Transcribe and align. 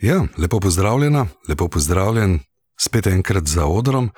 Ja, 0.00 0.24
lepo 0.38 0.60
pozdravljena, 0.60 1.26
lepo 1.48 1.68
pozdravljen, 1.68 2.40
spet 2.80 3.06
enkrat 3.06 3.46
za 3.46 3.66
odrom. 3.66 4.10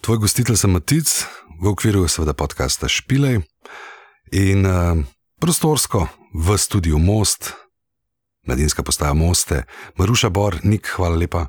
Tvoj 0.00 0.18
gostitelj 0.18 0.56
sem 0.56 0.70
Matic, 0.70 1.24
v 1.60 1.68
okviru 1.68 2.08
seveda 2.08 2.32
podcasta 2.34 2.88
Špilej 2.88 3.42
in 4.32 4.66
uh, 4.66 4.98
prostorsko 5.40 6.08
v 6.34 6.58
studiu 6.58 6.98
Most, 6.98 7.52
mladinska 8.46 8.82
postaja 8.82 9.14
Moste, 9.14 9.62
Maruša 9.96 10.28
Bor, 10.28 10.56
Nik, 10.62 10.88
hvala 10.96 11.16
lepa 11.16 11.46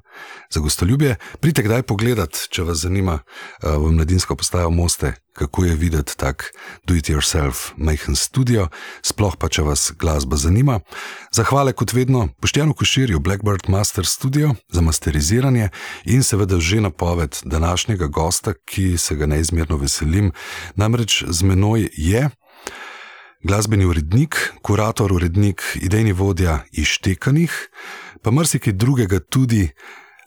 za 0.49 0.59
gostoljubje. 0.59 1.15
Pridite 1.39 1.63
kdaj 1.63 1.83
pogledat, 1.83 2.37
če 2.49 2.63
vas 2.63 2.77
zanima 2.77 3.19
uh, 3.19 3.75
v 3.75 3.91
mladinsko 3.91 4.35
postajo 4.35 4.69
Moste, 4.69 5.13
kako 5.33 5.65
je 5.65 5.75
videti 5.75 6.17
tak 6.17 6.51
do-it-yourself 6.87 7.73
majhen 7.77 8.15
studio, 8.15 8.67
sploh 9.01 9.35
pa 9.37 9.49
če 9.49 9.65
vas 9.65 9.91
glasba 9.99 10.37
zanima. 10.37 10.79
Zahvale 11.33 11.73
kot 11.73 11.93
vedno 11.93 12.27
Poštjanu 12.41 12.73
Koširju, 12.73 13.19
Blackbird 13.19 13.69
Master 13.69 14.05
Studio 14.05 14.53
za 14.69 14.81
masteriziranje 14.81 15.69
in 16.05 16.23
seveda 16.23 16.59
že 16.59 16.81
napoved 16.81 17.37
današnjega 17.43 18.07
gosta, 18.07 18.53
ki 18.53 18.97
se 18.97 19.15
ga 19.15 19.25
neizmerno 19.25 19.77
veselim. 19.77 20.31
Namreč 20.75 21.23
z 21.27 21.43
menoj 21.43 21.89
je 21.97 22.29
glasbeni 23.43 23.85
urednik, 23.85 24.35
kurator, 24.61 25.13
urednik, 25.13 25.61
idejni 25.81 26.13
vodja 26.13 26.59
Ištekanih, 26.71 27.51
pa 28.21 28.31
marsikaj 28.31 28.73
drugega 28.73 29.19
tudi, 29.19 29.67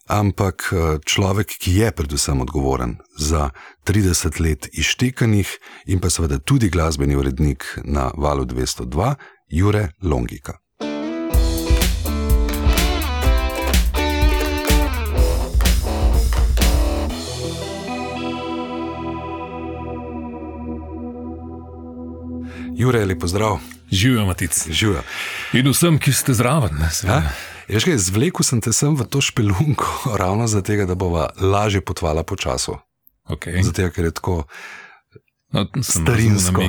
ampak 0.07 0.69
človek, 1.05 1.57
ki 1.59 1.79
je 1.81 1.91
predvsem 1.93 2.41
odgovoren 2.41 2.97
za 3.19 3.51
30 3.89 4.41
let 4.41 4.69
Ištekanih 4.73 5.49
in 5.87 6.01
pa 6.01 6.11
seveda 6.11 6.39
tudi 6.39 6.69
glasbeni 6.69 7.17
urednik 7.17 7.65
na 7.85 8.11
valu 8.17 8.45
202, 8.45 9.15
Jure 9.49 9.89
Longika. 10.03 10.66
Jure, 22.77 23.05
lepo 23.05 23.27
zdrav. 23.27 23.59
Živijo, 23.91 24.27
Matic. 24.27 24.69
Živijo. 24.71 25.03
In 25.53 25.69
vsem, 25.71 25.99
ki 25.99 26.13
ste 26.13 26.35
zraven. 26.35 26.77
Zvlekel 27.97 28.45
sem 28.45 28.61
te 28.61 28.73
sem 28.73 28.97
v 28.97 29.07
to 29.09 29.21
špelunko, 29.21 29.87
ravno 30.21 30.47
zato, 30.47 30.77
da 30.87 30.95
bova 30.95 31.31
lažje 31.41 31.81
potvala 31.81 32.23
po 32.23 32.37
času. 32.37 32.77
Okay. 33.29 33.63
Zato, 33.65 33.91
ker 33.91 34.05
je 34.05 34.11
tako. 34.11 34.45
No, 35.53 35.67
Starinsko. 35.83 36.69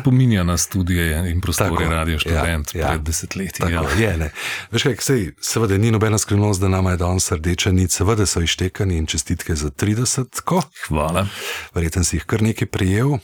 Spominja 0.00 0.44
na 0.44 0.56
študije 0.56 1.30
in 1.30 1.40
prostore 1.40 1.88
radio 1.88 2.18
študent 2.18 2.74
ja, 2.74 2.80
ja. 2.80 2.88
pred 2.88 3.00
desetletji. 3.00 3.72
Ja. 3.72 3.82
Je, 3.98 4.30
Veš 4.70 4.82
kaj, 4.82 4.96
sej, 5.00 5.32
seveda 5.40 5.78
ni 5.78 5.90
nobena 5.90 6.18
skrivnost, 6.18 6.60
da 6.60 6.68
nama 6.68 6.90
je 6.90 6.96
danes 6.96 7.32
rdeča 7.32 7.72
nič, 7.72 7.96
seveda 7.96 8.26
so 8.26 8.40
ištekani 8.40 9.00
in 9.00 9.06
čestitke 9.06 9.56
za 9.56 9.70
30. 9.70 10.44
Ko? 10.44 10.62
Hvala. 10.86 11.26
Verjetno 11.74 12.04
si 12.04 12.20
jih 12.20 12.28
kar 12.28 12.42
nekaj 12.42 12.68
prijel. 12.68 13.18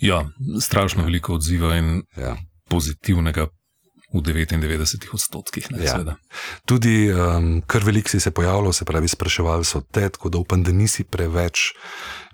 Ja, 0.00 0.28
strašno 0.60 1.04
veliko 1.04 1.34
odziva 1.34 1.76
in 1.76 2.02
ja. 2.16 2.36
pozitivnega. 2.68 3.46
V 4.14 4.22
99 4.22 5.10
odstotkih. 5.12 5.66
Ne, 5.74 5.84
ja. 5.84 5.98
Tudi 6.64 7.10
um, 7.10 7.58
kar 7.66 7.84
veliko 7.84 8.08
si 8.08 8.20
se 8.20 8.30
pojavljal, 8.30 8.72
se 8.72 8.84
pravi, 8.84 9.08
spraševali 9.08 9.64
so 9.64 9.80
te, 9.80 10.08
tako 10.08 10.30
da 10.30 10.38
upam, 10.38 10.62
da 10.62 10.72
nisi 10.72 11.04
preveč 11.04 11.72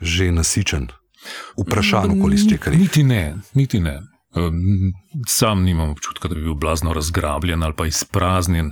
že 0.00 0.28
nasičen. 0.32 0.90
Vprašanje, 1.56 2.20
koliko 2.20 2.42
si 2.42 2.50
čekal. 2.50 2.76
Niti 2.76 3.02
ne, 3.02 3.34
niti 3.54 3.80
ne. 3.80 3.96
Um, 4.36 4.92
sam 5.28 5.64
nimam 5.64 5.90
občutka, 5.90 6.28
da 6.28 6.34
bi 6.34 6.44
bil 6.44 6.54
blazno 6.54 6.92
razgrabljen 6.92 7.62
ali 7.62 7.74
pa 7.76 7.86
izpraznjen 7.86 8.70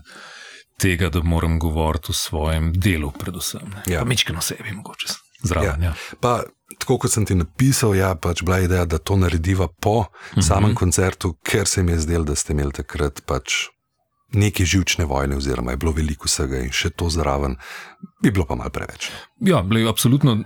tega, 0.79 1.09
da 1.09 1.23
moram 1.23 1.59
govoriti 1.59 2.07
o 2.11 2.13
svojem 2.13 2.73
delu, 2.73 3.11
predvsem. 3.11 3.75
Ja. 3.87 4.05
Mečkino 4.05 4.41
sebi, 4.41 4.73
mogoče 4.77 5.30
zraven. 5.43 5.83
Ja. 5.83 5.93
Ja. 5.93 6.19
Pa, 6.21 6.43
tako 6.79 6.99
kot 7.05 7.13
sem 7.13 7.27
ti 7.27 7.35
napisal, 7.35 7.95
je 7.95 8.05
ja, 8.05 8.15
pač 8.15 8.45
bila 8.47 8.61
ideja, 8.65 8.85
da 8.85 8.99
to 8.99 9.17
narediva 9.17 9.69
po 9.81 10.05
mhm. 10.33 10.47
samem 10.47 10.75
koncertu, 10.75 11.35
ker 11.47 11.69
se 11.69 11.83
mi 11.83 11.93
je 11.93 12.07
zdelo, 12.07 12.25
da 12.25 12.39
ste 12.39 12.57
imeli 12.57 12.73
takrat 12.83 13.23
pač 13.27 13.67
neke 14.33 14.65
živčne 14.65 15.05
vojne, 15.11 15.37
oziroma 15.37 15.75
je 15.75 15.81
bilo 15.83 15.93
veliko 15.93 16.29
vsega 16.31 16.61
in 16.63 16.71
še 16.71 16.93
to 16.95 17.11
zraven, 17.11 17.57
bi 18.23 18.31
bilo 18.31 18.47
pa 18.47 18.55
mal 18.55 18.71
preveč. 18.71 19.11
Ja, 19.43 19.65
ble, 19.67 19.83
absolutno 19.91 20.39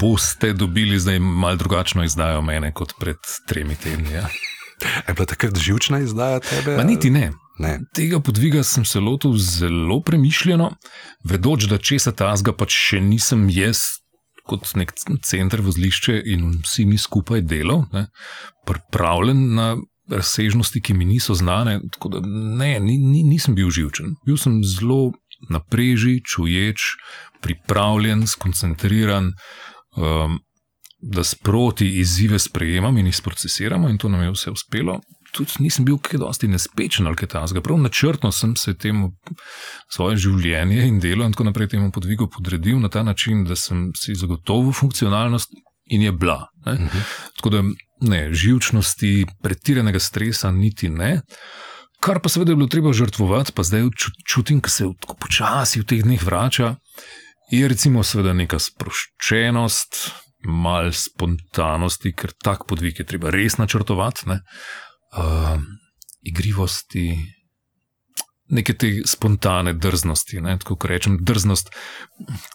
boste 0.00 0.52
dobili 0.56 0.98
zdaj 0.98 1.18
mal 1.20 1.56
drugačno 1.60 2.04
izdajo 2.04 2.40
mene 2.42 2.72
kot 2.74 2.94
pred 2.98 3.20
tremi 3.48 3.76
tedni. 3.76 4.12
Ja. 4.12 4.28
Je 5.08 5.14
bila 5.14 5.26
takrat 5.26 5.58
živčna 5.58 5.98
izdaja 6.00 6.40
tebe? 6.40 6.76
Pa 6.76 6.84
niti 6.84 7.10
ne. 7.10 7.32
Ne. 7.60 7.80
Tega 7.94 8.20
podviga 8.20 8.62
sem 8.64 8.84
se 8.84 9.00
lotil 9.00 9.34
zelo 9.36 10.00
premišljeno, 10.02 10.70
vedoč, 11.24 11.66
da 11.68 11.76
česa 11.78 12.12
tazga 12.16 12.54
pač 12.56 12.72
še 12.72 13.02
nisem 13.04 13.50
jaz 13.52 13.99
kot 14.50 14.74
nek 14.78 14.92
center 15.26 15.62
vozlišče 15.64 16.18
in 16.34 16.50
vsi 16.64 16.86
mi 16.90 16.98
skupaj 16.98 17.44
delo, 17.46 17.84
ne, 17.94 18.08
pripravljen 18.66 19.46
na 19.54 19.70
razsežnosti, 20.10 20.82
ki 20.82 20.94
mi 20.98 21.06
niso 21.06 21.34
znane. 21.38 21.78
Tako 21.94 22.16
da 22.16 22.20
ne, 22.26 22.74
ni, 22.82 22.98
ni, 22.98 23.22
nisem 23.22 23.54
bil 23.54 23.70
živčen. 23.70 24.16
Bil 24.26 24.38
sem 24.40 24.60
zelo 24.66 25.12
napreži, 25.50 26.18
čuječ, 26.26 26.94
pripravljen, 27.40 28.26
skoncentriran. 28.26 29.34
Um, 29.96 30.40
Da 31.00 31.22
sproti 31.24 31.86
izzive 31.96 32.36
sprejemam 32.38 32.98
in 33.00 33.06
jih 33.08 33.22
procesiramo, 33.24 33.88
in 33.88 33.96
to 33.96 34.10
nam 34.12 34.20
je 34.20 34.34
vse 34.34 34.50
uspelo 34.52 34.98
tudi 35.32 35.62
nisem 35.64 35.84
bil 35.84 35.98
kaj 36.02 36.20
dosti 36.22 36.48
nespečen 36.48 37.06
ali 37.06 37.16
kaj 37.16 37.32
takega. 37.34 37.62
Prav 37.64 37.78
načrtno 37.78 38.32
sem 38.32 38.56
se 38.56 38.74
temu 38.74 39.12
svoje 39.88 40.16
življenje 40.16 40.86
in 40.88 41.00
delo 41.00 41.26
in 41.26 41.32
tako 41.32 41.48
naprej 41.50 41.72
temu 41.76 41.90
podvigu 41.92 42.28
podredil 42.30 42.80
na 42.80 42.88
ta 42.88 43.02
način, 43.02 43.44
da 43.44 43.56
sem 43.56 43.90
si 43.96 44.14
zagotovil 44.14 44.72
funkcionalnost 44.72 45.54
in 45.90 46.02
je 46.02 46.12
bila. 46.12 46.48
Uh 46.66 46.72
mhm. 46.72 46.86
-huh. 46.86 47.02
Tako 47.36 47.50
da 47.50 47.62
ne, 48.00 48.34
živčnosti, 48.34 49.26
pretiranega 49.42 50.00
stresa, 50.00 50.50
niti 50.50 50.88
ne. 50.88 51.20
Kar 52.00 52.20
pa 52.20 52.28
seveda 52.28 52.52
je 52.52 52.56
bilo 52.56 52.68
treba 52.68 52.92
žrtvovati, 52.92 53.52
pa 53.52 53.62
zdaj 53.62 53.88
čutim, 54.26 54.60
da 54.60 54.68
se 54.68 54.84
tako 55.00 55.14
počasi 55.20 55.80
v 55.80 55.84
teh 55.84 56.02
dneh 56.02 56.22
vrača, 56.22 56.76
je 57.50 57.68
recimo 57.68 58.02
seveda 58.02 58.32
neka 58.32 58.58
sproščenost. 58.58 60.10
Mal 60.40 60.88
spontanosti, 60.96 62.14
ker 62.16 62.32
tak 62.32 62.64
podvig 62.64 62.96
je 62.98 63.04
treba 63.04 63.28
res 63.30 63.58
načrtovati, 63.60 64.24
uh, 65.16 65.58
igrivosti, 66.22 67.16
neke 68.50 68.74
te 68.74 68.90
spontane 69.06 69.72
drznosti. 69.72 70.40
Ne? 70.40 70.58
Tako 70.58 70.78
rečem, 70.90 71.18
drznost, 71.22 71.70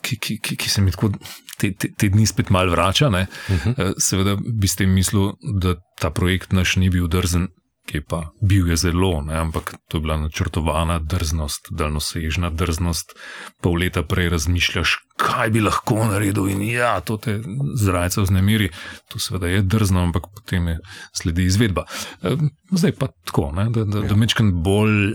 ki, 0.01 0.19
ki, 0.19 0.39
ki, 0.43 0.57
ki 0.59 0.69
se 0.69 0.81
mi 0.81 0.91
tako 0.91 1.11
te, 1.57 1.71
te, 1.71 1.91
te 1.97 2.09
dni 2.11 2.27
spet 2.27 2.49
mal 2.49 2.69
vrača. 2.69 3.07
Uh 3.07 3.15
-huh. 3.15 3.67
uh, 3.71 3.93
seveda 3.97 4.35
bi 4.35 4.67
ste 4.67 4.85
mislili, 4.85 5.33
da 5.61 5.75
ta 6.01 6.09
projekt 6.09 6.51
naš 6.51 6.75
ni 6.75 6.89
bil 6.89 7.07
drzen 7.07 7.47
ki 7.85 8.01
pa 8.01 8.21
bil 8.41 8.69
je 8.69 8.75
zelo, 8.75 9.21
ne, 9.21 9.37
ampak 9.37 9.75
to 9.87 9.97
je 9.97 10.01
bila 10.01 10.17
načrtovana 10.17 10.99
drznost, 10.99 11.69
daljnosežna 11.71 12.49
drznost. 12.49 13.13
Pol 13.61 13.77
leta 13.81 14.03
prej 14.03 14.29
razmišljaš, 14.33 14.95
kaj 15.21 15.49
bi 15.53 15.61
lahko 15.61 16.07
naredil, 16.09 16.49
in 16.49 16.63
ja, 16.65 16.97
to 17.05 17.17
te 17.21 17.37
zrajce 17.77 18.25
vznemiri. 18.25 18.71
To 19.13 19.21
seveda 19.21 19.53
je 19.53 19.61
drzno, 19.61 20.03
ampak 20.09 20.27
potem 20.35 20.67
je 20.73 20.79
sledi 21.13 21.45
izvedba. 21.45 21.85
E, 22.23 22.35
zdaj 22.71 22.97
pa 22.99 23.11
tako, 23.25 23.51
ne, 23.55 23.69
da, 23.69 23.85
da, 23.85 24.01
da 24.01 24.13
ja. 24.13 24.19
mečkam 24.19 24.51
bolj 24.65 25.13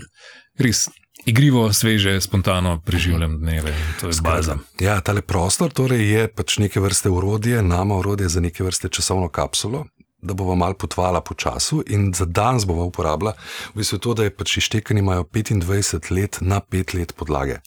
res. 0.59 0.87
Igrivo, 1.25 1.67
sveže, 1.73 2.15
spontano 2.21 2.79
preživljam 2.81 3.37
dneve. 3.39 3.75
To 3.99 4.07
je 4.07 4.13
baza. 4.23 4.55
Ja, 4.79 5.01
tale 5.05 5.21
prostor 5.21 5.69
torej 5.69 6.01
je 6.01 6.23
pač 6.33 6.57
neke 6.57 6.81
vrste 6.81 7.11
urodje, 7.13 7.61
nama 7.61 7.99
urodje 7.99 8.29
za 8.29 8.41
neke 8.41 8.63
vrste 8.65 8.89
časovno 8.89 9.29
kapsulo, 9.29 9.85
da 10.21 10.33
bomo 10.33 10.55
malo 10.55 10.73
potvala 10.73 11.21
po 11.21 11.33
času 11.33 11.83
in 11.87 12.13
za 12.13 12.25
danes 12.25 12.65
bomo 12.65 12.83
uporabljali 12.83 13.35
v 13.73 13.77
bistvu 13.77 13.97
to, 13.97 14.13
da 14.13 14.23
je 14.23 14.35
pač 14.35 14.57
ištekani 14.57 14.99
imajo 14.99 15.23
25 15.23 16.11
let 16.11 16.37
na 16.41 16.61
5 16.61 16.97
let 16.99 17.13
podlage. 17.15 17.59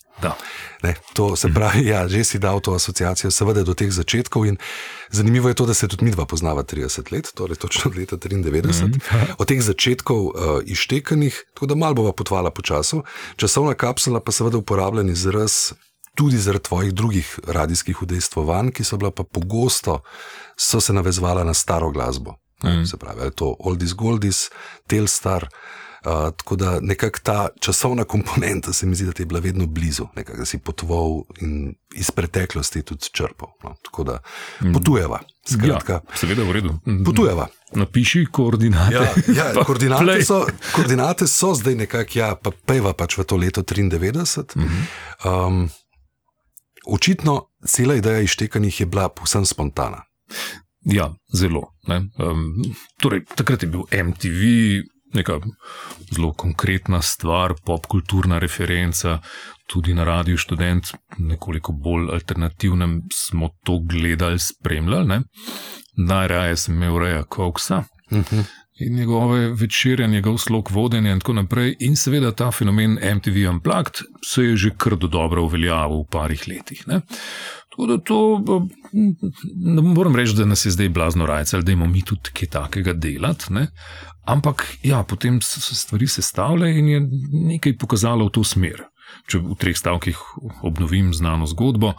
Ne, 0.82 0.94
to 1.12 1.36
se 1.36 1.48
pravi, 1.48 1.86
ja, 1.86 2.08
že 2.08 2.24
si 2.24 2.38
dal 2.38 2.60
to 2.60 2.74
asociacijo, 2.74 3.30
seveda 3.30 3.64
do 3.66 3.74
teh 3.74 3.90
začetkov 3.90 4.46
in 4.46 4.56
zanimivo 5.10 5.48
je 5.48 5.54
to, 5.54 5.66
da 5.66 5.74
se 5.74 5.88
tudi 5.88 6.04
mi 6.04 6.10
dva 6.10 6.26
poznava 6.26 6.62
30 6.62 7.12
let, 7.12 7.32
torej 7.34 7.56
točno 7.56 7.90
od 7.90 7.98
leta 7.98 8.16
93, 8.16 8.86
mm, 8.86 9.00
od 9.38 9.48
teh 9.48 9.62
začetkov 9.62 10.20
uh, 10.26 10.32
ištekanih, 10.64 11.44
tako 11.54 11.66
da 11.66 11.74
malo 11.74 11.94
bova 11.94 12.12
potvala 12.12 12.50
po 12.50 12.62
času. 12.62 13.02
Časovna 13.36 13.74
kapsula 13.74 14.20
pa 14.20 14.32
seveda 14.32 14.58
uporabljen 14.58 15.10
izraz 15.10 15.74
tudi 16.14 16.38
zaradi 16.38 16.64
tvojih 16.64 16.94
drugih 16.94 17.38
radijskih 17.46 18.02
udejstvovanj, 18.02 18.70
ki 18.70 18.84
so 18.84 18.96
bila 18.96 19.10
pa 19.10 19.24
pogosto, 19.24 20.00
so 20.56 20.80
se 20.80 20.92
navezvala 20.92 21.44
na 21.44 21.54
staro 21.54 21.90
glasbo. 21.90 22.43
Mm. 22.64 22.86
Se 22.86 22.96
pravi, 22.96 23.30
to 23.34 23.56
Oldis 23.58 23.94
Goldis, 23.94 24.50
Telstar. 24.86 25.48
Uh, 26.04 26.10
tako 26.36 26.56
da 26.56 26.78
nekako 26.80 27.18
ta 27.22 27.48
časovna 27.60 28.04
komponenta 28.04 28.72
se 28.72 28.86
mi 28.86 28.94
zdi, 28.94 29.04
da 29.04 29.12
ti 29.12 29.22
je 29.22 29.26
bila 29.26 29.40
vedno 29.40 29.66
blizu, 29.66 30.06
nekako 30.16 30.38
da 30.38 30.44
si 30.44 30.58
potoval 30.58 31.22
in 31.40 31.74
iz 31.94 32.10
preteklosti 32.10 32.82
tudi 32.82 33.08
črpal. 33.12 33.48
No, 33.62 33.74
tako 33.82 34.04
da 34.04 34.18
mm. 34.60 34.72
potujeva. 34.72 35.20
Skratka, 35.48 35.92
ja, 35.92 36.00
seveda, 36.14 36.44
v 36.44 36.52
redu. 36.52 36.74
Potujeva. 37.04 37.46
napiši 37.72 38.26
koordinate. 38.32 38.94
Ja, 38.94 39.02
ja, 39.36 39.52
koordinate, 39.66 40.04
play. 40.04 40.24
so, 40.24 40.46
koordinate 40.74 41.26
so 41.26 41.54
zdaj 41.54 41.74
nekako, 41.74 42.18
ja, 42.18 42.34
pa 42.34 42.50
peva 42.66 42.92
pač 42.92 43.18
v 43.18 43.24
to 43.24 43.36
leto 43.36 43.62
93. 43.62 44.56
Mhm. 44.56 44.84
Um, 45.24 45.68
očitno 46.86 47.48
cela 47.66 47.94
ideja 47.94 48.20
iztekanih 48.20 48.80
je 48.80 48.86
bila 48.86 49.08
povsem 49.08 49.46
spontana. 49.46 50.04
Ja, 50.84 51.14
zelo. 51.32 51.62
ne. 51.88 51.96
Um, 52.18 52.62
torej, 53.00 53.24
takrat 53.36 53.62
je 53.62 53.68
bil 53.68 53.84
MTV 53.92 54.42
neka 55.14 55.38
zelo 56.10 56.32
konkretna 56.32 57.02
stvar, 57.02 57.54
popkulturna 57.64 58.38
referenca, 58.38 59.18
tudi 59.66 59.94
na 59.94 60.04
Radiu 60.04 60.38
Student, 60.38 60.92
nekoliko 61.18 61.72
bolj 61.72 62.10
alternativnem, 62.12 63.02
smo 63.12 63.48
to 63.64 63.78
gledali, 63.78 64.38
spremljali. 64.38 65.06
Ne. 65.06 65.22
Najraje 65.96 66.56
sem 66.56 66.74
imel 66.74 66.98
reja 66.98 67.22
Koksa. 67.22 67.84
Uh 68.10 68.18
-huh. 68.18 68.44
In 68.78 68.94
njegove 68.94 69.52
večere, 69.52 70.06
njegov 70.06 70.38
slog 70.38 70.70
vodenja, 70.70 71.12
in 71.12 71.20
tako 71.20 71.32
naprej. 71.32 71.76
In 71.80 71.96
seveda 71.96 72.32
ta 72.32 72.50
fenomen 72.50 72.98
MTV 73.16 73.50
Unplugged 73.50 73.94
se 74.26 74.42
je 74.42 74.56
že 74.56 74.70
kar 74.76 74.96
do 74.96 75.06
dobro 75.06 75.42
uveljavil 75.42 76.02
v 76.02 76.06
parih 76.10 76.48
letih. 76.48 76.88
Ne? 76.88 77.00
Tako 77.74 77.86
da 77.86 77.98
to, 77.98 78.42
ne 79.74 79.82
moram 79.82 80.16
reči, 80.16 80.34
da 80.38 80.44
nas 80.44 80.66
je 80.66 80.70
zdaj 80.70 80.88
blazno 80.88 81.26
rajce, 81.26 81.60
da 81.60 81.72
imamo 81.72 81.90
mi 81.90 82.04
tudi 82.04 82.30
kaj 82.32 82.48
takega 82.48 82.92
delati. 82.92 83.52
Ne? 83.52 83.66
Ampak 84.24 84.76
ja, 84.82 85.02
potem 85.02 85.40
so 85.42 85.60
se 85.60 85.74
stvari 85.74 86.06
sestavljale 86.06 86.78
in 86.78 86.88
je 86.88 87.00
nekaj 87.32 87.76
pokazalo 87.76 88.26
v 88.26 88.30
to 88.30 88.44
smer. 88.44 88.84
Če 89.26 89.38
v 89.42 89.54
treh 89.58 89.76
stavkih 89.76 90.18
obnovim 90.62 91.14
znano 91.14 91.46
zgodbo. 91.50 91.92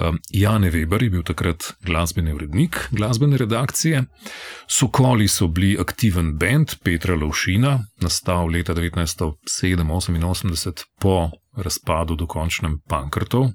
Um, 0.00 0.18
Jan 0.34 0.64
Weber 0.72 1.02
je 1.02 1.10
bil 1.10 1.22
takrat 1.22 1.74
glasbeni 1.86 2.32
urednik 2.32 2.88
glasbene 2.90 3.36
redakcije, 3.36 4.04
Sokoli 4.66 5.28
so 5.28 5.48
bili 5.48 5.78
aktiven 5.80 6.38
bend 6.38 6.74
Petra 6.82 7.14
Lovšina, 7.14 7.78
nastal 8.00 8.46
leta 8.50 8.74
1987 8.74 10.84
po 11.00 11.30
razpadu 11.56 12.16
dokončnem 12.16 12.78
Pankrtov. 12.88 13.50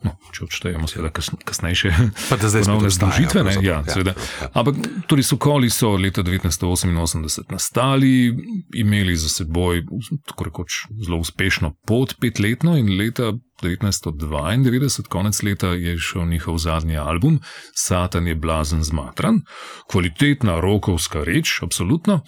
No, 0.00 0.14
če 0.32 0.46
odštejemo, 0.46 0.88
seveda, 0.88 1.10
kas, 1.12 1.28
kasnejše 1.44 1.90
Pa 2.30 2.36
da 2.40 2.48
zdaj 2.48 2.62
ponovne 2.64 2.88
obstaja, 2.88 3.12
združitve. 3.12 3.42
ne, 3.44 3.54
Ja, 3.60 3.82
ja. 3.84 3.92
seveda. 3.92 4.14
Ja. 4.40 4.48
Ampak 4.54 4.78
tudi 5.06 5.22
Sokoli 5.22 5.68
so 5.70 5.90
leta 6.00 6.22
1988 6.24 7.52
nastali, 7.52 8.32
imeli 8.74 9.16
za 9.16 9.28
seboj 9.28 9.84
tako 10.26 10.44
rekoč 10.48 10.78
zelo 11.04 11.18
uspešno 11.20 11.74
pot, 11.86 12.14
petletno 12.20 12.78
in 12.80 12.96
leta 12.96 13.32
1992, 13.62 15.08
konec 15.08 15.42
leta, 15.42 15.74
je 15.76 15.98
šel 15.98 16.26
njihov 16.28 16.58
zadnji 16.58 16.96
album, 16.96 17.40
Satan 17.76 18.26
je 18.26 18.34
blazen 18.34 18.82
zmatran, 18.82 19.42
kvalitetna 19.90 20.60
rokovska 20.60 21.24
reč, 21.24 21.58
absolutno, 21.62 22.20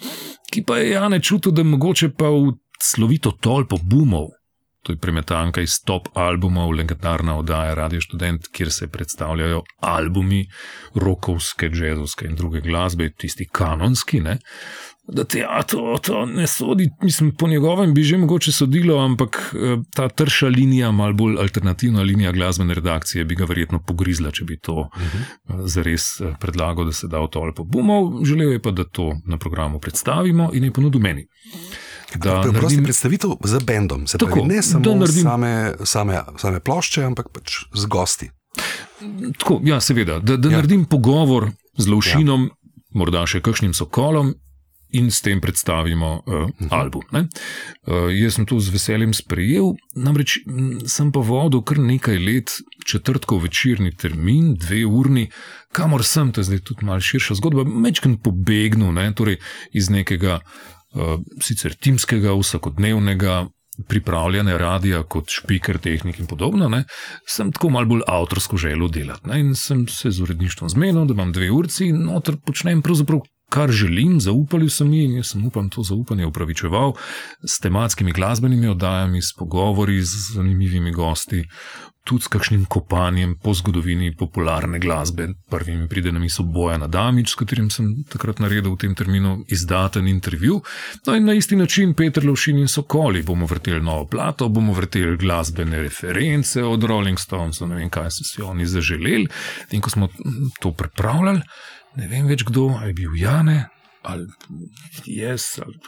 ki 0.53 0.63
pa 0.63 0.77
je 0.77 0.91
Jane 0.91 1.19
čutil, 1.19 1.51
da 1.51 1.63
mogoče 1.63 2.09
pa 2.13 2.29
v 2.29 2.53
slovito 2.81 3.31
tolpo 3.31 3.77
bumov. 3.81 4.29
To 4.83 4.91
je 4.91 4.97
premetanka 4.97 5.61
iz 5.61 5.77
top 5.85 6.09
albumov, 6.13 6.71
legendarna 6.75 7.37
oddaja 7.39 7.73
Radio 7.73 8.01
Student, 8.01 8.47
kjer 8.51 8.71
se 8.71 8.87
predstavljajo 8.87 9.61
albumi 9.79 10.45
rokovske, 10.95 11.69
jazzovske 11.73 12.27
in 12.27 12.35
druge 12.35 12.61
glasbe, 12.61 13.09
tisti 13.17 13.47
kanonski. 13.51 14.19
Ne? 14.21 14.37
Da 15.07 15.23
te, 15.23 15.45
a, 15.49 15.63
to, 15.67 15.97
to 16.03 16.25
ne 16.25 16.47
sodi, 16.47 16.89
mislim, 17.01 17.31
po 17.35 17.47
njegovem 17.47 17.93
bi 17.93 18.03
že 18.03 18.17
mogoče 18.17 18.51
sodilo, 18.51 18.99
ampak 19.03 19.55
eh, 19.55 19.77
ta 19.95 20.09
trša 20.09 20.47
linija, 20.47 20.91
malo 20.91 21.13
bolj 21.13 21.37
alternativna 21.39 22.01
linija 22.01 22.31
glasbene 22.31 22.73
redakcije, 22.73 23.25
bi 23.25 23.35
ga 23.35 23.45
verjetno 23.45 23.79
pogrizla, 23.87 24.31
če 24.31 24.43
bi 24.43 24.59
to 24.59 24.73
uh 24.73 24.87
-huh. 25.01 25.67
zares 25.67 26.21
eh, 26.21 26.35
predlagal, 26.39 26.85
da 26.85 26.91
se 26.91 27.07
da 27.07 27.19
v 27.19 27.27
tolpo 27.27 27.63
bumov. 27.63 28.25
Želel 28.25 28.51
je 28.51 28.61
pa, 28.61 28.71
da 28.71 28.83
to 28.83 29.15
na 29.25 29.37
programu 29.37 29.79
predstavimo 29.79 30.49
in 30.53 30.63
je 30.63 30.71
ponudil 30.71 31.01
meni. 31.01 31.27
Da 32.15 32.41
Prosti 32.41 32.53
naredim 32.53 32.83
predstavitev 32.83 33.29
z 33.43 33.59
bendom, 33.63 34.07
se 34.07 34.17
Tako, 34.17 34.31
pravi, 34.31 34.47
ne 34.47 34.61
samo 34.61 34.95
naredim- 34.95 35.23
same, 35.23 35.73
same, 35.83 36.21
same 36.37 36.59
plošče, 36.59 37.03
ampak 37.03 37.29
pač 37.33 37.65
z 37.73 37.85
gosti. 37.85 38.29
Tako, 39.39 39.61
ja, 39.63 39.81
seveda, 39.81 40.19
da, 40.19 40.37
da 40.37 40.49
Ja. 40.49 40.55
naredim 40.57 40.85
pogovor 40.85 41.51
z 41.77 41.87
Lovšinom, 41.87 42.43
ja. 42.43 42.49
morda 42.93 43.25
še 43.27 43.41
kakšnim 43.41 43.73
sokolom. 43.73 44.35
In 44.93 45.09
s 45.09 45.21
tem 45.25 45.41
predstavimo 45.41 46.21
uh, 46.25 46.33
uh 46.33 46.49
-huh. 46.59 46.67
album. 46.69 47.01
Uh, 47.11 48.13
jaz 48.13 48.33
sem 48.35 48.45
to 48.45 48.59
z 48.59 48.69
veseljem 48.69 49.13
sprejel, 49.13 49.73
namreč 49.95 50.37
m, 50.47 50.85
sem 50.85 51.11
pa 51.11 51.19
vodil 51.19 51.61
kar 51.63 51.79
nekaj 51.79 52.17
let 52.19 52.51
četrtkov 52.85 53.41
večerni 53.41 53.95
termin, 53.97 54.53
dve 54.55 54.85
urni, 54.85 55.31
kamor 55.71 56.03
sem, 56.05 56.31
to 56.31 56.41
je 56.41 56.45
zdaj 56.45 56.59
tudi 56.59 56.85
malo 56.85 57.01
širša 57.01 57.35
zgodba, 57.35 57.63
mečken 57.63 58.17
pobegnil, 58.17 58.91
ne, 58.93 59.13
torej 59.15 59.37
iz 59.73 59.89
nekega 59.89 60.33
uh, 60.35 60.82
sicer 61.41 61.75
timskega, 61.75 62.33
vsakodnevnega 62.37 63.43
pripravljanja 63.89 64.57
radia 64.57 65.01
kot 65.09 65.31
špiker, 65.33 65.79
tehnik 65.81 66.19
in 66.21 66.27
podobno, 66.29 66.67
ne, 66.69 66.83
sem 67.29 67.51
tako 67.51 67.71
malo 67.73 67.89
bolj 67.89 68.03
avtorsko 68.07 68.57
želel 68.57 68.91
delati. 68.93 69.27
Ne, 69.29 69.39
in 69.41 69.55
sem 69.57 69.87
se 69.89 70.11
z 70.11 70.21
uredništvom 70.21 70.69
zmenil, 70.69 71.05
da 71.09 71.13
imam 71.17 71.31
dve 71.33 71.49
urci 71.51 71.89
in 71.89 72.03
noter 72.05 72.37
počnem 72.45 72.81
pravzaprav. 72.85 73.23
Kar 73.49 73.71
želim, 73.71 74.19
zaupali 74.19 74.69
so 74.69 74.85
mi 74.85 75.03
jaz 75.15 75.27
sem 75.31 75.45
upam 75.45 75.69
to 75.69 75.83
zaupanje 75.83 76.25
upravičeval 76.25 76.93
s 77.43 77.59
tematskimi 77.59 78.11
glasbenimi 78.11 78.67
oddajami, 78.67 79.21
s 79.21 79.33
pogovori 79.37 80.01
z 80.01 80.33
zanimivimi 80.33 80.91
gosti, 80.91 81.43
tudi 82.03 82.23
s 82.23 82.27
kakšnim 82.27 82.65
kopanjem 82.65 83.37
po 83.43 83.53
zgodovini 83.53 84.15
popularne 84.15 84.79
glasbe. 84.79 85.27
Prvi 85.49 85.75
mi 85.77 85.87
pride 85.87 86.11
na 86.11 86.19
misel 86.19 86.45
Bojan 86.45 86.83
Adamič, 86.83 87.31
s 87.31 87.39
katerim 87.39 87.69
sem 87.71 88.03
takrat 88.11 88.41
naredil 88.43 88.73
v 88.73 88.81
tem 88.81 88.95
terminu 88.95 89.37
izdaten 89.47 90.07
intervju. 90.07 90.59
No 91.07 91.15
in 91.15 91.25
na 91.25 91.33
isti 91.33 91.55
način 91.55 91.93
Petr 91.93 92.25
Lovšin 92.27 92.59
in 92.59 92.67
Sokoli 92.67 93.23
bomo 93.23 93.45
vrteli 93.45 93.81
novo 93.81 94.07
plato, 94.07 94.49
bomo 94.49 94.73
vrteli 94.73 95.17
glasbene 95.17 95.79
reference 95.83 96.63
od 96.63 96.83
Rolling 96.83 97.19
Stones, 97.19 97.61
ne 97.61 97.75
vem, 97.75 97.89
kaj 97.89 98.11
so 98.11 98.27
si 98.27 98.41
oni 98.41 98.65
zaželeli. 98.65 99.27
In 99.71 99.81
ko 99.81 99.89
smo 99.89 100.09
to 100.59 100.71
pripravljali, 100.71 101.41
ne 101.99 102.09
vem 102.11 102.27
več 102.29 102.45
kdo, 102.47 102.69
ali 102.79 102.91
je 102.91 102.99
bil 103.03 103.15
Jane 103.19 103.61
ali 104.03 104.27
jaz. 105.05 105.45
Ali... 105.63 105.79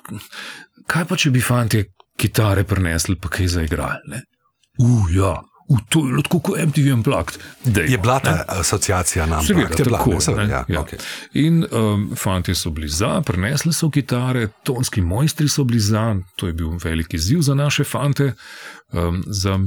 Kaj 0.88 1.06
pa 1.10 1.18
če 1.20 1.32
bi 1.36 1.44
fanti 1.44 1.84
kitare 2.20 2.64
prenesli, 2.68 3.18
pa 3.20 3.32
kaj 3.32 3.50
zaigrali? 3.58 4.22
Uf, 4.84 5.12
U, 5.68 5.78
to 5.90 6.00
je 6.00 6.24
tako 6.24 6.40
kot 6.40 6.60
MTV 6.60 6.94
Unplugged. 6.94 7.38
Dejmo, 7.64 7.92
Je 7.92 7.98
bila 7.98 8.20
ta 8.20 8.32
ne. 8.32 8.44
asociacija 8.48 9.26
nam, 9.26 9.46
Seveda, 9.46 9.68
je 9.78 9.84
bila, 9.84 9.98
tako, 9.98 10.14
ne, 10.14 10.22
seveda, 10.22 10.44
ja, 10.44 10.66
ja. 10.68 10.82
okay. 10.82 11.00
In 11.34 11.66
um, 11.72 12.12
fanti 12.16 12.56
so 12.56 12.70
bili 12.70 12.88
za, 12.88 13.22
prenesli 13.22 13.74
so 13.74 13.90
kitare, 13.90 14.48
tonski 14.64 15.02
mojstri 15.02 15.48
so 15.50 15.64
bili 15.64 15.80
za, 15.80 16.16
to 16.36 16.48
je 16.48 16.54
bil 16.54 16.70
velik 16.84 17.14
izziv 17.14 17.42
za 17.42 17.56
naše 17.56 17.84
fante, 17.84 18.34
um, 18.94 19.24
za 19.28 19.60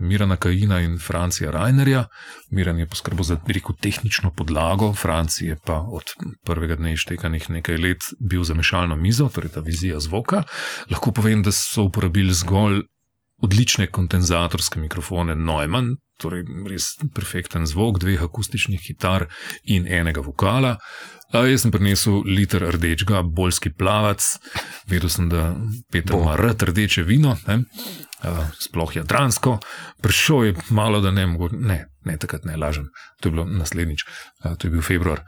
Mirana 0.00 0.36
Kajina 0.36 0.80
in 0.80 0.98
Francija 0.98 1.50
Rainerja. 1.50 2.04
Miran 2.50 2.78
je 2.78 2.86
poskrbel 2.86 3.24
za 3.24 3.36
rekel, 3.46 3.76
tehnično 3.80 4.30
podlago, 4.30 4.92
Franci 4.92 5.46
je 5.46 5.56
pa 5.64 5.80
od 5.80 6.02
prvega 6.44 6.76
dne 6.76 6.92
ištekanih 6.92 7.50
nekaj 7.50 7.76
let 7.76 8.04
bil 8.20 8.44
za 8.44 8.54
mešalno 8.54 8.96
mizo, 8.96 9.28
torej 9.28 9.50
ta 9.50 9.60
vizija 9.60 10.00
zvoka. 10.00 10.42
Lahko 10.90 11.12
povem, 11.12 11.42
da 11.42 11.52
so 11.52 11.82
uporabili 11.82 12.34
zgolj 12.34 12.82
odlične 13.42 13.88
kondenzatorske 13.90 14.80
mikrofone 14.80 15.34
Neumann, 15.36 15.96
torej 16.22 16.44
res 16.70 16.92
perfekten 17.14 17.66
zvok, 17.66 17.98
dveh 18.02 18.22
akustičnih 18.22 18.80
kitar 18.82 19.26
in 19.64 19.88
enega 19.90 20.22
vokala. 20.22 20.76
A 21.32 21.46
jaz 21.48 21.64
sem 21.64 21.72
prinesel 21.72 22.20
liter 22.28 22.66
rdečega, 22.74 23.22
bolski 23.24 23.72
plavac, 23.72 24.20
vedel 24.86 25.10
sem, 25.10 25.30
da 25.32 25.54
Peter 25.90 26.12
Bo. 26.12 26.22
ima 26.22 26.36
rad 26.36 26.62
rdeče 26.68 27.06
vino, 27.08 27.36
ne? 27.48 27.62
Sploh 28.60 28.96
jadransko. 28.96 29.58
Prišel 30.02 30.44
je 30.44 30.54
malo, 30.70 31.00
da 31.00 31.10
ne 31.10 31.26
mogo, 31.26 31.48
ne, 31.52 31.86
ne 32.04 32.16
takrat 32.18 32.44
ne 32.44 32.56
lažem, 32.56 32.88
to 33.20 33.28
je 33.28 33.32
bilo 33.34 33.44
naslednjič, 33.46 34.04
a, 34.42 34.54
to 34.54 34.66
je 34.66 34.70
bil 34.70 34.82
februar, 34.82 35.22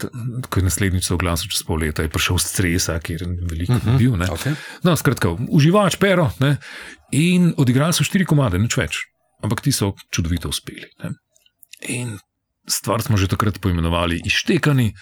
t- 0.00 0.08
ko 0.48 0.60
je 0.60 0.64
naslednjič 0.64 1.08
se 1.08 1.14
oglasil 1.14 1.52
čez 1.52 1.64
pol 1.68 1.80
leta, 1.84 2.04
je 2.04 2.12
prišel 2.12 2.40
z 2.40 2.50
stresa, 2.52 2.98
kjer 3.00 3.22
je 3.22 3.48
veliko 3.50 3.72
uh 3.72 3.84
-huh. 3.84 3.98
bil. 3.98 4.16
Ne? 4.16 4.26
Okay. 4.26 4.54
No, 4.82 4.96
skratka, 4.96 5.36
uživač, 5.48 5.96
pero. 5.96 6.30
Ne? 6.40 6.56
In 7.12 7.54
odigrali 7.56 7.92
so 7.92 8.04
štiri 8.04 8.24
komade, 8.24 8.58
nič 8.58 8.76
več. 8.76 8.96
Ampak 9.42 9.60
ti 9.60 9.72
so 9.72 9.92
čudovito 10.10 10.48
uspeli. 10.48 10.88
Ne? 11.02 11.10
In 11.88 12.18
stvar 12.68 13.02
smo 13.02 13.16
že 13.16 13.28
takrat 13.28 13.60
poimenovali 13.60 14.20
ištekani. 14.24 14.94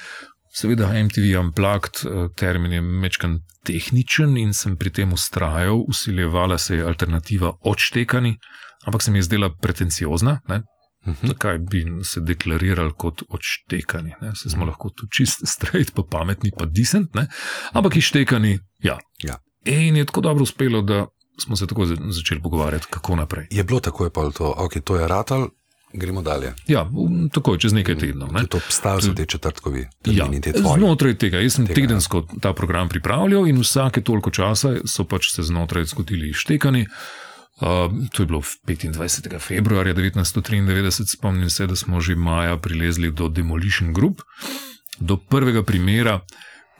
Seveda, 0.54 0.90
MTV 0.94 1.38
Unplugged 1.40 1.94
eh, 2.04 2.28
termin 2.36 2.72
je 2.72 2.80
mečkan 2.80 3.38
tehničen 3.64 4.36
in 4.36 4.52
sem 4.52 4.76
pri 4.76 4.90
tem 4.90 5.12
ustrajal, 5.12 5.84
usiljevala 5.88 6.58
se 6.58 6.76
je 6.76 6.84
alternativa 6.84 7.52
odštekani, 7.60 8.36
ampak 8.84 9.02
se 9.02 9.10
mi 9.10 9.18
je 9.18 9.22
zdela 9.22 9.50
pretenciozna. 9.62 10.40
Ne? 10.48 10.62
Mhm. 11.06 11.26
Zakaj 11.26 11.58
bi 11.58 11.84
se 12.04 12.20
deklarirali 12.20 12.92
kot 12.96 13.22
odštekani? 13.28 14.12
Ne? 14.20 14.34
Se 14.34 14.50
smo 14.50 14.64
lahko 14.64 14.90
tudi 14.90 15.10
čist 15.10 15.46
straight, 15.46 15.94
pa 15.94 16.02
pametni, 16.02 16.50
pa 16.58 16.66
decent, 16.66 17.14
ne? 17.14 17.26
ampak 17.72 17.96
ištekani, 17.96 18.58
ja. 18.78 18.98
Ja. 19.24 19.38
In 19.64 19.96
je 19.96 20.04
tako 20.04 20.20
dobro 20.20 20.42
uspelo, 20.42 20.82
da 20.82 21.06
smo 21.38 21.56
se 21.56 21.66
tako 21.66 21.86
za- 21.86 21.96
začeli 22.10 22.42
pogovarjati, 22.42 22.86
kako 22.90 23.16
naprej. 23.16 23.46
Je 23.50 23.64
bilo 23.64 23.80
tako, 23.80 24.04
je 24.04 24.10
pa 24.10 24.30
to, 24.30 24.54
okay, 24.58 24.80
to 24.80 24.96
je 24.96 25.08
ratal. 25.08 25.48
Gremo 25.94 26.22
dalje. 26.22 26.54
Ja, 26.66 26.82
v- 26.84 27.28
takoj, 27.28 27.58
čez 27.58 27.72
nekaj 27.72 27.96
tednov. 27.96 28.32
Ne. 28.32 28.46
To 28.46 28.56
obstajajo 28.56 29.00
so 29.02 29.12
te 29.12 29.26
četrtkovi, 29.26 29.86
Ja, 30.06 30.28
te 30.32 30.52
tvoji. 30.52 30.78
znotraj 30.78 31.14
tega, 31.16 31.38
jaz 31.38 31.52
sem 31.52 31.66
Tega, 31.66 31.74
tedensko 31.76 32.26
ta 32.40 32.52
program 32.52 32.88
pripravljal 32.88 33.46
in 33.46 33.58
vsake 33.58 34.00
toliko 34.00 34.30
časa 34.30 34.76
so 34.84 35.04
pač 35.04 35.30
se 35.30 35.42
znotraj 35.42 35.84
zgodili 35.86 36.30
ištekani. 36.30 36.86
Uh, 37.54 37.68
to 38.08 38.22
je 38.22 38.26
bilo 38.26 38.40
v 38.40 38.48
25. 38.66 39.38
februarja 39.38 39.94
1993, 39.94 41.06
spomnim 41.08 41.50
se, 41.50 41.66
da 41.66 41.76
smo 41.76 42.00
že 42.00 42.14
maja 42.16 42.56
prilezli 42.56 43.10
do 43.10 43.28
Demolition 43.28 43.92
Group, 43.92 44.22
do 44.98 45.16
prvega 45.16 45.62
primera, 45.62 46.20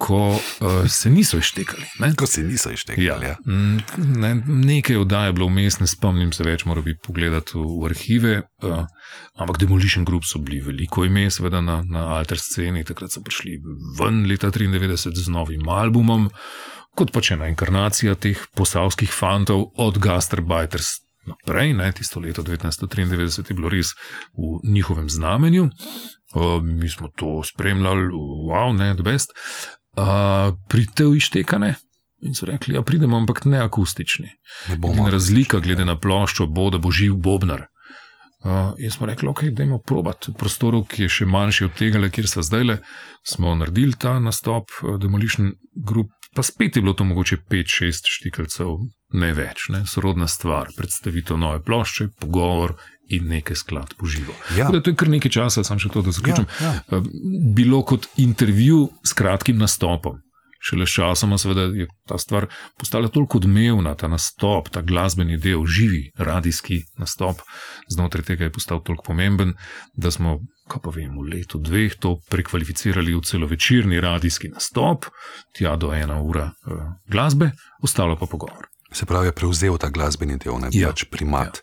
ko 0.02 0.34
uh, 0.34 0.82
se 0.90 1.10
niso 1.10 1.38
ištekali. 1.38 1.84
Ne? 2.02 2.10
Ko 2.18 2.26
se 2.26 2.42
niso 2.42 2.72
ištekali. 2.74 3.06
Ja. 3.06 3.18
Ja. 3.22 3.36
Mm, 3.46 3.78
Ne, 4.22 4.34
nekaj 4.46 4.96
oddaj 4.96 5.28
je 5.28 5.32
bilo 5.36 5.46
vmes, 5.46 5.78
ne 5.80 5.86
spomnim 5.86 6.32
se 6.34 6.44
več, 6.46 6.64
moram 6.66 6.84
bi 6.84 6.96
pogledati 6.98 7.54
v, 7.54 7.62
v 7.62 7.90
arhive. 7.90 8.34
Uh, 8.62 8.82
ampak 9.38 9.60
Demolition 9.62 10.06
Group 10.08 10.26
so 10.26 10.40
bili 10.42 10.60
veliko 10.64 11.06
ime, 11.06 11.28
seveda 11.30 11.62
na, 11.62 11.80
na 11.86 12.08
alter 12.16 12.40
sceni. 12.42 12.84
Takrat 12.88 13.14
so 13.14 13.22
prišli 13.22 13.58
ven 14.00 14.24
leta 14.30 14.50
93 14.50 15.14
z 15.22 15.28
novim 15.32 15.68
albumom, 15.70 16.28
kot 16.98 17.12
pač 17.14 17.32
ena 17.36 17.50
inkarnacija 17.52 18.16
teh 18.18 18.42
posavskih 18.58 19.12
fantov 19.14 19.70
od 19.80 20.02
Gastarbiters. 20.02 20.98
Naprej, 21.30 21.76
ne, 21.78 21.86
tisto 21.94 22.18
leto 22.18 22.42
1993 22.42 23.52
je 23.52 23.54
bilo 23.54 23.70
res 23.70 23.92
v 24.34 24.58
njihovem 24.66 25.06
znamenju, 25.06 25.68
uh, 25.68 26.58
mi 26.58 26.90
smo 26.90 27.12
to 27.14 27.38
spremljali, 27.46 28.10
wow, 28.50 28.74
ne, 28.74 28.90
the 28.98 29.06
best. 29.06 29.30
Uh, 29.96 30.54
Pridite 30.68 31.04
v 31.04 31.16
ištekane, 31.20 31.74
In 32.22 32.34
so 32.34 32.46
rekli, 32.46 32.74
da 32.74 32.82
pridemo, 32.82 33.16
ampak 33.16 33.44
ne 33.44 33.58
akustični. 33.58 34.28
Ne 34.68 35.10
razlika 35.10 35.58
glede 35.58 35.84
na 35.84 35.96
ploščo 35.98 36.46
bo, 36.46 36.68
da 36.70 36.78
bo 36.78 36.90
živ 36.94 37.16
Bobnar. 37.18 37.66
Uh, 38.42 38.74
in 38.78 38.90
smo 38.90 39.06
rekli, 39.06 39.28
ok, 39.28 39.42
dajmo 39.54 39.78
probati 39.86 40.30
v 40.30 40.34
prostoru, 40.38 40.84
ki 40.84 41.04
je 41.04 41.08
še 41.08 41.26
manjši 41.30 41.64
od 41.64 41.74
tega, 41.78 42.08
kjer 42.10 42.26
smo 42.30 42.42
zdaj 42.46 42.64
le. 42.64 42.76
Smo 43.26 43.54
naredili 43.54 43.98
ta 43.98 44.16
nastop, 44.22 44.70
uh, 44.82 44.96
Demolition 45.02 45.52
Group, 45.74 46.14
pa 46.34 46.42
spet 46.46 46.76
je 46.76 46.82
bilo 46.82 46.94
to 46.98 47.06
mogoče 47.06 47.38
5-6 47.50 48.10
štikalcev, 48.16 48.72
ne 49.18 49.30
več, 49.34 49.68
ne? 49.74 49.84
sorodna 49.86 50.26
stvar, 50.30 50.70
predstavitev 50.78 51.38
nove 51.38 51.62
plošče, 51.62 52.08
pogovor 52.22 52.74
in 53.12 53.28
nekaj 53.28 53.56
skladb 53.62 53.96
po 53.98 54.06
živo. 54.06 54.34
Ja. 54.56 54.70
Da 54.72 54.82
To 54.82 54.90
je 54.90 54.96
kar 54.96 55.08
nekaj 55.12 55.30
časa, 55.30 55.64
sam 55.64 55.78
še 55.78 55.92
to, 55.92 56.02
da 56.02 56.14
zaključim. 56.14 56.48
Ja, 56.60 56.72
Uh, 56.92 57.04
bilo 57.54 57.82
kot 57.86 58.06
intervju 58.20 58.88
s 59.06 59.14
kratkim 59.16 59.58
nastopom. 59.58 60.18
Šele 60.62 60.86
s 60.86 60.94
seveda, 61.42 61.62
je 61.74 61.86
ta 62.06 62.18
stvar 62.18 62.46
postala 62.78 63.08
toliko 63.08 63.38
odmevna, 63.38 63.94
ta 63.94 64.08
nastop, 64.08 64.68
ta 64.70 64.82
glasbeni 64.82 65.36
del, 65.36 65.66
živi 65.66 66.12
radijski 66.16 66.82
nastop, 66.98 67.42
znotraj 67.90 68.24
tega 68.24 68.44
je 68.44 68.52
postal 68.52 68.82
toliko 68.82 69.02
pomemben, 69.10 69.54
da 69.94 70.10
smo, 70.10 70.38
kaj 70.70 70.82
pa 70.84 70.94
vem, 70.94 71.16
v 71.18 71.26
letu 71.34 71.58
dveh 71.58 71.98
to 71.98 72.14
prekvalificirali 72.30 73.14
v 73.14 73.24
celovečerni 73.26 74.00
radijski 74.00 74.52
nastop, 74.54 75.10
tja 75.58 75.74
do 75.76 75.90
ena 75.94 76.22
ura 76.22 76.52
uh, 76.52 76.94
glasbe, 77.10 77.50
ostalo 77.82 78.16
pa 78.16 78.30
pogovor. 78.30 78.71
Se 78.92 79.06
pravi, 79.06 79.26
je 79.26 79.32
prevzel 79.32 79.78
ta 79.78 79.88
glasbeni 79.88 80.36
del, 80.36 80.58
ne 80.60 80.68
Ja. 80.72 80.88
pač 80.88 81.04
primat. 81.10 81.62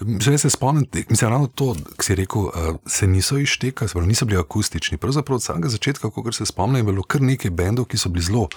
Ja. 0.00 0.38
Se 0.38 0.50
spomnim, 0.50 0.86
mislim, 1.08 1.30
ravno 1.30 1.46
to, 1.46 1.74
ki 1.98 2.04
si 2.04 2.14
rekel, 2.14 2.42
uh, 2.48 2.76
se 2.86 3.06
niso 3.06 3.38
ištekali, 3.38 3.88
se 3.88 3.92
pravi, 3.92 4.08
niso 4.08 4.24
bili 4.24 4.40
akustični. 4.40 4.98
Pravzaprav 4.98 5.36
od 5.36 5.42
samega 5.42 5.68
začetka, 5.68 6.10
kot 6.10 6.34
se 6.34 6.46
spomnim, 6.46 6.76
je 6.80 6.92
bilo 6.92 7.02
kar 7.02 7.22
nekaj 7.22 7.50
bendov, 7.50 7.84
ki 7.84 7.98
so 7.98 8.08
bili 8.08 8.24
zelo 8.24 8.48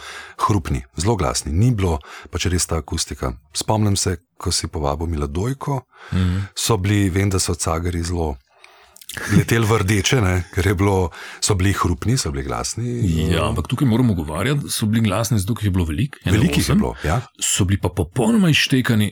hrupni, 0.47 0.83
zelo 0.97 1.15
glasni. 1.15 1.51
Ni 1.51 1.71
bilo 1.71 1.99
pač 2.31 2.45
res 2.45 2.65
ta 2.65 2.77
akustika. 2.77 3.33
Spomnim 3.53 3.95
se, 3.95 4.17
ko 4.37 4.51
si 4.51 4.67
povabil 4.67 5.07
Miladojko, 5.07 5.81
mm. 6.11 6.17
-hmm. 6.17 6.41
so 6.55 6.77
bili, 6.77 7.09
vem, 7.09 7.29
da 7.29 7.39
so 7.39 7.55
cagari 7.55 8.03
zelo. 8.03 8.35
Letel 9.13 9.65
v 9.69 9.77
rdeče, 9.83 10.21
ne, 10.21 10.33
ker 10.53 10.71
bilo, 10.77 11.11
so 11.43 11.55
bili 11.59 11.73
hrupni, 11.77 12.17
so 12.17 12.31
bili 12.33 12.45
glasni. 12.47 12.95
Ja, 13.29 13.45
ampak 13.49 13.69
tukaj 13.69 13.87
moramo 13.87 14.15
govarjati, 14.17 14.65
da 14.65 14.73
so 14.73 14.89
bili 14.89 15.03
glasni, 15.05 15.39
zato 15.39 15.53
jih 15.59 15.69
je 15.69 15.75
bilo 15.75 15.85
veliko. 15.85 16.17
Velikih 16.25 16.63
je 16.63 16.65
osem. 16.65 16.81
bilo, 16.81 16.95
ja. 17.05 17.21
so 17.41 17.67
bili 17.69 17.79
pa 17.81 17.93
popolnoma 17.93 18.49
izštekani. 18.49 19.11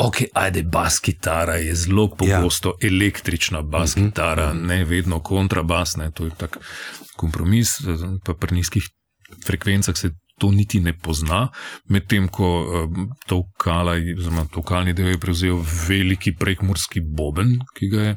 Ok, 0.00 0.22
ajde, 0.34 0.62
bas 0.62 1.00
kitara 1.00 1.58
je 1.60 1.74
zelo 1.74 2.08
pogosto 2.08 2.74
ja. 2.80 2.88
električna 2.88 3.62
bas 3.62 3.94
kitara, 3.94 4.52
ne 4.52 4.84
vedno 4.84 5.20
kontrabas, 5.20 5.96
ne, 5.96 6.10
to 6.10 6.24
je 6.24 6.36
tak 6.36 6.56
kompromis, 7.16 7.74
pa 8.24 8.34
pri 8.34 8.56
nizkih 8.56 8.86
frekvencah 9.46 9.96
se 9.96 10.10
to 10.40 10.50
niti 10.50 10.80
ne 10.80 10.94
pozna, 10.96 11.48
medtem 11.92 12.28
ko 12.32 12.48
um, 12.64 13.10
to 13.28 13.42
kalni 14.64 14.94
del 14.96 15.12
je 15.12 15.20
prevzel 15.20 15.60
veliki 15.88 16.32
prekmorski 16.38 17.02
boben, 17.04 17.58
ki 17.76 17.90
ga 17.92 18.06
je. 18.06 18.14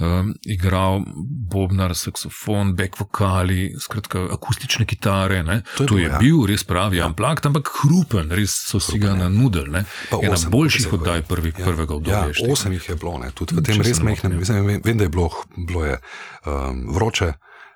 Um, 0.00 0.34
igral 0.42 1.02
bobnar, 1.50 1.92
saksofon, 1.94 2.74
back 2.74 3.00
vokali, 3.00 3.74
skratka, 3.78 4.26
akustične 4.32 4.86
kitare. 4.86 5.42
ne. 5.42 5.62
To 5.76 5.82
je 5.82 5.88
To 5.88 5.98
je 5.98 6.04
ja. 6.04 6.18
bil 6.18 6.46
res 6.46 6.64
pravi 6.64 6.96
ja. 6.96 7.06
amplak, 7.06 7.44
ampak 7.46 7.68
hrupen, 7.82 8.30
res 8.30 8.50
so 8.66 8.80
si 8.80 8.98
ga 8.98 9.12
nanudili. 9.14 9.84
Pa 10.10 10.18
Ena 10.22 10.32
osem, 10.32 10.50
boljših 10.50 10.82
se 10.82 10.88
oddaj 10.90 11.12
hoje. 11.14 11.22
prvi, 11.22 11.52
ja. 11.58 11.64
prvega 11.64 11.94
obdobja. 11.94 12.18
Ja, 12.18 12.52
osem 12.52 12.72
jih 12.72 12.88
je 12.88 12.94
bilo, 12.94 13.18
ne, 13.18 13.30
tudi 13.30 13.54
v 13.54 13.62
tem 13.62 13.74
Če 13.74 13.82
res 13.82 13.98
ja. 14.32 14.38
mislim, 14.38 14.66
vem, 14.66 14.80
vem, 14.84 14.96
da 14.96 15.04
je 15.04 15.08
bilo, 15.10 15.30
bilo 15.68 15.84
je, 15.84 15.98
um, 16.46 16.86
vroče. 16.88 17.32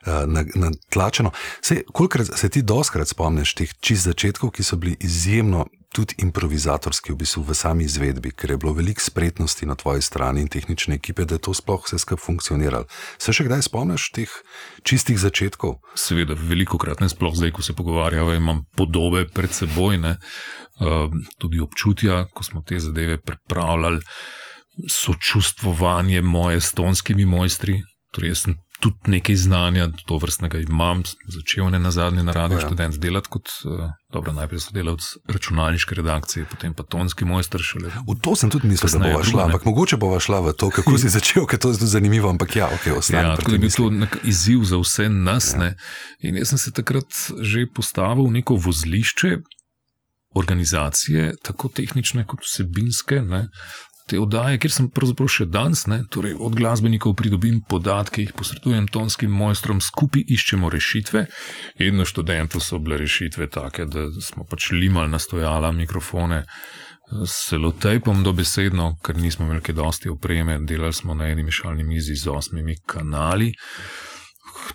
uh, 0.07 0.25
na- 0.27 0.45
Natlačeno. 0.55 1.31
Kolikrat 1.93 2.27
se 2.35 2.49
ti 2.49 2.63
doskrat 2.63 3.09
spomniš 3.09 3.55
teh 3.55 3.71
čist 3.81 4.03
začetkov, 4.05 4.51
ki 4.51 4.63
so 4.63 4.77
bili 4.77 4.97
izjemno 5.01 5.67
tudi 5.97 6.15
improvizatorski 6.21 7.13
v, 7.13 7.17
bistvu, 7.25 7.43
v 7.49 7.57
sami 7.57 7.87
izvedbi, 7.89 8.31
ker 8.37 8.53
je 8.53 8.59
bilo 8.61 8.75
veliko 8.77 9.01
spretnosti 9.01 9.67
na 9.67 9.75
tvoji 9.81 10.05
strani 10.05 10.45
in 10.45 10.51
tehnične 10.53 10.99
ekipe, 11.01 11.25
da 11.25 11.39
je 11.39 11.45
to 11.49 11.55
sploh 11.57 11.81
vse 11.87 11.99
skupaj 12.03 12.25
funkcioniralo. 12.27 12.85
Se 13.17 13.33
še 13.33 13.47
kdaj 13.49 13.65
spomniš 13.65 14.11
teh 14.13 14.35
čistih 14.85 15.17
začetkov? 15.17 15.79
Seveda, 15.97 16.37
veliko 16.37 16.77
krat 16.77 17.01
ne 17.01 17.09
sploh 17.09 17.33
zdaj, 17.33 17.55
ko 17.57 17.65
se 17.65 17.73
pogovarjamo, 17.73 18.37
imam 18.37 18.67
podobe 18.77 19.25
pred 19.25 19.57
seboj, 19.57 19.97
ne, 20.05 20.17
uh, 20.85 21.09
tudi 21.41 21.65
občutja, 21.65 22.27
ko 22.29 22.45
smo 22.45 22.61
te 22.61 22.77
zadeve 22.83 23.17
pripravljali, 23.17 24.05
sočustvovanje 24.93 26.21
moje 26.21 26.61
s 26.61 26.77
tonskimi 26.77 27.25
mojstri. 27.25 27.81
Torej, 28.13 28.37
jaz 28.37 28.45
sem 28.45 28.61
tudi 28.81 28.97
nekaj 29.07 29.37
znanja, 29.37 29.89
to 30.07 30.19
vrstnega 30.19 30.59
imam, 30.59 31.03
začel 31.29 31.71
ne 31.71 31.79
na 31.79 31.91
zadnje 31.91 32.23
na 32.23 32.33
radiju 32.33 32.59
Ja. 32.59 32.67
študent 32.67 32.99
delati 32.99 33.29
kot, 33.29 33.49
uh, 33.65 33.91
dobro, 34.13 34.33
najprej 34.33 34.61
sodelavec 34.61 35.03
računalniške 35.29 35.95
redakcije, 35.95 36.45
potem 36.51 36.75
pa 36.75 36.83
tonski 36.83 37.25
mojster 37.25 37.61
šele. 37.61 37.91
V 38.09 38.17
to 38.21 38.37
sem 38.37 38.51
tudi 38.51 38.69
mislil, 38.69 38.91
da 38.93 38.99
bova 38.99 39.25
šla, 39.25 39.41
ne. 39.41 39.45
ampak 39.53 39.65
mogoče 39.65 39.97
bova 39.97 40.21
šla 40.21 40.41
v 40.41 40.53
to, 40.53 40.71
kako 40.71 40.99
si 40.99 41.09
začel, 41.19 41.47
ker 41.47 41.59
to 41.59 41.73
je 41.73 41.79
tudi 41.79 41.91
zanimivo, 41.91 42.31
ampak 42.31 42.57
ja, 42.57 42.69
ok, 42.69 42.97
ostane. 42.99 43.29
Ja, 43.29 43.37
tako 43.37 43.51
da 43.51 43.57
je 43.57 43.65
bil 43.65 43.71
to 43.71 43.91
izziv 44.25 44.65
za 44.65 44.77
vse 44.79 45.09
nas. 45.09 45.55
Ja. 45.55 45.73
In 46.21 46.37
jaz 46.37 46.49
sem 46.49 46.59
se 46.59 46.73
takrat 46.73 47.09
že 47.41 47.67
postavil 47.67 48.27
v 48.29 48.41
neko 48.41 48.57
vozlišče 48.57 49.37
organizacije, 50.37 51.35
tako 51.43 51.69
tehnične 51.69 52.27
kot 52.29 52.45
vsebinske. 52.45 53.23
Ne. 53.23 53.49
Te 54.07 54.21
oddaje, 54.23 54.61
kjer 54.63 54.71
sem 54.71 54.87
pravzaprav 54.95 55.27
še 55.35 55.49
danes, 55.51 55.81
ne, 55.91 56.05
torej 56.15 56.37
od 56.39 56.55
glasbenikov 56.55 57.17
pridobim 57.19 57.57
podatke, 57.67 58.23
jih 58.23 58.35
posredujem 58.39 58.87
tonskim 58.95 59.33
mojstrom, 59.35 59.81
skupaj 59.83 60.23
iščemo 60.31 60.71
rešitve. 60.71 61.25
In 61.83 61.99
na 61.99 62.07
študentu 62.07 62.63
so 62.63 62.79
bile 62.79 63.01
rešitve 63.03 63.49
take, 63.51 63.89
da 63.91 64.07
smo 64.23 64.47
pač 64.47 64.71
limali 64.77 65.11
na 65.11 65.19
stojala 65.19 65.73
mikrofone. 65.75 66.45
S 67.27 67.49
celotejpom 67.49 68.23
dobesedno, 68.27 68.93
ker 69.03 69.19
nismo 69.19 69.47
imeli 69.47 69.75
dosti 69.75 70.11
opreme, 70.11 70.61
delali 70.63 70.95
smo 70.95 71.15
na 71.15 71.27
eni 71.31 71.43
mešalni 71.47 71.83
mizi 71.87 72.15
z 72.15 72.31
osmimi 72.31 72.79
kanali. 72.87 73.53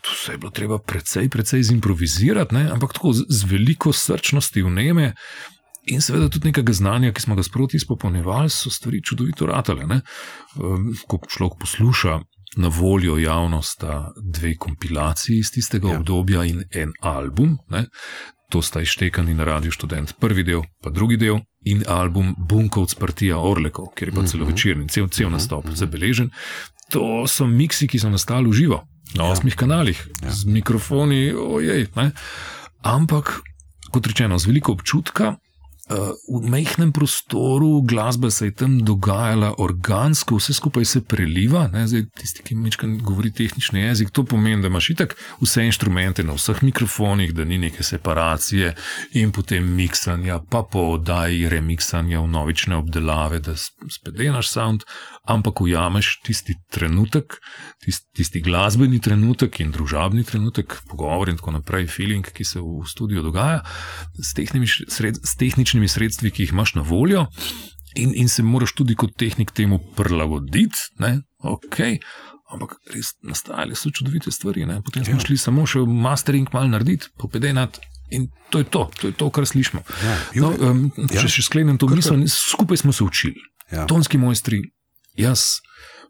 Tu 0.01 0.15
se 0.15 0.35
je 0.35 0.43
bilo 0.43 0.51
treba 0.51 0.79
precej, 0.79 1.29
precej 1.31 1.63
zimprovizirati, 1.71 2.55
ne? 2.55 2.67
ampak 2.71 3.00
tako 3.00 3.15
z, 3.15 3.25
z 3.31 3.47
veliko 3.47 3.95
srčnosti 3.95 4.63
vneme 4.63 5.13
in 5.85 6.01
seveda 6.01 6.29
tudi 6.29 6.51
nekega 6.51 6.73
znanja, 6.73 7.13
ki 7.13 7.21
smo 7.21 7.35
ga 7.35 7.43
sproti 7.43 7.77
izpopolnjevali, 7.77 8.50
so 8.50 8.69
stvari 8.69 9.01
čudovito 9.03 9.45
ratale. 9.45 9.88
ne. 9.88 10.01
Um, 10.55 10.93
Ko 11.07 11.19
človek 11.27 11.59
posluša 11.59 12.19
na 12.55 12.67
voljo 12.67 13.17
javnost 13.17 13.83
dve 14.33 14.57
kompilaciji 14.57 15.38
iz 15.39 15.51
tistega 15.51 15.88
ja. 15.88 16.00
obdobja 16.00 16.43
in 16.43 16.63
en 16.71 16.91
album. 17.01 17.57
Ne? 17.69 17.85
To 18.50 18.61
sta 18.61 18.81
izštekani 18.81 19.33
na 19.33 19.43
Radio 19.43 19.71
Student, 19.71 20.13
prvi 20.19 20.43
del, 20.43 20.61
pa 20.83 20.89
drugi 20.89 21.17
del, 21.17 21.39
in 21.63 21.83
album 21.88 22.35
Bunkovc 22.38 22.95
Partija 23.00 23.38
Orlekov, 23.39 23.93
kjer 23.95 24.09
je 24.09 24.15
pa 24.15 24.25
celo 24.27 24.45
večerni, 24.45 24.89
cel, 24.89 25.07
cel 25.07 25.29
nastop 25.31 25.69
zabeležen. 25.73 26.31
To 26.91 27.27
so 27.27 27.47
miksi, 27.47 27.88
ki 27.88 28.00
so 28.00 28.09
nastali 28.09 28.50
v 28.50 28.53
živo, 28.53 28.81
na 29.15 29.29
osmih 29.31 29.55
kanalih, 29.55 30.01
ja. 30.23 30.31
z 30.31 30.45
mikrofoni, 30.45 31.31
ojej. 31.31 31.88
Ne? 31.95 32.11
Ampak, 32.83 33.39
kot 33.91 34.07
rečeno, 34.07 34.39
z 34.39 34.51
veliko 34.51 34.75
občutka. 34.75 35.38
Uh, 35.91 35.98
v 36.39 36.48
majhnem 36.50 36.91
prostoru 36.91 37.81
glasba 37.81 38.29
se 38.31 38.45
je 38.45 38.53
tam 38.53 38.79
dogajala 38.79 39.53
organsko, 39.57 40.38
vse 40.39 40.53
skupaj 40.53 40.86
se 40.86 41.01
preliva. 41.01 41.65
Zdaj, 41.86 42.05
tisti, 42.15 42.43
ki 42.43 42.55
mečkaj 42.55 42.89
govori 43.03 43.31
tehnični 43.31 43.81
jezik, 43.81 44.10
to 44.12 44.24
pomeni, 44.24 44.62
da 44.62 44.67
imaš 44.71 44.89
itak 44.89 45.15
vse 45.41 45.65
inštrumente 45.65 46.24
na 46.24 46.33
vseh 46.33 46.63
mikrofonih, 46.63 47.33
da 47.33 47.43
ni 47.43 47.57
neke 47.57 47.83
separacije 47.83 48.75
in 49.13 49.31
potem 49.31 49.67
miksanja, 49.75 50.39
pa 50.50 50.63
po 50.63 50.79
oddaji 50.79 51.50
remiksanja 51.50 52.21
v 52.21 52.27
novične 52.27 52.75
obdelave, 52.75 53.39
da 53.39 53.55
s- 53.55 53.71
spet 53.91 54.15
delaš 54.15 54.48
sound. 54.50 54.88
Ampak 55.21 55.61
ujameš 55.61 56.19
tisti 56.25 56.55
trenutek, 56.73 57.37
tisti, 57.85 58.07
tisti 58.17 58.41
glasbeni 58.41 58.99
trenutek 59.01 59.59
in 59.61 59.73
družabni 59.73 60.23
trenutek, 60.25 60.79
pogovor 60.89 61.29
in 61.29 61.37
tako 61.37 61.53
naprej, 61.59 61.87
feeling, 61.93 62.25
ki 62.25 62.45
se 62.47 62.61
v 62.61 62.81
studiu 62.89 63.21
dogaja, 63.25 63.61
s, 64.17 64.33
sred, 64.89 65.21
s 65.21 65.37
tehničnimi 65.37 65.87
sredstvi, 65.87 66.31
ki 66.31 66.47
jih 66.47 66.55
imaš 66.57 66.75
na 66.79 66.85
voljo. 66.85 67.27
In, 67.99 68.13
in 68.15 68.29
se 68.31 68.43
moraš 68.43 68.73
tudi 68.73 68.95
kot 68.95 69.17
tehnik 69.19 69.51
temu 69.51 69.77
prilagoditi, 69.97 70.79
okay. 71.43 71.99
ampak 72.47 72.77
res 72.93 73.13
nastajale 73.21 73.75
so 73.75 73.91
čudovite 73.91 74.31
stvari. 74.31 74.63
Ne? 74.65 74.79
Potem 74.81 75.03
smo 75.05 75.19
ja. 75.19 75.25
šli 75.27 75.37
samo 75.37 75.67
še 75.67 75.83
mastering, 75.85 76.49
malo 76.55 76.71
narediti, 76.71 77.11
popedejnati. 77.19 77.83
In 78.15 78.29
to 78.51 78.59
je 78.59 78.67
to, 78.67 78.89
to 78.99 79.11
je 79.11 79.15
to, 79.15 79.29
kar 79.31 79.45
slišimo. 79.47 79.83
Ja, 80.03 80.15
no, 80.43 80.51
um, 80.67 80.79
če 80.95 81.19
ja. 81.19 81.31
še 81.31 81.45
sklenem 81.45 81.77
to 81.79 81.87
misel, 81.91 82.19
skupaj 82.27 82.81
smo 82.83 82.95
se 82.95 83.03
učili. 83.03 83.39
Ja. 83.71 83.85
Tonski 83.87 84.19
mojstri, 84.19 84.59
jaz, 85.17 85.41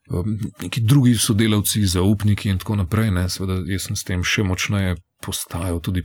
um, 0.09 0.37
neki 0.61 0.81
drugi 0.81 1.15
sodelavci, 1.15 1.85
zaupniki 1.85 2.49
in 2.49 2.59
tako 2.61 2.75
naprej. 2.75 3.11
Ne, 3.11 3.29
seveda, 3.29 3.61
jaz 3.65 3.87
sem 3.89 3.95
s 3.95 4.07
tem 4.07 4.23
še 4.23 4.43
močneje 4.43 4.97
postajal 5.21 5.79
tudi 5.81 6.03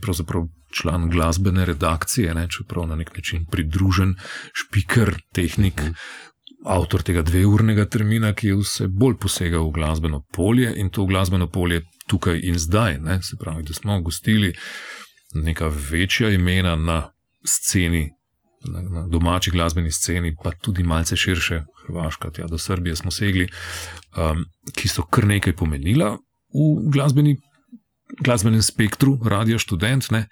član 0.71 1.09
glasbene 1.09 1.65
redakcije, 1.65 2.33
ne, 2.33 2.47
čeprav 2.47 2.87
na 2.87 2.95
nek 2.95 3.15
način 3.15 3.45
pridružen, 3.51 4.15
špiker, 4.53 5.15
tehnik. 5.33 5.81
Mhm. 5.81 5.91
Avtor 6.65 7.01
tega 7.05 7.21
dveurnega 7.21 7.85
termina, 7.85 8.33
ki 8.33 8.47
je 8.47 8.55
vse 8.59 8.87
bolj 8.87 9.15
posegal 9.21 9.69
v 9.69 9.75
glasbeno 9.77 10.23
polje 10.33 10.73
in 10.75 10.89
to 10.89 11.05
glasbeno 11.05 11.47
polje 11.47 11.83
tukaj 12.07 12.39
in 12.43 12.57
zdaj. 12.59 12.97
Ne, 12.99 13.21
se 13.23 13.37
pravi, 13.39 13.63
da 13.63 13.73
smo 13.73 14.01
gostili 14.01 14.53
neka 15.33 15.67
večja 15.91 16.29
imena 16.29 16.75
na 16.75 17.11
sceni, 17.45 18.09
na, 18.73 18.81
na 18.81 19.07
domači 19.07 19.51
glasbeni 19.51 19.91
sceni, 19.91 20.35
pa 20.43 20.51
tudi 20.51 20.83
malce 20.83 21.15
širše, 21.15 21.63
Hrvaška, 21.87 22.31
tja 22.35 22.47
do 22.47 22.59
Srbije 22.59 22.95
smo 22.99 23.11
segli, 23.11 23.47
um, 24.17 24.45
ki 24.75 24.91
so 24.91 25.05
kar 25.07 25.27
nekaj 25.27 25.55
pomenila 25.55 26.17
v 26.53 26.91
glasbeni, 26.91 27.37
glasbenem 28.23 28.63
spektru, 28.63 29.17
radio 29.25 29.59
študent. 29.59 30.11
Ne, 30.11 30.27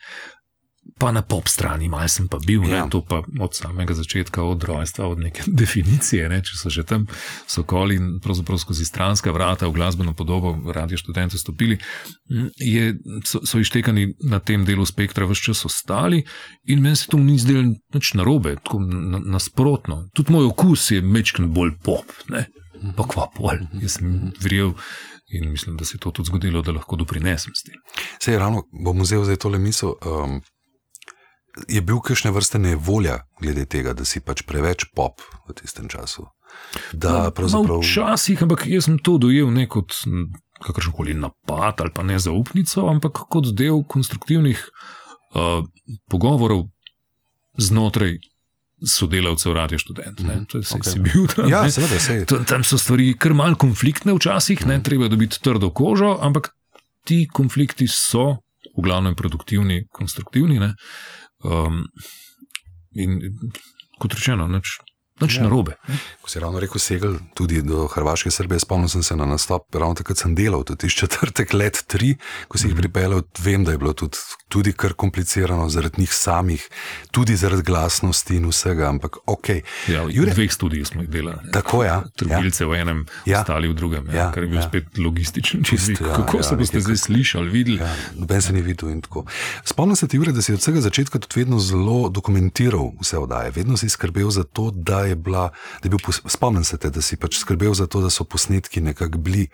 pa 1.00 1.12
na 1.12 1.22
pop 1.22 1.48
strani, 1.48 1.90
malo 1.90 2.08
sem 2.08 2.28
pa 2.32 2.40
bil, 2.40 2.64
ja. 2.70 2.86
to 2.88 3.02
pa 3.04 3.20
od 3.40 3.56
samega 3.56 3.94
začetka, 3.94 4.44
od 4.44 4.64
rojstva, 4.64 5.08
od 5.12 5.20
neke 5.20 5.44
definicije. 5.62 6.30
Ne, 6.30 6.40
če 6.46 6.58
so 6.58 6.72
že 6.72 6.86
tam 6.88 7.08
sokoli 7.48 7.98
in 8.00 8.08
pravzaprav 8.24 8.60
skozi 8.62 8.86
stranska 8.86 9.34
vrata 9.36 9.68
v 9.68 9.76
glasbeno 9.76 10.14
podobo 10.14 10.56
radio 10.72 10.98
študente 10.98 11.38
stopili, 11.38 11.80
je, 12.58 12.96
so, 13.26 13.44
so 13.44 13.60
ištekani 13.60 14.16
na 14.30 14.40
tem 14.40 14.66
delu 14.66 14.86
spektra 14.86 15.28
vse 15.28 15.52
čas 15.52 15.66
ostali 15.66 16.24
in 16.66 16.82
meni 16.82 16.96
se 16.96 17.10
to 17.12 17.20
ni 17.20 17.38
zdelo 17.40 17.76
nič 17.94 18.14
narobe, 18.16 18.56
tako 18.64 18.80
nasprotno. 19.26 20.06
Tudi 20.14 20.34
moj 20.34 20.52
okus 20.54 20.92
je 20.92 21.02
mečken 21.02 21.52
bolj 21.54 21.76
pop, 21.84 22.08
ne, 22.32 22.48
pa 22.96 23.04
kva 23.04 23.28
pol. 23.36 23.68
Jaz 23.82 24.00
sem 24.00 24.32
verjel. 24.40 24.74
In 25.34 25.50
mislim, 25.50 25.74
da 25.78 25.86
se 25.86 25.96
je 25.96 26.00
to 26.00 26.12
tudi 26.14 26.30
zgodilo, 26.30 26.62
da 26.62 26.72
lahko 26.72 26.96
doprinesem 26.96 27.54
s 27.58 27.66
tem. 27.66 27.80
Sej, 28.22 28.38
ravno 28.38 28.62
bom 28.86 29.00
vzel 29.02 29.24
zdaj 29.26 29.40
tole 29.42 29.58
misel. 29.58 29.96
Um, 30.06 30.38
je 31.68 31.82
bil 31.82 32.00
kakšne 32.04 32.32
vrste 32.36 32.60
nevolja 32.60 33.24
glede 33.42 33.66
tega, 33.66 33.94
da 33.94 34.06
si 34.06 34.20
pač 34.20 34.44
preveč 34.48 34.88
pop 34.96 35.24
v 35.48 35.56
tistem 35.56 35.88
času? 35.92 36.28
Da, 36.94 37.28
no, 37.28 37.32
pravzaprav... 37.36 37.82
Včasih, 37.84 38.44
ampak 38.46 38.66
jaz 38.70 38.88
sem 38.88 39.00
to 39.00 39.18
dojel 39.22 39.52
ne 39.52 39.68
kot 39.68 39.96
kakršen 40.64 40.94
koli 40.96 41.16
napad 41.20 41.82
ali 41.84 41.92
pa 41.96 42.04
nezaupnico, 42.04 42.88
ampak 42.92 43.26
kot 43.32 43.52
del 43.58 43.84
konstruktivnih 43.88 44.62
uh, 45.36 45.66
pogovorov 46.12 46.70
znotraj. 47.60 48.20
Sodelavcev, 48.86 49.54
radio 49.56 49.80
študent. 49.80 50.20
Mm 50.20 50.30
-hmm. 50.30 50.78
okay. 50.78 50.92
Si 50.92 51.00
bil 51.00 51.28
tam. 51.28 51.50
Ja, 51.50 51.72
seveda, 51.72 52.00
se 52.00 52.26
tam 52.48 52.64
so 52.64 52.78
stvari 52.78 53.16
kar 53.18 53.34
malce 53.34 53.60
konfliktne, 53.60 54.14
včasih, 54.14 54.66
mm 54.66 54.70
-hmm. 54.70 54.84
treba 54.84 55.08
dobiti 55.08 55.42
trdo 55.42 55.70
kožo, 55.70 56.18
ampak 56.22 56.50
ti 57.04 57.28
konflikti 57.34 57.88
so 57.88 58.38
v 58.78 58.82
glavnem 58.84 59.16
produktivni, 59.16 59.88
konstruktivni. 59.92 60.60
Uh, 60.60 60.72
Um, 61.46 61.86
in 62.98 63.20
kot 64.02 64.16
rečeno, 64.18 64.48
neč, 64.50 64.80
Nič 65.16 65.38
ja. 65.38 65.44
narobe. 65.48 65.80
Ko 66.20 66.28
si 66.28 66.40
ravno 66.44 66.60
rekel, 66.60 66.76
segel 66.76 67.14
tudi 67.32 67.62
do 67.64 67.88
Hrvaške 67.88 68.28
Srbije, 68.32 68.60
spomnil 68.60 68.92
sem 68.92 69.04
se 69.04 69.16
na 69.16 69.24
nastop, 69.24 69.72
ravno 69.72 69.96
takrat 69.96 70.20
sem 70.20 70.36
delal, 70.36 70.66
tudi 70.68 70.90
četrtek 70.92 71.54
let 71.56 71.86
tri, 71.88 72.18
ko 72.48 72.58
si 72.58 72.68
jih 72.68 72.74
mm 72.74 72.78
-hmm. 72.78 72.82
pripeljal, 72.82 73.22
vem, 73.40 73.64
da 73.64 73.72
je 73.72 73.78
bilo 73.78 73.94
tudi, 73.94 74.18
tudi 74.48 74.74
kar 74.74 74.94
komplicirano 74.94 75.70
zaradi 75.70 76.02
njih 76.02 76.14
samih, 76.14 76.70
tudi 77.12 77.36
zaradi 77.36 77.64
glasnosti 77.64 78.36
in 78.36 78.50
vsega, 78.50 78.90
ampak 78.90 79.18
ok. 79.26 79.50
Ja, 79.88 80.04
Jure, 80.10 80.34
dveh 80.34 80.52
študij 80.52 80.86
smo 80.86 81.02
jih 81.02 81.10
delali. 81.10 81.52
Tako 81.52 81.84
je. 81.84 81.88
Ja. 81.88 82.04
Trgovilce 82.16 82.64
ja. 82.64 82.68
v 82.68 82.74
enem, 82.74 83.06
ja. 83.26 83.40
ostali 83.40 83.68
v 83.68 83.74
drugem, 83.74 84.10
ja, 84.10 84.16
ja. 84.16 84.32
kar 84.32 84.44
je 84.44 84.50
bil 84.50 84.60
ja. 84.60 84.68
spet 84.68 84.98
logističen 84.98 85.64
čist. 85.64 85.90
Ja, 85.90 86.16
Kako 86.16 86.38
ja, 86.38 86.44
se 86.44 86.56
boste 86.56 86.80
zdaj 86.80 86.98
slišali, 86.98 87.50
videli? 87.50 87.78
Ja, 87.78 87.96
noben 88.16 88.42
se 88.42 88.54
ni 88.54 88.62
videl 88.62 88.90
in 88.90 89.02
tako. 89.02 89.26
Spomnim 89.64 89.96
se 89.96 90.08
ti, 90.08 90.18
Jure, 90.18 90.32
da 90.32 90.42
si 90.42 90.54
od 90.54 90.60
vsega 90.60 90.82
začetka 90.82 91.20
tudi 91.20 91.40
vedno 91.40 91.60
zelo 91.60 92.10
dokumentiral 92.10 92.92
vse 93.02 93.18
oddaje, 93.18 93.52
vedno 93.56 93.78
si 93.78 93.90
skrbel 93.90 94.30
za 94.30 94.44
to, 94.44 94.72
da 94.72 95.05
je 95.06 95.16
bila, 95.16 95.50
da 95.82 95.88
je 95.88 95.90
bil, 95.90 96.00
spomnim 96.12 96.64
se 96.64 96.78
te, 96.78 96.90
da 96.90 97.02
si 97.02 97.18
pač 97.18 97.40
skrbel 97.40 97.74
za 97.74 97.88
to, 97.88 98.02
da 98.02 98.10
so 98.10 98.24
posnetki 98.24 98.82
nekako 98.82 99.18
bili 99.18 99.48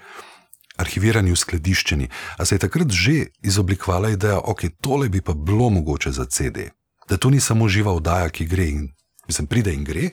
arhivirani, 0.81 1.31
uskladiščeni. 1.31 2.09
A 2.37 2.45
se 2.45 2.55
je 2.55 2.63
takrat 2.65 2.91
že 2.91 3.31
izoblikovala 3.43 4.13
ideja, 4.15 4.39
ok, 4.39 4.65
tole 4.81 5.09
bi 5.09 5.21
pa 5.21 5.33
bilo 5.33 5.69
mogoče 5.69 6.11
za 6.11 6.25
CD, 6.25 6.71
da 7.09 7.17
to 7.17 7.29
ni 7.29 7.39
samo 7.39 7.67
živa 7.69 7.93
oddaja, 7.93 8.29
ki 8.29 8.45
gre 8.45 8.67
in 8.69 8.89
mislim, 9.27 9.47
pride 9.47 9.73
in 9.73 9.83
gre. 9.83 10.09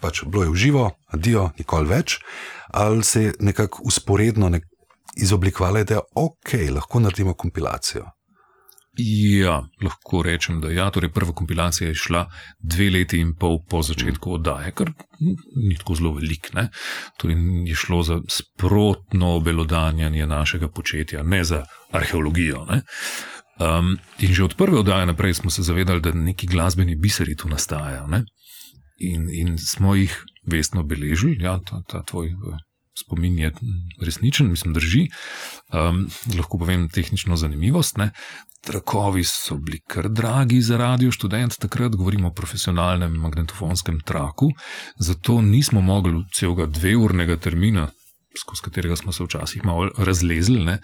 Pač 0.00 0.22
bilo 0.24 0.44
je 0.44 0.50
uživo, 0.50 0.90
adijo, 1.10 1.50
nikoli 1.58 1.88
več, 1.90 2.20
ali 2.70 3.04
se 3.04 3.22
je 3.22 3.32
nekako 3.40 3.82
usporedno 3.90 4.48
nek 4.48 4.64
izoblikovala 5.18 5.82
ideja, 5.82 6.04
ok, 6.14 6.54
lahko 6.70 7.00
naredimo 7.00 7.34
kompilacijo. 7.34 8.06
Ja, 8.98 9.62
lahko 9.82 10.22
rečem, 10.22 10.60
da 10.60 10.70
ja, 10.74 10.88
torej 10.90 11.12
prva 11.14 11.32
kompilacija 11.32 11.88
je 11.88 11.94
šla 11.94 12.24
dve 12.58 12.90
leti 12.90 13.20
in 13.22 13.34
pol 13.38 13.60
po 13.70 13.82
začetku 13.82 14.32
oddaje, 14.34 14.72
kar 14.74 14.90
ni 15.68 15.76
tako 15.78 15.94
zelo 15.94 16.12
velik. 16.16 16.50
Ne? 16.54 16.68
Torej 17.16 17.36
je 17.68 17.74
šlo 17.78 18.02
za 18.02 18.20
sprotno 18.28 19.36
obelodanjanje 19.36 20.26
našega 20.26 20.68
početja, 20.68 21.22
ne 21.22 21.44
za 21.44 21.64
arheologijo. 21.90 22.64
Ne? 22.70 22.82
Um, 23.58 23.98
in 24.18 24.34
že 24.34 24.44
od 24.44 24.56
prve 24.58 24.78
oddaje 24.78 25.06
naprej 25.06 25.34
smo 25.34 25.50
se 25.50 25.62
zavedali, 25.62 26.00
da 26.00 26.12
neki 26.12 26.46
glasbeni 26.46 26.96
biseri 26.96 27.36
tu 27.36 27.48
nastajajo. 27.48 28.06
In, 28.98 29.28
in 29.30 29.58
smo 29.58 29.94
jih 29.94 30.24
vestno 30.46 30.82
beležili, 30.82 31.38
ja, 31.42 31.60
ta, 31.64 31.82
ta 31.88 32.02
tvoj 32.02 32.34
spomin 33.00 33.38
je 33.38 33.52
resničen, 34.00 34.50
mislim, 34.50 34.74
drži. 34.74 35.08
Um, 35.72 36.06
lahko 36.36 36.58
povem 36.58 36.88
tehnično 36.88 37.36
zanimivost. 37.36 37.96
Ne? 37.96 38.10
Trakovi 38.64 39.24
so 39.24 39.56
bili 39.56 39.80
kar 39.86 40.08
dragi 40.08 40.60
za 40.62 40.76
radio 40.76 41.12
študent, 41.12 41.58
takrat 41.58 41.96
govorimo 41.96 42.28
o 42.28 42.34
profesionalnem 42.34 43.12
magnetofonskem 43.12 44.00
traku, 44.00 44.50
zato 44.98 45.40
nismo 45.42 45.80
mogli 45.80 46.24
celega 46.34 46.66
dveurnega 46.66 47.36
termina, 47.36 47.88
skozi 48.38 48.62
katerega 48.64 48.96
smo 48.96 49.12
se 49.12 49.24
včasih 49.24 49.64
malo 49.64 49.90
razlezli, 49.98 50.64
ne, 50.64 50.78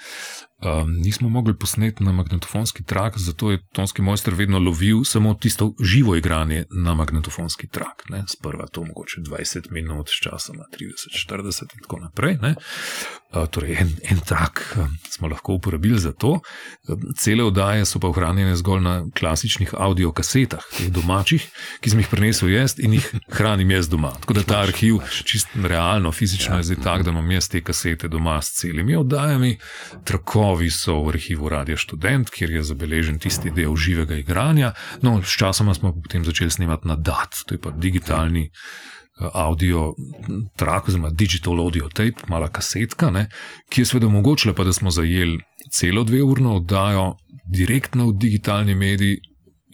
um, 0.63 0.93
nismo 0.93 1.29
mogli 1.29 1.59
posneti 1.59 2.05
na 2.05 2.13
magnetofonski 2.13 2.85
trak, 2.85 3.19
zato 3.19 3.51
je 3.51 3.59
tonski 3.73 4.03
mojster 4.03 4.35
vedno 4.35 4.59
lovil 4.59 5.05
samo 5.05 5.35
tisto 5.35 5.75
živo 5.83 6.17
igranje 6.17 6.65
na 6.71 6.95
magnetofonski 6.95 7.69
trak. 7.69 8.05
Ne. 8.09 8.25
Sprva 8.29 8.67
to 8.67 8.85
mogoče 8.85 9.21
20 9.21 9.71
minut, 9.71 10.09
s 10.09 10.23
časom 10.23 10.57
30, 10.57 11.31
40 11.31 11.63
in 11.63 11.83
tako 11.83 11.99
naprej. 11.99 12.37
Uh, 13.35 13.47
torej, 13.51 13.77
en, 13.81 13.91
en 14.11 14.21
trak 14.21 14.77
um, 14.79 14.99
smo 15.11 15.29
lahko 15.29 15.53
uporabili 15.53 15.99
za 15.99 16.13
to. 16.13 16.41
Um, 16.89 17.01
cele 17.19 17.45
oddaje 17.45 17.85
so 17.85 17.99
pa 17.99 18.09
ohranjene 18.09 18.57
zgolj 18.57 18.83
na 18.83 18.95
klasičnih 19.19 19.75
audio 19.79 20.13
kasetah, 20.13 20.63
teh 20.79 20.91
domačih, 20.93 21.49
ki 21.81 21.91
sem 21.91 21.99
jih 21.99 22.09
prenesel 22.11 22.53
jaz 22.53 22.79
in 22.79 22.95
jih 22.95 23.11
hranim 23.29 23.71
jaz 23.71 23.89
doma. 23.89 24.13
Tako 24.21 24.39
da 24.39 24.43
ta 24.43 24.61
arhiv, 24.63 25.01
čisto 25.25 25.67
realno, 25.69 26.13
fizično 26.13 26.55
ja. 26.55 26.59
je 26.59 26.71
zdaj 26.71 26.83
tak, 26.85 27.03
da 27.03 27.11
imam 27.11 27.31
jaz 27.31 27.49
te 27.49 27.61
kasete 27.61 28.09
doma 28.09 28.39
s 28.43 28.55
celimi 28.61 28.97
oddajami. 28.97 29.57
Trakovi 30.05 30.44
Novi 30.45 30.71
so 30.71 31.01
v 31.03 31.09
arhivu 31.09 31.49
Radio 31.49 31.77
Student, 31.77 32.29
kjer 32.31 32.51
je 32.51 32.63
zabeležen 32.69 33.19
tisti 33.19 33.49
del 33.55 33.77
živega 33.81 34.17
igranja. 34.21 34.75
No, 35.03 35.17
sčasoma 35.25 35.75
smo 35.75 35.95
potem 36.03 36.25
začeli 36.25 36.51
snemati 36.51 36.89
na 36.89 36.97
DAT, 36.97 37.47
to 37.47 37.57
je 37.57 37.61
pa 37.65 37.71
digitalni 37.71 38.43
eh, 38.45 39.29
audio 39.33 39.95
trak, 40.57 40.91
oziroma 40.93 41.11
digital 41.11 41.61
audio 41.65 41.89
tape, 41.89 42.29
mala 42.29 42.51
kasetka, 42.53 43.09
ne, 43.11 43.29
ki 43.73 43.81
je 43.81 43.89
seveda 43.89 44.11
omogočila, 44.11 44.53
da 44.53 44.73
smo 44.73 44.93
zajeli 44.93 45.41
celo 45.73 46.05
dve 46.05 46.21
urno 46.23 46.59
oddajo 46.61 47.15
direktno 47.49 48.11
v 48.11 48.19
digitalni 48.21 48.75
mediji 48.75 49.23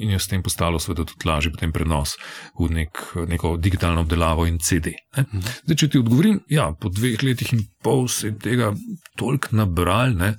in 0.00 0.14
je 0.14 0.18
s 0.18 0.30
tem 0.30 0.42
postalo 0.42 0.80
seveda 0.80 1.04
tudi 1.08 1.28
lažje 1.28 1.52
potem 1.52 1.72
prenos 1.72 2.16
v 2.58 2.70
nek, 2.74 3.02
neko 3.28 3.54
digitalno 3.60 4.04
obdelavo 4.06 4.46
in 4.48 4.58
CD. 4.58 4.96
Mhm. 5.18 5.44
Zdaj, 5.64 5.76
če 5.76 5.88
ti 5.88 6.02
odgovorim, 6.02 6.40
ja, 6.48 6.70
po 6.72 6.88
dveh 6.88 7.22
letih 7.22 7.52
in 7.56 7.66
pol 7.84 8.08
se 8.08 8.30
je 8.30 8.38
tega 8.38 8.72
toliko 9.20 9.56
nabral, 9.56 10.16
ne, 10.16 10.34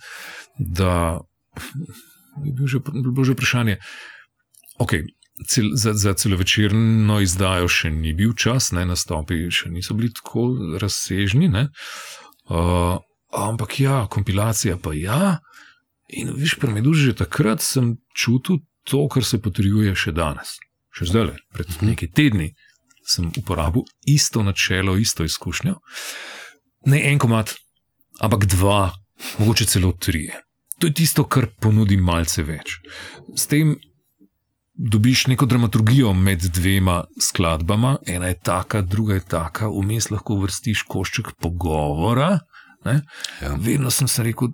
da 0.58 1.20
je 2.46 2.54
bilo 2.54 2.68
že, 2.68 2.80
bilo 2.80 3.24
že 3.24 3.38
vprašanje. 3.38 3.78
Okay, 4.82 5.06
cel, 5.48 5.72
za, 5.74 5.94
za 5.94 6.14
celovečerno 6.14 7.20
izdajo 7.22 7.70
še 7.72 7.92
ni 7.94 8.14
bil 8.18 8.34
čas, 8.38 8.72
ne, 8.76 8.86
nastopi 8.86 9.46
še 9.54 9.72
niso 9.74 9.96
bili 9.98 10.12
tako 10.16 10.50
razsežni. 10.82 11.52
Uh, 12.52 12.98
ampak 13.32 13.80
ja, 13.80 14.06
kompilacija 14.12 14.78
pa 14.82 14.96
ja. 14.98 15.40
In 16.12 16.34
viš, 16.36 16.58
pri 16.60 16.74
Meduži 16.76 17.12
že 17.12 17.22
takrat 17.24 17.64
sem 17.64 17.96
čutil 18.18 18.60
to, 18.84 19.08
kar 19.08 19.26
se 19.26 19.42
potrjuje 19.42 19.96
še 19.96 20.14
danes. 20.16 20.58
Še 20.92 21.08
zdaj, 21.08 21.36
pred 21.56 21.82
nekaj 21.86 22.12
tedni, 22.16 22.52
sem 23.08 23.32
uporabil 23.38 23.86
isto 24.06 24.44
načelo, 24.44 24.98
isto 24.98 25.24
izkušnjo. 25.24 25.78
Ne 26.92 27.02
en 27.12 27.20
komat, 27.22 27.56
ampak 28.20 28.46
dva, 28.52 28.92
mogoče 29.40 29.68
celo 29.70 29.94
tri. 29.94 30.30
To 30.82 30.90
je 30.90 30.98
tisto, 30.98 31.28
kar 31.30 31.48
ponudi 31.62 31.98
malce 31.98 32.44
več. 32.44 32.80
S 33.38 33.46
tem 33.48 33.76
dobiš 34.74 35.28
neko 35.28 35.46
dramaturgijo 35.46 36.14
med 36.14 36.42
dvema 36.42 37.04
skladbama, 37.22 37.98
ena 38.08 38.32
je 38.32 38.40
taka, 38.40 38.82
druga 38.82 39.14
je 39.20 39.26
taka, 39.30 39.70
vmes 39.70 40.10
lahko 40.10 40.40
vrstiš 40.42 40.84
košček 40.90 41.36
pogovora. 41.40 42.40
Ja. 42.86 43.56
Vedno 43.60 43.92
sem 43.92 44.08
se 44.08 44.24
rekel, 44.24 44.48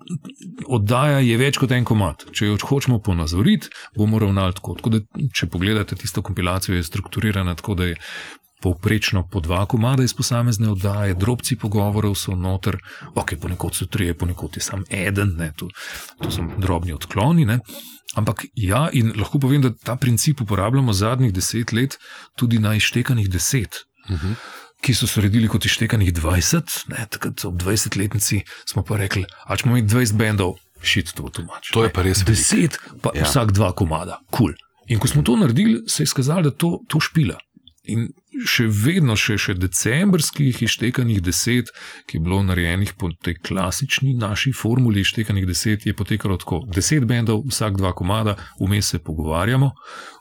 oddaja 0.68 1.20
je 1.24 1.38
več 1.40 1.58
kot 1.58 1.72
en 1.72 1.86
komat. 1.88 2.26
Če 2.36 2.50
jo 2.50 2.58
hočemo 2.60 3.00
ponazoriti, 3.00 3.72
bomo 3.96 4.20
ravnali 4.20 4.58
tako. 4.58 4.76
tako 4.76 4.96
da, 4.98 5.04
če 5.34 5.48
pogledate 5.52 5.96
tisto 5.96 6.22
kompilacijo, 6.22 6.76
je 6.76 6.84
strukturirana 6.84 7.56
tako, 7.56 7.78
da 7.80 7.92
je 7.92 7.96
povprečno 8.62 9.28
po 9.32 9.40
dva 9.40 9.66
komada 9.70 10.04
iz 10.04 10.14
posamezne 10.18 10.70
oddaje, 10.72 11.14
drobci 11.14 11.56
pogovorov 11.62 12.16
so 12.18 12.36
noter, 12.36 12.80
ok, 13.16 13.36
ponekod 13.42 13.76
so 13.76 13.86
tri, 13.86 14.10
ponekod 14.14 14.58
je 14.58 14.66
samo 14.66 14.84
eden, 14.90 15.36
ne, 15.38 15.52
to, 15.56 15.70
to 16.22 16.32
so 16.34 16.46
drobni 16.58 16.94
odkloni. 16.94 17.46
Ne. 17.46 17.60
Ampak 18.18 18.46
ja, 18.56 18.88
in 18.94 19.14
lahko 19.16 19.40
povem, 19.40 19.62
da 19.62 19.74
ta 19.76 19.96
princip 19.96 20.42
uporabljamo 20.42 20.94
zadnjih 20.94 21.34
deset 21.34 21.72
let 21.72 22.00
tudi 22.36 22.60
na 22.60 22.76
izštekanih 22.76 23.30
deset. 23.30 23.86
Uh 24.10 24.16
mhm. 24.16 24.28
-huh. 24.28 24.66
Ki 24.82 24.94
so 24.94 25.08
se 25.10 25.22
redili 25.22 25.50
kot 25.50 25.66
ištekanih 25.66 26.14
20, 26.14 26.78
ne, 26.94 27.08
takrat 27.10 27.46
ob 27.50 27.58
20-letnici 27.64 28.44
smo 28.66 28.84
pa 28.86 28.98
rekli, 28.98 29.26
da 29.50 29.58
smo 29.58 29.74
imeli 29.74 29.88
20 29.90 30.20
bendov, 30.20 30.56
šit 30.82 31.16
to 31.18 31.30
tumač. 31.34 31.72
To 31.74 31.84
je 31.84 31.92
pa 31.94 32.06
res. 32.06 32.22
10, 32.28 32.78
pa 33.02 33.12
ja. 33.16 33.26
vsak 33.26 33.52
dva 33.58 33.72
komada, 33.74 34.22
kul. 34.30 34.54
Cool. 34.54 34.64
In 34.88 35.00
ko 35.00 35.08
smo 35.08 35.22
to 35.22 35.36
naredili, 35.36 35.82
se 35.88 36.04
je 36.04 36.08
izkazalo, 36.08 36.48
da 36.48 36.52
to, 36.52 36.80
to 36.88 37.00
špila. 37.04 37.36
In 37.92 38.08
še 38.46 38.68
vedno, 38.70 39.16
še, 39.18 39.38
še 39.42 39.56
decembrskih 39.58 40.62
ištekanih 40.68 41.22
deset, 41.24 41.72
ki 42.08 42.18
je 42.18 42.24
bilo 42.24 42.40
narejenih 42.46 42.94
po 43.00 43.10
tej 43.12 43.38
klasični 43.42 44.14
naši 44.18 44.54
formuli 44.54 45.02
ištekanih 45.02 45.48
deset, 45.48 45.86
je 45.86 45.96
potekalo 45.98 46.38
tako: 46.38 46.62
deset 46.74 47.08
bendov, 47.10 47.46
vsak 47.50 47.78
dva 47.80 47.94
komada, 47.98 48.38
vmes 48.60 48.94
se 48.94 49.00
pogovarjamo, 49.00 49.72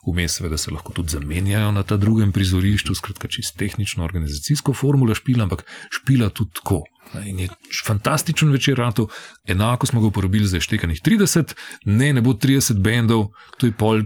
vmes 0.06 0.38
seveda 0.38 0.58
se 0.60 0.72
lahko 0.72 0.94
tudi 0.96 1.16
zamenjajo 1.16 1.72
na 1.76 1.82
ta 1.82 1.96
drugem 2.00 2.32
prizorišču, 2.32 2.94
skratka, 2.94 3.28
čist 3.28 3.56
tehnično, 3.60 4.04
organizacijsko 4.04 4.74
formulo 4.74 5.14
špila, 5.14 5.46
ampak 5.48 5.66
špila 5.90 6.30
tudi 6.30 6.56
tako. 6.60 6.84
In 7.22 7.38
je 7.38 7.48
fantastičen 7.86 8.50
večer, 8.50 8.78
rato, 8.78 9.06
enako 9.46 9.86
smo 9.86 10.00
ga 10.00 10.06
uporabili 10.10 10.46
za 10.46 10.58
ištekanih 10.58 11.00
30, 11.02 11.54
ne, 11.84 12.12
ne 12.12 12.20
bo 12.20 12.34
30 12.34 12.82
bendov, 12.82 13.28
to 13.58 13.70
je 13.70 13.72
pol 13.72 14.02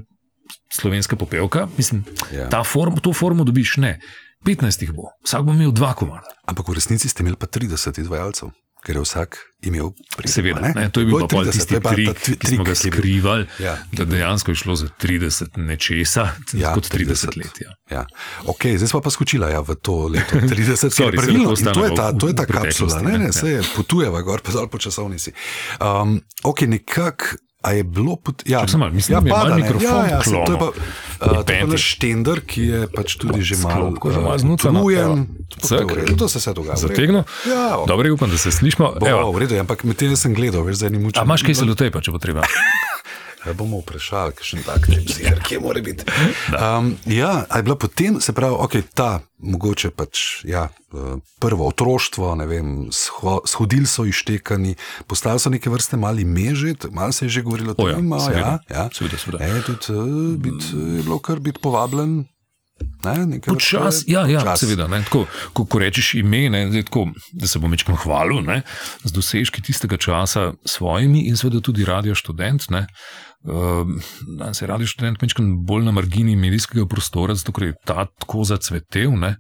slovenska 0.73 1.17
popevka, 1.17 1.69
mislim, 1.77 2.05
ja. 2.33 2.65
form, 2.65 2.97
to 3.03 3.13
formo 3.13 3.45
dobiš 3.45 3.77
ne. 3.77 4.01
15 4.45 4.83
jih 4.83 4.93
bo, 4.93 5.13
vsak 5.25 5.45
bo 5.45 5.53
imel 5.53 5.73
dva 5.73 5.93
komada. 5.95 6.33
Ampak 6.49 6.69
v 6.69 6.81
resnici 6.81 7.09
ste 7.13 7.23
imeli 7.23 7.37
pa 7.37 7.45
30 7.45 8.01
izvajalcev, 8.01 8.49
ker 8.81 8.97
je 8.97 9.03
vsak 9.05 9.37
imel 9.69 9.91
primer. 10.17 10.33
Seveda, 10.33 10.63
ne? 10.65 10.71
Ne, 10.73 10.85
to 10.89 11.05
je 11.05 11.11
bil 11.11 11.27
pa 11.29 11.43
tisti 11.45 11.77
trik, 11.85 12.23
ki 12.41 12.55
smo 12.55 12.65
ga 12.65 12.73
skrivali, 12.73 13.45
ja. 13.61 13.77
da 13.93 14.07
dejansko 14.09 14.55
je 14.55 14.63
šlo 14.63 14.77
za 14.81 14.89
30 15.03 15.61
nečesa, 15.61 16.31
ja, 16.57 16.73
kot 16.73 16.89
30, 16.89 17.37
30 17.37 17.37
let. 17.37 17.61
Ja. 17.61 17.77
Ja. 17.91 18.07
Okay, 18.49 18.81
zdaj 18.81 18.95
smo 18.95 19.03
pa 19.05 19.13
skočili 19.13 19.53
ja, 19.53 19.61
v 19.61 19.77
to 19.77 20.09
leto 20.09 20.41
30, 20.57 20.89
Sorry, 20.89 21.21
pravilno, 21.21 21.53
to, 21.53 21.85
je 21.85 21.93
ta, 21.93 22.09
to 22.17 22.33
je 22.33 22.37
ta 22.41 22.49
kapsula, 22.49 23.05
ne, 23.05 23.19
ne, 23.19 23.29
ne, 23.29 23.33
se 23.37 23.59
je 23.59 23.63
potujeva 23.77 24.25
gor, 24.25 24.41
pa 24.41 24.57
zelo 24.57 24.73
po 24.73 24.81
časovnici. 24.81 25.37
Um, 25.85 26.17
ok, 26.49 26.65
nekako. 26.65 27.37
A 27.61 27.73
je 27.77 27.85
bilo 27.85 28.17
pot... 28.17 28.43
ja, 28.47 28.69
samo 28.69 28.89
mislim, 28.89 29.27
ja, 29.27 29.45
da 29.45 29.49
je 29.49 29.55
mikrofon. 29.55 29.85
Ja, 29.85 30.07
ja, 30.07 30.21
to 30.47 30.53
je 30.53 30.59
pa, 30.59 30.69
uh, 30.69 31.45
to 31.45 31.53
je 31.53 31.67
pa 31.69 31.77
štender, 31.77 32.41
ki 32.41 32.63
je 32.63 32.81
pač 32.89 33.17
tudi 33.21 33.45
že 33.45 33.61
malo 33.61 33.93
znujen. 34.41 35.27
To 36.17 36.29
se 36.29 36.41
vse 36.41 36.55
dogaja. 36.57 36.77
Zategno? 36.77 37.25
Ja, 37.45 37.85
Dobro, 37.87 38.15
upam, 38.15 38.31
da 38.31 38.39
se 38.39 38.53
slišmo. 38.53 38.95
Bo, 39.01 39.33
v 39.33 39.45
redu, 39.45 39.61
ampak 39.61 39.85
med 39.85 40.01
tem 40.01 40.17
sem 40.17 40.33
gledal, 40.33 40.65
veš, 40.65 40.81
zdaj 40.81 40.91
ni 40.91 41.05
mučen. 41.05 41.21
A 41.21 41.29
imaš 41.29 41.45
kaj 41.45 41.61
se 41.61 41.69
do 41.69 41.77
tebe, 41.77 42.01
če 42.01 42.17
bo 42.17 42.19
treba? 42.23 42.49
Ja, 43.47 43.55
bomo 43.57 43.81
vprašali, 43.81 44.35
kaj 44.37 44.45
še 44.45 44.63
tak, 44.67 44.87
bi 44.91 45.09
se 45.09 45.33
kje 45.49 45.61
mora 45.65 45.81
biti. 45.81 46.05
Um, 46.53 46.93
ja, 47.09 47.47
je 47.57 47.63
bila 47.65 47.77
potem, 47.81 48.19
se 48.21 48.35
pravi, 48.37 48.57
ok, 48.67 48.75
ta 48.95 49.21
mogoče 49.41 49.91
pač, 49.97 50.45
ja, 50.45 50.67
eh, 50.69 51.15
prvo 51.41 51.69
otroštvo, 51.73 52.35
ne 52.37 52.47
vem, 52.47 52.75
shodili 53.49 53.89
so 53.89 54.05
ištekani, 54.05 54.75
postali 55.09 55.41
so 55.41 55.53
neke 55.53 55.73
vrste 55.73 55.97
mali 55.97 56.27
mežet, 56.29 56.91
malo 56.93 57.17
se 57.17 57.25
je 57.25 57.39
že 57.39 57.47
govorilo 57.47 57.73
o 57.73 57.89
tem, 57.89 58.11
da 58.11 58.29
ja, 58.29 58.53
ja. 58.69 58.85
je 59.57 59.63
tudi 59.65 59.89
uh, 59.97 60.37
bit, 60.37 60.61
je 60.75 61.03
bilo 61.03 61.19
kar 61.19 61.41
biti 61.41 61.61
povabljen. 61.63 62.25
Počas, 63.45 64.05
ja, 64.09 64.25
ja, 64.29 64.41
seveda. 64.57 64.87
Tako, 64.89 65.27
ko, 65.53 65.65
ko 65.69 65.81
rečeš 65.81 66.15
ime, 66.21 66.47
ne, 66.53 66.83
tako, 66.85 67.11
da 67.33 67.49
se 67.49 67.61
bom 67.61 67.73
večkrat 67.73 68.01
hvalil 68.05 68.41
z 69.05 69.13
dosežki 69.13 69.61
tistega 69.65 69.97
časa 70.01 70.53
svojimi 70.65 71.27
in 71.29 71.37
seveda 71.37 71.61
tudi 71.61 71.85
radio 71.85 72.17
študent. 72.17 72.71
Ne, 72.73 72.87
uh, 72.89 73.30
Ehm, 73.49 73.97
danes 74.37 74.63
je 74.63 74.67
radio 74.69 74.87
študent 74.87 75.23
nekaj 75.23 75.47
bolj 75.65 75.85
na 75.85 75.93
margini 75.97 76.37
medijskega 76.37 76.85
prostora, 76.87 77.35
zato 77.35 77.55
ker 77.57 77.71
je 77.71 77.77
ta 77.89 78.05
tako 78.05 78.45
zacvetel. 78.45 79.15
Ne? 79.17 79.37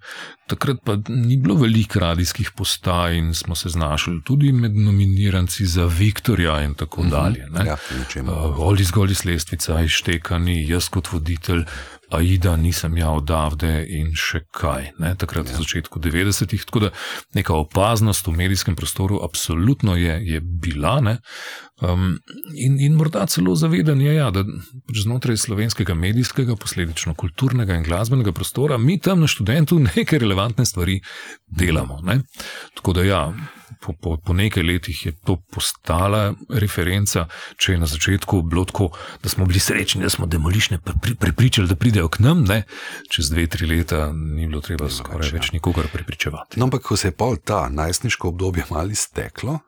Takrat 0.49 0.81
pa 0.85 0.97
ni 1.09 1.37
bilo 1.37 1.59
veliko 1.61 2.01
radijskih 2.01 2.51
postaj 2.57 3.19
in 3.19 3.35
smo 3.35 3.55
se 3.55 3.69
znašli 3.69 4.23
tudi 4.25 4.53
med 4.53 4.77
nominiranci 4.77 5.67
za 5.67 5.85
Viktorja 5.85 6.63
in 6.63 6.75
tako 6.75 7.03
mhm. 7.03 7.11
dalje. 7.11 7.49
Ja, 7.67 7.77
uh, 8.23 8.59
Oli 8.59 8.85
zgolj 8.85 9.13
iz 9.13 9.25
lestvica, 9.25 9.81
ištekani, 9.81 10.63
jaz 10.69 10.89
kot 10.89 11.13
voditelj, 11.13 11.65
Aida, 12.11 12.57
nisem 12.57 12.97
ja 12.99 13.13
odavde 13.15 13.71
in 13.87 14.11
še 14.19 14.43
kaj. 14.57 14.91
Ne? 14.99 15.13
Takrat 15.19 15.47
ja. 15.47 15.55
v 15.55 15.63
začetku 15.63 16.03
90-ih. 16.03 16.65
Tako 16.67 16.83
da 16.87 16.91
neka 17.39 17.55
opaznost 17.55 18.27
v 18.27 18.35
medijskem 18.41 18.77
prostoru 18.79 19.21
absolutno 19.23 19.95
je, 19.99 20.19
je 20.27 20.41
bila. 20.43 20.99
Um, 21.81 22.19
in, 22.55 22.81
in 22.83 22.99
morda 22.99 23.23
celo 23.31 23.55
zavedanje, 23.57 24.11
ja, 24.13 24.31
da 24.35 24.43
pač 24.89 25.05
znotraj 25.05 25.39
slovenskega 25.39 25.95
medijskega, 25.95 26.59
posledično 26.59 27.15
kulturnega 27.15 27.79
in 27.79 27.87
glasbenega 27.87 28.35
prostora, 28.37 28.79
mi 28.79 28.99
tam 28.99 29.23
na 29.23 29.31
študentu 29.31 29.79
neke 29.87 30.19
relevantne 30.19 30.67
stvari 30.67 30.99
delamo. 31.47 32.03
Ne? 32.05 32.21
Tako 32.75 32.99
da 32.99 33.07
ja 33.07 33.23
po, 33.81 33.93
po, 33.93 34.17
po 34.17 34.33
nekaj 34.33 34.63
letih 34.63 35.07
je 35.07 35.13
to 35.25 35.37
postala 35.53 36.35
referenca. 36.49 37.27
Če 37.57 37.73
je 37.73 37.81
na 37.81 37.89
začetku 37.89 38.43
bilo 38.43 38.65
tako, 38.69 38.91
da 39.23 39.29
smo 39.29 39.47
bili 39.49 39.61
srečni, 39.61 40.03
da 40.05 40.11
smo 40.11 40.27
demolišne 40.27 40.79
prepričali, 41.19 41.69
da 41.69 41.77
pridejo 41.77 42.09
k 42.09 42.21
nam, 42.25 42.45
ne? 42.45 42.63
čez 43.11 43.31
dve, 43.31 43.47
tri 43.47 43.67
leta 43.67 44.13
ni 44.13 44.47
bilo 44.47 44.61
treba 44.61 44.85
ne, 44.85 44.95
skoraj 44.95 45.33
več 45.33 45.51
ja. 45.51 45.57
nikogar 45.59 45.89
prepričevati. 45.93 46.61
No, 46.61 46.69
ampak 46.69 46.87
ko 46.87 46.97
se 46.97 47.09
je 47.09 47.17
pol 47.17 47.37
ta 47.37 47.69
najstniško 47.69 48.29
obdobje 48.29 48.69
malo 48.71 48.93
izteklo. 48.93 49.59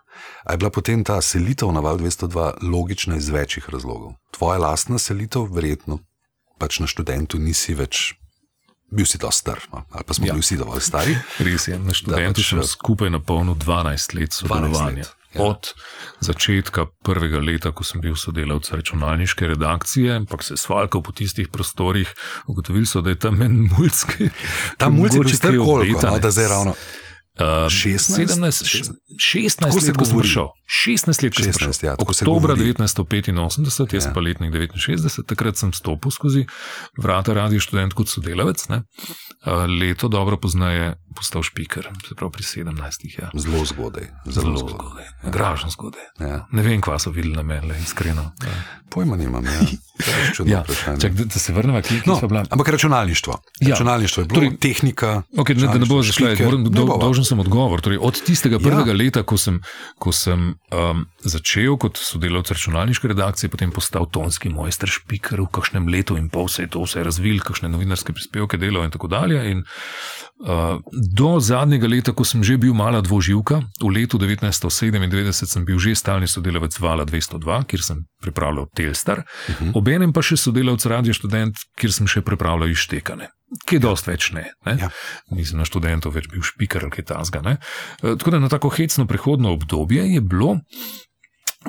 A 0.44 0.52
je 0.52 0.58
bila 0.60 0.70
potem 0.70 1.04
ta 1.04 1.20
selitev 1.24 1.72
na 1.72 1.80
Val 1.80 1.98
202 1.98 2.52
logična 2.62 3.16
iz 3.16 3.28
večjih 3.32 3.70
razlogov? 3.72 4.12
Tvoja 4.30 4.58
lastna 4.58 4.98
selitev, 4.98 5.48
verjetno, 5.48 6.02
pač 6.58 6.82
na 6.84 6.86
študentu 6.86 7.40
nisi 7.40 7.74
več 7.74 8.12
bil 8.92 9.08
si 9.08 9.18
dosti 9.18 9.40
star, 9.40 9.64
no? 9.72 9.84
ali 9.90 10.04
pa 10.06 10.14
smo 10.14 10.26
ja. 10.26 10.32
bili 10.32 10.44
vsi 10.44 10.56
dovolj 10.60 10.84
stari. 10.84 11.16
Res 11.46 11.68
je, 11.68 11.78
na 11.78 11.96
študentu 11.96 12.44
smo 12.44 12.62
pač, 12.62 12.70
skupaj 12.76 13.10
na 13.10 13.20
polno 13.20 13.56
12 13.58 14.16
let 14.18 14.36
sodelovanja. 14.36 15.08
Ja. 15.32 15.46
Od 15.48 15.70
začetka 16.20 16.84
prvega 17.00 17.40
leta, 17.40 17.70
ko 17.72 17.86
sem 17.88 18.02
bil 18.04 18.18
sodelavec 18.20 18.68
računalniške 18.68 19.46
redakcije, 19.54 20.12
ampak 20.20 20.44
se 20.44 20.58
svalkal 20.60 21.00
po 21.00 21.14
tistih 21.16 21.48
prostorih, 21.48 22.10
ugotovili 22.52 22.84
so, 22.86 23.00
da 23.00 23.16
je 23.16 23.18
tam 23.18 23.40
en 23.42 23.62
mulj. 23.72 24.28
Ta 24.76 24.90
mulj 24.92 25.16
je 25.16 25.22
bil 25.24 25.32
star 25.32 25.56
koliko, 25.56 26.04
no, 26.04 26.18
da 26.20 26.30
zdaj 26.30 26.52
ravno. 26.52 26.76
16, 27.38 28.12
17, 28.12 28.92
16 29.16 29.64
let, 29.64 29.96
ko 29.96 30.04
sem 30.04 30.18
prišel. 30.20 30.48
16 30.68 31.22
let, 31.24 31.32
ko 31.32 31.40
sem 31.40 31.54
prišel. 31.56 31.72
Ja, 31.80 31.94
Oktober 31.96 32.52
1985, 32.60 33.96
jaz 33.96 34.04
ja. 34.04 34.12
pa 34.12 34.20
letnik 34.20 34.52
69, 34.52 35.24
takrat 35.24 35.56
sem 35.56 35.72
stopil 35.72 36.12
skozi 36.12 36.44
vrata 37.00 37.32
radio 37.32 37.56
študent 37.56 37.96
kot 37.96 38.12
sodelavec. 38.12 38.60
Ne. 38.68 38.84
Leto 39.64 40.12
dobro 40.12 40.36
poznaje 40.36 40.92
postal 41.16 41.40
špiker, 41.40 41.88
se 42.08 42.14
pravi 42.14 42.36
pri 42.36 42.44
17. 42.44 43.08
Ja. 43.16 43.32
Zelo 43.32 43.64
zgodaj. 43.64 44.12
Zelo 44.28 44.56
zgodaj. 44.60 45.04
Ja. 45.24 45.30
Gražno 45.32 45.72
zgodaj. 45.72 46.04
Ja. 46.20 46.44
Ne 46.52 46.62
vem, 46.62 46.84
kva 46.84 46.98
so 47.00 47.10
videli 47.10 47.32
na 47.36 47.42
meni, 47.42 47.72
iskreno. 47.80 48.32
Ja. 48.44 48.56
Pojma 48.92 49.16
nimam. 49.16 49.44
Ja. 49.44 49.60
Ja. 50.44 50.64
Čak, 51.00 51.12
da, 51.12 51.24
da 51.24 51.38
se 51.38 51.52
vrnemo, 51.52 51.82
kje 51.82 52.02
no, 52.06 52.16
smo 52.18 52.28
bili. 52.28 52.40
Ampak 52.50 52.68
računalništvo. 52.68 53.42
Ja. 53.60 53.68
Računalništvo 53.68 54.20
je 54.20 54.26
bilo, 54.26 54.40
torej, 54.40 54.56
tehnika. 54.56 55.22
Okay, 55.36 55.60
ne, 55.60 55.66
da 55.66 55.78
ne 55.78 55.86
bo 55.86 56.02
zašlo, 56.02 56.28
do, 56.70 56.86
dolžen 57.22 57.38
sem 57.38 57.40
odgovor. 57.40 57.80
Torej, 57.80 57.98
od 58.00 58.18
tistega 58.22 58.58
prvega 58.58 58.92
ja. 58.92 58.96
leta, 58.96 59.22
ko 59.22 59.36
sem, 59.38 59.60
ko 59.98 60.12
sem 60.12 60.54
um, 60.74 61.06
začel 61.22 61.78
kot 61.78 61.96
sodelavec 61.96 62.50
računalniške 62.50 63.08
redakcije, 63.08 63.50
potem 63.50 63.70
postal 63.70 64.06
tonski 64.10 64.50
mojster 64.50 64.90
špiker 64.90 65.40
v 65.40 65.48
kakšnem 65.50 65.88
letu 65.88 66.16
in 66.18 66.28
pol 66.28 66.48
se 66.48 66.66
je 66.66 66.72
to 66.74 66.82
vse 66.82 67.02
razvil, 67.02 67.40
kakšne 67.40 67.70
novinarske 67.70 68.12
prispevke 68.12 68.58
delal 68.58 68.84
in 68.84 68.90
tako 68.90 69.08
dalje. 69.08 69.38
In, 69.50 69.62
uh, 70.42 70.80
do 70.92 71.38
zadnjega 71.40 71.88
leta, 71.88 72.12
ko 72.12 72.24
sem 72.24 72.42
že 72.42 72.58
bil 72.58 72.74
mala 72.74 73.00
dvoživka, 73.00 73.62
v 73.80 73.90
letu 73.94 74.18
1997 74.18 75.46
sem 75.46 75.64
bil 75.64 75.78
že 75.78 75.94
stalni 75.94 76.26
sodelavec 76.26 76.74
Vala 76.82 77.06
202, 77.06 77.62
kjer 77.70 77.82
sem 77.82 78.04
pripravljal 78.22 78.66
Telstar, 78.74 79.22
uh 79.22 79.54
mhm. 79.54 79.70
-huh. 79.70 79.78
obenem 79.78 80.12
pa 80.12 80.22
še 80.22 80.36
sodelavec 80.36 80.84
Radio 80.86 81.14
Student, 81.14 81.54
kjer 81.78 81.92
sem 81.92 82.06
še 82.06 82.20
pripravljal 82.22 82.70
ištekane. 82.70 83.30
Kaj 83.68 83.76
ja. 83.76 83.82
dost 83.84 84.08
več 84.08 84.30
ne. 84.32 84.46
ne? 84.66 84.76
Ja. 84.80 84.88
Nisem 85.34 85.60
na 85.60 85.66
študentu 85.68 86.12
več 86.14 86.30
bil 86.32 86.44
špiker 86.46 86.86
ali 86.86 86.94
kaj 86.94 87.10
tasga. 87.12 87.42
Uh, 87.44 88.16
tako 88.16 88.34
da 88.34 88.42
na 88.42 88.48
tako 88.52 88.72
hecno 88.72 89.06
prehodno 89.06 89.52
obdobje 89.52 90.06
je 90.14 90.24
bilo 90.24 90.56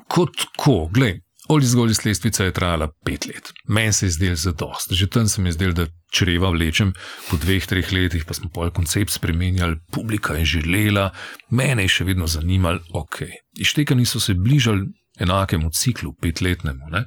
kot 0.08 0.48
ko, 0.58 0.88
gledaj. 0.94 1.20
Oli 1.52 1.68
zgolj 1.68 1.92
slestvica 1.94 2.46
je 2.46 2.54
trajala 2.56 2.88
pet 3.06 3.26
let. 3.28 3.50
Meni 3.68 3.94
se 3.94 4.06
je 4.06 4.12
zdel 4.16 4.36
za 4.40 4.54
dost. 4.56 4.94
Že 4.96 5.10
tam 5.12 5.28
se 5.28 5.42
mi 5.42 5.50
je 5.50 5.58
zdel, 5.58 5.74
da 5.76 5.88
čreva 6.14 6.50
vlečem, 6.50 6.94
po 7.30 7.38
dveh, 7.38 7.66
treh 7.68 7.92
letih 7.92 8.24
pa 8.26 8.34
smo 8.34 8.48
pol 8.54 8.72
koncept 8.72 9.12
spremenjali, 9.12 9.76
publika 9.92 10.38
je 10.40 10.46
želela, 10.46 11.10
mene 11.52 11.84
je 11.84 11.92
še 11.98 12.08
vedno 12.08 12.28
zanimalo, 12.32 12.80
ok. 12.96 13.26
Ištekani 13.60 14.06
so 14.08 14.24
se 14.24 14.38
bližali 14.40 14.88
enakemu 15.20 15.70
ciklu, 15.76 16.14
petletnemu. 16.22 16.88
Ne? 16.96 17.04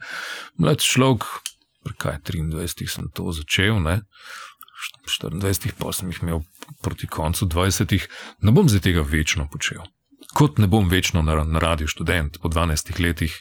Mlad 0.61 0.85
človek, 0.85 1.25
kaj 1.97 2.21
23 2.29 2.93
sem 2.93 3.09
to 3.15 3.33
začel, 3.33 3.81
ne? 3.81 4.03
24 5.21 5.73
pa 5.79 5.93
sem 5.93 6.11
jih 6.11 6.23
imel 6.23 6.43
proti 6.83 7.07
koncu 7.07 7.47
20, 7.47 8.09
ne 8.41 8.53
bom 8.53 8.69
zdaj 8.69 8.85
tega 8.89 9.05
večno 9.07 9.49
počel. 9.53 9.85
Kot 10.35 10.59
ne 10.59 10.67
bom 10.67 10.89
večno 10.89 11.23
na, 11.23 11.45
na 11.45 11.59
radiju 11.63 11.89
študent 11.89 12.41
po 12.43 12.49
12 12.49 13.01
letih 13.01 13.41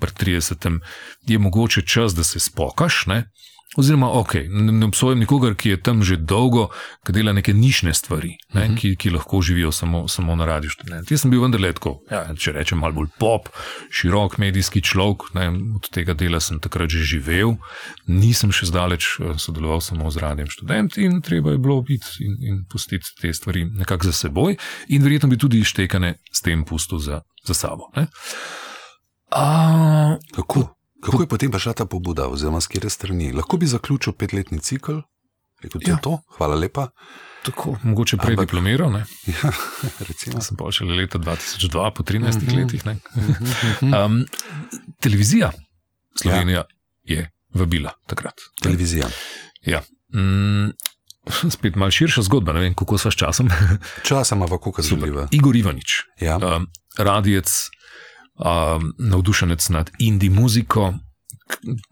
pri 0.00 0.10
30. 0.10 0.80
je 1.26 1.38
mogoče 1.38 1.82
čas, 1.86 2.14
da 2.14 2.24
se 2.24 2.40
spokaš. 2.40 3.06
Ne? 3.06 3.30
Oziroma, 3.76 4.10
ok, 4.20 4.34
ne 4.48 4.86
obsojam 4.86 5.18
nikogar, 5.18 5.54
ki 5.56 5.70
je 5.70 5.76
tam 5.80 6.02
že 6.04 6.18
dolgo, 6.20 6.66
ki 7.06 7.12
dela 7.16 7.32
neke 7.32 7.54
nišne 7.56 7.94
stvari, 7.96 8.34
ne, 8.52 8.60
uh 8.60 8.66
mhm. 8.66 8.74
-huh. 8.74 8.80
ki, 8.80 8.96
ki 8.96 9.10
lahko 9.10 9.40
živijo 9.42 9.72
samo, 9.72 10.08
samo 10.08 10.36
na 10.36 10.44
radiju 10.44 10.70
študent. 10.70 11.10
Jaz 11.10 11.20
sem 11.20 11.30
bil 11.30 11.40
vendar 11.40 11.60
letko, 11.60 12.02
ja, 12.10 12.34
če 12.34 12.52
rečem, 12.52 12.78
malo 12.78 12.92
bolj 12.92 13.08
pop, 13.18 13.48
širok 13.90 14.38
medijski 14.38 14.82
človek, 14.82 15.34
ne, 15.34 15.48
od 15.76 15.88
tega 15.90 16.14
dela 16.14 16.40
sem 16.40 16.60
takrat 16.60 16.90
že 16.90 17.04
živel, 17.04 17.56
nisem 18.06 18.52
še 18.52 18.66
zdaleč 18.66 19.16
eh, 19.20 19.38
sodeloval 19.38 19.80
samo 19.80 20.10
z 20.10 20.16
radijem 20.16 20.50
študent 20.50 20.96
in 20.96 21.20
treba 21.22 21.50
je 21.50 21.58
bilo 21.58 21.82
biti 21.82 22.06
in, 22.20 22.36
in 22.40 22.64
pustiti 22.68 23.08
te 23.20 23.32
stvari 23.32 23.64
nekako 23.64 24.06
za 24.06 24.12
seboj, 24.12 24.56
in 24.88 25.02
verjetno 25.02 25.28
bi 25.28 25.38
tudi 25.38 25.58
ištekane 25.58 26.14
s 26.32 26.40
tem 26.40 26.64
pustil 26.64 26.98
za, 26.98 27.22
za 27.44 27.54
sabo. 27.54 27.88
Ne. 27.96 28.06
A, 29.30 30.18
kako? 30.34 30.81
Kako 31.02 31.22
je 31.22 31.28
potem 31.28 31.50
prišla 31.50 31.72
ta 31.82 31.84
pobuda, 31.86 32.28
oziroma 32.30 32.60
s 32.60 32.70
kere 32.70 32.90
strani? 32.90 33.32
Lahko 33.34 33.58
bi 33.58 33.66
zaključil 33.66 34.14
petletni 34.14 34.60
cikl, 34.62 35.02
kot 35.62 35.82
je 35.82 35.90
ja. 35.90 35.98
to, 35.98 36.20
hvala 36.38 36.54
lepa. 36.54 36.88
Tako, 37.42 37.74
mogoče 37.82 38.16
prej 38.22 38.36
Ampak, 38.36 38.46
diplomiral. 38.46 38.94
Ja, 39.34 39.50
recimo. 40.06 40.38
Sem 40.40 40.56
pa 40.56 40.70
še 40.70 40.86
leta 40.86 41.18
2002, 41.18 41.90
po 41.90 42.06
13 42.06 42.38
mm 42.38 42.46
-hmm. 42.46 42.56
letih. 42.56 42.82
Um, 43.82 44.22
televizija 45.00 45.50
Slovenija 46.14 46.64
ja. 47.04 47.16
je 47.16 47.30
vabila 47.54 47.92
takrat. 48.06 48.40
Televizija. 48.62 49.08
Ja. 49.66 49.82
Mm, 50.14 50.70
spet 51.50 51.76
malo 51.76 51.90
širša 51.90 52.22
zgodba, 52.22 52.52
ne 52.52 52.60
vem, 52.60 52.74
kako 52.74 52.98
so 52.98 53.10
s 53.10 53.16
časom. 53.16 53.50
Časoma, 54.08 54.46
kako 54.46 54.82
se 54.82 54.88
zgodi. 54.88 55.26
Igor 55.30 55.56
Ivanič, 55.56 56.02
ja. 56.20 56.36
um, 56.36 56.66
radijec 56.98 57.50
um, 58.38 58.92
navdušenec 58.98 59.68
nad 59.68 59.90
indie 59.98 60.30
muziko, 60.30 60.94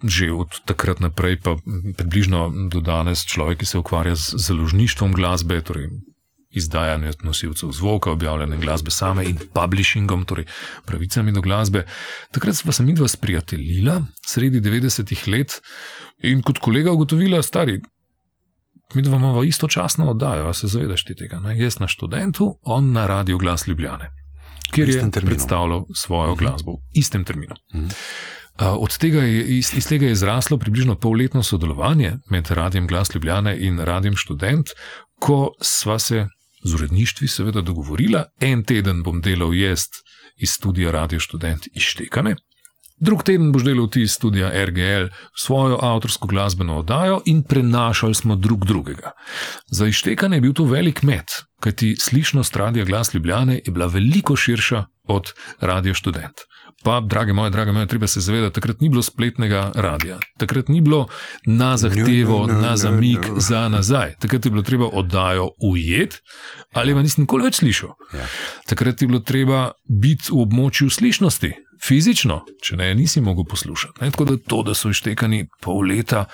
že 0.02 0.32
od 0.32 0.64
takrat 0.64 1.00
naprej, 1.00 1.40
pa 1.44 1.56
približno 1.96 2.68
do 2.72 2.80
danes, 2.80 3.24
človek, 3.26 3.60
ki 3.60 3.66
se 3.66 3.78
ukvarja 3.78 4.14
z 4.16 4.40
založništvom 4.40 5.12
glasbe, 5.12 5.60
torej 5.60 5.90
izdajanjem 6.50 7.12
nosilcev 7.22 7.70
zvoka, 7.70 8.10
objavljanjem 8.10 8.60
glasbe 8.60 8.90
same 8.90 9.24
in 9.24 9.38
publishingom, 9.54 10.24
torej 10.24 10.48
pravicami 10.86 11.32
do 11.32 11.40
glasbe. 11.40 11.84
Takrat 12.32 12.56
sva 12.56 12.72
se 12.72 12.82
mi 12.82 12.94
dva 12.94 13.08
sprijateljila, 13.08 14.00
sredi 14.26 14.60
90-ih 14.60 15.28
let, 15.28 15.60
in 16.22 16.42
kot 16.42 16.58
kolega 16.58 16.92
ugotovila, 16.92 17.42
stari. 17.42 17.80
Mi 18.94 19.02
dva 19.02 19.16
imamo 19.16 19.44
istočasno 19.44 20.10
oddajo, 20.10 20.54
se 20.54 20.66
zavedaš 20.66 21.04
tega. 21.04 21.38
Ne? 21.40 21.58
Jaz 21.58 21.78
na 21.78 21.86
študentu, 21.88 22.56
on 22.62 22.92
na 22.92 23.06
radiju 23.06 23.38
Glas 23.38 23.66
Ljubljane 23.66 24.19
kjer 24.70 24.88
je 24.88 25.10
predstavljal 25.10 25.84
svojo 25.94 26.34
mhm. 26.34 26.38
glasbo 26.38 26.72
v 26.72 26.80
istem 26.92 27.24
terminu. 27.24 27.54
Mhm. 27.74 27.86
Od 28.60 28.98
tega 28.98 29.22
je, 29.22 29.44
iz, 29.58 29.72
iz 29.74 29.86
tega 29.88 30.06
je 30.06 30.14
zraslo 30.14 30.58
približno 30.58 30.94
polletno 30.94 31.42
sodelovanje 31.42 32.12
med 32.30 32.50
Radijem 32.50 32.86
Glas 32.86 33.14
Ljubljana 33.14 33.54
in 33.54 33.78
Radijem 33.78 34.16
Student, 34.16 34.68
ko 35.18 35.52
sva 35.60 35.98
se 35.98 36.26
z 36.64 36.74
uredništvi 36.74 37.28
seveda 37.28 37.60
dogovorila, 37.60 38.24
en 38.40 38.64
teden 38.64 39.02
bom 39.02 39.20
delal 39.20 39.54
jaz 39.54 39.86
iz 40.36 40.50
studija 40.50 40.90
Radio 40.90 41.20
Student 41.20 41.68
izštekane, 41.72 42.36
drug 43.00 43.22
teden 43.22 43.52
boš 43.52 43.64
delal 43.64 43.88
ti 43.90 44.02
iz 44.02 44.12
studija 44.12 44.50
RGL 44.64 45.08
svojo 45.36 45.78
avtorsko 45.82 46.28
glasbeno 46.28 46.78
oddajo 46.78 47.20
in 47.26 47.42
prenašali 47.42 48.14
smo 48.14 48.36
drug 48.36 48.66
drugega. 48.66 49.10
Za 49.66 49.86
izštekane 49.86 50.36
je 50.36 50.40
bil 50.40 50.52
to 50.52 50.64
velik 50.64 51.02
met, 51.02 51.30
kajti 51.60 51.96
slišnost 51.96 52.56
radia 52.56 52.84
Glas 52.84 53.14
Ljubljane 53.14 53.60
je 53.64 53.72
bila 53.72 53.86
veliko 53.86 54.36
širša 54.36 54.84
od 55.04 55.32
Radio 55.60 55.94
Student. 55.94 56.49
Pa, 56.84 57.00
drage 57.00 57.32
moje, 57.32 57.50
drage 57.50 57.72
moje, 57.72 57.86
treba 57.86 58.06
se 58.06 58.20
zavedati, 58.20 58.54
takrat 58.54 58.80
ni 58.80 58.88
bilo 58.88 59.02
spletnega 59.02 59.72
radia, 59.74 60.18
takrat 60.38 60.68
ni 60.68 60.80
bilo 60.80 61.08
na 61.46 61.76
zahtevo, 61.76 62.46
na 62.46 62.76
zamik, 62.76 63.26
za 63.36 63.68
nazaj. 63.68 64.14
Takrat 64.18 64.44
je 64.44 64.50
bilo 64.50 64.62
treba 64.62 64.88
oddajo 64.92 65.50
ujeti, 65.62 66.16
ali 66.72 66.94
pa 66.94 67.02
nisem 67.02 67.26
nikoli 67.26 67.44
več 67.44 67.60
slišal. 67.60 67.92
Ja. 68.16 68.28
Takrat 68.66 69.02
je 69.02 69.08
bilo 69.08 69.20
treba 69.20 69.70
biti 69.88 70.32
v 70.32 70.40
območju 70.40 70.88
slišnosti, 70.90 71.52
fizično, 71.84 72.40
če 72.64 72.80
ne, 72.80 72.94
nisi 72.94 73.20
mogel 73.20 73.44
poslušati. 73.44 74.00
Ne? 74.00 74.10
Tako 74.10 74.24
da 74.24 74.38
to, 74.40 74.62
da 74.62 74.74
so 74.74 74.88
ištekani 74.88 75.44
pol 75.60 75.84
leta 75.92 76.24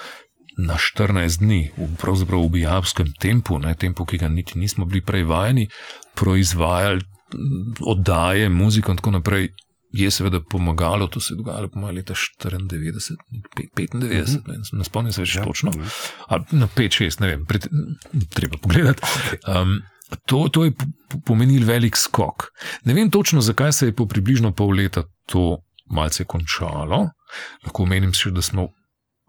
na 0.56 0.78
14 0.78 1.42
dni, 1.42 1.60
pravzaprav 2.00 2.46
v 2.46 2.54
bijavskem 2.60 3.12
tempu, 3.20 3.58
ne 3.58 3.74
tempu, 3.74 4.06
ki 4.06 4.22
ga 4.22 4.28
niti 4.28 4.58
nismo 4.58 4.86
bili 4.86 5.02
prej 5.04 5.26
vajeni, 5.26 5.68
proizvajali 6.14 7.02
oddaje, 7.82 8.48
muziko 8.48 8.94
in 8.94 9.02
tako 9.02 9.10
naprej. 9.18 9.50
Je 9.96 10.10
seveda 10.12 10.42
pomagalo, 10.50 11.06
to 11.08 11.20
se 11.20 11.32
je 11.32 11.38
dogajalo 11.40 11.70
po 11.72 11.90
leta 11.90 12.14
94, 12.14 13.16
95, 13.56 13.94
mm 13.94 14.00
-hmm. 14.00 14.78
ne 14.78 14.84
spomnim 14.84 15.12
se 15.12 15.20
več 15.20 15.36
ja. 15.36 15.44
točno, 15.44 15.72
ali 16.26 16.44
na 16.50 16.68
5-6, 16.68 17.20
ne 17.20 17.26
vem, 17.26 17.46
pred, 17.46 17.68
treba 18.34 18.56
pogledati. 18.62 19.02
Um, 19.48 19.80
To, 20.26 20.48
to 20.48 20.64
je 20.64 20.72
pomenilo 21.26 21.66
velik 21.66 21.96
skok. 21.96 22.52
Ne 22.84 22.94
vem 22.94 23.10
točno, 23.10 23.40
zakaj 23.40 23.72
se 23.72 23.86
je 23.86 23.94
po 23.94 24.06
približno 24.06 24.52
pol 24.52 24.70
leta 24.70 25.02
to 25.26 25.58
malce 25.90 26.24
končalo. 26.24 27.08
Lahko 27.64 27.82
omenim 27.82 28.12
še, 28.14 28.30
da 28.30 28.42
smo 28.42 28.68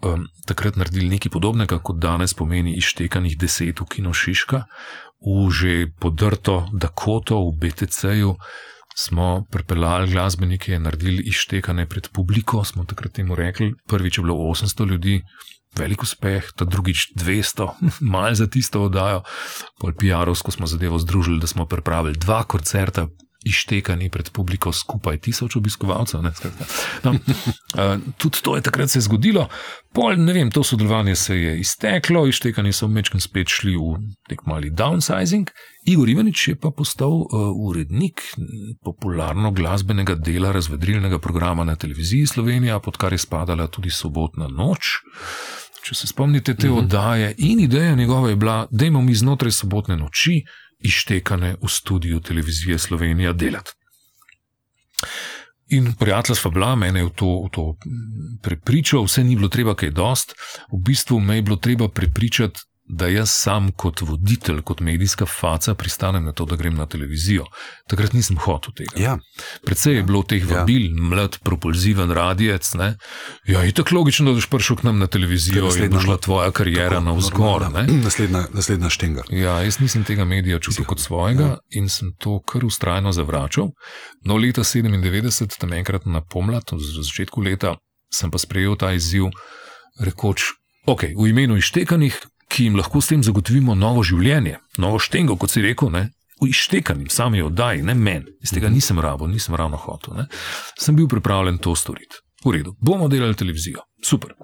um, 0.06 0.28
takrat 0.46 0.78
naredili 0.78 1.10
nekaj 1.10 1.34
podobnega, 1.34 1.80
kot 1.80 2.00
danes 2.02 2.34
pomeni 2.38 2.76
izštekanih 2.78 3.38
deset 3.38 3.82
v 3.82 3.90
Kino 3.90 4.14
Šiška, 4.14 4.64
v 5.26 5.50
že 5.50 5.74
podrto 6.00 6.68
Dakoto 6.74 7.42
v 7.50 7.58
BTC-ju. 7.58 8.36
Smo 9.00 9.46
pripeljali 9.52 10.12
glasbenike, 10.12 10.80
naredili 10.80 11.24
izštekane 11.30 11.86
pred 11.86 12.08
publiko, 12.14 12.64
smo 12.64 12.84
takrat 12.84 13.14
temu 13.14 13.36
rekli. 13.36 13.74
Prvič 13.88 14.18
je 14.18 14.22
bilo 14.24 14.36
800 14.36 14.88
ljudi, 14.90 15.22
velik 15.78 16.02
uspeh, 16.04 16.50
ta 16.56 16.66
drugič 16.66 17.12
200, 17.16 17.70
malo 18.14 18.34
za 18.34 18.48
tisto 18.48 18.82
oddajo. 18.84 19.22
Pol 19.80 19.94
PR-ovsko 19.94 20.52
smo 20.52 20.68
zadevo 20.68 21.00
združili, 21.00 21.40
da 21.40 21.48
smo 21.48 21.66
pripravili 21.66 22.18
dva 22.18 22.44
koncerta. 22.44 23.08
Ištekani 23.46 24.10
pred 24.10 24.30
publiko, 24.34 24.72
skupaj 24.74 25.20
tisoč 25.22 25.56
obiskovalcev. 25.56 26.24
No, 27.04 27.14
tudi 28.22 28.42
to 28.44 28.56
je 28.56 28.62
takrat 28.66 28.90
se 28.90 29.02
zgodilo, 29.06 29.46
pol 29.94 30.18
ne 30.18 30.34
vem, 30.34 30.52
to 30.52 30.64
sodelovanje 30.64 31.16
se 31.16 31.38
je 31.38 31.60
izteklo, 31.60 32.26
ištekani 32.28 32.74
so 32.74 32.90
vmečkrat 32.90 33.22
spet 33.22 33.54
šli 33.54 33.76
v 33.78 34.00
nek 34.32 34.42
mali 34.50 34.72
downsizing. 34.74 35.54
Igor 35.88 36.10
Ivanič 36.10 36.48
je 36.48 36.56
pa 36.60 36.72
postal 36.76 37.14
uh, 37.14 37.28
urednik 37.56 38.22
popularno 38.84 39.52
glasbenega 39.52 40.16
dela 40.16 40.52
razvedrilnega 40.52 41.20
programa 41.20 41.64
na 41.64 41.76
televiziji 41.76 42.28
Slovenija, 42.28 42.80
pod 42.80 42.98
kar 42.98 43.14
je 43.14 43.22
spadala 43.22 43.68
tudi 43.68 43.90
sobotna 43.90 44.48
noč. 44.48 44.98
Če 45.88 45.96
se 45.96 46.08
spomnite 46.08 46.56
te 46.56 46.68
uh 46.68 46.74
mhm. 46.74 46.80
-huh. 46.80 46.84
oddaje 46.84 47.36
in 47.38 47.60
ideja 47.60 47.96
njegova 47.96 48.30
je 48.30 48.36
bila, 48.36 48.68
da 48.72 48.86
imamo 48.86 49.06
mi 49.06 49.16
znotraj 49.16 49.52
sobotne 49.52 49.98
noči 49.98 50.44
ištekane 50.80 51.56
v 51.62 51.70
studiu 51.70 52.20
televizije 52.20 52.78
Slovenija 52.80 53.34
delati. 53.34 53.72
In 55.68 55.94
prijatelj 56.00 56.36
sva 56.36 56.52
bila, 56.52 56.76
mene 56.76 57.00
je 57.00 57.06
v 57.06 57.12
to, 57.16 57.30
v 57.46 57.50
to 57.52 57.64
prepričal, 58.44 59.04
vse 59.04 59.24
ni 59.24 59.36
bilo 59.36 59.50
treba 59.52 59.76
kaj 59.76 59.92
dost, 59.92 60.34
v 60.72 60.80
bistvu 60.80 61.20
me 61.20 61.36
je 61.36 61.42
bilo 61.42 61.58
treba 61.58 61.90
prepričati, 61.90 62.60
da 62.90 63.08
jaz 63.08 63.30
sam 63.32 63.72
kot 63.72 64.02
voditelj, 64.02 64.62
kot 64.62 64.80
medijska 64.80 65.26
faca 65.26 65.74
pristanem 65.76 66.24
na 66.26 66.32
to, 66.32 66.46
da 66.46 66.56
grem 66.56 66.76
na 66.76 66.86
televizijo. 66.86 67.46
Takrat 67.88 68.14
nisem 68.14 68.38
hotel 68.38 68.74
tega. 68.74 68.96
Ja. 68.96 69.18
Predvsej 69.66 69.96
je 69.96 70.04
bilo 70.04 70.24
teh 70.24 70.44
Ja. 70.50 70.60
vabil, 70.60 70.86
ja. 70.86 71.02
mlad, 71.02 71.38
propulziven 71.44 72.12
radijec. 72.12 72.74
Ne? 72.74 72.96
Ja, 73.46 73.64
je 73.64 73.72
tako 73.72 73.96
logično, 73.96 74.32
da 74.32 74.36
boš 74.40 74.48
prišel 74.50 74.76
k 74.76 74.84
nam 74.84 75.00
na 75.00 75.08
televizijo 75.08 75.60
in 75.60 75.66
naslednja 75.66 75.98
bo 75.98 76.04
šla 76.04 76.18
tvoja 76.18 76.52
karijera 76.52 77.00
na 77.00 77.12
vzgor. 77.12 77.62
Normalna. 77.62 77.94
Naslednja, 78.04 78.46
naslednja 78.54 78.90
štenga. 78.90 79.24
Ja, 79.30 79.60
jaz 79.62 79.80
nisem 79.80 80.04
tega 80.04 80.26
medija 80.26 80.60
čutil 80.60 80.86
kot 80.86 81.00
svojega 81.00 81.58
in 81.70 81.90
sem 81.90 82.14
to 82.18 82.40
kar 82.40 82.66
ustrajno 82.66 83.12
zavračal. 83.12 83.70
No, 84.24 84.38
leta 84.38 84.64
97, 84.64 85.60
tam 85.60 85.74
enkrat 85.74 86.06
na 86.06 86.22
pomlad, 86.22 86.64
v 86.72 86.80
začetku 86.80 87.42
leta, 87.42 87.76
sem 88.14 88.32
pa 88.32 88.38
sprejel 88.38 88.76
ta 88.80 88.94
izziv, 88.96 89.28
rekoč, 90.00 90.42
ok, 90.88 91.04
v 91.18 91.30
imenu 91.30 91.58
ištekanih, 91.58 92.16
ki 92.50 92.68
jim 92.68 92.78
lahko 92.80 93.02
s 93.02 93.12
tem 93.12 93.24
zagotovimo 93.24 93.76
novo 93.76 94.04
življenje, 94.04 94.58
novo 94.78 95.00
štengo, 95.00 95.38
kot 95.40 95.54
si 95.54 95.64
rekel, 95.66 95.92
ne. 95.94 96.08
V 96.38 96.52
ištekanim, 96.52 97.10
sami 97.10 97.42
oddaji, 97.42 97.82
ne 97.82 97.96
meni, 97.98 98.36
iz 98.46 98.54
tega 98.54 98.70
nisem 98.70 99.00
rabo, 99.02 99.26
nisem 99.28 99.56
ravno 99.58 99.78
hotel. 99.82 100.20
Ne. 100.20 100.28
Sem 100.78 100.96
bil 100.96 101.10
pripravljen 101.10 101.58
to 101.58 101.74
storiti. 101.76 102.22
V 102.46 102.54
redu, 102.54 102.76
bomo 102.80 103.08
delali 103.10 103.36
televizijo, 103.36 103.82
super. 104.06 104.36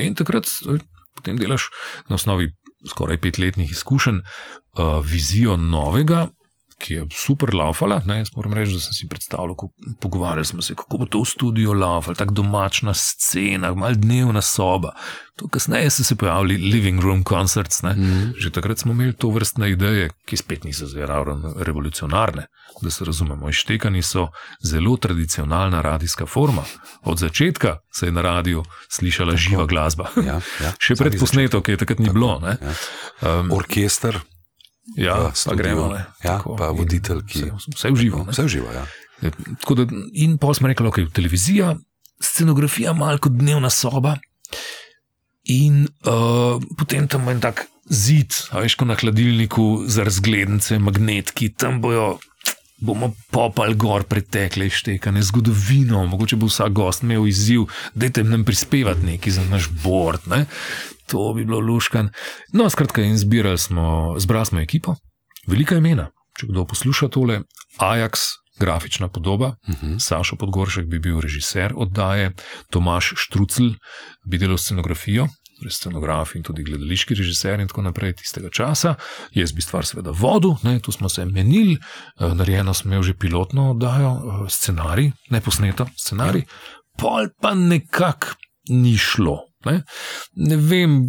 In 0.00 0.16
takrat 0.16 0.48
eh, 0.48 0.80
potem 1.14 1.36
delaš 1.36 1.68
na 2.08 2.16
osnovi 2.16 2.48
skoraj 2.88 3.20
petletnih 3.20 3.70
izkušenj 3.70 4.18
uh, 4.18 5.04
vizijo 5.04 5.56
novega, 5.56 6.28
ki 6.82 6.94
je 6.94 7.06
super 7.14 7.54
laufala. 7.54 8.00
Ne, 8.06 8.18
jaz 8.22 8.32
moram 8.36 8.56
reči, 8.58 8.74
da 8.74 8.82
sem 8.82 8.96
si 8.96 9.08
predstavljal, 9.08 9.54
ko, 9.58 9.70
pogovarjali 10.00 10.44
smo 10.44 10.62
se, 10.62 10.74
kako 10.78 10.98
bo 10.98 11.06
to 11.06 11.22
v 11.22 11.30
studiu 11.30 11.76
laufalo, 11.78 12.18
tako 12.18 12.34
domačna 12.42 12.94
scena, 12.94 13.72
mal 13.78 13.94
dnevna 13.98 14.42
soba. 14.42 14.94
To 15.40 15.48
kasneje 15.48 15.90
so 15.90 16.04
se 16.04 16.16
pojavili 16.18 16.56
living 16.56 17.00
room 17.00 17.24
concerts. 17.28 17.82
Ne. 17.82 17.94
Mhm. 17.94 18.32
Že 18.38 18.50
takrat 18.50 18.78
smo 18.78 18.92
imeli 18.92 19.14
to 19.16 19.30
vrstne 19.30 19.70
ideje, 19.70 20.10
ki 20.26 20.36
spet 20.36 20.64
niso 20.64 20.86
zveravno 20.86 21.54
revolucionarne. 21.58 22.46
Da 22.82 22.90
se 22.90 23.04
razumemo, 23.04 23.48
ištekani 23.48 24.02
so 24.02 24.28
zelo 24.64 24.96
tradicionalna 24.96 25.80
radijska 25.80 26.26
forma. 26.26 26.64
Od 27.02 27.18
začetka 27.18 27.78
se 27.92 28.06
je 28.06 28.12
na 28.12 28.22
radiju 28.22 28.64
slišala 28.88 29.32
Tako. 29.32 29.42
živa 29.42 29.66
glasba. 29.66 30.08
Ja, 30.16 30.40
ja. 30.60 30.72
Še 30.84 30.96
pred 30.96 31.12
Sami 31.12 31.20
posneto, 31.20 31.62
ki 31.62 31.76
je 31.76 31.82
takrat 31.84 31.98
ni 31.98 32.06
Tako, 32.06 32.14
bilo. 32.14 32.38
Ne? 32.40 32.56
Ja. 32.62 32.74
Um, 33.40 33.52
Orkester, 33.52 34.20
ja, 34.96 35.14
v 35.28 35.44
pa 35.44 35.54
gremo. 35.54 35.88
Ne? 35.88 36.04
ja, 36.24 36.38
Tako, 36.38 36.56
pa 36.56 36.70
voditelj, 36.70 37.22
ki- 37.26 37.50
Vse, 37.50 37.74
vse 37.74 37.90
uživa. 37.90 38.24
vse 38.28 38.44
uživa. 38.44 38.72
Ja. 38.72 38.84
Tako 39.60 39.74
Da, 39.74 39.86
in 40.12 40.38
pa 40.38 40.54
smo 40.54 40.68
rekli, 40.68 40.86
ok, 40.86 40.98
televizija, 41.12 41.76
scenografija, 42.20 42.92
malo 42.92 43.18
kot 43.18 43.32
dnevna 43.32 43.70
soba. 43.70 44.16
In 45.44 45.86
uh, 46.06 46.58
potem 46.78 47.08
tam 47.08 47.28
en 47.28 47.40
tak 47.40 47.66
zid, 47.90 48.30
veš, 48.52 48.76
na 48.86 48.94
hladilniku, 48.94 49.84
za 49.86 50.04
razglednice, 50.04 50.78
magnetki, 50.78 51.50
tam 51.54 51.80
bojo. 51.82 52.18
Bomo 52.82 53.12
popali 53.30 53.74
gor 53.78 54.02
pretekle 54.10 54.66
štekane 54.70 55.22
zgodovino, 55.22 56.02
mogoče 56.06 56.36
bo 56.36 56.48
vsak 56.50 56.72
gost 56.72 57.02
imel 57.02 57.26
izziv, 57.30 57.68
da 57.94 58.06
je 58.06 58.24
nam 58.24 58.44
prispevati 58.44 59.06
nekaj 59.06 59.32
za 59.32 59.44
naš 59.50 59.68
bord. 59.84 60.26
Ne? 60.26 60.44
To 61.06 61.32
bi 61.34 61.44
bilo 61.44 61.60
luškan. 61.60 62.10
No, 62.52 62.70
skratka, 62.70 63.02
in 63.02 63.18
zbirali 63.18 63.58
smo, 63.58 64.14
zbrali 64.18 64.46
smo 64.46 64.60
ekipo, 64.60 64.96
velika 65.46 65.78
imena. 65.78 66.10
Če 66.38 66.48
kdo 66.48 66.64
posluša 66.64 67.08
tole, 67.12 67.42
Ajax, 67.78 68.18
grafična 68.60 69.08
podoba, 69.08 69.56
Uh 69.68 69.74
-huh. 69.74 69.98
Sašo 69.98 70.36
Podgoršek 70.36 70.86
bi 70.86 70.98
bil 70.98 71.20
režiser 71.20 71.72
oddaje, 71.76 72.32
Tomaš 72.70 73.12
Štrucl 73.16 73.68
bi 74.26 74.38
delal 74.38 74.58
scenografijo, 74.58 75.28
torej 75.62 75.76
scenograf 75.76 76.34
in 76.34 76.42
tudi 76.42 76.64
gledališki 76.66 77.14
režiser 77.14 77.60
in 77.60 77.70
tako 77.70 77.84
naprej 77.86 78.16
tistega 78.18 78.50
časa. 78.50 78.96
Jaz 79.34 79.52
bi 79.54 79.62
stvar 79.62 79.86
seveda 79.86 80.10
vodil, 80.10 80.56
ne, 80.66 80.80
tu 80.82 80.92
smo 80.92 81.08
se 81.08 81.24
menili, 81.24 81.76
eh, 81.76 82.34
narejeno 82.34 82.74
smo 82.74 82.90
imeli 82.90 83.04
že 83.12 83.14
pilotno 83.14 83.70
oddajo, 83.70 84.10
eh, 84.10 84.50
scenarij, 84.50 85.12
ne 85.30 85.40
posneto, 85.40 85.86
scenarij, 85.96 86.42
pol 86.98 87.30
pa 87.40 87.54
nekako 87.54 88.34
ni 88.68 88.96
šlo. 88.98 89.38
Ne? 89.64 89.84
ne 90.34 90.56
vem, 90.56 91.04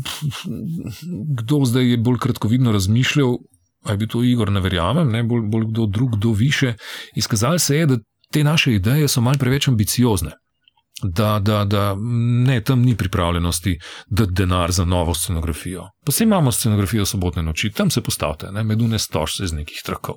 kdo 1.39 1.65
zdaj 1.65 1.87
je 1.89 1.97
bolj 1.97 2.19
kratkovidno 2.21 2.71
razmišljal, 2.71 3.37
ali 3.83 3.97
bi 3.97 4.07
to 4.07 4.21
Igor, 4.23 4.51
ne 4.51 4.61
verjamem, 4.61 5.09
ne 5.09 5.23
bolj, 5.23 5.41
bolj 5.49 5.65
kdo 5.71 5.85
drug, 5.85 6.17
kdo 6.17 6.31
više. 6.31 6.75
Izkazalo 7.15 7.59
se 7.59 7.77
je, 7.77 7.85
da 7.85 7.97
te 8.31 8.43
naše 8.43 8.73
ideje 8.73 9.07
so 9.07 9.21
malce 9.21 9.39
preveč 9.39 9.67
ambiciozne. 9.67 10.37
Da, 11.03 11.39
da, 11.39 11.65
da 11.65 11.95
ne, 12.47 12.61
tam 12.63 12.81
ni 12.81 12.95
pripravljenosti, 12.97 13.79
da 14.07 14.25
denar 14.25 14.71
za 14.71 14.85
novo 14.85 15.13
scenografijo. 15.13 15.89
Pa 16.05 16.11
se 16.11 16.23
imamo 16.23 16.51
scenografijo 16.51 17.05
sobotne 17.05 17.43
noči, 17.43 17.71
tam 17.71 17.89
se 17.89 18.01
postavite, 18.01 18.51
ne, 18.51 18.63
medune 18.63 18.99
stoš 18.99 19.37
se 19.37 19.43
iz 19.43 19.53
nekih 19.53 19.81
trakov. 19.85 20.15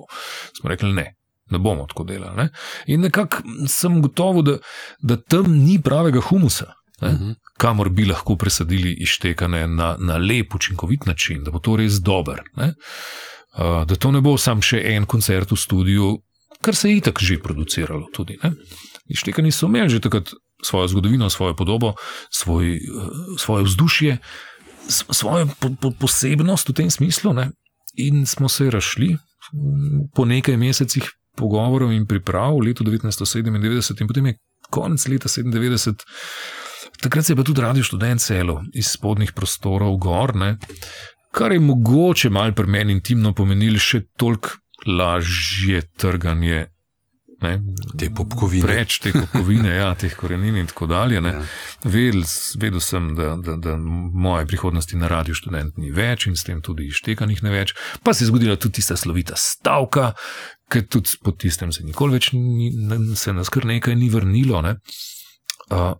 Smo 0.59 0.69
rekli, 0.69 0.93
ne, 0.93 1.13
ne 1.51 1.57
bomo 1.59 1.85
tako 1.87 2.03
delali. 2.03 2.35
Ne. 2.37 2.49
In 2.85 3.01
nekako 3.01 3.37
sem 3.67 4.01
gotovo, 4.01 4.41
da, 4.41 4.57
da 4.99 5.17
tam 5.21 5.51
ni 5.51 5.81
pravega 5.81 6.21
humusa. 6.21 6.73
Ne, 7.01 7.09
Mhm. 7.11 7.31
kamor 7.57 7.89
bi 7.89 8.05
lahko 8.05 8.35
presadili 8.35 8.95
ištekane 8.99 9.67
na, 9.67 9.95
na 9.99 10.17
lep, 10.17 10.55
učinkovit 10.55 11.05
način, 11.05 11.43
da 11.43 11.51
bo 11.51 11.59
to 11.59 11.75
res 11.75 11.93
dober. 12.01 12.41
Ne? 12.55 12.73
Uh, 13.57 13.85
da 13.85 13.95
to 13.95 14.11
ne 14.11 14.21
bo 14.21 14.37
sam 14.37 14.61
še 14.61 14.81
en 14.95 15.05
koncert 15.05 15.51
v 15.51 15.55
studiu, 15.57 16.17
kar 16.61 16.75
se 16.75 16.89
je 16.89 16.97
itak 16.97 17.21
že 17.21 17.37
produciralo. 17.39 18.07
Tudi, 18.13 18.37
ne? 18.43 18.51
Ištekani 19.09 19.51
so 19.51 19.65
imeli 19.67 19.89
že 19.89 19.99
takrat 19.99 20.29
svojo 20.63 20.87
zgodovino, 20.87 21.29
svojo 21.29 21.55
podobo, 21.55 21.93
svoj, 22.29 22.79
uh, 22.95 23.11
svoje 23.37 23.63
vzdušje, 23.63 24.17
svojo 24.89 25.47
po, 25.59 25.69
po, 25.81 25.91
posebnost 25.91 26.69
v 26.69 26.73
tem 26.73 26.91
smislu. 26.91 27.33
Ne? 27.33 27.51
In 27.97 28.25
smo 28.25 28.49
se 28.49 28.71
razšli 28.71 29.13
mm, 29.13 30.11
po 30.15 30.25
nekaj 30.25 30.57
mesecih 30.57 31.09
pogovorov 31.37 31.93
in 31.93 32.07
priprav 32.07 32.57
v 32.57 32.69
letu 32.69 32.83
1997, 32.83 34.01
in 34.01 34.07
potem 34.07 34.25
je 34.25 34.37
konec 34.69 35.07
leta 35.07 35.29
97. 35.29 35.93
Takrat 37.01 37.25
se 37.25 37.33
je 37.33 37.37
pa 37.37 37.43
tudi 37.43 37.61
radio 37.61 37.83
študent 37.83 38.21
celo 38.21 38.63
iz 38.73 38.89
spodnjih 38.89 39.33
prostorov 39.33 39.97
gor, 40.01 40.35
ne, 40.35 40.57
kar 41.31 41.51
je 41.51 41.59
mogoče 41.59 42.29
malo 42.29 42.55
pri 42.57 42.67
meni 42.67 42.97
intimno 42.97 43.33
pomenilo 43.33 43.79
še 43.79 44.01
toliko 44.17 44.57
lažje 44.87 45.83
trganje. 45.97 46.65
Ne, 47.41 47.59
Te 47.97 48.09
popkovine. 48.09 48.65
Preč 48.65 48.95
te 48.99 49.11
popkovine, 49.13 49.69
ja, 49.75 49.91
teh 49.95 50.13
korenin 50.17 50.55
in 50.57 50.67
tako 50.67 50.87
dalje. 50.89 51.21
ne. 51.21 51.35
Ja. 51.35 51.43
Vedel, 51.83 52.23
vedel 52.57 52.81
sem, 52.81 53.11
da, 53.15 53.35
da, 53.37 53.55
da 53.61 53.75
moje 53.77 54.47
prihodnosti 54.49 54.97
na 54.97 55.07
radio 55.07 55.37
študent 55.37 55.77
ni 55.77 55.91
več 55.93 56.25
in 56.27 56.35
s 56.35 56.47
tem 56.47 56.61
tudi 56.65 56.87
ištekanih 56.89 57.43
ne 57.45 57.53
več. 57.53 57.75
Pa 58.03 58.13
se 58.13 58.25
je 58.25 58.31
zgodila 58.31 58.57
tudi 58.57 58.79
tista 58.81 58.97
slovita 58.97 59.37
stavka, 59.37 60.15
ker 60.71 60.87
tudi 60.89 61.13
po 61.21 61.31
tistem 61.31 61.71
se 61.71 61.85
nikoli 61.85 62.17
več 62.17 62.31
ni, 62.33 62.71
se 63.15 63.33
nas 63.37 63.53
kar 63.53 63.69
nekaj 63.69 63.95
ni 63.95 64.09
vrnilo. 64.09 64.63
Ne. 64.65 64.79
Uh, 65.69 65.93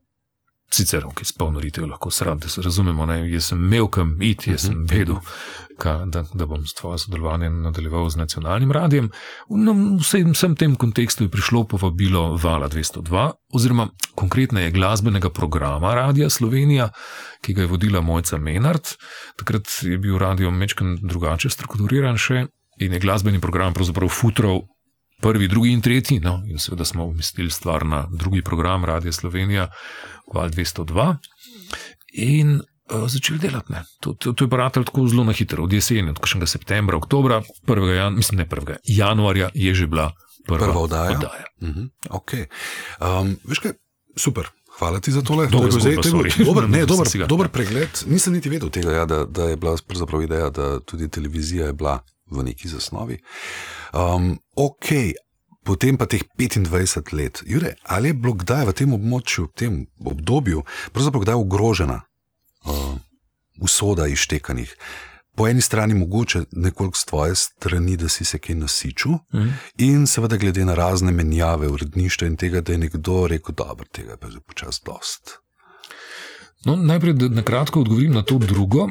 Sicer, 0.68 1.06
ok, 1.08 1.22
s 1.24 1.32
polnoritev 1.32 1.86
lahko 1.88 2.12
sram, 2.12 2.40
da 2.44 2.50
se 2.50 2.62
razumemo. 2.62 3.06
Ne? 3.06 3.22
Jaz 3.32 3.46
sem 3.52 3.62
imel 3.64 3.88
kam 3.88 4.18
iti, 4.22 4.52
jaz 4.52 4.66
sem 4.68 4.82
vedel, 4.90 5.16
ka, 5.80 6.02
da, 6.12 6.26
da 6.34 6.46
bom 6.46 6.66
s 6.68 6.76
tvojo 6.76 6.98
sodelovanjem 7.00 7.62
nadaljeval 7.64 8.10
z 8.10 8.20
nacionalnim 8.20 8.72
radijem. 8.76 9.08
No, 9.50 9.74
v 9.74 10.02
vsem, 10.04 10.34
vsem 10.36 10.58
tem 10.60 10.76
kontekstu 10.76 11.24
je 11.24 11.32
prišlo 11.32 11.64
povabilo 11.72 12.36
Vala 12.44 12.68
202, 12.70 13.30
oziroma 13.56 13.88
konkretneje 14.20 14.74
glasbenega 14.76 15.30
programa 15.30 15.96
Radia 15.96 16.30
Slovenija, 16.30 16.90
ki 17.42 17.56
ga 17.56 17.64
je 17.64 17.72
vodila 17.72 18.02
Mojca 18.02 18.38
Menard. 18.38 18.98
Takrat 19.40 19.72
je 19.82 19.98
bil 19.98 20.20
radio 20.20 20.52
mečken 20.52 20.98
drugače 21.02 21.50
strukturiran 21.50 22.20
še 22.20 22.44
in 22.84 22.94
je 22.94 23.00
glasbeni 23.00 23.40
program 23.42 23.74
pravzaprav 23.74 24.12
futrov 24.12 24.66
prvi, 25.22 25.48
drugi 25.48 25.72
in 25.72 25.82
tretji. 25.82 26.20
No, 26.20 26.44
in 26.48 26.60
seveda 26.60 26.86
smo 26.86 27.06
umestili 27.06 27.50
stvar 27.50 27.86
na 27.86 28.08
drugi 28.12 28.42
program 28.42 28.86
Radia 28.86 29.12
Slovenija, 29.12 29.68
Val 30.34 30.50
202. 30.50 31.16
In 32.14 32.56
uh, 32.56 33.10
začeli 33.10 33.40
delati. 33.40 33.72
ne. 33.74 33.84
To, 34.00 34.14
to, 34.14 34.34
to 34.34 34.44
je 34.46 34.50
paratelo 34.50 34.86
tako 34.86 35.08
zelo 35.08 35.24
na 35.24 35.32
hitro, 35.32 35.64
od 35.64 35.74
jeseni, 35.74 36.10
od 36.10 36.20
kakšnega 36.20 36.48
septembra, 36.48 36.98
oktobra, 36.98 37.42
1. 37.68 37.96
Jan, 37.96 38.16
mislim, 38.16 38.38
ne 38.38 38.46
1. 38.46 38.76
januarja 38.84 39.50
je 39.54 39.74
že 39.76 39.88
bila 39.88 40.12
prva, 40.48 40.66
Prva 40.66 40.80
oddaja? 40.80 41.12
oddaja. 41.12 41.46
Uh 41.62 41.68
-huh. 41.70 41.90
okay. 42.10 42.46
um, 43.22 43.38
veš 43.44 43.60
kaj, 43.60 43.72
super. 44.16 44.48
Hvala 44.80 45.00
ti 45.00 45.12
za 45.12 45.22
tole. 45.22 45.48
Dolga 45.48 45.66
To 45.68 45.80
zgodba, 45.80 46.02
zdaj- 46.02 46.38
to 46.38 46.44
dober, 46.46 46.70
ne, 46.70 46.86
dober, 46.92 47.08
dober 47.28 47.48
pregled. 47.48 47.90
Nisem 48.06 48.34
niti 48.34 48.50
vedel 48.50 48.70
tega, 48.70 48.92
ja, 48.92 49.06
da, 49.06 49.26
da 49.26 49.44
je 49.44 49.56
bila 49.58 49.76
ideja, 50.24 50.50
da 50.50 50.80
tudi 50.80 51.10
televizija 51.10 51.66
je 51.66 51.74
bila 51.74 52.00
v 52.30 52.44
neki 52.44 52.68
zasnovi. 52.68 53.20
Um, 53.94 54.40
ok, 54.56 54.88
potem 55.64 55.98
pa 55.98 56.06
teh 56.06 56.24
25 56.38 57.14
let. 57.14 57.44
Jure, 57.46 57.76
ali 57.84 58.10
je 58.10 58.14
bilo 58.14 58.34
kdaj 58.34 58.66
v 58.66 58.74
tem 58.74 58.94
območju, 58.94 59.48
v 59.48 59.54
tem 59.56 59.74
obdobju, 60.06 60.64
pravzaprav 60.92 61.22
kdaj 61.24 61.36
ogrožena 61.36 62.02
uh, 62.66 62.96
usoda 63.60 64.08
iztekanih? 64.08 64.76
po 65.38 65.46
eni 65.48 65.62
strani 65.62 65.94
mogoče 65.94 66.40
nekoliko 66.52 66.98
z 66.98 67.06
tvoje 67.06 67.36
strani, 67.36 67.98
da 67.98 68.10
si 68.10 68.26
se 68.26 68.40
kaj 68.40 68.56
nasičil, 68.56 69.12
Mhm. 69.34 69.50
in 69.78 70.08
seveda 70.08 70.38
glede 70.38 70.66
na 70.66 70.74
razne 70.74 71.12
menjave 71.12 71.68
uredništva 71.68 72.28
in 72.28 72.36
tega, 72.36 72.62
da 72.62 72.72
je 72.72 72.78
nekdo 72.78 73.28
rekel, 73.28 73.54
da 73.56 73.64
je 73.80 73.86
tega 73.92 74.18
pa 74.18 74.30
že 74.30 74.40
počasi 74.40 74.82
dost. 74.86 75.38
No, 76.66 76.76
najprej, 76.76 77.14
da 77.14 77.28
na 77.30 77.42
kratko 77.44 77.82
odgovorim 77.82 78.14
na 78.14 78.24
to 78.24 78.38
drugo. 78.38 78.90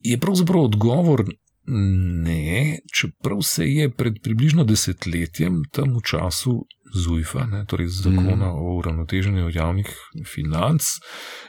Je 0.00 0.18
pravzaprav 0.20 0.60
odgovor 0.60 1.24
ne, 1.66 2.78
čeprav 2.94 3.42
se 3.42 3.66
je 3.66 3.90
pred 3.90 4.14
približno 4.22 4.64
desetletjem, 4.64 5.62
tam 5.72 5.96
v 5.96 6.02
času 6.04 6.64
ZUIF-a, 6.94 7.46
ne, 7.46 7.64
torej 7.66 7.88
zakona 7.88 8.52
mm. 8.52 8.58
o 8.58 8.76
uravnoteženju 8.78 9.50
javnih 9.54 9.88
financ 10.34 10.82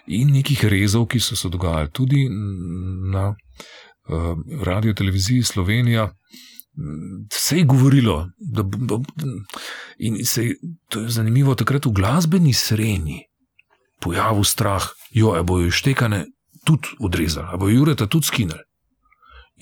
in 0.07 0.31
nekih 0.33 0.65
rezov, 0.65 1.07
ki 1.07 1.19
so 1.19 1.35
se 1.35 1.49
dogajali 1.49 1.91
tudi 1.91 2.25
na 3.11 3.27
uh, 3.29 4.37
radio 4.63 4.93
televiziji 4.93 5.43
Slovenija. 5.43 6.11
Se 7.31 7.57
je 7.57 7.63
govorilo, 7.63 8.27
da, 8.39 8.63
da, 8.63 8.99
in 9.97 10.25
se 10.25 10.45
je, 10.45 10.55
to 10.89 10.99
je 11.01 11.09
zanimivo, 11.09 11.55
takrat 11.55 11.85
v 11.85 11.91
glasbeni 11.91 12.53
sreni 12.53 13.21
pojavil 14.01 14.43
strah, 14.43 14.83
jo, 15.11 15.43
bojo 15.43 15.71
štekane 15.71 16.25
tudi 16.65 16.97
odrezali, 16.99 17.57
bojo 17.59 17.75
jureta 17.75 18.07
tudi 18.07 18.27
skinili. 18.27 18.59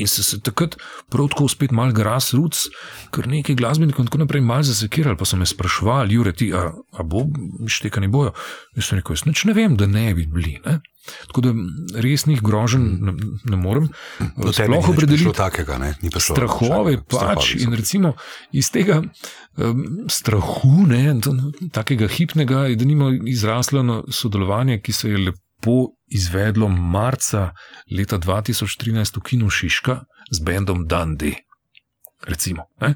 In 0.02 0.08
so 0.10 0.24
se 0.26 0.40
takrat 0.42 0.74
prav 1.14 1.28
tako 1.30 1.46
spet 1.52 1.72
mal 1.72 1.92
gras, 1.94 2.32
ruc, 2.34 2.64
ker 3.14 3.28
nekaj 3.30 3.54
glasbenikov 3.60 4.02
in 4.02 4.08
tako 4.10 4.24
naprej 4.24 4.42
mal 4.42 4.64
zasekirali, 4.66 5.18
pa 5.20 5.28
so 5.30 5.38
me 5.38 5.46
sprašvali, 5.46 6.16
Jure, 6.18 6.34
ti, 6.34 6.50
a, 6.50 6.72
a 6.74 7.06
bo 7.06 7.28
štekani 7.70 8.10
bojo? 8.10 8.32
Jaz 8.74 8.90
sem 8.90 8.98
rekel, 8.98 9.14
jaz 9.14 9.28
nič 9.30 9.44
ne 9.46 9.54
vem, 9.54 9.78
da 9.78 9.86
ne 9.86 10.08
bi 10.18 10.26
bili. 10.26 10.56
Ne? 10.66 10.80
Tako 11.28 11.44
da 11.46 11.54
resnih 12.02 12.42
groženj 12.42 12.88
ne, 13.06 13.14
ne 13.52 13.58
morem 13.60 13.90
Do 14.38 14.54
tebe 14.56 14.72
sploh 14.72 14.72
ni 14.72 14.78
nič 14.80 14.90
opredeliti. 14.96 15.36
takega, 15.38 15.78
ne? 15.78 15.94
Ni 16.02 16.10
prišlo 16.10 16.38
Strahove 16.38 16.96
takega. 16.98 17.36
pač 17.36 17.54
in 17.60 17.76
recimo 17.76 18.14
iz 18.56 18.72
tega 18.74 19.02
um, 19.04 20.08
strahu, 20.10 20.88
ne, 20.88 21.20
takega 21.76 22.08
hipnega, 22.08 22.66
je 22.72 22.80
da 22.80 22.88
nima 22.88 23.12
izraslo 23.30 24.04
sodelovanje, 24.10 24.80
ki 24.82 24.96
se 24.96 25.12
je 25.12 25.26
lepo 25.28 25.44
izvedlo 26.08 26.70
marca 26.70 27.52
leta 27.92 28.20
2013 28.20 29.18
v 29.18 29.24
Kinu 29.24 29.50
Šiška 29.50 30.04
z 30.32 30.38
bendom 30.44 30.86
Dundee. 30.88 31.36
Recimo. 32.28 32.70
Ne? 32.82 32.96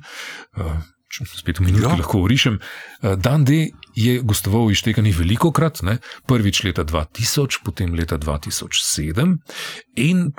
Če 1.08 1.26
Spet 1.26 1.60
v 1.60 1.68
minuti 1.68 1.84
Ja. 1.84 1.96
lahko 1.96 2.20
urišem. 2.28 2.60
Dundee 3.02 3.72
je 3.96 4.20
gostoval 4.22 4.68
v 4.68 4.76
Ištekani 4.76 5.12
veliko 5.16 5.52
krat, 5.52 5.82
ne? 5.84 5.98
prvič 6.28 6.64
leta 6.68 6.84
2000, 6.84 7.64
potem 7.64 7.96
leta 7.96 8.18
2007 8.20 9.38
in 9.96 10.32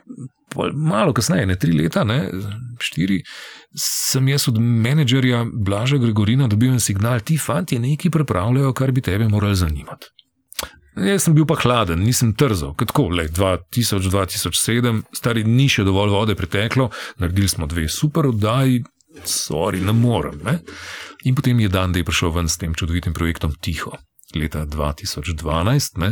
malo 0.72 1.12
kasneje, 1.12 1.46
ne 1.46 1.56
tri 1.56 1.72
leta, 1.72 2.04
ne 2.04 2.30
štiri, 2.80 3.20
sem 3.76 4.28
jaz 4.28 4.48
od 4.48 4.60
menedžerja 4.60 5.44
Blaža 5.52 5.98
Gregorina 6.00 6.48
dobil 6.48 6.72
en 6.72 6.80
signal, 6.80 7.20
ti 7.20 7.36
fanti 7.36 7.78
nekaj 7.78 8.10
pripravljajo, 8.10 8.72
kar 8.72 8.92
bi 8.92 9.04
tebe 9.04 9.28
morali 9.28 9.56
zanimati. 9.56 10.08
Jaz 10.98 11.26
sem 11.26 11.34
bil 11.36 11.46
pa 11.46 11.54
hladen, 11.60 12.02
nisem 12.02 12.32
trzal, 12.34 12.72
kot 12.78 12.90
tako, 12.90 13.08
le 13.14 13.28
2000-2007, 13.30 15.02
stari 15.14 15.44
ni 15.46 15.68
še 15.70 15.84
dovolj 15.86 16.14
vode 16.14 16.36
preteklo, 16.38 16.88
naredili 17.22 17.50
smo 17.50 17.68
dve 17.70 17.86
super 17.92 18.30
oddaji, 18.32 18.82
sorry, 19.28 19.82
ne 19.84 19.94
morem. 19.94 20.40
Ne? 20.46 20.58
In 21.28 21.38
potem 21.38 21.60
je 21.60 21.70
dan, 21.70 21.94
da 21.94 22.02
je 22.02 22.06
prišel 22.08 22.34
ven 22.34 22.50
s 22.50 22.58
tem 22.58 22.74
čudovitim 22.74 23.14
projektom 23.14 23.54
Tiho. 23.60 23.94
Leta 24.36 24.66
2012, 24.68 25.94
ne, 26.02 26.10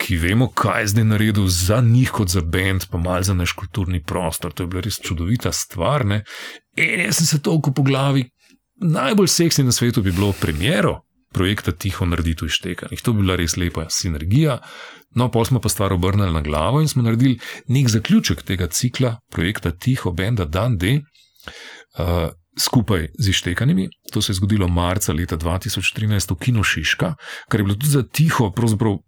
ki 0.00 0.16
vemo, 0.16 0.46
kaj 0.48 0.80
je 0.80 0.92
zdaj 0.94 1.04
naredil 1.10 1.48
za 1.52 1.82
njih, 1.84 2.08
kot 2.16 2.32
za 2.32 2.40
bend, 2.40 2.86
pa 2.88 2.96
malo 2.96 3.26
za 3.26 3.34
naš 3.36 3.52
kulturni 3.52 4.00
prostor. 4.00 4.54
To 4.56 4.64
je 4.64 4.70
bila 4.72 4.84
res 4.86 4.96
čudovita 4.96 5.52
stvar. 5.52 6.06
Ne. 6.08 6.22
In 6.80 7.04
jaz 7.04 7.20
sem 7.20 7.28
se 7.28 7.42
toliko 7.44 7.74
po 7.76 7.84
glavi, 7.84 8.24
najbolj 8.80 9.28
seksi 9.28 9.66
na 9.66 9.76
svetu 9.76 10.02
bi 10.02 10.14
bilo 10.14 10.32
premjero 10.40 11.02
projekta 11.34 11.72
Tiho 11.72 12.06
narediti 12.06 12.46
v 12.46 12.54
Štekanih. 12.54 13.02
To 13.02 13.12
bi 13.12 13.24
bila 13.24 13.36
res 13.40 13.58
lepa 13.58 13.88
sinergija. 13.90 14.60
No, 15.18 15.28
pol 15.30 15.44
smo 15.46 15.60
pa 15.62 15.70
stvar 15.70 15.92
obrnili 15.94 16.32
na 16.34 16.42
glavo 16.42 16.80
in 16.82 16.88
smo 16.90 17.02
naredili 17.02 17.38
nek 17.68 17.90
zaključek 17.90 18.42
tega 18.42 18.70
cikla 18.70 19.16
projekta 19.30 19.70
Tiho, 19.70 20.14
benda 20.14 20.44
Dan 20.44 20.78
D. 20.78 21.00
Uh, 21.98 22.32
skupaj 22.58 23.08
z 23.18 23.28
Ištekanimi. 23.28 23.88
To 24.12 24.22
se 24.22 24.32
je 24.32 24.34
zgodilo 24.34 24.68
marca 24.68 25.12
leta 25.12 25.36
2013 25.36 26.30
v 26.30 26.38
Kino 26.38 26.62
Šiška, 26.62 27.14
kar 27.48 27.60
je 27.60 27.64
bilo 27.64 27.74
tudi 27.74 27.90
za 27.90 28.02
tiho, 28.02 28.50
pravzaprav 28.50 28.98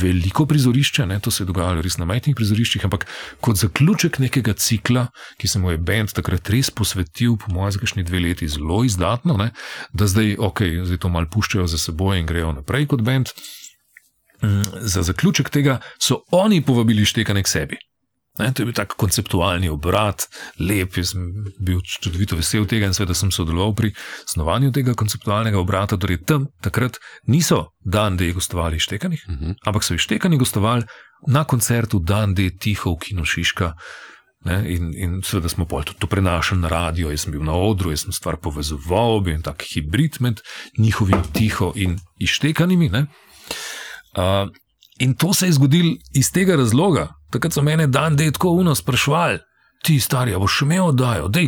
veliko 0.00 0.46
prizorišče, 0.46 1.06
ne? 1.06 1.20
to 1.20 1.30
se 1.30 1.42
je 1.42 1.46
dogajalo 1.46 1.82
res 1.84 1.98
na 2.00 2.06
majhnih 2.08 2.36
prizoriščih, 2.36 2.84
ampak 2.88 3.06
kot 3.44 3.60
zaključek 3.60 4.18
nekega 4.22 4.54
cikla, 4.56 5.06
ki 5.40 5.48
se 5.48 5.60
mu 5.60 5.74
je 5.74 5.78
bend 5.78 6.14
takrat 6.16 6.48
res 6.52 6.70
posvetil, 6.70 7.36
po 7.40 7.52
mojem, 7.52 7.76
za 7.76 7.82
kakšni 7.82 8.06
dve 8.08 8.22
leti 8.24 8.48
zelo 8.48 8.82
izdatno, 8.84 9.36
ne? 9.40 9.50
da 9.92 10.08
zdaj, 10.08 10.36
ok, 10.38 10.64
zdaj 10.88 11.02
to 11.04 11.12
mal 11.12 11.28
puščajo 11.28 11.68
za 11.68 11.78
seboj 11.78 12.22
in 12.22 12.28
grejo 12.30 12.54
naprej 12.56 12.88
kot 12.90 13.04
bend. 13.04 13.34
Mm, 14.40 14.64
Za 14.88 15.02
zaključek 15.04 15.50
tega 15.52 15.80
so 16.00 16.22
oni 16.32 16.62
povabili 16.64 17.04
Štekane 17.04 17.42
k 17.44 17.48
sebi. 17.48 17.76
Ne, 18.40 18.48
to 18.56 18.62
je 18.62 18.70
bil 18.70 18.76
tak 18.76 18.94
konceptualni 18.96 19.68
obrat, 19.68 20.24
lep, 20.58 20.96
jaz 20.96 21.12
sem 21.12 21.26
bil 21.60 21.82
čudovito 21.84 22.38
vesel 22.38 22.64
tega 22.68 22.88
in 22.88 22.96
seveda 22.96 23.14
sem 23.16 23.32
sodeloval 23.34 23.74
pri 23.76 23.92
snovanju 24.32 24.72
tega 24.72 24.94
konceptualnega 24.96 25.60
obrata. 25.60 25.98
Torej, 26.00 26.22
tam 26.24 26.48
takrat 26.64 26.96
niso 27.28 27.66
dan, 27.84 28.16
da 28.16 28.24
je 28.24 28.36
gostovali 28.36 28.80
Štekanih, 28.80 29.26
uh 29.28 29.34
-huh. 29.34 29.54
ampak 29.66 29.84
so 29.84 29.98
Štekani 29.98 30.40
gostovali 30.40 30.88
na 31.26 31.44
koncertu 31.44 31.98
Dan, 31.98 32.34
da 32.34 32.42
je 32.42 32.56
tiho 32.56 32.94
v 32.94 32.98
Kino 32.98 33.24
Šiška. 33.24 33.74
Ne, 34.44 34.64
in, 34.72 34.94
in 34.96 35.18
seveda 35.22 35.48
smo 35.48 35.66
pol 35.68 35.84
tudi 35.84 36.00
to 36.00 36.06
prenašali 36.06 36.60
na 36.60 36.68
radio, 36.68 37.10
jaz 37.10 37.26
sem 37.26 37.32
bil 37.32 37.42
na 37.44 37.52
odru, 37.52 37.90
jaz 37.92 38.06
sem 38.06 38.12
stvar 38.12 38.38
povezoval, 38.40 39.20
bil 39.20 39.34
en 39.34 39.42
tak 39.42 39.62
hibrid 39.68 40.16
med 40.20 40.40
njihovim 40.78 41.20
tiho 41.32 41.72
in 41.76 41.98
ištekanimi. 42.16 42.88
Uh, 42.88 44.48
in 44.98 45.14
to 45.14 45.34
se 45.34 45.46
je 45.46 45.52
zgodilo 45.52 45.92
iz 46.14 46.32
tega 46.32 46.56
razloga. 46.56 47.19
Takrat 47.30 47.52
so 47.52 47.62
mene 47.62 47.86
dan, 47.86 48.16
da 48.16 48.24
je 48.24 48.32
tako 48.32 48.48
uno 48.50 48.74
sprašvali. 48.74 49.38
Ti, 49.82 50.00
stari, 50.00 50.34
boš 50.34 50.58
imel 50.62 50.86
oddajo, 50.86 51.28
da 51.28 51.40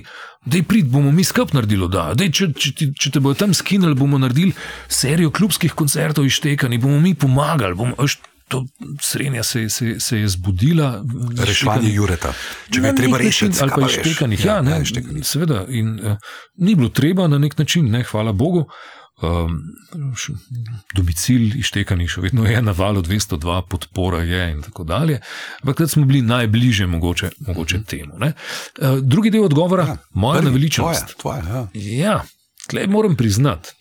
je 0.52 0.62
prid, 0.62 0.86
bomo 0.86 1.12
mi 1.12 1.24
skup 1.24 1.52
naredili 1.52 1.84
oddajo. 1.84 2.14
Dej, 2.14 2.30
če, 2.30 2.46
če, 2.54 2.72
ti- 2.72 2.92
če 2.94 3.10
te 3.10 3.20
bojo 3.20 3.34
tam 3.34 3.54
skinili, 3.54 3.94
bomo 3.94 4.18
naredili 4.18 4.52
serijo 4.88 5.30
klubskih 5.30 5.72
koncertov 5.72 6.24
ištekani, 6.24 6.78
bomo 6.78 7.00
mi 7.00 7.14
pomagali. 7.14 7.74
Bomo, 7.74 7.92
veš, 7.98 8.16
to 8.48 8.62
srednja 9.00 9.42
se, 9.42 9.68
se, 9.68 10.00
se 10.00 10.18
je 10.18 10.28
zbudila. 10.28 11.02
Reševanje 11.38 11.92
Jureta. 11.92 12.32
Če 12.70 12.80
bi 12.80 12.86
Na 12.86 12.94
treba 12.94 13.18
rešiti, 13.18 13.58
ali 13.60 13.70
pa 13.70 13.86
ištekanih. 13.88 14.44
Ja, 14.44 14.62
ne, 14.62 14.80
Ištekanih. 14.82 15.26
seveda. 15.26 15.64
In, 15.68 16.00
uh, 16.02 16.16
ni 16.56 16.74
bilo 16.74 16.88
treba 16.90 17.28
na 17.28 17.38
nek 17.38 17.58
način, 17.58 17.90
ne, 17.90 18.02
hvala 18.02 18.32
Bogu. 18.32 18.64
Um, 19.22 19.60
domicil 20.96 21.52
ištekanih 21.60 22.10
še 22.10 22.24
vedno 22.24 22.46
je 22.46 22.62
na 22.62 22.72
valu 22.74 23.04
202, 23.06 23.60
podpora 23.70 24.22
je 24.26 24.40
in 24.50 24.62
tako 24.64 24.84
dalje. 24.84 25.20
Ampak 25.60 25.76
takrat 25.76 25.94
smo 25.94 26.06
bili 26.10 26.24
najbližje 26.26 26.86
mogoče, 26.90 27.30
mogoče 27.46 27.82
temu. 27.86 28.18
Ne. 28.18 28.32
Uh, 28.80 28.98
drugi 28.98 29.30
del 29.30 29.46
odgovora, 29.46 29.86
ja, 29.92 29.96
moja 30.14 30.40
Prvi, 30.40 30.50
naveličanost. 30.50 31.14
Tvoja, 31.20 31.42
tvoja, 31.42 31.68
ja. 31.74 32.00
Ja, 32.02 32.16
tleh 32.70 32.90
moram 32.90 33.16
priznati. 33.16 33.76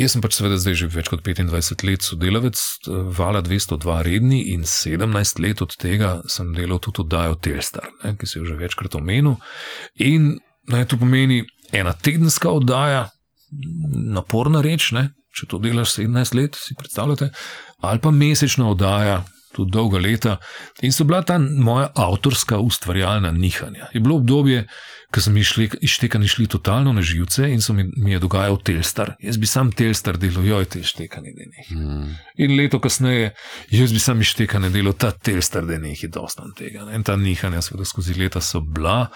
Jaz 0.00 0.14
sem 0.14 0.22
pač 0.24 0.38
seveda 0.38 0.56
zdaj 0.60 0.78
že 0.80 0.88
več 0.88 1.10
kot 1.12 1.20
25 1.26 1.84
let 1.84 2.04
sodelavec 2.06 2.56
eh, 2.56 2.98
Vala 3.18 3.42
202 3.44 3.96
redni 4.06 4.40
in 4.54 4.64
17 4.64 5.42
let 5.44 5.60
od 5.60 5.76
tega 5.76 6.12
sem 6.30 6.54
delal 6.56 6.80
tudi 6.80 7.04
oddajo 7.04 7.36
Telstar, 7.42 7.90
ne, 8.04 8.14
ki 8.16 8.28
se 8.28 8.38
je 8.38 8.48
že 8.48 8.56
večkrat 8.56 8.96
omenil. 8.96 9.36
In 10.00 10.38
naj 10.70 10.88
to 10.88 11.00
pomeni 11.00 11.42
ena 11.76 11.92
tedenska 11.92 12.52
oddaja, 12.54 13.10
naporna 14.14 14.62
reč, 14.62 14.90
ne, 14.96 15.10
če 15.36 15.46
to 15.50 15.60
delaš 15.62 15.96
17 15.98 16.36
let, 16.38 16.56
si 16.58 16.76
predstavljate, 16.78 17.30
ali 17.86 18.02
pa 18.02 18.10
mesečna 18.14 18.68
oddaja, 18.70 19.20
tudi 19.54 19.70
dolga 19.74 19.98
leta. 19.98 20.36
In 20.82 20.92
so 20.92 21.04
bila 21.04 21.22
ta 21.26 21.38
moja 21.38 21.90
avtorska 21.94 22.58
ustvarjalna 22.58 23.32
nihanja. 23.34 23.88
Je 23.94 24.00
bilo 24.00 24.16
obdobje, 24.16 24.66
ko 25.10 25.20
so 25.20 25.32
mi 25.34 25.42
šli, 25.44 25.68
ištekani 25.82 26.28
šli 26.28 26.46
totalno 26.46 26.92
na 26.92 27.02
živce 27.02 27.48
in 27.50 27.62
so 27.62 27.74
mi, 27.74 27.84
mi 27.96 28.12
je 28.12 28.20
dogajal 28.22 28.60
Telstar. 28.62 29.14
Jaz 29.20 29.38
bi 29.42 29.46
sam 29.46 29.72
Telstar 29.72 30.18
delal, 30.22 30.46
joj, 30.46 30.68
te 30.70 30.80
ištekani 30.80 31.34
deni. 31.34 31.66
Mm. 31.74 32.14
In 32.44 32.56
leto 32.56 32.78
kasneje, 32.80 33.32
jaz 33.74 33.92
bi 33.92 33.98
sam 33.98 34.20
ištekane 34.20 34.70
delal, 34.70 34.94
ta 34.94 35.10
Telstar 35.10 35.66
deni 35.66 35.96
je 35.98 36.08
dostan 36.08 36.54
tega. 36.58 36.86
Ne? 36.86 37.00
In 37.00 37.06
ta 37.06 37.18
nihanja, 37.18 37.62
seveda, 37.66 37.88
skozi 37.88 38.14
leta 38.14 38.40
so 38.40 38.62
bila, 38.62 39.08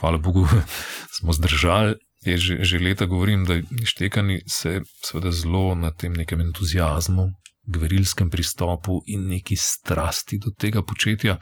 hvala 0.00 0.18
Bogu, 0.18 0.48
smo 1.18 1.36
zdržali. 1.36 2.00
Jaz 2.24 2.40
že, 2.40 2.58
že 2.64 2.78
leta 2.78 3.06
govorim, 3.06 3.44
da 3.44 3.58
ištekani 3.82 4.40
se 4.48 4.80
seveda 5.04 5.32
zelo 5.32 5.74
na 5.74 5.90
tem 5.90 6.12
nekem 6.12 6.40
entuzijazmu, 6.40 7.28
gverilskem 7.66 8.30
pristopu 8.30 9.02
in 9.06 9.28
neki 9.28 9.56
strasti 9.56 10.38
do 10.38 10.52
tega 10.58 10.82
početja 10.82 11.38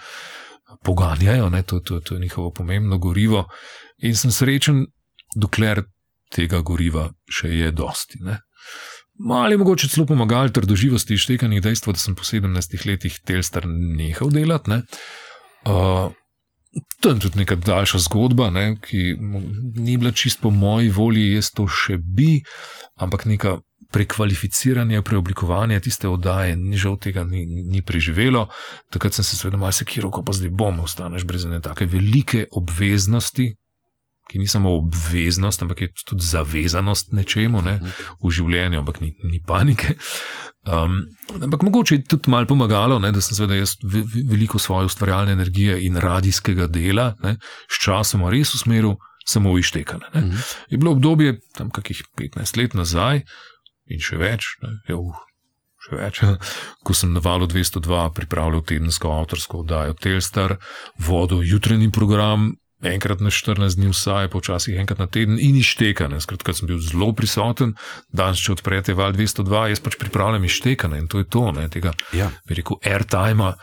poganjajo, 0.85 1.51
ne, 1.51 1.63
to, 1.63 1.81
to, 1.81 2.01
to 2.01 2.15
je 2.15 2.21
njihovo 2.21 2.51
pomembno 2.51 2.99
gorivo. 2.99 3.47
In 3.99 4.17
sem 4.17 4.33
srečen, 4.33 4.87
dokler 5.37 5.83
tega 6.33 6.63
goriva 6.65 7.11
še 7.31 7.51
je 7.53 7.71
dosti. 7.77 8.23
Ne. 8.25 8.39
Mali 9.23 9.57
mogoče 9.61 9.89
celo 9.93 10.07
pomagali 10.07 10.53
trdoživosti 10.53 11.15
ištekanih 11.15 11.63
dejstva, 11.63 11.93
da 11.93 12.01
sem 12.01 12.17
po 12.17 12.25
17 12.25 12.87
letih 12.89 13.21
Telstar 13.27 13.69
nehal 13.69 14.33
delati. 14.33 14.71
ne. 14.71 14.83
Uh, 15.69 16.11
To 17.01 17.11
je 17.11 17.19
tudi 17.21 17.39
neka 17.39 17.57
daljša 17.59 17.99
zgodba, 17.99 18.51
ne, 18.51 18.77
ki 18.81 19.17
ni 19.77 19.97
bila 20.01 20.13
čist 20.13 20.41
po 20.41 20.51
moji 20.51 20.89
volji, 20.89 21.33
jaz 21.35 21.51
to 21.53 21.67
še 21.69 21.99
bi, 21.99 22.39
ampak 22.97 23.27
neka 23.29 23.59
prekvalificiranje, 23.93 25.03
preoblikovanje 25.03 25.81
tiste 25.81 26.09
oddaje, 26.09 26.57
ni 26.57 26.77
žal 26.81 26.97
tega 26.97 27.25
ni, 27.29 27.45
ni 27.47 27.83
preživelo. 27.85 28.47
Takrat 28.91 29.19
sem 29.19 29.25
se 29.25 29.37
seveda 29.37 29.61
malo 29.61 29.75
sekiral, 29.77 30.11
ko 30.15 30.25
pa 30.25 30.33
zdaj 30.33 30.55
bom, 30.57 30.81
ostaneš 30.87 31.27
brez 31.29 31.45
ene 31.45 31.61
take 31.61 31.87
velike 31.87 32.47
obveznosti, 32.57 33.51
ki 34.31 34.41
ni 34.41 34.49
samo 34.49 34.73
obveznost, 34.79 35.63
ampak 35.63 35.85
je 35.85 35.91
tudi 36.09 36.25
zavezanost 36.25 37.13
nečemu 37.13 37.61
ne, 37.63 37.77
v 38.23 38.33
življenju, 38.33 38.81
ampak 38.81 39.03
ni, 39.05 39.13
ni 39.29 39.43
panike. 39.45 39.99
Um, 40.63 41.01
ampak 41.43 41.63
mogoče 41.63 41.95
je 41.95 42.05
tudi 42.05 42.31
malo 42.31 42.47
pomagalo, 42.47 42.99
ne, 43.03 43.11
da 43.13 43.21
sem 43.21 43.35
seveda 43.35 43.57
jaz 43.59 43.75
veliko 44.31 44.59
svoje 44.63 44.87
ustvarjalne 44.87 45.33
energije 45.33 45.81
in 45.87 45.97
radijskega 45.97 46.69
dela 46.71 47.15
ne, 47.23 47.37
s 47.67 47.83
časom 47.83 48.29
res 48.29 48.55
usmeril. 48.55 48.95
Samo 49.27 49.59
ištekane. 49.59 50.07
Mm 50.15 50.21
-hmm. 50.21 50.55
Je 50.69 50.79
bilo 50.79 50.93
obdobje, 50.93 51.41
tam 51.55 51.71
kakih 51.71 52.03
15 52.19 52.59
let 52.59 52.75
nazaj, 52.75 53.21
in 53.87 54.01
še 54.01 54.17
več. 54.17 54.47
Ja, 54.89 54.97
uh, 54.97 55.15
še 55.83 55.99
več. 55.99 56.21
Ko 56.85 56.95
sem 56.95 57.13
na 57.13 57.21
valu 57.21 57.47
202 57.51 58.11
pripravljal 58.15 58.63
tedensko 58.63 59.13
avtorsko 59.13 59.63
oddajo 59.65 59.95
Telstar, 59.95 60.57
vodil 60.99 61.43
jutranji 61.47 61.91
program. 61.91 62.53
Enkrat 62.83 63.21
na 63.23 63.31
14 63.31 63.79
dni, 63.79 63.93
vsaj 63.93 64.29
počasih 64.33 64.79
enkrat 64.83 64.99
na 64.99 65.07
teden, 65.07 65.39
in 65.39 65.57
ištekane. 65.61 66.19
Skratka, 66.21 66.55
sem 66.57 66.67
bil 66.71 66.81
zelo 66.83 67.13
prisoten, 67.15 67.77
danes, 68.11 68.43
če 68.43 68.57
odprete 68.57 68.97
val 68.99 69.15
202, 69.15 69.69
jaz 69.71 69.83
pač 69.85 69.99
pripravljam 70.01 70.45
ištekane 70.49 70.99
in 70.99 71.07
to 71.07 71.23
je 71.23 71.31
to. 71.31 71.47
Ne, 71.55 71.69
tega, 71.71 71.95
ja. 72.17 72.33
rekel, 72.51 72.81
airtime 72.83 73.55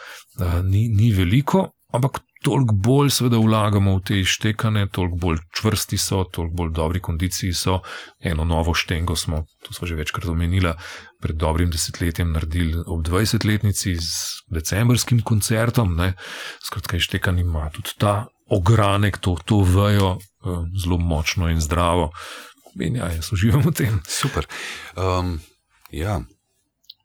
ni, 0.63 0.87
ni 0.87 1.11
veliko, 1.11 1.67
ampak 1.91 2.21
toliko 2.43 2.75
bolj 2.75 3.11
seveda 3.11 3.37
vlagamo 3.37 3.97
v 3.97 4.03
te 4.07 4.19
štekane, 4.23 4.87
toliko 4.95 5.19
bolj 5.19 5.39
čvrsti 5.59 5.97
so, 5.99 6.23
toliko 6.23 6.55
bolj 6.61 6.71
dobri 6.75 7.01
kondiciji 7.03 7.53
so. 7.53 7.79
Eno 8.23 8.45
novo 8.47 8.73
štengo 8.73 9.15
smo, 9.15 9.43
to 9.65 9.73
smo 9.73 9.87
že 9.87 9.99
večkrat 9.99 10.29
omenili, 10.31 10.73
pred 11.19 11.35
dobrim 11.35 11.71
desetletjem 11.71 12.31
naredili 12.31 12.79
ob 12.87 13.03
20-letnici 13.03 13.95
z 13.99 14.43
decembrskim 14.47 15.21
koncertom. 15.21 15.95
Ne. 15.95 16.13
Skratka, 16.63 16.99
štekan 16.99 17.39
ima 17.39 17.69
tudi 17.75 17.97
ta 17.97 18.27
ogranek, 18.49 19.17
to, 19.17 19.37
to 19.45 19.61
vejo 19.63 20.17
eh, 20.17 20.47
zelo 20.83 20.97
močno 20.97 21.49
in 21.49 21.61
zdravo. 21.61 22.11
In 22.79 22.95
ja, 22.95 23.09
jaz 23.11 23.33
uživam 23.33 23.63
v 23.65 23.73
tem. 23.73 23.99
Super. 24.07 24.45
Um, 24.95 25.39
ja. 25.91 26.21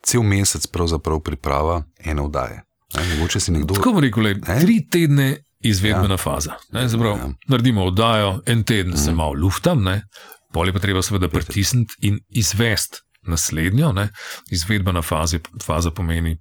Cel 0.05 0.23
mesec 0.23 0.67
pravzaprav 0.67 1.23
priprava 1.25 1.83
ene 1.99 2.23
vdaje. 2.23 2.63
Mogoče 2.95 3.41
si 3.41 3.53
nekdo. 3.53 3.75
Tako 3.75 3.91
bomo 3.91 4.01
rekli, 4.05 4.37
tri 4.41 4.77
tedne 4.91 5.37
izvedbena 5.65 6.15
ja. 6.15 6.21
faza. 6.21 6.59
Zaprav, 6.87 7.17
ja. 7.17 7.31
Naredimo 7.49 7.85
oddajo, 7.85 8.43
en 8.47 8.63
teden 8.65 8.93
mm. 8.93 8.97
se 8.97 9.11
mhm. 9.11 9.17
malo 9.17 9.33
luftam, 9.33 9.85
pol 10.53 10.69
je 10.69 10.73
pa 10.73 10.79
treba 10.79 11.03
seveda 11.03 11.29
pritisniti 11.29 11.95
in 12.01 12.21
izvesti 12.29 13.01
naslednjo. 13.27 13.93
Ne? 13.93 14.09
Izvedbena 14.51 15.03
faza, 15.03 15.39
faza 15.63 15.91
pomeni 15.91 16.37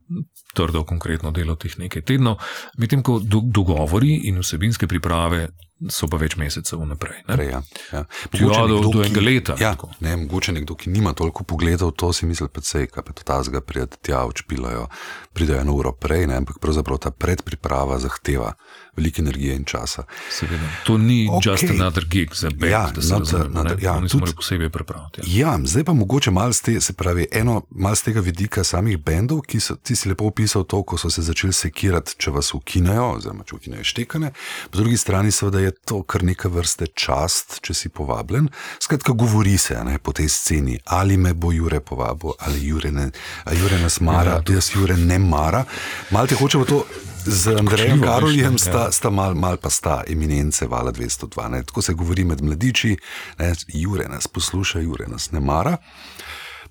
trdo, 0.54 0.84
konkretno 0.84 1.32
delo 1.32 1.56
teh 1.56 1.78
nekaj 1.80 2.06
tednov, 2.06 2.42
medtem 2.78 3.04
ko 3.04 3.20
do, 3.20 3.42
dogovori 3.44 4.20
in 4.30 4.42
vsebinske 4.44 4.88
priprave 4.88 5.48
so 5.92 6.08
pa 6.08 6.18
več 6.22 6.36
mesecev 6.40 6.80
vnaprej. 6.84 7.24
Prej, 7.28 7.50
ja. 7.50 7.62
Ja. 7.92 8.04
Ja, 8.40 8.62
do, 8.70 8.80
do 8.86 9.02
enega 9.04 9.24
leta. 9.24 9.56
Ja, 9.60 9.74
ne, 10.06 10.16
mogoče 10.22 10.54
nekdo, 10.56 10.78
ki 10.80 10.94
nima 10.94 11.14
toliko 11.18 11.44
pogledov, 11.48 11.92
to 12.00 12.14
si 12.16 12.28
misli, 12.30 12.48
da 12.54 12.62
se 12.64 12.86
je 12.86 13.04
ta 13.24 13.42
zga 13.44 13.62
prijeti 13.62 14.00
tja, 14.08 14.24
učpilajo, 14.30 14.88
pridejo 15.34 15.64
eno 15.66 15.76
uro 15.76 15.92
prej, 15.92 16.28
ne, 16.32 16.40
ampak 16.40 16.62
pravzaprav 16.64 17.02
ta 17.04 17.12
predpriprava 17.12 18.00
zahteva 18.00 18.54
veliko 18.96 19.22
energije 19.22 19.56
in 19.56 19.64
časa. 19.64 20.04
Seveda. 20.32 20.70
To 20.84 20.98
ni 20.98 21.28
okay. 21.30 21.52
just 21.52 21.64
another 21.64 22.06
gig 22.06 22.36
za 22.36 22.50
bend, 22.50 22.72
ja, 22.72 22.92
da 22.96 23.02
se 23.02 23.14
lahko 23.14 23.76
ja, 23.82 24.02
tudi 24.12 24.34
posebej 24.36 24.70
pripraviti. 24.70 25.22
Ja. 25.26 25.52
ja, 25.52 25.60
zdaj 25.64 25.84
pa 25.84 25.94
mogoče 25.94 26.32
malo 26.32 26.54
te, 26.64 26.82
se 26.82 26.94
pravi, 26.94 27.28
eno, 27.32 27.62
malo 27.70 27.96
z 27.96 28.04
tega 28.04 28.20
vidika 28.20 28.64
samih 28.64 28.98
bendov, 28.98 29.42
ki 29.42 29.60
so 29.60 29.76
ti 29.76 29.96
si 29.96 30.10
lepo 30.10 30.26
opisal 30.26 30.64
to, 30.64 30.84
ko 30.84 30.98
so 30.98 31.10
se 31.10 31.22
začeli 31.22 31.54
sekirati, 31.54 32.16
če 32.18 32.32
vas 32.32 32.54
ukinejo, 32.54 33.10
oziroma 33.18 33.44
če 33.44 33.56
ukinejo 33.56 33.84
štekane. 33.84 34.32
Po 34.72 34.78
drugi 34.78 34.98
strani 34.98 35.32
seveda 35.32 35.60
je 35.60 35.72
to 35.72 36.04
kar 36.04 36.24
neka 36.24 36.50
vrste 36.54 36.88
čast, 36.88 37.60
če 37.66 37.74
si 37.74 37.90
povabljen. 37.90 38.50
Skratka, 38.80 39.14
govori 39.14 39.58
se 39.58 39.80
ne, 39.84 39.98
po 40.00 40.14
tej 40.14 40.30
sceni, 40.30 40.78
ali 40.86 41.18
me 41.18 41.34
bo 41.34 41.52
Jure 41.52 41.80
povabil, 41.80 42.38
ali 42.40 42.68
Jure, 42.68 42.92
ne, 42.92 43.10
Jure 43.62 43.80
nas 43.82 44.00
mara, 44.00 44.38
ja, 44.38 44.56
jaz 44.56 44.72
Jure 44.76 44.98
ne 44.98 45.20
mara. 45.20 45.66
Mal 46.12 46.28
te 46.28 46.36
hočemo 46.36 46.66
to 46.70 46.84
Z 47.26 47.56
Andrejem 47.60 48.02
Karoljem 48.02 48.58
sta, 48.58 48.92
sta 48.92 49.10
mal, 49.10 49.36
mal 49.36 49.58
pa 49.58 49.70
sta 49.70 50.04
eminence 50.08 50.68
Vala 50.68 50.92
202. 50.92 51.50
Ne. 51.50 51.64
Tako 51.64 51.82
se 51.82 51.94
govori 51.94 52.24
med 52.24 52.42
mladiči, 52.42 52.98
ne. 53.40 53.54
Jure 53.68 54.08
nas 54.10 54.28
posluša, 54.28 54.80
Jure 54.80 55.08
nas 55.08 55.32
ne 55.32 55.40
mara. 55.40 55.78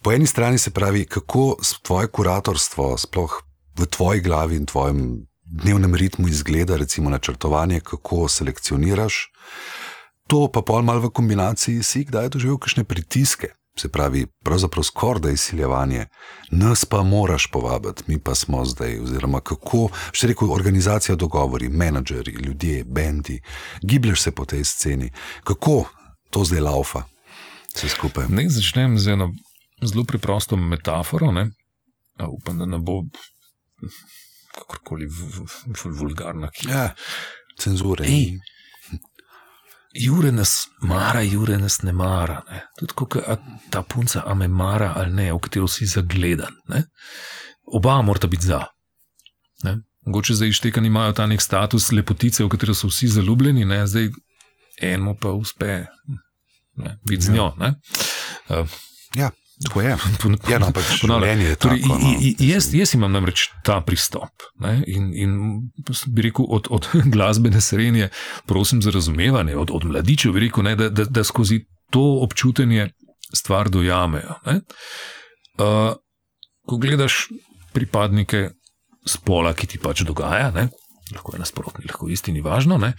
Po 0.02 0.12
eni 0.12 0.26
strani 0.26 0.58
se 0.58 0.70
pravi, 0.70 1.04
kako 1.04 1.56
tvoje 1.82 2.08
kuratorstvo, 2.08 2.98
sploh 2.98 3.40
v 3.78 3.86
tvoji 3.86 4.20
glavi 4.20 4.56
in 4.56 4.66
tvojem 4.66 5.26
dnevnem 5.44 5.94
ritmu 5.94 6.28
izgleda, 6.28 6.76
recimo 6.76 7.10
načrtovanje, 7.10 7.80
kako 7.80 8.28
selekcioniraš. 8.28 9.28
To 10.28 10.48
pa 10.52 10.62
pol 10.62 10.82
mal 10.82 11.00
v 11.00 11.10
kombinaciji 11.10 11.82
si, 11.82 12.04
kdaj 12.04 12.24
je 12.24 12.28
doživel 12.28 12.58
kakšne 12.58 12.84
pritiske 12.84 13.54
se 13.78 13.88
pravi, 13.88 14.26
pravzaprav 14.44 14.84
skoraj 14.84 15.20
da 15.20 15.30
izsiljevanje, 15.30 16.06
nas 16.50 16.84
pa 16.84 17.02
moraš 17.02 17.46
povabiti, 17.46 18.02
mi 18.06 18.18
pa 18.18 18.34
smo 18.34 18.64
zdaj, 18.64 18.98
oziroma 19.00 19.40
kako, 19.40 19.88
še 20.12 20.32
rekel, 20.32 20.52
organizacija 20.52 21.16
dogovori, 21.16 21.68
menedžeri, 21.68 22.32
ljudje, 22.32 22.84
bendi, 22.84 23.40
giblješ 23.82 24.20
se 24.20 24.30
po 24.30 24.44
tej 24.44 24.64
sceni, 24.64 25.10
kako 25.44 25.84
to 26.30 26.44
zdaj 26.44 26.60
laufa, 26.60 27.04
vse 27.74 27.88
skupaj. 27.88 28.28
Ne 28.28 28.48
začnem 28.48 28.98
z 28.98 29.16
eno 29.16 29.32
zelo 29.82 30.04
preprosto 30.04 30.56
metaforo, 30.56 31.32
ne? 31.32 31.50
upam, 32.22 32.58
da 32.58 32.66
ne 32.66 32.78
bo 32.78 33.02
kakorkoli 34.54 35.08
vulgarna. 35.84 36.50
Ja, 36.68 36.94
cenzure. 37.58 38.06
Ej, 38.06 38.38
Jure 39.94 40.32
nas 40.32 40.68
mara, 40.80 41.20
Jure 41.22 41.58
nas 41.58 41.82
ne 41.82 41.92
mara. 41.92 42.42
Ne. 42.50 42.60
Tudi 42.78 42.92
ko 42.96 43.06
ta 43.70 43.82
punca, 43.82 44.22
a 44.26 44.34
me 44.34 44.48
mara 44.48 44.92
ali 44.96 45.12
ne, 45.12 45.32
v 45.32 45.38
katero 45.38 45.68
si 45.68 45.86
zagledan. 45.86 46.54
Ne. 46.68 46.84
Oba 47.72 48.02
morata 48.02 48.26
biti 48.26 48.46
za. 48.46 48.64
Ne. 49.64 49.78
Mogoče 50.06 50.34
zdaj 50.34 50.48
ištekani 50.48 50.86
imajo 50.86 51.12
ta 51.12 51.26
nek 51.26 51.42
status 51.42 51.92
lepotice, 51.92 52.44
v 52.44 52.48
katero 52.48 52.74
so 52.74 52.88
vsi 52.88 53.08
zaljubljeni, 53.08 53.64
ne. 53.64 53.86
zdaj 53.86 54.08
eno 54.80 55.14
pa 55.20 55.30
uspe 55.30 55.84
biti 57.08 57.22
z 57.22 57.32
njo. 57.32 57.52
Ja. 57.60 57.74
Uh, 58.48 58.68
ja. 59.14 59.30
Tako 59.60 59.80
je. 59.80 59.96
Ja, 60.50 60.58
no, 60.58 60.72
pač 60.74 60.90
je 60.90 61.56
torej, 61.56 61.82
tako, 61.82 61.98
no. 61.98 62.12
jaz, 62.38 62.70
jaz 62.74 62.94
imam 62.94 63.12
namreč 63.12 63.48
ta 63.66 63.80
pristop. 63.84 64.46
Ne, 64.60 64.80
in, 64.86 65.12
in 65.14 65.36
bi 66.08 66.26
rekel, 66.28 66.46
od, 66.48 66.70
od 66.70 66.88
glasbene 67.14 67.60
srednje, 67.60 68.08
prosim 68.46 68.82
za 68.82 68.90
razumevanje, 68.90 69.56
od, 69.56 69.70
od 69.70 69.84
mladičev, 69.84 70.38
rekel, 70.38 70.64
ne, 70.64 70.76
da, 70.76 70.88
da, 70.88 71.04
da 71.04 71.24
skozi 71.24 71.64
to 71.92 72.02
občutenje 72.24 72.90
stvar 73.34 73.70
dojamejo. 73.70 74.38
Uh, 74.46 75.94
ko 76.66 76.76
gledaš 76.76 77.26
pripadnike 77.72 78.50
spola, 79.08 79.52
ki 79.54 79.66
ti 79.66 79.80
pač 79.82 80.04
dogaja, 80.06 80.50
ne, 80.54 80.68
lahko 81.12 81.34
je 81.34 81.42
nasprotni, 81.42 81.86
lahko 81.88 82.08
isti, 82.12 82.32
ni 82.32 82.42
važno, 82.44 82.78
ne, 82.80 82.92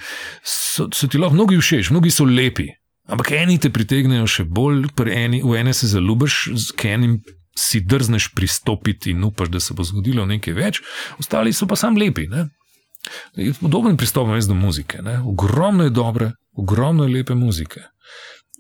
so, 0.44 0.90
so 0.94 1.08
ti 1.08 1.22
lahko 1.22 1.38
mnogi 1.38 1.60
všeč, 1.62 1.92
mnogi 1.94 2.12
so 2.14 2.28
lepi. 2.28 2.70
Ampak 3.12 3.34
eni 3.36 3.58
te 3.60 3.72
pritegnejo 3.74 4.28
še 4.30 4.46
bolj, 4.48 4.88
eni, 5.12 5.42
v 5.44 5.58
ene 5.60 5.74
se 5.76 5.90
zaljubiš, 5.92 6.38
k 6.80 6.94
enim 6.96 7.18
si 7.60 7.82
drzneš 7.84 8.32
pristopiti 8.34 9.12
in 9.12 9.24
upaš, 9.24 9.50
da 9.50 9.60
se 9.60 9.76
bo 9.78 9.84
zgodilo 9.84 10.26
nekaj 10.26 10.54
več, 10.58 10.82
ostali 11.20 11.54
so 11.54 11.68
pa 11.70 11.76
sam 11.78 11.98
lepi. 12.00 12.28
Ne? 12.32 12.48
Podoben 13.60 13.98
pristop 14.00 14.26
imam 14.26 14.40
jaz 14.40 14.48
do 14.48 14.58
muzike. 14.58 15.04
Ne? 15.06 15.20
Ogromno 15.28 15.84
je 15.84 15.94
dobre, 15.94 16.32
ogromno 16.58 17.06
je 17.06 17.14
lepe 17.18 17.36
muzike. 17.36 17.84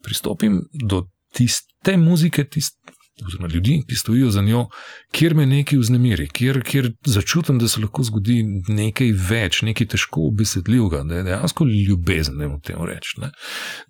Pristopim 0.04 0.60
do 0.74 1.06
tiste 1.34 1.98
muzike, 1.98 2.44
tiste 2.44 2.93
oziroma 3.22 3.48
ljudi, 3.48 3.84
ki 3.88 3.96
stojijo 3.96 4.30
za 4.32 4.42
njo, 4.42 4.68
kjer 5.12 5.36
me 5.36 5.46
nekaj 5.46 5.80
vznemiri, 5.80 6.28
kjer, 6.34 6.62
kjer 6.66 6.92
začutim, 7.06 7.60
da 7.60 7.68
se 7.68 7.82
lahko 7.82 8.04
zgodi 8.04 8.40
nekaj 8.68 9.12
več, 9.30 9.62
nekaj 9.62 9.88
težko 9.94 10.28
obesedljivega, 10.32 11.04
da 11.10 11.20
je 11.20 11.28
dejansko 11.30 11.68
ljubezen, 11.70 12.38
da 12.38 12.48
je 12.48 12.54
v 12.56 12.62
tem 12.66 12.86
reč. 12.90 13.14
Ne? 13.22 13.30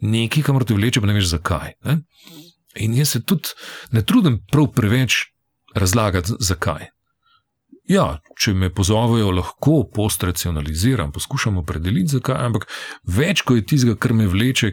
Nekaj, 0.02 0.44
kamor 0.44 0.68
te 0.68 0.76
vleče, 0.76 1.02
pa 1.02 1.08
ne 1.08 1.16
veš 1.18 1.32
zakaj. 1.38 1.78
Ne? 1.88 2.02
In 2.84 2.98
jaz 2.98 3.16
se 3.16 3.24
tudi 3.24 3.56
ne 3.96 4.04
trudim 4.04 4.42
prav 4.52 4.72
preveč 4.76 5.24
razlagati, 5.76 6.36
zakaj. 6.40 6.90
Ja, 7.90 8.20
če 8.40 8.54
me 8.56 8.70
pozovejo, 8.72 9.32
lahko 9.36 9.84
postracionaliziram, 9.96 11.12
poskušam 11.12 11.58
opredeliti, 11.60 12.16
zakaj, 12.16 12.46
ampak 12.48 12.70
več 13.04 13.44
kot 13.44 13.60
je 13.60 13.66
tistega, 13.68 13.98
kar 14.00 14.16
me 14.16 14.28
vleče 14.28 14.72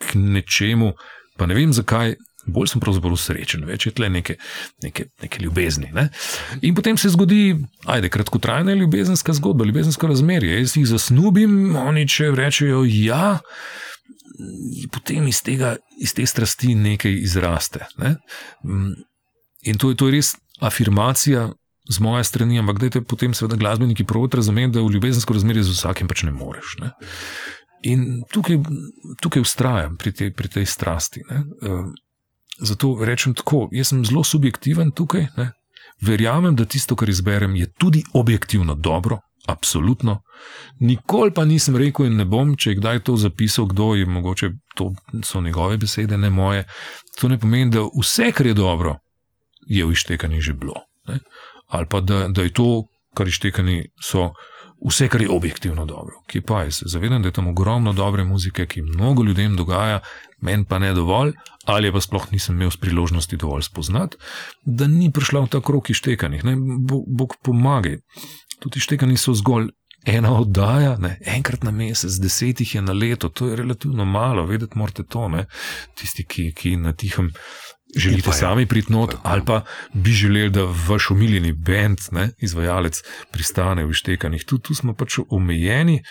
k 0.00 0.18
nečemu, 0.18 0.94
pa 1.38 1.46
ne 1.46 1.54
vem 1.54 1.74
zakaj, 1.76 2.16
bolj 2.46 2.70
sem 2.72 2.82
pravzaprav 2.82 3.16
srečen, 3.20 3.64
več 3.68 3.86
je 3.86 3.92
tle 3.96 4.08
neke, 4.12 4.36
neke, 4.84 5.08
neke 5.22 5.42
ljubezni. 5.42 5.90
Ne? 5.96 6.08
In 6.66 6.74
potem 6.78 6.98
se 7.00 7.12
zgodi, 7.12 7.56
ajde, 7.90 8.10
kratkotrajna 8.12 8.74
ljubezenska 8.78 9.34
zgodba, 9.36 9.66
ljubezensko 9.68 10.10
razmerje. 10.10 10.58
Jaz 10.60 10.76
jih 10.76 10.88
zasnubim, 10.88 11.76
oni 11.76 12.06
če 12.08 12.30
rečejo 12.36 12.84
ja. 12.88 13.38
Potem 14.92 15.28
iz, 15.28 15.42
tega, 15.44 15.76
iz 16.00 16.14
te 16.16 16.24
strasti 16.26 16.74
nekaj 16.74 17.12
izraste. 17.12 17.84
Ne? 18.00 18.16
In 19.68 19.76
to 19.76 19.92
je, 19.92 19.98
to 20.00 20.08
je 20.08 20.16
res 20.16 20.34
afirmacija 20.64 21.50
z 21.90 22.00
moje 22.00 22.24
strani, 22.24 22.60
ampak 22.60 22.78
da 22.80 22.88
te 22.94 23.02
potem, 23.02 23.34
seveda, 23.34 23.58
glasbeniki 23.60 24.06
pravijo 24.08 24.40
razumeti, 24.40 24.76
da 24.78 24.84
v 24.84 24.94
ljubezensko 24.94 25.34
razmerje 25.36 25.66
z 25.66 25.74
vsakim 25.74 26.08
pač 26.08 26.22
ne 26.24 26.32
moreš. 26.32 26.76
Ne? 26.80 26.92
In 27.90 28.22
tukaj, 28.32 28.60
tukaj 29.20 29.42
ustrajam 29.42 29.96
pri, 30.00 30.12
te, 30.12 30.30
pri 30.36 30.48
tej 30.52 30.68
strasti. 30.68 31.24
Ne? 31.28 31.44
Zato 32.60 32.98
rečem 33.04 33.34
tako, 33.34 33.68
jaz 33.72 33.88
sem 33.88 34.04
zelo 34.04 34.24
subjektiven 34.24 34.90
tukaj. 34.90 35.26
Ne? 35.36 35.50
Verjamem, 36.00 36.56
da 36.56 36.64
tisto, 36.64 36.96
kar 36.96 37.08
izberem, 37.08 37.56
je 37.56 37.72
tudi 37.72 38.02
objektivno 38.12 38.74
dobro, 38.74 39.18
absolutno. 39.46 40.22
Nikoli 40.80 41.34
pa 41.34 41.44
nisem 41.44 41.76
rekel 41.76 42.06
in 42.06 42.16
ne 42.16 42.24
bom, 42.24 42.56
če 42.56 42.70
je 42.70 42.78
kdaj 42.80 43.02
to 43.08 43.16
zapisal, 43.16 43.66
kdo 43.68 43.94
je 43.94 44.06
mogoče, 44.06 44.50
to 44.76 44.92
so 45.24 45.40
njegove 45.40 45.76
besede, 45.76 46.18
ne 46.18 46.30
moje. 46.30 46.64
To 47.20 47.28
ne 47.28 47.38
pomeni, 47.38 47.70
da 47.70 47.84
vse, 47.84 48.32
kar 48.32 48.46
je 48.46 48.54
dobro, 48.54 48.96
je 49.66 49.84
v 49.84 49.92
ištekani 49.92 50.40
že 50.40 50.52
bilo. 50.52 50.84
Ne? 51.08 51.20
Ali 51.68 51.86
pa 51.86 52.00
da, 52.00 52.28
da 52.28 52.42
je 52.42 52.52
to, 52.52 52.86
kar 53.14 53.28
ištekani 53.28 53.84
so. 54.02 54.32
Vse, 54.80 55.08
kar 55.08 55.22
je 55.22 55.30
objektivno 55.30 55.84
dobro, 55.84 56.22
ki 56.26 56.40
pa 56.40 56.62
je, 56.62 56.72
se 56.72 56.84
zavedam, 56.88 57.22
da 57.22 57.28
je 57.28 57.32
tam 57.32 57.48
ogromno 57.48 57.92
dobre 57.92 58.24
muzike, 58.24 58.66
ki 58.66 58.82
mnogo 58.82 59.22
ljudem 59.22 59.56
dogaja, 59.56 60.00
meni 60.40 60.64
pa 60.64 60.78
ne 60.78 60.94
dovolj, 60.94 61.32
ali 61.64 61.92
pa 61.92 62.00
sploh 62.00 62.32
nisem 62.32 62.56
imel 62.56 62.70
priložnosti 62.80 63.36
dovolj 63.36 63.62
spoznati, 63.62 64.16
da 64.64 64.86
ni 64.86 65.12
prišla 65.12 65.40
v 65.40 65.48
ta 65.52 65.60
krok 65.60 65.90
ištekanih. 65.90 66.44
Bog 67.06 67.36
pomagaj. 67.42 67.98
Tudi 68.60 68.78
ištekani 68.78 69.16
so 69.16 69.34
zgolj 69.34 69.68
ena 70.04 70.32
oddaja, 70.32 70.96
ne? 70.98 71.18
enkrat 71.26 71.62
na 71.62 71.70
mesec, 71.70 72.16
deset 72.22 72.60
jih 72.60 72.74
je 72.74 72.82
na 72.82 72.92
leto, 72.92 73.28
to 73.28 73.48
je 73.48 73.56
relativno 73.56 74.04
malo, 74.04 74.46
vedeti 74.46 74.78
morate 74.78 75.04
to, 75.04 75.28
ne? 75.28 75.44
tisti, 75.94 76.24
ki, 76.24 76.52
ki 76.56 76.76
na 76.76 76.92
tihem. 76.92 77.30
Želite 77.96 78.32
sami 78.32 78.66
priti 78.66 78.92
not, 78.92 79.14
ali 79.22 79.44
pa 79.44 79.64
bi 79.92 80.10
želeli, 80.10 80.50
da 80.50 80.64
vaš 80.88 81.10
umiljeni 81.10 81.52
bend, 81.52 81.98
izvajalec, 82.38 83.02
pristane 83.32 83.84
v 83.84 83.90
ištekanih. 83.90 84.44
Tu, 84.46 84.58
tu 84.58 84.74
smo 84.74 84.94
pač 84.94 85.18
omejeni, 85.28 86.02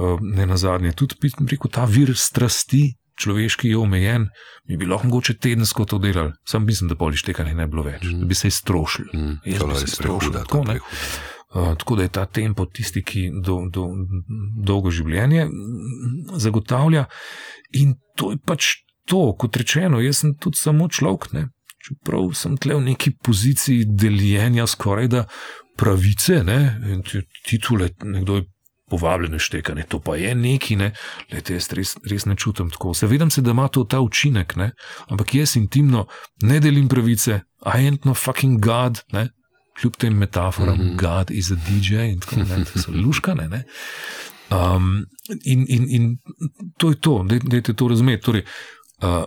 uh, 0.00 0.18
ne 0.20 0.46
na 0.46 0.56
zadnje, 0.56 0.92
tudi 0.92 1.14
preko 1.46 1.68
ta 1.68 1.84
vir 1.84 2.14
strasti, 2.16 2.94
človeški 3.18 3.68
je 3.68 3.78
omejen, 3.78 4.28
mi 4.68 4.76
bi 4.76 4.86
lahko 4.86 5.06
mogoče 5.06 5.36
tedensko 5.38 5.84
to 5.84 5.98
delali, 5.98 6.32
sam 6.48 6.66
mislim, 6.66 6.88
da 6.88 6.94
bolj 6.94 7.20
ištekanje 7.20 7.54
ne 7.54 7.66
bi 7.66 7.70
bilo 7.70 7.84
več, 7.86 8.02
mm. 8.04 8.20
da 8.20 8.26
bi 8.26 8.34
se 8.34 8.48
iztrošili. 8.48 9.08
Mm. 9.14 9.38
Jaz 9.44 9.62
bi 9.68 9.78
se 9.78 9.84
iztrošil. 9.84 10.32
Tako, 10.32 10.64
uh, 11.54 11.74
tako 11.78 11.96
da 11.96 12.02
je 12.02 12.08
ta 12.08 12.26
tempo 12.26 12.66
tisti, 12.66 13.02
ki 13.02 13.28
do, 13.44 13.60
do, 13.70 13.86
dolgo 14.64 14.90
življenje 14.90 15.46
zagotavlja. 16.36 17.06
In 17.78 17.94
to 18.16 18.32
je 18.32 18.40
pač 18.46 18.74
to, 19.08 19.32
kot 19.38 19.56
rečeno, 19.56 20.00
jaz 20.00 20.22
sem 20.22 20.36
tudi 20.40 20.60
samo 20.60 20.88
človek. 20.88 21.32
Ne? 21.32 21.48
Čeprav 21.82 22.30
sem 22.38 22.56
tle 22.56 22.78
v 22.78 22.86
neki 22.92 23.16
poziciji 23.24 23.84
deljenja 23.88 24.66
skoraj 24.66 25.08
da 25.08 25.24
pravice, 25.76 26.42
ne? 26.44 26.80
titule, 27.48 27.90
nekdo 28.02 28.36
je 28.36 28.48
povabljene 28.92 29.38
štekanje, 29.38 29.86
to 29.88 29.98
pa 30.04 30.16
je 30.20 30.34
neki, 30.34 30.76
ne, 30.76 30.90
Lete, 31.32 31.56
jaz 31.56 31.70
res, 31.72 31.94
res 32.10 32.26
ne 32.28 32.36
čutim 32.36 32.68
tako. 32.70 32.92
Zavedam 32.94 33.30
se, 33.32 33.40
da 33.40 33.54
ima 33.54 33.68
to 33.72 33.86
ta 33.88 34.02
učinek, 34.04 34.56
ne? 34.60 34.72
ampak 35.08 35.34
jaz 35.34 35.56
intimno 35.56 36.06
ne 36.42 36.60
delim 36.60 36.90
pravice, 36.92 37.40
a 37.64 37.78
eno 37.80 38.14
fucking 38.14 38.60
God, 38.60 39.00
ne? 39.16 39.30
kljub 39.80 39.96
tem 39.96 40.18
metaforam, 40.18 40.76
mm 40.76 40.82
-hmm. 40.82 40.96
God 41.00 41.30
is 41.30 41.50
a 41.50 41.54
DJ 41.54 42.12
in 42.12 42.20
tako 42.20 42.36
naprej, 42.36 42.64
to 42.64 42.78
so 42.78 42.92
luškane. 42.92 43.48
Ne? 43.48 43.64
Um, 44.50 45.06
in, 45.44 45.64
in, 45.68 45.86
in 45.88 46.16
to 46.78 46.90
je 46.90 47.00
to, 47.00 47.24
da 47.28 47.56
je 47.56 47.62
to 47.62 47.88
razumeti. 47.88 48.22
Torej, 48.22 48.44
uh, 49.02 49.24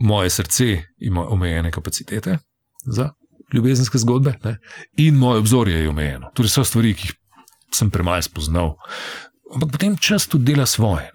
moje 0.00 0.30
srce 0.30 0.82
ima 0.98 1.28
omejene 1.28 1.70
kapacitete 1.70 2.38
za 2.86 3.10
ljubezenske 3.52 3.98
zgodbe, 3.98 4.34
ne? 4.44 4.58
in 4.96 5.14
moje 5.14 5.38
obzorje 5.38 5.80
je 5.80 5.88
omejeno. 5.88 6.30
Torej, 6.34 6.48
so 6.48 6.64
stvari, 6.64 6.94
ki 6.94 7.08
jih 7.08 7.14
sem 7.72 7.90
premaj 7.90 8.22
spoznal. 8.28 8.76
Ampak 9.52 9.74
potem 9.74 9.96
čas 9.96 10.26
tudi 10.26 10.52
dela 10.52 10.66
svoje. 10.66 11.10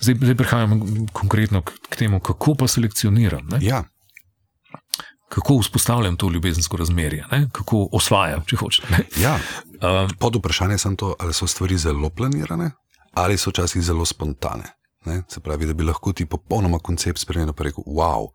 Zdaj, 0.00 0.16
zdaj 0.20 0.36
prehajam 0.36 0.80
konkretno 1.12 1.60
k, 1.62 1.74
k 1.88 1.96
temu, 2.04 2.20
kako 2.20 2.54
pa 2.54 2.68
selekcioniram. 2.68 3.48
Ja. 3.60 3.84
Kako 5.28 5.58
vzpostavljam 5.58 6.16
to 6.16 6.30
ljubezensko 6.30 6.76
razmerje, 6.76 7.26
ne? 7.32 7.48
kako 7.52 7.88
osvajam, 7.92 8.44
če 8.46 8.56
hočete. 8.56 9.04
Ja. 9.20 9.36
Um, 9.84 10.08
Pod 10.18 10.36
vprašanje 10.40 10.78
sem 10.78 10.96
to, 10.96 11.14
ali 11.20 11.34
so 11.34 11.46
stvari 11.46 11.76
zelo 11.78 12.10
planirane, 12.10 12.70
ali 13.12 13.36
so 13.36 13.50
včasih 13.50 13.82
zelo 13.82 14.04
spontane. 14.04 14.72
Ne? 15.04 15.22
Se 15.28 15.40
pravi, 15.40 15.66
da 15.66 15.74
bi 15.74 15.84
lahko 15.84 16.12
ti 16.12 16.26
popolnoma 16.26 16.78
koncept 16.78 17.20
sprejel 17.20 17.48
in 17.48 17.54
rekel: 17.58 17.84
Wow, 17.86 18.30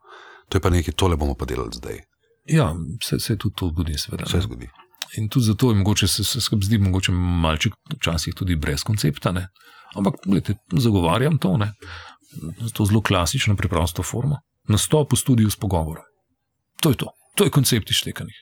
to 0.50 0.58
je 0.58 0.62
pa 0.62 0.70
nekaj, 0.70 0.94
tole 0.94 1.18
bomo 1.18 1.36
pa 1.36 1.46
delali 1.46 1.74
zdaj. 1.74 2.02
Ja, 2.50 2.76
se, 3.04 3.20
se 3.20 3.38
tudi 3.38 3.56
to 3.56 3.70
zgodi, 3.70 3.98
seveda. 3.98 4.26
Se 4.26 4.42
zgodi. 4.42 4.70
In 5.18 5.30
tudi 5.30 5.46
zato 5.46 5.72
je 5.72 5.76
mogoče 5.76 6.08
se, 6.08 6.24
se 6.24 6.40
zdi, 6.40 6.78
mogoče 6.78 7.12
malček 7.12 7.74
včasih 7.96 8.34
tudi 8.36 8.56
brez 8.56 8.84
koncepta. 8.84 9.32
Ne? 9.32 9.48
Ampak, 9.96 10.22
gledajte, 10.26 10.60
zagovarjam 10.78 11.38
to, 11.38 11.58
ne? 11.58 11.74
to 12.74 12.86
zelo 12.86 13.02
klasično, 13.02 13.56
preprosto 13.56 14.04
formo. 14.04 14.38
Nastop 14.70 15.14
v 15.14 15.18
studiu 15.18 15.50
s 15.50 15.58
pogovorom. 15.58 16.04
To 16.82 16.90
je 16.90 16.96
to, 16.96 17.10
to 17.36 17.44
je 17.44 17.50
koncept 17.50 17.90
ištekanih. 17.90 18.36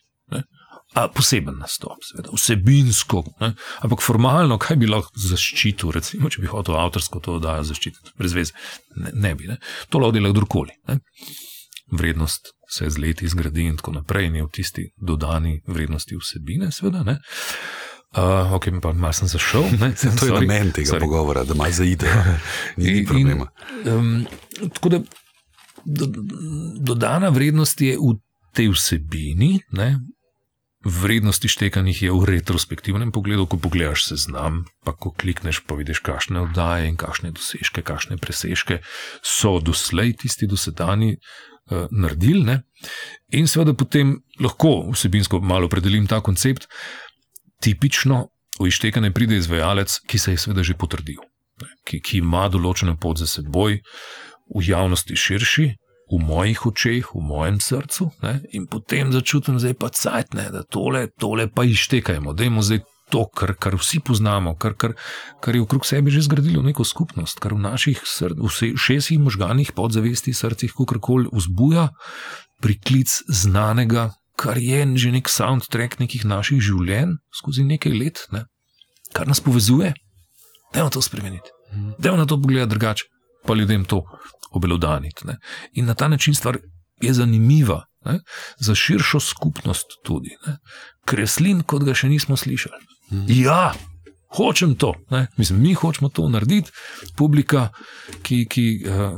A 0.97 1.05
poseben 1.13 1.59
nastop, 1.61 2.01
seveda, 2.07 2.31
vsebinsko, 2.33 3.21
ne? 3.41 3.51
ampak 3.85 4.01
formalno, 4.01 4.57
kaj 4.61 4.79
bi 4.81 4.89
lahko 4.89 5.13
zaščitil, 5.21 5.91
recimo, 5.93 6.31
če 6.33 6.41
bi 6.41 6.49
hotel 6.49 6.77
avtorsko 6.79 7.21
to 7.21 7.35
oddajo 7.37 7.67
zaščititi, 7.69 8.15
brez 8.17 8.33
veze, 8.33 8.55
ne, 8.97 9.13
ne 9.13 9.33
bi. 9.37 9.51
Ne? 9.51 9.59
To 9.93 10.01
lahko 10.01 10.17
dela 10.17 10.31
kdorkoli. 10.33 10.73
Ne? 10.89 10.97
Vrednost 11.93 12.55
se 12.73 12.89
z 12.89 12.99
leti 12.99 13.29
zgradi 13.29 13.67
in 13.69 13.77
tako 13.77 13.93
naprej, 13.99 14.31
in 14.31 14.39
je 14.39 14.47
v 14.47 14.51
tisti 14.57 14.87
dodani 14.97 15.59
vrednosti 15.69 16.17
vsebine, 16.17 16.71
seveda. 16.73 17.05
Ne? 17.07 17.19
Uh, 18.17 18.55
ok, 18.57 18.71
pa 18.81 18.95
malo 18.97 19.13
sem 19.13 19.29
zašel. 19.29 19.69
Ne, 19.77 19.93
sem, 19.95 20.15
to 20.19 20.31
je 20.31 20.33
namen 20.33 20.73
tega 20.75 20.95
sorry. 20.95 21.05
pogovora, 21.05 21.45
da 21.45 21.53
malo 21.53 21.77
zaide. 21.77 22.09
Ni 22.81 23.05
problema. 23.05 23.51
In, 23.85 23.93
um, 23.93 24.69
tako 24.73 24.95
da 24.95 25.01
do, 25.85 26.09
dodana 26.79 27.29
vrednost 27.29 27.81
je 27.81 27.97
v 27.99 28.17
tej 28.57 28.71
vsebini, 28.73 29.59
ne? 29.77 29.99
Vrednosti 30.87 31.51
štekanih 31.51 32.07
je 32.07 32.11
v 32.11 32.23
retrospektivnem 32.23 33.11
pogledu, 33.11 33.43
ko 33.45 33.59
pogledaš 33.59 34.07
seznam, 34.07 34.63
pa 34.87 34.95
ko 34.95 35.11
klikneš, 35.11 35.59
pa 35.67 35.75
vidiš, 35.75 35.99
kakšne 35.99 36.47
oddaje 36.47 36.87
in 36.87 36.95
kakšne 36.95 37.35
dosežke, 37.35 37.83
kakšne 37.83 38.15
presežke 38.17 38.79
so 39.19 39.59
doslej 39.59 40.15
tisti 40.23 40.47
dosedani 40.47 41.17
uh, 41.17 41.91
naredili. 41.91 42.43
Ne? 42.47 42.55
In 43.35 43.51
seveda 43.51 43.75
potem 43.75 44.23
lahko 44.39 44.87
vsebinsko 44.95 45.43
malo 45.43 45.67
predelim 45.67 46.07
ta 46.07 46.23
koncept. 46.23 46.71
Tipično 47.59 48.29
v 48.57 48.71
ištekanje 48.71 49.11
pride 49.11 49.37
izvajalec, 49.37 49.99
ki 50.07 50.17
se 50.17 50.33
je 50.33 50.39
seveda 50.39 50.63
že 50.63 50.79
potrdil, 50.79 51.19
ne? 51.61 51.69
ki, 51.83 51.99
ki 51.99 52.23
ima 52.23 52.47
določeno 52.47 52.95
pot 52.95 53.19
za 53.19 53.27
seboj, 53.27 53.81
v 54.47 54.63
javnosti 54.63 55.15
širši. 55.15 55.67
V 56.07 56.19
mojih 56.23 56.65
očeh, 56.65 57.07
v 57.15 57.19
mojem 57.19 57.59
srcu, 57.59 58.11
ne? 58.23 58.39
in 58.55 58.67
potem 58.67 59.11
začutim, 59.11 59.57
da 59.59 59.67
je 59.67 59.75
pa 59.75 59.89
cajt, 59.91 60.37
ne? 60.39 60.47
da 60.51 60.63
tole, 60.63 61.07
tole 61.19 61.49
pa 61.51 61.65
ištekajmo, 61.67 62.33
da 62.33 62.47
je 62.47 62.61
zdaj 62.63 62.79
to, 63.09 63.25
kar, 63.27 63.55
kar 63.59 63.75
vsi 63.79 63.99
poznamo, 64.03 64.55
kar, 64.59 64.75
kar, 64.75 64.95
kar 65.43 65.55
je 65.55 65.63
okrog 65.63 65.85
sebe 65.85 66.11
že 66.11 66.23
zgradilo 66.25 66.63
neko 66.63 66.83
skupnost, 66.83 67.39
kar 67.39 67.55
v 67.55 67.63
naših 67.63 68.03
šestih 68.75 69.19
možganih, 69.19 69.71
podzavesti, 69.75 70.33
srcih, 70.33 70.73
kakorkoli 70.75 71.31
vzbuja 71.31 71.89
priklic 72.61 73.11
znanega, 73.27 74.11
kar 74.37 74.57
je 74.57 74.83
že 74.95 75.11
nek 75.11 75.29
soundtrack 75.29 75.99
nekih 75.99 76.25
naših 76.25 76.61
življenj 76.61 77.17
skozi 77.33 77.63
nekaj 77.63 77.93
let, 77.95 78.27
ne? 78.31 78.45
kar 79.13 79.27
nas 79.27 79.39
povezuje. 79.41 79.93
Dajmo 80.75 80.91
to 80.91 81.01
spremeniti, 81.01 81.51
dajmo 81.99 82.17
na 82.19 82.27
to 82.27 82.35
pogledati 82.35 82.75
drugače, 82.75 83.07
pa 83.47 83.55
ljudem 83.55 83.85
to 83.87 84.03
obelodaniti. 84.57 85.27
Ne? 85.27 85.37
In 85.79 85.85
na 85.85 85.93
ta 85.93 86.07
način 86.07 86.35
stvar 86.35 86.59
je 87.01 87.13
zanimiva. 87.13 87.83
Ne? 88.05 88.19
Za 88.59 88.75
širšo 88.75 89.19
skupnost 89.19 89.99
tudi. 90.05 90.35
Ne? 90.47 90.57
Kreslin, 91.05 91.63
kot 91.63 91.85
ga 91.87 91.95
še 91.95 92.09
nismo 92.11 92.37
slišali. 92.37 92.83
Mm. 93.11 93.25
Ja, 93.39 93.73
hočem 94.35 94.75
to. 94.75 94.93
Mislim, 95.37 95.61
mi 95.61 95.73
hočemo 95.73 96.09
to 96.09 96.27
narediti, 96.29 96.71
publika, 97.17 97.69
ki, 98.23 98.45
ki 98.51 98.65
uh, 98.85 99.15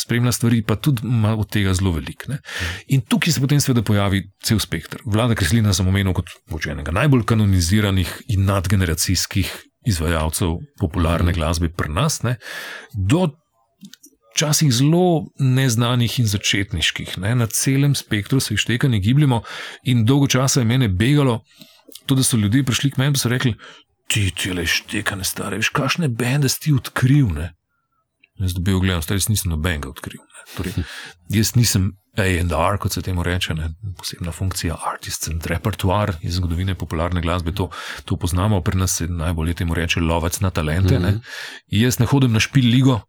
spremlja 0.00 0.32
stvari, 0.32 0.62
pa 0.62 0.76
tudi 0.76 1.02
ima 1.04 1.34
od 1.36 1.50
tega 1.50 1.74
zelo 1.74 1.92
velik. 1.92 2.28
Ne? 2.28 2.40
In 2.94 3.00
tukaj 3.00 3.32
se 3.32 3.40
potem 3.40 3.60
seveda 3.60 3.82
pojavi 3.82 4.22
cel 4.42 4.60
spektr. 4.62 5.02
Vlada 5.04 5.36
Kreslina 5.38 5.74
sem 5.74 5.88
omenil 5.88 6.16
kot 6.16 6.32
enega 6.70 6.94
najbolj 6.94 7.26
kanoniziranih 7.28 8.14
in 8.34 8.46
nadgeneracijskih 8.48 9.52
izvajalcev 9.88 10.56
popularne 10.80 11.32
mm. 11.32 11.34
glasbe 11.34 11.68
pri 11.68 11.92
nas, 11.92 12.22
ne? 12.22 12.36
do 12.92 13.28
včasih 14.38 14.72
zelo 14.72 15.26
neznanih 15.38 16.18
in 16.22 16.26
začetniških. 16.26 17.18
Ne? 17.18 17.34
Na 17.34 17.46
celem 17.46 17.94
spektru 17.94 18.40
se 18.40 18.54
ištekanje 18.54 19.00
gibljemo, 19.02 19.42
in 19.82 20.04
dolgo 20.04 20.26
časa 20.26 20.60
je 20.60 20.66
mene 20.66 20.88
begalo, 20.88 21.42
to, 22.06 22.14
da 22.14 22.22
so 22.22 22.36
ljudje 22.36 22.64
prišli 22.64 22.90
k 22.90 23.02
meni 23.02 23.16
in 23.16 23.18
so 23.18 23.28
rekli: 23.28 23.54
Ti, 24.08 24.30
ti 24.30 24.52
le 24.52 24.62
ištekane 24.62 25.24
stare, 25.24 25.58
veš, 25.58 25.72
kakšne 25.74 26.08
bende 26.08 26.48
si 26.48 26.72
odkril. 26.72 27.32
Ne? 27.34 27.50
Jaz 28.38 28.54
dobil 28.54 28.78
gledam, 28.78 29.02
stari 29.02 29.20
nisem 29.28 29.50
nobenega 29.50 29.90
odkril. 29.90 30.22
Torej, 30.54 30.78
jaz 31.34 31.56
nisem 31.58 31.90
AR, 32.18 32.78
kot 32.78 32.92
se 32.94 33.02
temu 33.02 33.22
reče, 33.22 33.54
ne? 33.54 33.72
posebna 33.98 34.32
funkcija, 34.32 34.78
artist 34.92 35.28
and 35.28 35.46
repertoire 35.46 36.14
iz 36.22 36.38
zgodovine 36.38 36.74
popularne 36.74 37.20
glasbe. 37.20 37.52
To, 37.52 37.68
to 38.04 38.16
poznamo, 38.16 38.62
pri 38.62 38.78
nas 38.78 38.96
se 38.96 39.06
najbolje 39.06 39.54
temu 39.54 39.74
reče 39.74 40.00
lovec 40.00 40.40
na 40.40 40.50
talente. 40.50 40.98
Mm 40.98 41.02
-hmm. 41.02 41.20
Jaz 41.66 41.98
ne 41.98 42.06
hodim 42.06 42.32
na 42.32 42.40
špil 42.40 42.70
ligo, 42.70 43.00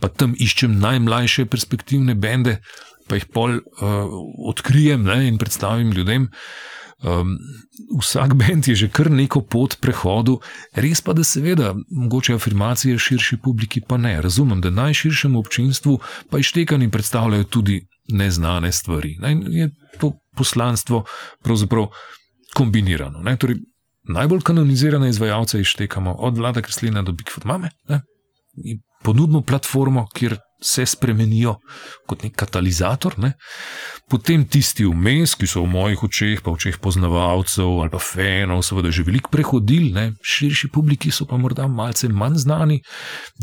pa 0.00 0.08
tam 0.08 0.34
iščem 0.38 0.78
najmlajše 0.80 1.46
perspektivne 1.46 2.14
bende, 2.14 2.58
pa 3.08 3.18
jih 3.18 3.26
pol 3.32 3.58
uh, 3.58 4.12
odkrijem 4.48 5.04
ne? 5.04 5.26
in 5.28 5.38
predstavim 5.38 5.92
ljudem. 5.92 6.28
Um, 7.04 7.34
vsak 8.00 8.34
bend 8.34 8.68
je 8.68 8.74
že 8.74 8.88
kar 8.88 9.10
neko 9.10 9.42
pot 9.44 9.76
prehodu, 9.80 10.38
res 10.72 11.02
pa, 11.04 11.12
da 11.12 11.24
seveda, 11.24 11.74
mogoče 11.90 12.34
afirmacije 12.34 12.98
širši 12.98 13.36
publiki 13.44 13.82
pa 13.84 13.98
ne. 14.00 14.16
Razumem, 14.22 14.60
da 14.64 14.70
najširšemu 14.70 15.38
občinstvu 15.38 15.98
pa 16.30 16.38
ištekani 16.38 16.90
predstavljajo 16.90 17.44
tudi 17.44 17.82
neznane 18.08 18.72
stvari. 18.72 19.18
In 19.28 19.44
je 19.52 19.70
to 20.00 20.14
poslanstvo 20.36 21.04
pravzaprav 21.42 21.90
kombinirano. 22.54 23.36
Torej, 23.36 23.60
najbolj 24.08 24.40
kanonizirane 24.40 25.08
izvajalce 25.08 25.60
ištekamo 25.60 26.12
od 26.12 26.38
Vlada 26.38 26.62
Kreslina 26.62 27.02
do 27.02 27.12
Bigfoot 27.12 27.44
Mame. 27.44 27.70
Ne? 27.88 28.00
Ponudimo 29.04 29.42
platformo, 29.44 30.06
kjer 30.14 30.38
se 30.64 30.86
spremenijo 30.86 31.58
kot 32.08 32.22
nek 32.24 32.34
katalizator. 32.40 33.18
Ne? 33.20 33.34
Potem 34.10 34.46
tisti 34.48 34.86
vmes, 34.88 35.34
ki 35.36 35.48
so 35.50 35.64
v 35.64 35.72
mojih 35.74 36.04
očeh, 36.08 36.40
pa 36.44 36.54
očeh 36.54 36.78
poznavalcev 36.80 37.82
ali 37.84 37.92
pa 37.92 38.00
fenov, 38.00 38.64
seveda 38.64 38.92
že 38.94 39.04
veliko 39.04 39.32
prehodili, 39.32 39.92
ne? 39.92 40.12
širši 40.24 40.72
publiki 40.72 41.12
so 41.12 41.28
pa 41.28 41.36
morda 41.36 41.68
malce 41.68 42.08
manj 42.08 42.40
znani, 42.46 42.80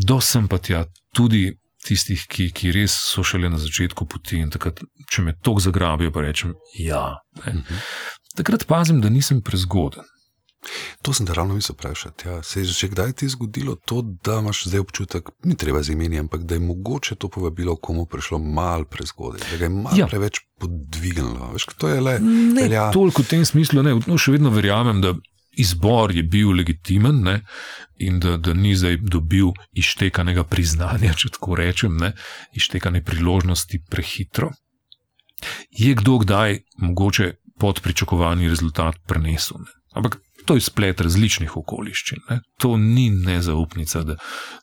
do 0.08 0.22
sem 0.22 0.48
pa 0.50 0.58
tja 0.58 0.86
tudi 1.16 1.52
tistih, 1.86 2.26
ki, 2.30 2.50
ki 2.54 2.72
res 2.76 2.94
so 2.94 3.24
šele 3.26 3.50
na 3.50 3.60
začetku 3.62 4.06
poti. 4.10 4.42
Takrat, 4.54 4.82
če 5.12 5.26
me 5.26 5.36
tok 5.44 5.62
zagrabijo, 5.66 6.14
pa 6.14 6.26
rečem 6.26 6.56
ja. 6.78 7.20
Mhm. 7.46 7.86
Takrat 8.38 8.66
pazim, 8.70 9.02
da 9.02 9.10
nisem 9.10 9.42
prezgoden. 9.44 10.06
To 11.02 11.14
sem 11.14 11.26
te 11.26 11.34
ravno 11.34 11.56
mislil 11.56 11.74
vprašati. 11.74 12.28
Ja. 12.28 12.44
Se 12.44 12.60
je 12.60 12.66
že 12.66 12.88
kdaj 12.88 13.14
ti 13.14 13.30
zgodilo 13.30 13.76
to, 13.76 14.02
da 14.02 14.40
imaš 14.40 14.64
zdaj 14.66 14.80
občutek, 14.80 15.30
ni 15.44 15.56
treba 15.58 15.82
z 15.84 15.96
imenom, 15.96 16.20
ampak 16.20 16.44
da 16.44 16.56
je 16.56 16.60
mogoče 16.60 17.16
to 17.16 17.30
povabilo 17.30 17.76
komu 17.76 18.06
prišlo 18.06 18.40
malo 18.40 18.86
prezgodaj, 18.86 19.42
da 19.52 19.58
ga 19.58 19.66
je 19.66 19.70
malo 19.70 19.98
ja. 19.98 20.08
preveč 20.08 20.40
podvignilo. 20.60 21.50
Veš, 21.54 21.66
to 21.78 21.90
je 21.90 22.02
le. 22.02 22.20
Ne, 22.20 22.70
toliko 22.94 23.22
v 23.22 23.28
tem 23.28 23.46
smislu, 23.46 23.84
ne, 23.84 23.98
no, 24.08 24.18
še 24.18 24.38
vedno 24.38 24.54
verjamem, 24.54 25.02
da 25.02 25.16
izbor 25.58 26.14
je 26.16 26.24
bil 26.24 26.54
legitimen 26.56 27.24
ne, 27.26 27.42
in 27.98 28.20
da, 28.20 28.38
da 28.38 28.54
ni 28.54 28.76
zdaj 28.76 29.02
dobil 29.02 29.52
ištekanega 29.74 30.46
priznanja, 30.48 31.14
če 31.18 31.34
tako 31.36 31.58
rečem, 31.60 31.98
ne, 31.98 32.14
ištekane 32.54 33.04
priložnosti 33.04 33.82
prehitro. 33.90 34.52
Je 35.74 35.96
kdo 35.98 36.20
kdaj 36.22 36.60
mogoče 36.78 37.34
pod 37.60 37.82
pričakovani 37.82 38.50
rezultat 38.50 39.02
prenesel? 39.08 39.58
Ne? 39.66 39.82
Ampak 39.98 40.22
to 40.46 40.58
je 40.58 40.66
splet 40.66 41.02
različnih 41.02 41.58
okoliščin. 41.58 42.26
Ne? 42.30 42.42
To 42.64 42.76
ni 42.78 43.10
nezaupnica, 43.10 44.04
da, 44.08 44.18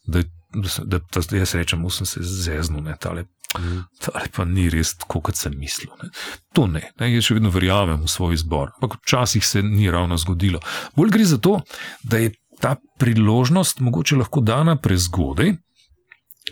da, 0.07 0.23
da, 0.55 0.85
da, 0.85 1.01
da 1.21 1.37
jaz 1.37 1.55
rečem, 1.55 1.83
da 1.83 1.91
sem 1.91 2.07
se 2.07 2.23
zeznil, 2.23 2.83
ne 2.85 2.97
tale. 3.01 3.27
Mm. 3.57 3.85
Ali 4.15 4.29
pa 4.37 4.45
ni 4.45 4.67
res 4.71 4.93
tako, 5.01 5.23
kot 5.29 5.39
sem 5.41 5.55
mislil. 5.57 5.93
Ne. 6.03 6.11
To 6.57 6.67
ne, 6.69 6.83
ne, 7.01 7.13
jaz 7.15 7.31
še 7.31 7.39
vedno 7.39 7.53
verjamem 7.55 8.03
v 8.05 8.11
svoj 8.13 8.37
izbor, 8.37 8.75
ampak 8.77 8.99
včasih 9.01 9.47
se 9.47 9.63
ni 9.65 9.89
ravno 9.91 10.19
zgodilo. 10.21 10.61
Bolj 10.97 11.15
gre 11.17 11.29
za 11.29 11.41
to, 11.41 11.57
da 12.05 12.21
je 12.21 12.35
ta 12.61 12.77
priložnost 12.99 13.81
mogoče 13.81 14.19
lahko 14.21 14.43
dana 14.45 14.77
prezgodaj, 14.77 15.55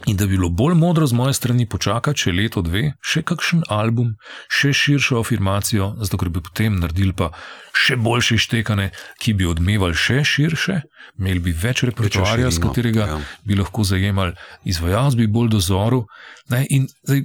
In 0.04 0.16
da 0.16 0.26
bi 0.26 0.36
bilo 0.36 0.48
bolj 0.48 0.74
modro 0.74 1.06
z 1.06 1.16
moje 1.16 1.34
strani 1.34 1.66
počakati 1.68 2.26
še 2.26 2.32
leto, 2.32 2.62
dve, 2.62 2.92
še 3.00 3.22
kakšen 3.26 3.64
album, 3.72 4.14
še 4.52 4.72
širšo 4.76 5.20
afirmacijo, 5.22 5.94
zato 6.04 6.20
ker 6.20 6.28
bi 6.28 6.42
potem 6.44 6.76
naredili 6.80 7.16
pa 7.16 7.30
še 7.72 7.96
boljše 7.96 8.36
ištekane, 8.36 8.90
ki 9.22 9.34
bi 9.38 9.48
odmevali 9.48 9.96
še 9.96 10.20
širše, 10.24 10.82
imeli 11.18 11.40
bi 11.40 11.52
več 11.56 11.82
repertoarja, 11.88 12.50
s 12.50 12.60
katerega 12.62 13.06
ja. 13.10 13.18
bi 13.44 13.56
lahko 13.58 13.84
zajemali 13.86 14.34
izvajalce, 14.68 15.16
bi 15.16 15.26
bolj 15.30 15.50
dozoru. 15.56 16.04
Ne, 16.52 16.62
in 16.70 16.86
zdaj, 17.02 17.22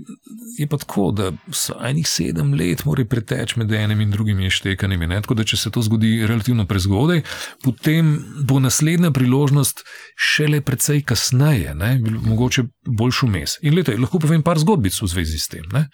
je 0.57 0.67
pa 0.67 0.79
tako, 0.82 1.11
da 1.13 1.29
enih 1.89 2.07
sedem 2.09 2.53
let 2.57 2.86
mora 2.86 3.05
preteči 3.05 3.59
med 3.61 3.71
enim 3.77 4.01
in 4.01 4.13
drugim 4.13 4.39
ištekanjem. 4.47 5.05
Tako 5.21 5.38
da, 5.38 5.45
če 5.45 5.59
se 5.61 5.71
to 5.73 5.84
zgodi 5.86 6.13
relativno 6.27 6.65
prezgodaj, 6.69 7.21
potem 7.63 8.15
bo 8.47 8.59
naslednja 8.63 9.11
priložnost 9.13 9.86
šele 10.17 10.61
precej 10.65 11.03
kasneje, 11.05 11.75
ne, 11.77 11.93
mogoče 12.01 12.65
bolj 12.88 13.15
šumes. 13.21 13.59
In 13.61 13.77
leto, 13.77 13.95
lahko 13.97 14.21
povem 14.23 14.43
par 14.45 14.59
zgodbic 14.61 14.97
v 15.01 15.13
zvezi 15.13 15.39
s 15.41 15.53
tem. 15.53 15.69
Ne? 15.73 15.88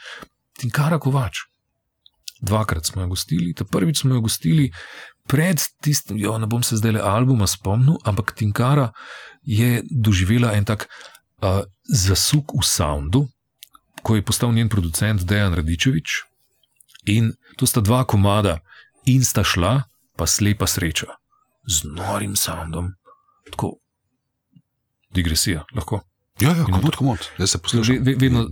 Tinkara 0.61 0.99
Kovač. 0.99 1.45
Dvakrat 2.41 2.85
smo 2.85 3.01
jo 3.01 3.07
gostili, 3.07 3.53
ta 3.57 3.65
prvič 3.65 4.03
smo 4.03 4.15
jo 4.15 4.21
gostili 4.21 4.69
pred 5.27 5.61
tistim, 5.83 6.17
jo, 6.17 6.37
ne 6.37 6.47
bom 6.47 6.63
se 6.63 6.77
zdaj 6.79 6.97
le 6.97 7.01
albuma 7.03 7.47
spomnil, 7.47 7.99
ampak 8.07 8.33
Tinkara 8.35 8.91
je 9.43 9.83
doživela 9.91 10.53
en 10.55 10.65
tak 10.65 10.87
uh, 10.87 11.63
zasuk 11.83 12.55
v 12.55 12.63
soundu, 12.63 13.27
ko 14.03 14.15
je 14.15 14.25
postal 14.25 14.53
njen 14.55 14.69
producent 14.69 15.23
Dejan 15.27 15.53
Radičevič. 15.53 16.23
In 17.07 17.33
to 17.59 17.67
sta 17.67 17.81
dva 17.81 18.03
komada, 18.03 18.59
in 19.05 19.23
sta 19.23 19.43
šla, 19.43 19.87
pa 20.17 20.27
slepa 20.27 20.67
sreča, 20.67 21.15
z 21.67 21.87
norim 21.87 22.35
soundom, 22.35 22.95
tako 23.51 23.77
digresija, 25.15 25.63
lahko. 25.75 26.01
Ja, 26.39 26.53
ja, 26.53 26.65
komod, 26.65 26.95
komod. 26.95 27.29
Jaz 27.37 27.55
se 27.55 27.57
poslušam. 27.57 27.97
Vedno 28.01 28.45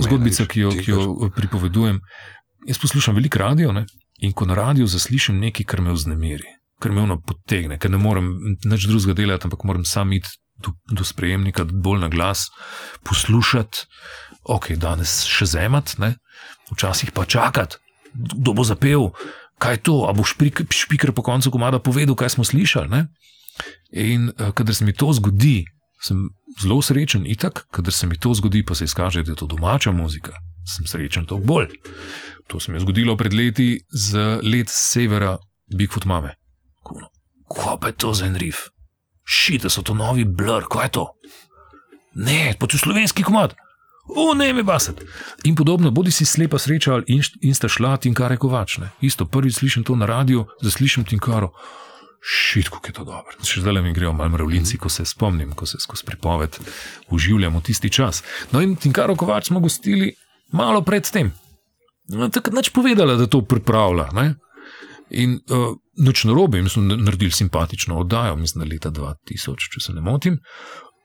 zgodbica, 0.00 0.46
ki 0.48 0.60
jo, 0.60 0.70
ki 0.70 0.90
jo 0.90 1.30
pripovedujem. 1.36 2.00
Jaz 2.66 2.78
poslušam 2.80 3.14
veliko 3.14 3.38
radio 3.42 3.72
ne? 3.72 3.84
In 4.22 4.32
ko 4.32 4.46
na 4.46 4.54
radiju 4.54 4.86
zaslišim 4.86 5.40
nekaj, 5.42 5.66
kar 5.66 5.82
me 5.82 5.92
vznemiri, 5.92 6.46
kar 6.78 6.92
me 6.94 7.02
ono 7.02 7.18
potegne, 7.20 7.78
ker 7.78 7.90
ne 7.90 7.98
morem 7.98 8.30
nič 8.64 8.86
drugega 8.86 9.16
delati, 9.18 9.48
ampak 9.48 9.64
moram 9.66 9.84
sam 9.84 10.12
iti 10.14 10.30
do, 10.62 10.74
do 10.90 11.04
sprejemnika, 11.04 11.64
bolj 11.64 12.04
na 12.04 12.08
glas, 12.08 12.46
poslušati, 13.08 13.86
ok, 14.44 14.72
danes 14.78 15.22
še 15.26 15.50
zemat, 15.56 15.96
ne? 15.98 16.14
včasih 16.72 17.10
pa 17.12 17.26
čakati, 17.28 17.76
kdo 18.14 18.54
bo 18.54 18.64
zapel, 18.64 19.10
kaj 19.62 19.74
je 19.76 19.82
to, 19.90 19.96
a 20.08 20.14
bo 20.14 20.24
špiker 20.24 21.12
po 21.12 21.22
koncu 21.26 21.50
komada 21.50 21.82
povedal, 21.82 22.16
kaj 22.18 22.36
smo 22.36 22.46
slišali. 22.46 22.88
Ne? 22.88 23.06
In 23.92 24.30
uh, 24.30 24.54
kadar 24.56 24.74
se 24.74 24.86
mi 24.86 24.94
to 24.94 25.12
zgodi, 25.12 25.64
sem 26.02 26.30
zelo 26.62 26.80
srečen, 26.82 27.26
itak, 27.26 27.66
kadar 27.70 27.94
se 27.94 28.06
mi 28.06 28.18
to 28.18 28.34
zgodi, 28.34 28.64
pa 28.66 28.74
se 28.74 28.88
izkaže, 28.88 29.22
da 29.22 29.34
je 29.34 29.42
to 29.42 29.46
domača 29.46 29.92
muzika, 29.92 30.38
sem 30.66 30.86
srečen 30.86 31.26
toliko 31.26 31.46
bolj. 31.46 31.76
To 32.52 32.60
se 32.60 32.72
mi 32.72 32.76
je 32.76 32.80
zgodilo 32.80 33.16
pred 33.16 33.32
leti 33.32 33.80
z 33.88 34.18
let 34.42 34.68
severa 34.68 35.38
Bigfoot 35.76 36.04
Mame. 36.04 36.34
Kaj 37.48 37.76
pa 37.80 37.88
je 37.88 37.92
to 37.96 38.12
za 38.14 38.26
en 38.26 38.36
rif? 38.36 38.68
Šite 39.24 39.70
so 39.70 39.82
to 39.82 39.94
novi 39.94 40.24
blur, 40.24 40.66
kaj 40.68 40.84
je 40.84 40.90
to? 40.98 41.06
Ne, 42.14 42.52
pa 42.60 42.66
je 42.72 42.78
slovenski 42.78 43.24
komad. 43.24 43.54
O, 44.16 44.34
ne, 44.34 44.52
me 44.52 44.62
basat. 44.62 45.00
In 45.44 45.56
podobno, 45.56 45.90
bodi 45.90 46.12
si 46.12 46.26
slepa 46.28 46.58
sreča 46.58 47.00
in, 47.06 47.22
in 47.40 47.54
sta 47.54 47.68
šla 47.72 47.96
Tinkare 47.96 48.36
Kovačne. 48.36 48.90
Isto, 49.00 49.24
prvič 49.24 49.54
slišim 49.54 49.84
to 49.84 49.96
na 49.96 50.06
radiju, 50.06 50.44
zaslišim 50.60 51.04
Tinkaro 51.08 51.54
šit, 52.20 52.68
kako 52.68 52.86
je 52.86 52.92
to 52.92 53.04
dobro. 53.04 53.32
Še 53.44 53.64
zdaj 53.64 53.80
mi 53.82 53.94
grejo 53.96 54.12
malo 54.12 54.36
mravljinci, 54.36 54.76
ko 54.78 54.92
se 54.92 55.08
spomnim, 55.08 55.54
ko 55.56 55.66
se 55.66 55.80
skozi 55.80 56.04
pripoved 56.04 56.58
uživljamo 57.08 57.60
tisti 57.60 57.90
čas. 57.90 58.22
No 58.52 58.60
in 58.60 58.76
Tinkaro 58.76 59.16
Kovač 59.16 59.48
smo 59.48 59.60
gostili 59.60 60.12
malo 60.52 60.82
pred 60.82 61.06
No, 62.12 62.28
Takrat 62.28 62.54
neč 62.54 62.70
povedala, 62.74 63.16
da 63.16 63.26
to 63.26 63.42
pripravlja. 63.42 64.08
Ne? 64.16 64.34
In 65.10 65.38
uh, 65.50 65.74
noč 66.00 66.24
na 66.24 66.36
robe, 66.36 66.62
mislim, 66.62 66.88
naredili 67.04 67.30
simpatično 67.30 67.98
oddajo, 68.00 68.36
mislim, 68.36 68.68
leta 68.70 68.90
2000, 68.90 69.68
če 69.74 69.80
se 69.80 69.92
ne 69.92 70.00
motim. 70.00 70.38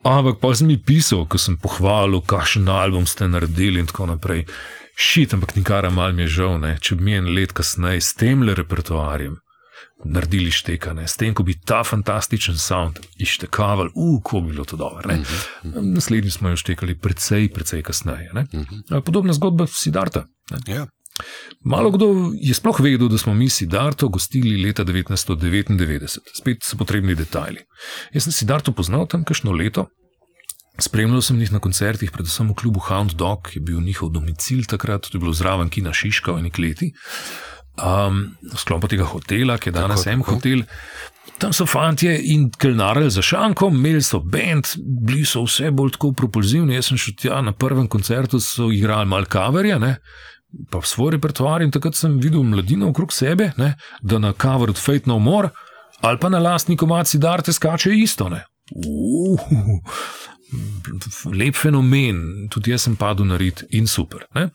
Ampak 0.08 0.40
pa 0.40 0.54
sem 0.56 0.70
jim 0.72 0.84
pisal, 0.86 1.26
ko 1.28 1.40
sem 1.42 1.58
pohvalil, 1.60 2.22
kakšen 2.22 2.70
album 2.70 3.08
ste 3.10 3.28
naredili 3.28 3.82
in 3.82 3.90
tako 3.90 4.06
naprej. 4.14 4.46
Šit, 4.98 5.34
ampak 5.34 5.56
nikara 5.56 5.90
mal 5.94 6.14
mi 6.14 6.26
je 6.26 6.38
žal, 6.40 6.56
ne? 6.62 6.78
če 6.82 6.96
bi 6.96 7.10
mi 7.10 7.18
en 7.18 7.28
let 7.36 7.54
kasneje 7.54 8.02
s 8.02 8.16
tem 8.18 8.46
le 8.46 8.56
repertoarjem 8.58 9.36
naredili 10.06 10.52
štekane, 10.52 11.08
s 11.08 11.18
tem, 11.18 11.34
ko 11.34 11.44
bi 11.44 11.56
ta 11.58 11.84
fantastičen 11.84 12.58
sound 12.58 13.00
ištekavali, 13.18 13.90
uko 13.96 14.42
bi 14.42 14.52
bilo 14.52 14.66
to 14.66 14.78
dobro. 14.78 15.10
Uh 15.10 15.20
-huh. 15.20 15.94
Naslednji 15.94 16.32
smo 16.32 16.50
jo 16.50 16.56
štekali 16.56 16.98
precej, 17.00 17.50
precej 17.54 17.84
kasneje. 17.84 18.32
Uh 18.34 18.60
mhm. 18.60 18.76
-huh. 18.90 19.02
Podobna 19.02 19.34
zgodba 19.34 19.68
Sidarta. 19.68 20.26
Ja. 20.68 20.88
Malo 21.66 21.92
kdo 21.92 22.32
je 22.38 22.54
sploh 22.54 22.80
vedel, 22.80 23.10
da 23.10 23.18
smo 23.18 23.34
mi 23.34 23.50
Sidarto 23.50 24.10
gostili 24.10 24.58
leta 24.62 24.86
1999, 24.86 26.20
spet 26.38 26.64
so 26.64 26.78
potrebni 26.78 27.16
detajli. 27.16 27.64
Jaz 28.14 28.28
sem 28.28 28.36
Sidarto 28.36 28.72
poznal 28.72 29.08
tam 29.08 29.26
kakšno 29.28 29.52
leto, 29.52 29.88
Spremljal 30.78 31.24
sem 31.26 31.40
jih 31.42 31.50
na 31.52 31.60
koncertih, 31.60 32.12
predvsem 32.14 32.52
v 32.52 32.56
klubu 32.58 32.82
Hound 32.86 33.16
Dog, 33.18 33.48
ki 33.50 33.58
je 33.58 33.64
bil 33.66 33.82
njihov 33.82 34.12
domicil 34.14 34.62
takrat, 34.70 35.10
to 35.10 35.18
je 35.18 35.22
bilo 35.24 35.34
zraven 35.34 35.72
Kina 35.74 35.94
Šiška 35.94 36.36
v 36.36 36.44
neki 36.46 36.62
leti. 36.62 36.92
Um, 37.78 38.38
v 38.46 38.58
sklopu 38.58 38.90
tega 38.90 39.06
hotela, 39.10 39.58
ki 39.58 39.72
je 39.72 39.74
danes 39.74 40.06
en 40.10 40.22
hotel. 40.26 40.64
Tam 41.42 41.54
so 41.54 41.66
fanti 41.70 42.10
in 42.34 42.48
kelnarili 42.54 43.10
za 43.14 43.22
šankom, 43.26 43.74
imeli 43.78 44.02
so 44.06 44.22
bend, 44.22 44.70
bili 44.78 45.26
so 45.26 45.44
vse 45.46 45.72
bolj 45.74 45.96
tako 45.98 46.14
propulzivni. 46.18 46.78
Jaz 46.78 46.92
sem 46.92 47.02
šel 47.02 47.18
tja 47.18 47.42
na 47.42 47.54
prvem 47.58 47.90
koncertu, 47.90 48.40
so 48.42 48.70
igrali 48.74 49.10
malo 49.10 49.26
kaverja, 49.30 49.82
ne? 49.82 49.98
Pa 50.72 50.82
svoj 50.82 51.12
repertoar 51.12 51.62
in 51.62 51.72
takrat 51.72 51.96
sem 51.96 52.20
videl 52.20 52.44
mladino 52.44 52.90
okrog 52.90 53.14
sebe, 53.14 53.52
ne? 53.58 53.76
da 54.02 54.20
na 54.20 54.34
kaver 54.34 54.70
od 54.70 54.78
Fate 54.78 55.10
No 55.10 55.20
More 55.20 55.50
ali 56.02 56.20
pa 56.20 56.30
na 56.30 56.40
lastni 56.40 56.78
komaci 56.78 57.18
Darte 57.18 57.54
skače 57.54 57.96
isto. 57.96 58.26
Uh, 58.26 59.40
lep 61.34 61.56
fenomen, 61.56 62.48
tudi 62.50 62.72
jaz 62.72 62.86
sem 62.88 62.96
padel 62.96 63.26
na 63.26 63.38
rit 63.38 63.64
in 63.70 63.88
super. 63.88 64.28
Ne? 64.36 64.50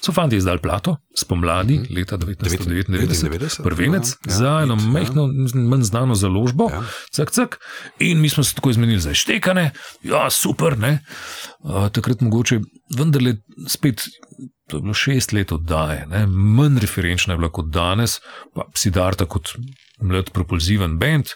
So 0.00 0.12
fanti 0.14 0.36
izdali 0.36 0.60
plato 0.62 0.96
spomladi 1.16 1.74
mm 1.74 1.84
-hmm. 1.84 1.96
leta 1.96 2.16
1999, 2.16 3.62
prvenec 3.62 4.08
ja, 4.08 4.34
za 4.34 4.60
eno 4.62 4.74
ja. 4.74 4.88
mehko, 4.88 5.28
manj 5.54 5.82
znano 5.82 6.14
založbo, 6.14 6.70
ja. 6.72 6.82
cak, 7.10 7.30
cak, 7.30 7.58
in 7.98 8.20
mi 8.20 8.28
smo 8.28 8.44
se 8.44 8.54
tako 8.54 8.70
izmenili 8.70 9.00
za 9.00 9.14
štekane, 9.14 9.70
ja, 10.02 10.30
super, 10.30 10.78
ne. 10.78 11.04
Uh, 11.58 11.88
takrat 11.88 12.20
mogoče, 12.20 12.60
vendar 12.96 13.22
le 13.22 13.36
spet. 13.68 14.02
To 14.68 14.76
je 14.76 14.84
bilo 14.84 14.94
šest 14.94 15.32
let 15.32 15.52
oddaje, 15.52 16.06
ne? 16.10 16.26
manj 16.26 16.78
referenčna 16.84 17.34
je 17.34 17.38
bila 17.40 17.48
kot 17.52 17.70
danes, 17.72 18.18
pa 18.54 18.66
si 18.76 18.92
darta 18.92 19.24
kot 19.24 19.54
mlad 20.04 20.30
propulziven 20.30 20.98
bend. 21.00 21.32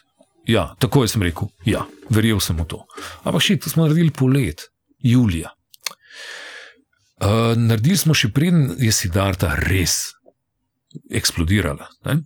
Ja, 0.48 0.72
tako 0.78 1.06
sem 1.08 1.22
rekel, 1.22 1.48
ja, 1.64 1.86
verjel 2.10 2.40
sem 2.42 2.58
v 2.58 2.66
to. 2.68 2.82
Ampak 3.22 3.44
še 3.44 3.56
to 3.62 3.70
smo 3.70 3.86
naredili 3.86 4.10
polet, 4.10 4.66
julija. 4.98 5.54
Uh, 7.22 7.54
naredili 7.56 7.96
smo 7.96 8.14
še 8.18 8.32
preden 8.34 8.72
je 8.82 8.90
Sidarta 8.92 9.54
res 9.62 10.10
eksplodirala. 11.14 11.86
Ne? 12.08 12.18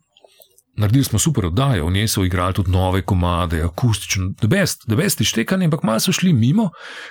Naredili 0.77 1.05
smo 1.05 1.19
super 1.19 1.47
oddajo, 1.47 1.87
v 1.87 1.93
njej 1.93 2.09
so 2.09 2.25
igrali 2.25 2.55
tudi 2.55 2.71
nove 2.71 3.03
komade, 3.03 3.63
akustično, 3.63 4.29
da 4.41 4.49
best, 4.49 4.85
best 4.89 5.21
ištekanje, 5.21 5.65
ampak 5.65 5.83
malo 5.83 6.01
so 6.01 6.13
šli 6.13 6.33
mimo, 6.33 6.71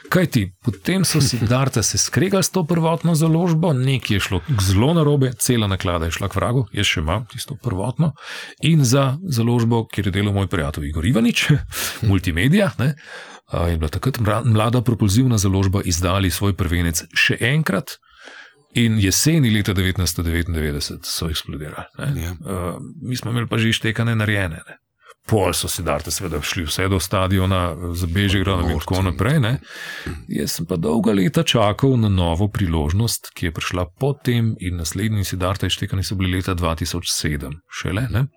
kajti 0.10 0.52
potem 0.64 1.06
so 1.06 1.22
Sidarta 1.22 1.84
se 1.90 1.98
skregali 1.98 2.44
s 2.44 2.50
to 2.50 2.64
prvotno 2.64 3.16
založbo, 3.16 3.74
nekaj 3.74 4.16
je 4.16 4.20
šlo 4.20 4.42
zelo 4.62 4.94
narobe, 4.94 5.34
cela 5.40 5.68
naklada 5.68 6.06
je 6.06 6.12
šla 6.12 6.30
k 6.30 6.36
vragu, 6.36 6.68
jaz 6.74 6.86
še 6.86 7.00
imam 7.02 7.26
tisto 7.32 7.58
prvotno. 7.64 8.14
In 8.62 8.86
za 8.86 9.18
založbo, 9.30 9.88
kjer 9.88 10.08
je 10.08 10.12
delal 10.12 10.34
moj 10.34 10.48
prijatelj 10.48 10.90
Igor 10.90 11.06
Ivanič, 11.06 11.48
multimedia. 12.10 12.72
Ne? 12.78 12.94
je 13.70 13.78
bila 13.78 13.90
takrat 13.90 14.18
mlada 14.44 14.82
propulzivna 14.82 15.38
založba 15.38 15.82
izdali 15.86 16.32
svoj 16.32 16.54
prvenec 16.58 17.04
še 17.14 17.38
enkrat. 17.40 17.98
In 18.76 19.00
jeseni 19.00 19.52
leta 19.52 19.74
1999 19.74 21.00
so 21.04 21.30
eksplodirali. 21.30 21.86
Ja. 22.22 22.32
Uh, 22.32 22.82
mi 23.02 23.16
smo 23.16 23.32
imeli 23.32 23.48
pa 23.48 23.58
že 23.58 23.70
ištekane 23.70 24.16
narejene. 24.16 24.60
Ne. 24.68 24.78
Pol 25.26 25.54
so 25.58 25.68
se 25.68 25.82
darte, 25.82 26.12
seveda, 26.12 26.38
šli 26.42 26.68
vse 26.68 26.86
do 26.88 27.00
stadiona, 27.00 27.76
za 27.98 28.08
Bežigrad 28.08 28.68
in 28.70 28.80
tako 28.80 29.02
naprej. 29.02 29.40
Ne. 29.40 29.54
Jaz 30.30 30.60
sem 30.60 30.68
pa 30.70 30.78
dolga 30.78 31.16
leta 31.18 31.44
čakal 31.44 31.96
na 31.98 32.12
novo 32.14 32.48
priložnost, 32.48 33.32
ki 33.34 33.50
je 33.50 33.56
prišla 33.56 33.88
potem, 34.00 34.54
in 34.60 34.78
naslednji 34.78 35.24
si 35.26 35.40
darte 35.42 35.72
ištekani 35.72 36.04
so 36.04 36.16
bili 36.20 36.38
leta 36.38 36.54
2007, 36.54 37.58
šele. 37.82 38.08
Ne. 38.12 38.28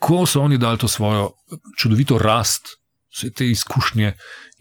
Ko 0.00 0.26
so 0.26 0.42
oni 0.44 0.58
dali 0.58 0.78
to 0.78 0.88
svojo 0.88 1.30
čudovito 1.78 2.18
rast 2.18 2.74
vse 3.14 3.30
te 3.30 3.46
izkušnje 3.48 4.12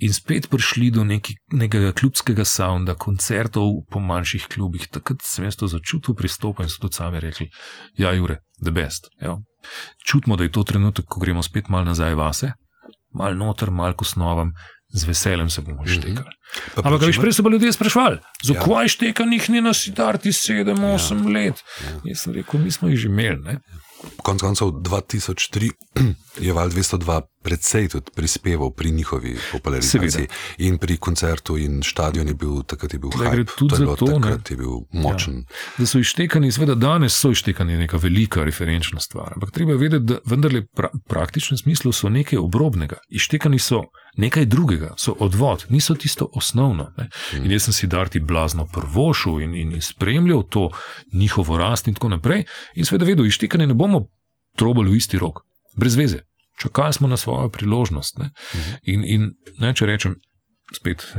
in 0.03 0.13
spet 0.13 0.49
prišli 0.51 0.91
do 0.91 1.03
neki, 1.07 1.35
nekega 1.55 1.93
klubskega 1.95 2.45
sounda, 2.47 2.95
koncertov 2.99 3.85
po 3.91 4.01
manjših 4.03 4.49
klubih. 4.51 4.87
Takrat 4.91 5.23
sem 5.23 5.47
jaz 5.47 5.57
to 5.59 5.69
začutil, 5.71 6.15
pristopil 6.17 6.67
in 6.67 6.71
so 6.71 6.83
tudi 6.83 6.99
sami 6.99 7.23
rekli: 7.23 7.49
Ja, 7.99 8.11
Jure, 8.11 8.41
the 8.61 8.71
best. 8.71 9.07
Jo. 9.21 9.39
Čutimo, 10.03 10.35
da 10.35 10.43
je 10.43 10.51
to 10.51 10.63
trenutek, 10.67 11.07
ko 11.07 11.23
gremo 11.23 11.43
spet 11.43 11.71
malo 11.71 11.87
nazaj 11.87 12.15
vase, 12.19 12.53
malo 13.15 13.35
noter, 13.35 13.71
malo 13.71 13.95
kosnovam. 13.95 14.53
Z 14.93 15.07
veseljem 15.09 15.49
se 15.49 15.61
bomo 15.61 15.87
štekali. 15.89 16.13
Mm 16.13 16.17
-hmm. 16.17 16.85
Ampak, 16.85 17.01
veš, 17.01 17.17
prej 17.17 17.33
so 17.33 17.43
pa 17.43 17.49
ljudje 17.49 17.71
sprašvali, 17.73 18.19
zakaj 18.43 18.83
ja. 18.83 18.87
štekanih 18.87 19.49
ni 19.49 19.61
na 19.61 19.73
sidarti 19.73 20.29
7-8 20.29 21.23
ja. 21.23 21.33
let. 21.33 21.63
Ja. 21.81 21.99
Jaz 22.03 22.19
sem 22.19 22.33
rekel, 22.33 22.59
mi 22.59 22.71
smo 22.71 22.89
jih 22.89 22.99
že 22.99 23.07
imeli. 23.07 23.41
Ne? 23.41 23.59
Konec 24.23 24.41
koncev 24.41 24.67
2003 24.67 25.71
je 26.45 26.53
Val 26.53 26.69
202 26.69 27.21
predvsej 27.43 27.89
tudi 27.89 28.11
prispeval 28.15 28.71
pri 28.71 28.91
njihovi 28.91 29.35
popularizaciji. 29.51 30.11
Seveda. 30.11 30.33
In 30.57 30.77
pri 30.77 30.97
koncertu 30.97 31.57
in 31.57 31.81
stadionu 31.83 32.29
je 32.29 32.35
bil 32.35 32.63
takrat 32.63 32.93
je 32.93 32.99
bil 32.99 33.09
hype, 33.09 33.51
tudi 33.57 33.69
to 33.69 33.75
zato, 33.75 34.05
takrat 34.05 34.51
je 34.51 34.57
bil 34.57 34.79
močen. 34.91 35.35
Ja. 35.35 35.75
Da 35.77 35.85
so 35.85 35.99
ištekani, 35.99 36.51
seveda 36.51 36.75
danes 36.75 37.17
so 37.19 37.31
ištekani 37.31 37.77
neka 37.77 37.97
velika 37.97 38.43
referenčna 38.43 38.99
stvar. 38.99 39.33
Ampak 39.35 39.51
treba 39.51 39.75
vedeti, 39.75 40.05
da 40.05 40.19
vendarle 40.25 40.65
pra, 40.65 40.89
praktičnem 41.07 41.57
smislu 41.57 41.91
so 41.91 42.09
nekaj 42.09 42.39
obrobnega. 42.39 42.97
Ištekani 43.09 43.59
so 43.59 43.83
nekaj 44.17 44.45
drugega, 44.45 44.93
so 44.97 45.15
odvod, 45.19 45.65
niso 45.69 45.95
tisto 45.95 46.29
osnovno. 46.33 46.91
Mm. 46.97 47.45
In 47.45 47.51
jaz 47.51 47.63
sem 47.63 47.73
si 47.73 47.87
darti 47.87 48.19
blazno 48.19 48.67
prvošil 48.73 49.39
in, 49.41 49.55
in 49.55 49.81
spremljal 49.81 50.43
to 50.49 50.69
njihovo 51.13 51.57
rast 51.57 51.87
in 51.87 51.93
tako 51.93 52.09
naprej. 52.09 52.45
In 52.75 52.85
seveda 52.85 53.05
vedel, 53.05 53.25
ištekani 53.25 53.67
ne 53.67 53.73
bomo 53.73 54.07
trobali 54.55 54.91
v 54.91 55.01
isti 55.01 55.17
rok, 55.17 55.41
brez 55.75 55.97
veze 55.97 56.21
čakali 56.59 56.93
smo 56.93 57.07
na 57.07 57.17
svojo 57.17 57.49
priložnost. 57.49 58.17
Ne? 58.17 58.29
In, 58.83 59.03
in 59.05 59.31
ne, 59.59 59.73
če 59.73 59.85
rečem 59.85 60.19
spet. 60.75 61.05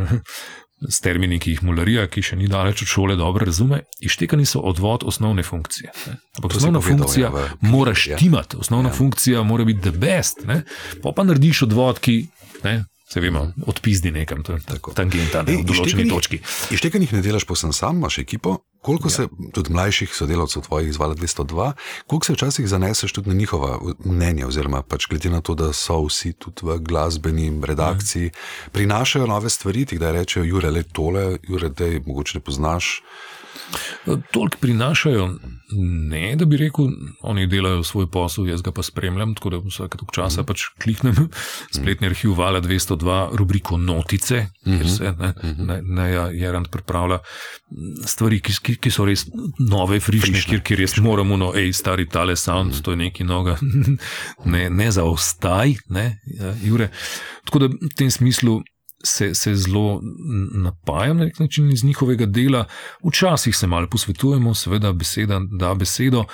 S 0.85 0.99
termini, 1.01 1.39
ki 1.41 1.55
jih 1.55 1.61
mularija, 1.65 2.03
ki 2.13 2.21
še 2.21 2.37
ni 2.37 2.49
daleč 2.51 2.83
od 2.85 2.91
šole, 2.91 3.15
dobro 3.17 3.47
razume, 3.47 3.79
ištekani 4.05 4.45
so 4.45 4.61
odvod 4.69 5.07
osnovne 5.09 5.41
funkcije. 5.47 5.93
Ampak 6.37 6.59
osnovna 6.59 6.83
povedal, 6.83 6.99
funkcija 6.99 7.31
ja, 7.31 7.45
mora 7.71 7.95
štimati, 7.97 8.59
osnovna 8.61 8.91
ja. 8.91 8.97
funkcija 8.99 9.45
mora 9.49 9.65
biti 9.65 9.81
the 9.87 9.95
best. 9.97 10.43
Ne? 10.45 10.59
Pa 11.01 11.15
pa 11.17 11.25
narediš 11.25 11.63
odvod, 11.71 12.03
ki 12.05 12.19
ne, 12.67 12.75
se 13.15 13.23
vemo, 13.23 13.47
odpizdi 13.71 14.11
nekam, 14.11 14.43
tako 14.43 14.95
tangenta, 14.99 15.45
ne, 15.47 15.61
v 15.63 15.67
določeni 15.69 16.09
točki. 16.11 16.41
Ištekani 16.75 17.11
ne 17.15 17.23
delaš 17.23 17.47
posem 17.47 17.75
sam, 17.77 18.03
imaš 18.03 18.19
ekipo, 18.27 18.59
Koliko 18.85 19.09
ja. 19.09 19.11
se 19.11 19.29
tudi 19.57 19.73
mlajših 19.73 20.11
sodelavcev 20.13 20.63
tvojih 20.67 20.89
izvala 20.89 21.15
202, 21.15 21.73
koliko 22.07 22.27
se 22.27 22.35
včasih 22.35 22.67
zaneseš 22.69 23.15
tudi 23.17 23.31
na 23.31 23.35
njihova 23.35 23.79
mnenja, 24.05 24.45
oziroma 24.47 24.83
pač 24.83 25.07
glede 25.09 25.31
na 25.33 25.41
to, 25.41 25.55
da 25.57 25.71
so 25.73 26.03
vsi 26.05 26.35
tudi 26.37 26.67
v 26.69 26.77
glasbeni 26.85 27.49
redakciji, 27.65 28.29
ja. 28.29 28.69
prinašajo 28.77 29.27
nove 29.27 29.49
stvari, 29.51 29.87
ti 29.89 29.99
da 29.99 30.13
rečejo, 30.13 30.45
Jure, 30.45 30.71
le 30.71 30.83
tole, 30.83 31.39
Jure, 31.49 31.73
da 31.73 31.89
je 31.95 32.03
mogoče 32.07 32.39
ne 32.39 32.45
poznaš. 32.45 33.01
Toliko 34.33 34.59
prinašajo, 34.61 35.39
ne, 36.11 36.37
da 36.37 36.45
bi 36.45 36.57
rekel, 36.57 36.89
oni 37.23 37.47
delajo 37.47 37.83
svoj 37.83 38.07
posel, 38.11 38.49
jaz 38.49 38.63
ga 38.63 38.73
pa 38.73 38.83
spremljam, 38.83 39.35
tako 39.35 39.51
da 39.51 39.61
vsake 39.65 39.99
tok 39.99 40.13
časa 40.15 40.43
mm. 40.43 40.47
pač 40.47 40.67
kliknem 40.83 41.29
spletni 41.73 42.11
arhiv 42.11 42.35
Vala 42.39 42.61
202, 42.61 43.37
rubriko 43.37 43.77
Notice, 43.77 44.47
mm 44.67 44.73
-hmm. 44.73 44.79
kjer 44.79 44.91
se 44.91 45.15
ne, 45.19 45.33
mhm. 45.45 45.67
ne, 45.67 45.81
ne 45.83 46.11
ja, 46.11 46.29
Jarant 46.31 46.71
pripravlja 46.71 47.19
stvari, 48.07 48.41
ki, 48.41 48.53
ki, 48.63 48.77
ki 48.77 48.91
so 48.91 49.05
res 49.05 49.27
nove, 49.59 50.01
frišne, 50.01 50.43
kjer, 50.49 50.61
kjer 50.61 50.79
res 50.79 50.97
moramo, 50.97 51.37
no, 51.37 51.53
hej, 51.53 51.73
stari 51.73 52.09
tale 52.09 52.37
sound, 52.37 52.75
mm. 52.75 52.83
to 52.83 52.91
je 52.91 52.97
neki 52.97 53.25
noga, 53.25 53.57
ne, 54.53 54.71
ne 54.71 54.91
zaostaj, 54.91 55.75
ne, 55.89 56.21
ja, 56.39 56.55
Jure. 56.63 56.91
Tako 57.45 57.59
da 57.59 57.67
v 57.67 57.91
tem 57.97 58.11
smislu 58.11 58.63
se, 59.05 59.35
se 59.35 59.55
zelo 59.55 60.01
napajam 60.53 61.17
na 61.17 61.31
način 61.39 61.71
iz 61.73 61.85
njihovega 61.85 62.27
dela. 62.27 62.65
Včasih 63.05 63.57
se 63.57 63.67
malo 63.67 63.89
posvetujemo, 63.91 64.55
seveda, 64.55 64.93
beseda 64.93 65.41
da 65.59 65.75
besedo. 65.75 66.25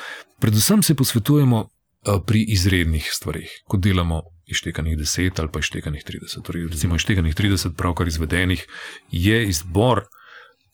Predvsem 0.40 0.82
se 0.82 0.94
posvetujemo 0.94 1.60
eh, 1.60 2.18
pri 2.26 2.44
izrednih 2.48 3.10
stvarih, 3.12 3.50
ko 3.64 3.76
delamo 3.76 4.22
ištekanih 4.46 4.98
10 4.98 5.40
ali 5.40 5.48
pa 5.52 5.58
ištekanih 5.58 6.02
30. 6.06 6.42
Torej, 6.42 6.66
recimo, 6.66 6.96
ištekanih 6.96 7.34
30, 7.34 7.76
pravkar 7.76 8.08
izvedenih, 8.08 8.66
je 9.10 9.48
izbor. 9.48 10.04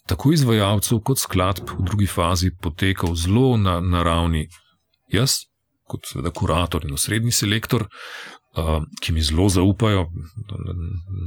Tako 0.07 0.33
izvajalcev 0.33 0.99
kot 0.99 1.19
skladb 1.19 1.71
v 1.79 1.85
drugi 1.85 2.07
fazi 2.07 2.51
potekal 2.63 3.15
zelo 3.15 3.57
na, 3.57 3.81
na 3.81 4.03
ravni 4.03 4.47
jaz, 5.13 5.33
kot 5.87 6.07
seveda 6.07 6.31
kurator 6.31 6.85
in 6.85 6.95
osrednji 6.95 7.33
selektor, 7.33 7.87
ki 9.01 9.13
mi 9.13 9.23
zelo 9.23 9.49
zaupajo, 9.49 10.07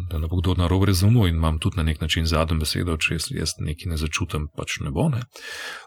da 0.09 0.19
ne 0.19 0.27
bo 0.27 0.39
kdo 0.41 0.55
na 0.57 0.67
robu 0.67 0.85
razumel 0.89 1.27
in 1.27 1.35
imam 1.35 1.59
tudi 1.59 1.77
na 1.77 1.83
nek 1.83 2.01
način 2.01 2.25
zadnjo 2.25 2.59
besedo, 2.59 2.97
če 2.97 3.19
jaz 3.37 3.57
nekaj 3.59 3.91
ne 3.93 3.97
začutim, 3.97 4.47
pač 4.57 4.79
ne 4.81 4.91
bo. 4.91 5.09
Ne. 5.13 5.21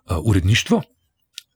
Uredništvo, 0.06 0.82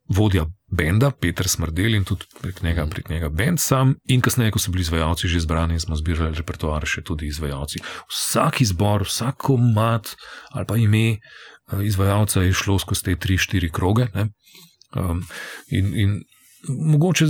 vodja 0.09 0.47
benda, 0.66 1.11
Petr 1.11 1.49
Smrdel 1.49 1.95
in 1.95 2.05
tudi 2.05 2.26
prek 2.41 2.62
njega, 2.62 2.87
prek 2.91 3.09
njega 3.09 3.28
bend 3.28 3.61
sam, 3.62 3.95
in 4.11 4.20
kasneje, 4.20 4.55
ko 4.55 4.62
so 4.62 4.74
bili 4.74 4.82
izvajalci 4.82 5.28
že 5.28 5.41
zbrani, 5.47 5.80
smo 5.80 5.97
zbirali 5.97 6.34
repertoar 6.34 6.87
še 6.87 7.03
tudi 7.07 7.30
izvajalci. 7.30 7.82
Vsak 8.11 8.61
izbor, 8.66 9.07
vsako 9.07 9.57
mat 9.57 10.16
ali 10.51 10.66
pa 10.66 10.76
ime 10.76 11.18
izvajalca 11.82 12.43
je 12.43 12.53
šlo 12.53 12.78
skozi 12.78 13.03
te 13.03 13.16
tri, 13.16 13.39
štiri 13.39 13.70
kroge. 13.70 14.07
Um, 14.95 15.22
in, 15.70 15.95
in 15.95 16.20
mogoče 16.68 17.26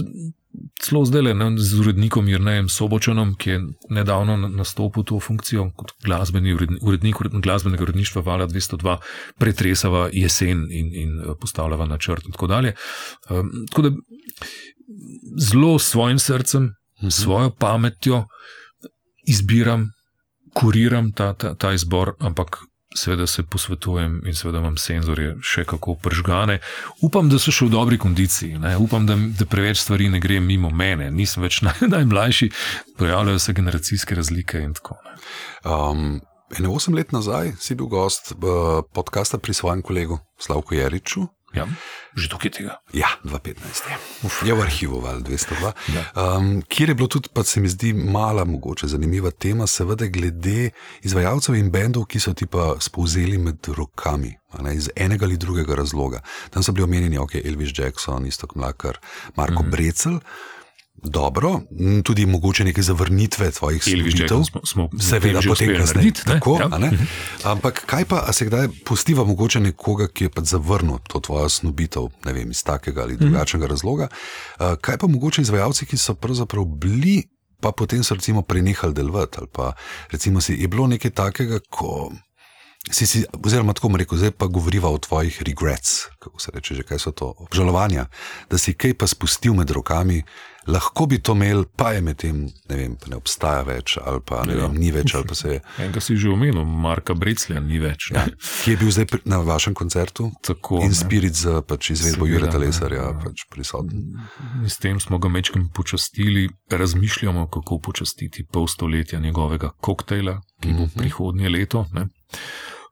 celo 0.82 1.04
zdaj 1.04 1.22
le 1.22 1.34
z 1.58 1.80
urednikom 1.80 2.28
Jrnejem 2.28 2.68
Sobočanom, 2.68 3.34
ki 3.34 3.50
je 3.50 3.60
nedavno 3.90 4.36
nastopil 4.36 5.04
to 5.04 5.20
funkcijo 5.20 5.70
kot 5.76 5.92
glasbeni 6.04 6.54
urednik, 6.54 6.82
urednik 6.82 7.42
glasbenega 7.42 7.82
uredništva 7.82 8.22
Vala 8.22 8.46
202, 8.46 8.96
pretresava 9.38 10.08
jesen 10.12 10.66
in, 10.70 10.92
in 10.94 11.20
eh, 11.20 11.34
postavljava 11.40 11.86
načrt 11.86 12.26
in 12.26 12.32
tako 12.32 12.46
dalje. 12.46 12.74
Um, 13.30 13.50
tako 13.70 13.82
da 13.82 13.90
zelo 15.50 15.78
s 15.78 15.90
svojim 15.90 16.18
srcem, 16.18 16.70
mhm. 17.02 17.08
svojo 17.08 17.50
pametjo 17.50 18.24
izbiram, 19.26 19.90
kuriram 20.54 21.12
ta, 21.12 21.32
ta, 21.34 21.54
ta 21.54 21.72
izbor, 21.72 22.14
ampak 22.20 22.56
seveda 22.96 23.26
se 23.26 23.42
posvetujem 23.42 24.20
in 24.26 24.34
seveda 24.34 24.58
imam 24.58 24.76
senzorje 24.80 25.36
še 25.44 25.64
kako 25.68 25.96
pržgane. 26.02 26.58
Upam, 27.06 27.28
da 27.30 27.38
so 27.42 27.54
še 27.54 27.68
v 27.68 27.74
dobri 27.74 27.98
kondiciji, 28.00 28.58
ne? 28.62 28.76
upam, 28.80 29.06
da, 29.08 29.16
da 29.16 29.48
preveč 29.48 29.82
stvari 29.84 30.08
ne 30.12 30.20
gre 30.22 30.40
mimo 30.40 30.70
mene, 30.70 31.10
nisem 31.10 31.44
več 31.46 31.60
naj, 31.66 31.84
najmlajši, 31.92 32.50
pojavljajo 32.98 33.42
se 33.42 33.56
generacijske 33.56 34.18
razlike 34.18 34.64
in 34.64 34.74
tako 34.78 34.98
naprej. 35.04 35.22
Um, 35.66 36.20
ene 36.56 36.70
osem 36.70 36.94
let 36.94 37.12
nazaj 37.12 37.56
si 37.60 37.74
bil 37.74 37.90
gost 37.90 38.32
uh, 38.36 38.82
podcasta 38.94 39.38
pri 39.38 39.54
svojem 39.54 39.82
kolegu 39.82 40.20
Slavku 40.40 40.78
Jeriču. 40.78 41.26
Ja, 41.56 41.66
že 42.16 42.28
tukaj 42.28 42.50
tega. 42.52 42.78
Ja, 42.92 43.08
2015 43.24 43.88
je. 43.88 43.96
je 44.48 44.54
v 44.54 44.60
arhivu, 44.60 45.00
ali 45.04 45.22
202. 45.22 45.72
Ja. 45.94 46.02
Um, 46.14 46.62
kjer 46.68 46.92
je 46.92 46.94
bilo 46.94 47.08
tudi, 47.08 47.28
pa 47.32 47.44
se 47.44 47.60
mi 47.60 47.68
zdi, 47.68 47.92
mala, 47.92 48.44
mogoče 48.44 48.88
zanimiva 48.88 49.30
tema, 49.30 49.66
seveda, 49.66 50.06
glede 50.06 50.70
izvajalcev 51.02 51.56
in 51.56 51.70
bendov, 51.70 52.06
ki 52.08 52.20
so 52.20 52.34
ti 52.36 52.46
pa 52.46 52.74
spovzeli 52.80 53.38
med 53.38 53.68
rokami, 53.76 54.34
ne, 54.62 54.74
iz 54.76 54.90
enega 54.96 55.24
ali 55.24 55.36
drugega 55.36 55.74
razloga. 55.74 56.20
Tam 56.50 56.62
so 56.62 56.72
bili 56.72 56.84
omenjeni, 56.84 57.18
ok, 57.18 57.40
Elvis 57.44 57.72
Jackson, 57.76 58.26
Istok 58.26 58.54
Mlakar, 58.54 59.00
Marko 59.36 59.62
mm 59.62 59.66
-hmm. 59.66 59.70
Brecel. 59.70 60.20
Dobro, 61.02 61.60
tudi 62.04 62.26
mogoče 62.26 62.64
neke 62.64 62.82
zavrnitve 62.82 63.50
tvojih 63.50 63.82
služitev, 63.84 64.42
seveda, 65.00 65.40
potem 65.48 65.76
kasneje. 65.76 66.12
Tako, 66.24 66.58
ja. 66.60 66.68
Mhm. 66.68 67.04
Ampak 67.44 67.82
kaj 67.86 68.04
pa, 68.04 68.32
se 68.32 68.46
kdaj 68.46 68.68
postiva 68.84 69.24
mogoče 69.24 69.60
nekoga, 69.60 70.08
ki 70.08 70.24
je 70.24 70.30
pa 70.30 70.42
zavrnil 70.42 70.98
to 71.08 71.20
tvojo 71.20 71.48
snubitev, 71.48 72.08
ne 72.24 72.32
vem, 72.32 72.50
iz 72.50 72.64
takega 72.64 73.02
ali 73.02 73.14
mhm. 73.14 73.24
drugačnega 73.24 73.66
razloga? 73.66 74.08
Kaj 74.80 74.98
pa 74.98 75.06
mogoče 75.06 75.42
izvajalci, 75.42 75.86
ki 75.86 75.96
so 75.96 76.14
pravzaprav 76.14 76.64
bili, 76.64 77.22
pa 77.60 77.72
potem 77.72 78.04
so 78.04 78.14
recimo 78.14 78.42
prenehali 78.42 78.94
delovati, 78.94 79.38
ali 79.38 79.48
pa 79.52 79.72
recimo 80.10 80.40
si 80.40 80.54
je 80.54 80.68
bilo 80.68 80.86
nekaj 80.86 81.10
takega, 81.10 81.60
ko. 81.70 82.12
Si, 82.86 83.06
si, 83.06 83.24
oziroma, 83.44 83.74
tako 83.74 83.88
bom 83.88 83.98
rekel, 83.98 84.18
zdaj 84.18 84.30
pa 84.38 84.46
govoriva 84.46 84.90
o 84.90 84.98
tvojih 84.98 85.42
regrets, 85.42 86.06
kako 86.22 86.38
se 86.40 86.50
reče, 86.54 86.74
že, 86.74 86.82
kaj 86.86 86.98
so 87.02 87.10
to 87.10 87.32
obžalovanja, 87.42 88.06
da 88.50 88.58
si 88.58 88.76
kaj 88.78 88.94
pa 88.94 89.08
spustil 89.10 89.58
med 89.58 89.70
rokami, 89.74 90.22
lahko 90.66 91.06
bi 91.06 91.18
to 91.22 91.32
imel, 91.32 91.64
pa 91.76 91.92
je 91.92 92.00
med 92.02 92.18
tem, 92.20 92.38
ne 92.68 92.76
vem, 92.76 92.96
ne 93.10 93.16
obstaja 93.16 93.62
več, 93.66 93.96
ali 94.02 94.20
pa 94.26 94.42
ne 94.46 94.56
ja. 94.56 94.66
vem, 94.66 94.78
ni 94.80 94.90
več. 94.94 95.14
Enega 95.78 96.02
si 96.02 96.16
že 96.18 96.30
omenil, 96.32 96.64
Marka 96.64 97.14
Breclja 97.14 97.60
ni 97.62 97.80
več. 97.82 98.10
Ja. 98.14 98.26
Ki 98.64 98.74
je 98.74 98.80
bil 98.80 98.92
zdaj 98.94 99.20
na 99.28 99.40
vašem 99.46 99.76
koncertu? 99.78 100.30
Tako, 100.46 100.80
in 100.86 100.94
spirit 100.96 101.38
za 101.38 101.60
pač 101.66 101.92
izvedbo 101.94 102.28
Jureta 102.28 102.60
Lesarja 102.62 103.08
pač 103.22 103.46
prisoten. 103.52 104.06
S 104.66 104.80
tem 104.82 105.00
smo 105.02 105.20
ga 105.22 105.30
mečkim 105.32 105.68
počastili, 105.74 106.48
razmišljamo, 106.72 107.46
kako 107.52 107.80
počastiti 107.90 108.46
pol 108.46 108.66
stoletja 108.70 109.20
njegovega 109.22 109.70
koktejla, 109.80 110.40
ki 110.62 110.72
bo 110.72 110.88
mhm. 110.88 110.96
prihodnje 110.98 111.52
leto. 111.52 111.86
Ne? 111.94 112.08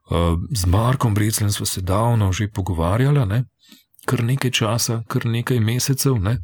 Uh, 0.05 0.37
z 0.53 0.69
Markom 0.69 1.15
Brecljem 1.17 1.51
smo 1.51 1.65
se 1.65 1.81
davno 1.81 2.31
že 2.31 2.47
pogovarjali, 2.47 3.25
kar 4.05 4.23
nekaj 4.23 4.51
časa, 4.51 5.01
kar 5.07 5.25
nekaj 5.25 5.59
mesecev. 5.59 6.17
Ne? 6.21 6.37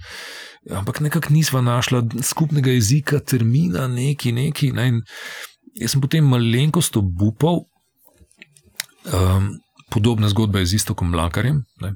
Ampak 0.70 0.99
nekako 0.99 1.34
nisva 1.34 1.62
našla 1.62 2.03
skupnega 2.22 2.72
jezika, 2.72 3.20
termina, 3.20 3.88
neki, 3.88 4.32
neki. 4.32 4.72
Ne? 4.72 5.01
Jaz 5.80 5.95
sem 5.95 6.01
potem 6.01 6.28
malenkost 6.28 6.97
obupal, 6.97 7.64
um, 9.14 9.53
podobna 9.89 10.30
zgodba 10.30 10.59
je 10.59 10.74
z 10.74 10.82
istokom 10.82 11.09
Mlakarjem. 11.12 11.64
Ne? 11.82 11.95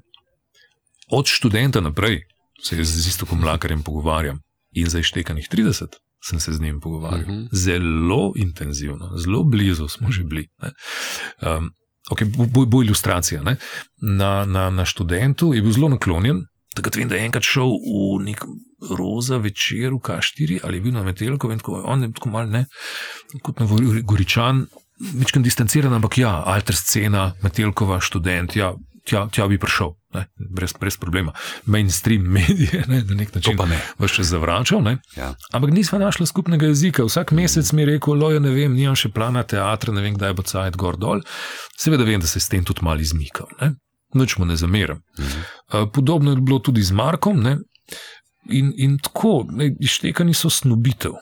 Od 1.12 1.28
študenta 1.28 1.82
naprej 1.82 2.24
se 2.64 2.84
z 2.84 3.08
istokom 3.08 3.40
Mlakarjem 3.40 3.84
pogovarjam 3.84 4.40
in 4.74 4.90
za 4.90 5.00
ištekanih 5.00 5.48
30. 5.52 6.02
Sem 6.26 6.40
se 6.40 6.54
z 6.54 6.62
njim 6.62 6.80
pogovarjal. 6.80 7.30
Uh 7.30 7.36
mhm. 7.36 7.44
-huh. 7.44 7.50
Zelo 7.52 8.34
intenzivno, 8.36 9.18
zelo 9.18 9.44
blizu 9.44 9.88
smo 9.88 10.12
že 10.12 10.24
bili. 10.24 10.48
Um, 11.42 11.70
okay, 12.12 12.28
bo, 12.30 12.66
bo, 12.66 12.84
ilustracija. 12.84 13.42
Na, 14.02 14.46
na, 14.46 14.70
na 14.70 14.86
študentu 14.86 15.54
je 15.54 15.62
bil 15.62 15.72
zelo 15.72 15.90
naklonjen, 15.90 16.46
Takrat 16.76 16.98
vem, 17.00 17.08
da 17.08 17.16
je 17.16 17.24
enkrat 17.24 17.46
šel 17.48 17.70
v 17.72 18.00
nek 18.26 18.42
roza 19.00 19.38
večer 19.40 19.94
v 19.94 20.00
K4 20.04 20.58
ali 20.68 20.82
bil 20.84 20.92
na 20.92 21.06
Metelko, 21.08 21.48
in 21.54 21.62
tako, 21.62 21.80
on 21.88 22.04
je 22.04 22.10
tako 22.18 22.32
mal 22.34 22.50
ne, 22.52 22.66
kot 23.40 23.62
na 23.64 23.68
Goričan, 24.04 24.66
večkrat 25.16 25.46
distanciran, 25.46 25.96
ampak 25.96 26.18
ja, 26.20 26.34
alter 26.52 26.76
scena, 26.76 27.30
Metelkova, 27.44 28.02
študent, 28.04 28.58
ja, 28.60 28.74
tja, 29.08 29.26
tja 29.32 29.48
bi 29.52 29.60
prišel, 29.62 29.94
ne, 30.18 30.26
brez, 30.58 30.74
brez 30.80 30.98
problema. 31.02 31.34
Mainstream 31.66 32.26
medije, 32.36 32.84
ne, 32.92 33.04
na 33.04 33.20
nek 33.22 33.36
način 33.36 33.62
ne. 33.70 33.80
Vas 34.02 34.16
še 34.18 34.26
zavračal, 34.28 34.84
ja. 35.18 35.32
ampak 35.54 35.74
nisva 35.76 36.02
našla 36.02 36.28
skupnega 36.30 36.70
jezika. 36.72 37.06
Vsak 37.08 37.32
mesec 37.38 37.72
mi 37.72 37.86
je 37.86 37.94
rekel, 37.94 38.20
lojo, 38.20 38.42
ne 38.44 38.52
vem, 38.56 38.76
nimam 38.76 38.98
še 39.00 39.14
plana 39.14 39.46
teatra, 39.48 39.94
ne 39.96 40.04
vem, 40.06 40.18
kdaj 40.18 40.36
bo 40.36 40.46
cajt 40.46 40.78
gor 40.80 41.00
dol. 41.00 41.24
Seveda 41.78 42.08
vem, 42.08 42.22
da 42.24 42.30
se 42.30 42.44
s 42.44 42.52
tem 42.52 42.66
tudi 42.66 42.86
mal 42.86 43.02
izmikal. 43.02 43.50
Ne 43.62 43.76
noč 44.16 44.38
mu 44.40 44.46
ne 44.48 44.56
zameram. 44.56 45.02
Mhm. 45.20 45.90
Podobno 45.92 46.32
je 46.32 46.40
bilo 46.40 46.60
tudi 46.64 46.84
z 46.84 46.96
Markom, 46.96 47.42
ne? 47.44 47.58
in, 48.50 48.74
in 48.78 48.98
tako, 49.00 49.46
ištekani 49.80 50.34
so 50.34 50.50
snubitev. 50.50 51.18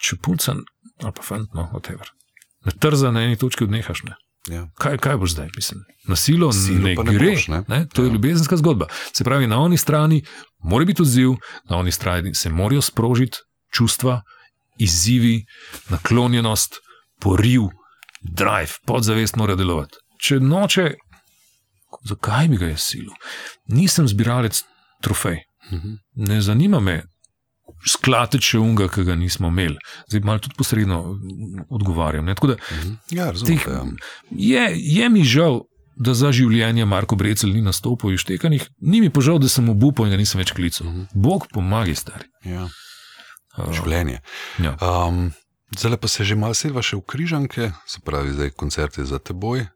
Če 0.00 0.16
punca, 0.22 0.56
ali 1.02 1.12
pa 1.16 1.22
fant, 1.22 1.52
no, 1.54 1.68
whatever. 1.74 2.10
Ne 2.66 2.74
trza 2.80 3.12
na 3.14 3.24
eni 3.26 3.38
točki 3.38 3.64
odnehaš. 3.64 4.02
Ne? 4.08 4.16
Ja. 4.48 4.68
Kaj, 4.78 4.98
kaj 4.98 5.16
boš 5.16 5.32
zdaj, 5.32 5.48
mislim? 5.56 5.80
Nasilo 6.08 6.50
ne, 6.70 6.94
ne 6.94 7.18
gre. 7.18 7.30
Boš, 7.30 7.48
ne? 7.48 7.62
Ne? 7.68 7.86
To 7.92 8.02
je 8.02 8.08
ja. 8.08 8.12
ljubezenska 8.12 8.56
zgodba. 8.56 8.86
Se 9.12 9.24
pravi, 9.24 9.46
na 9.46 9.60
oni 9.60 9.76
strani 9.76 10.22
mora 10.58 10.84
biti 10.84 11.02
odziv, 11.02 11.30
na 11.70 11.76
oni 11.76 11.92
strani 11.92 12.34
se 12.34 12.50
morajo 12.50 12.82
sprožiti 12.82 13.38
čustva, 13.72 14.22
izzivi, 14.78 15.44
naklonjenost, 15.88 16.74
poriv, 17.20 17.68
drive, 18.22 18.80
podzavest 18.86 19.36
mora 19.36 19.54
delovati 19.54 19.96
če 20.20 20.40
noče, 20.44 20.86
zakaj 22.08 22.50
bi 22.52 22.58
ga 22.60 22.72
jaz 22.74 22.84
silil? 22.92 23.12
Nisem 23.72 24.08
zbiralec 24.10 24.62
trofej. 25.04 25.40
Mhm. 25.70 25.96
Ne 26.26 26.40
zanima 26.42 26.80
me 26.80 27.02
sklateče 27.86 28.58
unga, 28.58 28.88
ki 28.88 29.04
ga 29.04 29.14
nismo 29.14 29.48
imeli. 29.48 29.76
Zdaj 30.08 30.20
malo 30.20 30.38
tudi 30.38 30.54
posredno 30.58 31.18
odgovarjam. 31.70 32.26
Da, 32.26 32.34
mhm. 32.34 32.92
ja, 33.10 33.32
tih, 33.46 33.66
ja. 33.68 33.84
je, 34.30 34.72
je 34.76 35.08
mi 35.08 35.24
žal. 35.24 35.62
Da 36.00 36.14
za 36.16 36.30
življenje 36.32 36.86
Marko 36.88 37.16
Brecel 37.16 37.50
ni 37.52 37.60
nastopil 37.60 38.14
iz 38.14 38.22
tekanih, 38.24 38.62
ni 38.80 39.02
mi 39.02 39.10
pa 39.12 39.20
žal, 39.20 39.36
da 39.36 39.50
sem 39.52 39.66
obupal 39.68 40.06
in 40.08 40.14
ga 40.14 40.20
nisem 40.20 40.40
več 40.40 40.54
klical. 40.56 40.86
Uh 40.86 40.92
mhm. 40.92 41.02
-huh. 41.02 41.22
Bog 41.26 41.46
pomaga, 41.52 41.94
stari. 41.94 42.24
Ja. 42.44 42.68
Življenje. 43.58 44.22
Ja. 44.64 44.76
Um, 44.80 45.32
zdaj 45.76 45.96
pa 45.96 46.08
se 46.08 46.24
že 46.24 46.34
malo 46.36 46.54
selva 46.54 46.82
še 46.82 46.96
v 46.96 47.04
križanke, 47.04 47.72
se 47.86 48.00
pravi, 48.00 48.32
zdaj 48.32 48.50
koncert 48.50 48.98
je 48.98 49.04
za 49.04 49.18
teboj, 49.18 49.66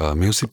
Uh, 0.00 0.12
imel 0.16 0.32
si 0.32 0.46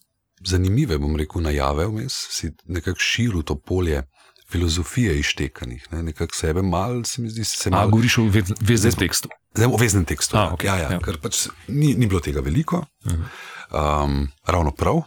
zanimive, 0.43 0.97
bom 0.99 1.15
rekel, 1.15 1.41
najave 1.41 1.87
vmes, 1.87 2.15
si 2.31 2.51
nekako 2.67 2.99
širil 2.99 3.43
to 3.43 3.55
polje 3.55 4.03
filozofije 4.51 5.19
iztekanih, 5.19 5.87
ne? 5.91 6.03
nekako 6.03 6.35
sebe 6.35 6.61
mal, 6.61 7.03
se 7.03 7.21
mi 7.21 7.29
zdi, 7.29 7.43
se 7.43 7.69
malo. 7.69 7.89
Govoriš 7.89 8.17
o 8.17 8.23
veznem 8.59 8.93
tekstu. 8.93 9.29
Zdaj, 9.55 9.67
o 9.67 9.77
veznem 9.77 10.05
tekstu. 10.05 10.37
A, 10.37 10.51
okay. 10.53 10.65
ja, 10.65 10.75
ja, 10.75 10.91
ja. 10.91 10.99
Ker 10.99 11.19
pač 11.21 11.47
ni, 11.67 11.93
ni 11.93 12.07
bilo 12.07 12.19
tega 12.19 12.41
veliko, 12.41 12.83
uh 13.05 13.11
-huh. 13.11 14.03
um, 14.03 14.27
ravno 14.45 14.71
prav. 14.71 15.01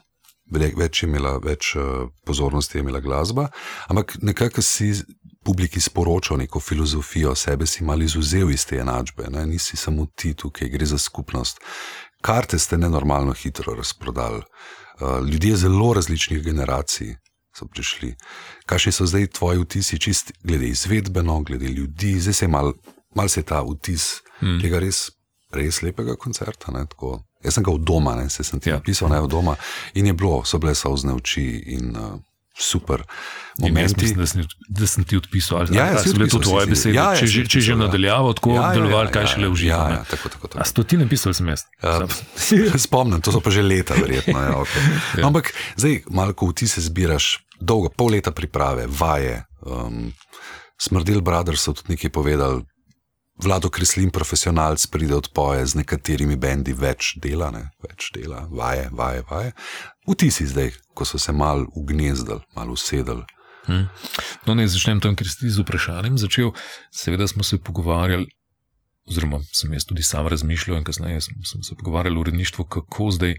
Več 0.52 1.02
je 1.02 1.08
imela, 1.08 1.38
več 1.38 1.74
uh, 1.76 2.08
pozornosti 2.26 2.78
je 2.78 2.80
imela 2.80 3.00
glasba, 3.00 3.48
ampak 3.88 4.16
nekako 4.22 4.62
si 4.62 4.92
publiki 5.44 5.80
sporočal 5.80 6.36
neko 6.36 6.60
filozofijo, 6.60 7.34
sebe 7.34 7.66
si 7.66 7.84
malo 7.84 8.02
izuzel 8.02 8.50
iz 8.50 8.66
te 8.66 8.76
enačbe, 8.76 9.30
ne? 9.30 9.46
nisi 9.46 9.76
samo 9.76 10.06
ti 10.14 10.34
tukaj, 10.34 10.68
gre 10.68 10.86
za 10.86 10.98
skupnost. 10.98 11.60
Karte 12.20 12.58
ste 12.58 12.78
nenormalno 12.78 13.32
hitro 13.32 13.74
razprodali. 13.74 14.42
Uh, 15.00 15.28
ljudje 15.28 15.56
zelo 15.56 15.94
različnih 15.94 16.42
generacij 16.42 17.16
so 17.56 17.68
prišli. 17.68 18.14
Kakšni 18.66 18.92
so 18.92 19.06
zdaj 19.06 19.26
tvoji 19.36 19.62
vtisi, 19.64 19.98
čist 19.98 20.32
glede 20.42 20.68
izvedbeno, 20.68 21.40
glede 21.42 21.68
ljudi, 21.68 22.18
zdaj 22.20 22.34
se 22.34 22.44
je 22.44 22.48
mal, 22.48 22.72
mal 23.14 23.28
se 23.28 23.42
ta 23.42 23.62
vtis 23.62 24.22
hmm. 24.40 24.60
tega 24.62 24.80
res, 24.80 25.10
res 25.52 25.82
lepega 25.82 26.16
koncerta. 26.16 26.72
Jaz 27.44 27.54
sem 27.54 27.64
ga 27.64 27.74
v 27.74 27.82
doma, 27.82 28.16
ne, 28.16 28.30
se 28.30 28.44
sem 28.44 28.60
ti 28.60 28.70
ja. 28.70 28.78
napisal, 28.78 29.10
ne 29.12 29.20
v 29.20 29.28
doma 29.28 29.56
in 29.94 30.06
je 30.06 30.14
bilo, 30.16 30.42
so 30.44 30.58
bile 30.62 30.74
sozne 30.74 31.12
oči 31.12 31.44
in 31.76 31.96
uh, 31.96 32.16
super. 32.62 33.04
Momenti, 33.60 34.00
mislim, 34.00 34.18
da, 34.18 34.26
sem, 34.26 34.46
da 34.68 34.88
sem 34.88 35.04
ti 35.04 35.18
odpisal, 35.18 35.58
ali 35.60 35.76
ja, 35.76 35.90
ja, 35.92 36.00
so 36.00 36.14
bile 36.16 36.30
to 36.32 36.40
tvoje 36.40 36.70
besede. 36.70 36.94
Ja, 36.96 37.10
ja, 37.12 37.20
če, 37.20 37.28
če, 37.28 37.44
če 37.52 37.60
že 37.66 37.74
ja. 37.74 37.78
nadaljavo 37.82 38.32
tako 38.38 38.56
ja, 38.56 38.70
deloval, 38.72 39.10
ja, 39.10 39.12
kaj 39.12 39.28
še 39.34 39.42
le 39.44 39.52
uživa. 39.52 39.76
Ja, 39.76 39.98
ja, 39.98 40.02
tako, 40.08 40.32
tako, 40.32 40.52
tako. 40.54 40.62
A 40.64 40.68
stotine 40.70 41.04
pisal 41.10 41.36
sem 41.36 41.52
jaz. 41.52 41.66
Ja, 41.84 42.00
spomnim, 42.86 43.20
to 43.20 43.34
so 43.34 43.44
pa 43.44 43.52
že 43.52 43.66
leta, 43.66 43.98
verjetno. 44.00 44.38
Ja, 44.40 44.56
okay. 44.62 44.88
ja. 45.20 45.28
Ampak 45.28 45.52
zdaj, 45.76 46.00
malo 46.08 46.32
ko 46.38 46.48
ti 46.56 46.70
se 46.70 46.80
zbiraš, 46.80 47.34
dolgo, 47.60 47.92
pol 47.92 48.16
leta 48.16 48.32
priprave, 48.32 48.88
vaje, 48.88 49.42
Um, 49.62 50.12
Smrdel 50.78 51.20
Brothers 51.20 51.62
so 51.62 51.72
tudi 51.72 51.94
nekaj 51.94 52.10
povedali. 52.10 52.62
Vlado 53.42 53.70
Kreslin, 53.70 54.10
profesionalc, 54.10 54.86
pride 54.86 55.14
od 55.16 55.28
poje 55.34 55.66
z 55.66 55.80
nekaterimi 55.80 56.36
bendi 56.36 56.74
več 56.76 57.16
dela, 57.18 57.48
ne? 57.50 57.70
več 57.82 58.10
dela, 58.14 58.44
vaje, 58.50 58.90
vaje, 58.92 59.24
vaje. 59.30 59.52
Vtisi 60.08 60.46
zdaj, 60.46 60.72
ko 60.94 61.04
so 61.06 61.18
se 61.18 61.32
mal 61.32 61.66
ugnezdili, 61.78 62.40
mal 62.56 62.70
usedeli. 62.70 63.22
Hmm. 63.66 63.86
No, 64.46 64.54
ne 64.58 64.66
začnem 64.66 65.00
tam, 65.00 65.14
ker 65.14 65.28
ste 65.30 65.46
z 65.46 65.62
vprašanjem 65.62 66.18
začel. 66.18 66.50
Seveda 66.90 67.28
smo 67.30 67.46
se 67.46 67.60
pogovarjali, 67.62 68.26
oziroma 69.06 69.38
sem 69.54 69.72
jaz 69.72 69.86
tudi 69.86 70.02
sam 70.02 70.26
razmišljal, 70.26 70.80
in 70.80 70.86
kasneje 70.86 71.20
sem, 71.28 71.36
sem 71.46 71.62
se 71.62 71.78
pogovarjal 71.78 72.18
o 72.18 72.24
uredništvu, 72.24 72.64
kako 72.64 73.10
zdaj 73.14 73.36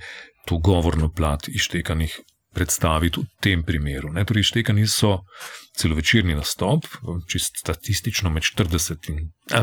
to 0.47 0.57
govorno 0.63 1.11
plat 1.11 1.47
iztekanih 1.47 2.19
predstaviti 2.53 3.19
v 3.19 3.41
tem 3.41 3.63
primeru. 3.63 4.11
Ne, 4.13 4.25
torej, 4.25 4.47
štekani 4.51 4.85
so 4.87 5.23
celovečerni 5.77 6.35
nastop, 6.37 6.85
čist 7.29 7.57
statistično 7.63 8.29
med, 8.29 8.45
in, 9.09 9.19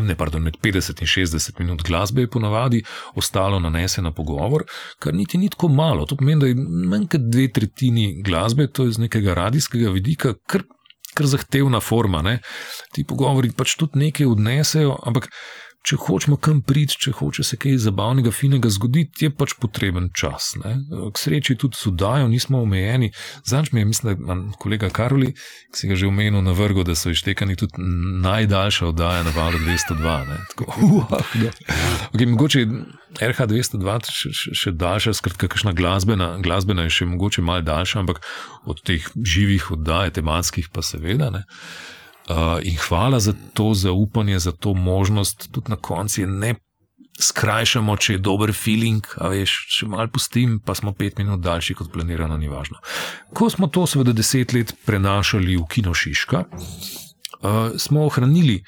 ne, 0.07 0.17
pardon, 0.19 0.43
med 0.43 0.59
50 0.63 1.05
in 1.05 1.11
60 1.11 1.63
minut 1.63 1.85
glasbe 1.87 2.25
je 2.25 2.31
ponavadi, 2.31 2.83
ostalo 3.15 3.61
nanese 3.63 4.03
na 4.03 4.13
pogovor, 4.13 4.67
kar 4.99 5.15
niti 5.15 5.39
ni 5.39 5.49
tako 5.49 5.69
malo. 5.69 6.07
To 6.07 6.19
pomeni, 6.19 6.41
da 6.41 6.51
je 6.51 6.59
manj 6.91 7.07
kot 7.15 7.31
dve 7.31 7.47
tretjini 7.53 8.23
glasbe, 8.27 8.67
to 8.67 8.89
je 8.89 8.99
z 8.99 9.07
nekega 9.07 9.35
radijskega 9.39 9.95
vidika, 9.95 10.35
kar, 10.47 10.67
kar 11.15 11.31
zahtevna 11.31 11.81
forma. 11.81 12.23
Ne. 12.27 12.41
Ti 12.95 13.07
pogovori 13.07 13.55
pač 13.57 13.79
tudi 13.79 14.03
nekaj 14.07 14.27
odnesejo, 14.35 14.99
ampak 15.07 15.31
če 15.87 15.97
hočemo 15.97 16.37
kam 16.37 16.61
priti, 16.67 16.99
če 17.01 17.15
hoče 17.17 17.45
se 17.47 17.57
kaj 17.61 17.79
zabavnega, 17.81 18.33
finega 18.35 18.69
zgoditi, 18.73 19.27
je 19.27 19.33
pač 19.33 19.55
potreben 19.61 20.11
čas. 20.17 20.53
Ne? 20.61 20.75
K 21.09 21.23
sreči 21.23 21.57
tudi 21.59 21.79
s 21.79 21.89
udajo 21.89 22.29
nismo 22.29 22.61
omejeni. 22.67 23.11
Zanč 23.49 23.73
mi 23.73 23.81
je, 23.81 23.89
mislim, 23.89 24.21
da 24.21 24.37
je 24.37 24.59
kolega 24.61 24.91
Karoli, 24.93 25.33
ki 25.73 25.81
si 25.81 25.89
ga 25.89 25.97
že 25.97 26.09
omenil 26.11 26.45
na 26.45 26.53
vrhu, 26.57 26.85
da 26.85 26.97
so 26.99 27.13
ištekani 27.15 27.57
tudi 27.61 27.81
najdaljša 28.27 28.91
oddaja 28.93 29.25
na 29.25 29.33
valu 29.37 29.61
202. 29.65 30.41
Tako, 30.53 30.69
uh, 31.01 31.15
okay, 32.13 32.27
mogoče 32.29 32.67
RH 33.21 33.49
202 33.49 33.97
še, 34.13 34.35
še, 34.37 34.75
daljša, 34.77 35.15
skratka, 35.17 35.49
kakšna 35.49 35.73
glasbena, 35.77 36.35
glasbena 36.45 36.85
je 36.87 36.99
še 37.01 37.09
mogoče 37.09 37.43
mal 37.47 37.65
daljša, 37.65 38.05
ampak 38.05 38.21
od 38.69 38.85
teh 38.85 39.09
živih 39.17 39.73
oddaj, 39.79 40.13
tematskih 40.21 40.69
pa 40.69 40.85
seveda. 40.85 41.33
Ne? 41.33 41.47
Uh, 42.31 42.61
in 42.63 42.77
hvala 42.79 43.19
za 43.21 43.33
to 43.55 43.73
zaupanje, 43.75 44.39
za 44.39 44.53
to 44.53 44.75
možnost, 44.75 45.49
tudi 45.53 45.71
na 45.71 45.77
koncu 45.77 46.27
ne 46.27 46.55
skrajšamo, 47.21 47.97
če 47.97 48.15
je 48.15 48.23
dober 48.23 48.53
feeling, 48.55 49.07
a 49.19 49.33
veš, 49.33 49.55
če 49.75 49.89
malo 49.91 50.09
pustim, 50.15 50.59
pa 50.65 50.77
smo 50.79 50.93
pet 50.97 51.19
minut 51.19 51.43
daljši 51.45 51.77
kot 51.81 51.91
planirano, 51.93 52.39
ni 52.41 52.49
važno. 52.49 52.79
Ko 53.37 53.51
smo 53.51 53.69
to, 53.69 53.85
seveda, 53.91 54.15
deset 54.17 54.55
let 54.57 54.73
prenašali 54.87 55.59
v 55.59 55.67
Kino 55.71 55.95
Šiška, 55.95 56.45
uh, 56.47 57.59
smo 57.77 58.07
ohranili 58.07 58.61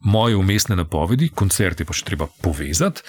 moje 0.00 0.36
umestne 0.36 0.76
napovedi, 0.76 1.28
koncerte 1.34 1.84
pa 1.84 1.94
še 1.96 2.04
treba 2.06 2.28
povezati 2.42 3.02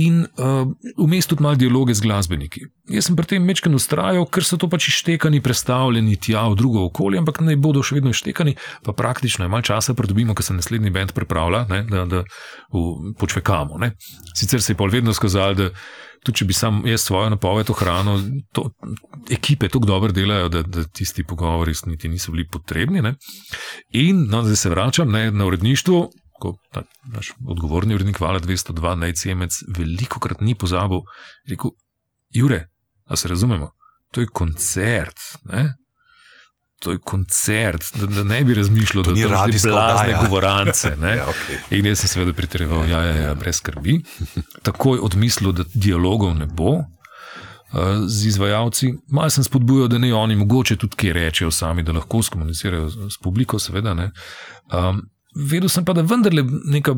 in 0.00 0.22
uh, 0.24 0.64
vmes 0.96 1.28
tudi 1.28 1.44
malo 1.44 1.58
dialoge 1.60 1.94
z 1.94 2.04
glasbeniki. 2.04 2.64
Jaz 2.90 3.10
sem 3.10 3.16
pri 3.18 3.28
tem 3.34 3.44
mečken 3.44 3.76
ustrajal, 3.76 4.24
ker 4.32 4.46
so 4.46 4.58
to 4.60 4.70
pač 4.70 4.88
ištekani, 4.90 5.42
predstavljeni 5.44 6.16
tja 6.16 6.46
v 6.50 6.58
drugo 6.58 6.86
okolje, 6.88 7.20
ampak 7.20 7.42
naj 7.44 7.60
bodo 7.60 7.84
še 7.84 7.98
vedno 8.00 8.14
ištekani, 8.14 8.56
pa 8.86 8.96
praktično 8.96 9.46
je 9.46 9.52
malo 9.52 9.66
časa 9.66 9.94
pridobimo, 9.94 10.34
ker 10.34 10.46
se 10.46 10.56
naslednji 10.56 10.92
bend 10.94 11.14
pripravlja, 11.16 11.66
ne, 11.70 11.82
da, 11.90 12.04
da 12.08 12.24
počvekamo. 13.20 13.80
Ne. 13.82 13.94
Sicer 14.34 14.64
se 14.64 14.72
je 14.72 14.80
pol 14.80 14.92
vedno 14.92 15.14
skazal, 15.16 15.58
da 15.58 15.70
tudi 16.24 16.42
če 16.42 16.46
bi 16.48 16.56
sam 16.56 16.82
jaz 16.88 17.04
svojo 17.06 17.30
napoved 17.32 17.70
ohranil, 17.72 18.20
to, 18.52 18.66
ekipe 19.32 19.70
tako 19.72 19.88
dobro 19.88 20.12
delajo, 20.12 20.50
da, 20.52 20.62
da 20.62 20.84
tisti 20.84 21.24
pogovori 21.24 21.72
niti 21.86 22.10
niso 22.12 22.32
bili 22.32 22.46
potrebni. 22.48 23.02
Ne. 23.04 23.14
In 23.96 24.26
no, 24.28 24.42
zdaj 24.44 24.56
se 24.56 24.72
vračam 24.72 25.12
ne, 25.12 25.30
na 25.30 25.46
uredništvo 25.48 26.08
ko 26.40 26.54
ta, 26.74 26.84
naš 27.12 27.32
odgovorni 27.48 27.94
urednik 27.94 28.20
Vala 28.20 28.40
202, 28.40 28.94
najcemec, 29.04 29.60
veliko 29.76 30.20
krat 30.20 30.40
ni 30.40 30.56
pozabil, 30.58 31.04
rekel: 31.50 31.74
Jure, 32.30 32.64
a 33.06 33.16
se 33.16 33.28
razumemo, 33.28 33.70
to 34.14 34.24
je 34.24 34.32
koncert. 34.32 35.20
Ne? 35.52 35.74
To 36.80 36.94
je 36.94 36.98
koncert, 37.04 37.90
da, 38.00 38.06
da 38.06 38.22
ne 38.24 38.38
bi 38.44 38.54
razmišljal, 38.56 39.04
da 39.04 39.12
ni 39.12 39.26
radi 39.28 39.58
blazne 39.64 40.14
govorance. 40.22 40.88
ja, 41.18 41.26
okay. 41.28 41.58
In 41.76 41.86
jaz 41.86 42.00
sem 42.00 42.08
seveda 42.08 42.32
pritrjeval, 42.32 42.88
ja, 42.88 43.02
ja, 43.04 43.16
ja, 43.16 43.34
brez 43.34 43.60
skrbi. 43.60 43.98
Takoj 44.68 45.02
odmislil, 45.04 45.52
da 45.52 45.68
dialogov 45.74 46.34
ne 46.38 46.46
bo 46.46 46.78
z 48.06 48.26
izvajalci. 48.26 48.94
Mal 49.08 49.30
sem 49.30 49.44
spodbujal, 49.44 49.88
da 49.88 49.98
ne 49.98 50.14
oni 50.14 50.36
mogoče 50.36 50.76
tudi 50.76 50.96
kaj 50.96 51.12
rečejo 51.12 51.50
sami, 51.50 51.82
da 51.82 51.92
lahko 51.92 52.22
skomunicirajo 52.22 52.88
s 53.10 53.18
publiko, 53.22 53.58
seveda. 53.58 53.92
Um, 53.92 55.02
vedel 55.34 55.68
sem 55.68 55.84
pa, 55.84 55.92
da 55.92 56.02
vendarle 56.02 56.44
neka 56.64 56.94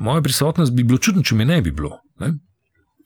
moja 0.00 0.22
prisotnost 0.22 0.74
bi 0.74 0.84
bilo 0.84 0.98
čudno, 0.98 1.22
če 1.22 1.34
me 1.34 1.44
ne 1.44 1.60
bi 1.62 1.72
bilo. 1.72 1.98
Ne? 2.20 2.34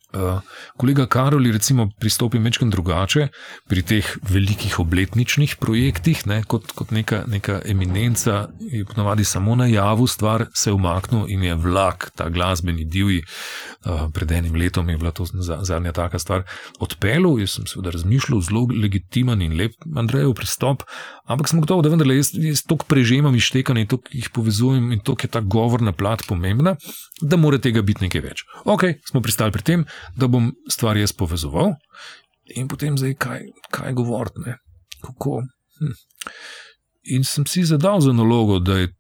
Uh, 0.09 0.41
kolega 0.77 1.05
Karoli, 1.07 1.51
recimo, 1.53 1.91
pristopi 2.01 2.39
večkrat 2.41 2.71
drugače 2.73 3.27
pri 3.69 3.83
teh 3.85 4.07
velikih 4.25 4.79
obletničnih 4.81 5.59
projektih, 5.61 6.23
ne, 6.27 6.39
kot, 6.49 6.71
kot 6.73 6.95
neka, 6.97 7.27
neka 7.29 7.59
eminenca, 7.69 8.47
je 8.73 8.87
ponovadi 8.89 9.25
samo 9.29 9.53
na 9.55 9.67
javu 9.69 10.07
stvar, 10.07 10.47
se 10.55 10.71
je 10.71 10.75
umaknil 10.75 11.27
in 11.29 11.45
je 11.45 11.55
vlak, 11.55 12.09
ta 12.17 12.31
glasbeni 12.33 12.87
divji, 12.89 13.21
uh, 13.85 14.09
pred 14.15 14.33
enim 14.33 14.57
letom 14.57 14.89
je 14.89 14.97
bila 14.97 15.13
to 15.13 15.27
zadnja 15.61 15.93
taka 15.93 16.19
stvar, 16.19 16.47
odpeljal. 16.81 17.37
Jaz 17.45 17.59
sem 17.59 17.69
seveda 17.69 17.93
razmišljal, 17.93 18.41
zelo 18.49 18.65
legitimen 18.73 19.45
in 19.45 19.61
lep 19.61 19.77
Andrejev 19.93 20.33
pristop, 20.41 20.87
ampak 21.29 21.53
sem 21.53 21.61
gotovo, 21.61 21.85
da 21.85 21.93
vendarle 21.93 22.17
jaz, 22.17 22.33
jaz 22.33 22.65
toliko 22.65 22.89
prežemam 22.89 23.37
ištekanje 23.37 23.85
in 23.85 23.93
toliko 23.93 24.17
jih 24.17 24.33
povezujem 24.33 24.89
in 24.97 25.05
toliko 25.05 25.29
je 25.29 25.35
ta 25.37 25.45
govorna 25.45 25.93
plat 25.93 26.25
pomembna, 26.29 26.79
da 27.21 27.37
mora 27.37 27.61
tega 27.61 27.85
biti 27.85 28.09
nekaj 28.09 28.25
več. 28.25 28.45
Ok, 28.65 28.89
smo 29.05 29.21
pristali 29.21 29.53
pri 29.53 29.69
tem 29.69 29.89
da 30.17 30.27
bom 30.27 30.53
stvar 30.71 30.97
jaz 30.97 31.13
povezoval 31.13 31.75
in 32.57 32.69
potem 32.69 32.97
zdaj 32.99 33.15
kaj, 33.15 33.43
kaj 33.71 33.93
govoriti. 33.93 34.57
Kako. 35.05 35.43
Hm. 35.79 35.93
In 37.15 37.25
sem 37.25 37.47
si 37.47 37.65
zadal 37.65 38.01
za 38.01 38.13
nalogo, 38.13 38.59
da 38.59 38.79
je 38.79 38.93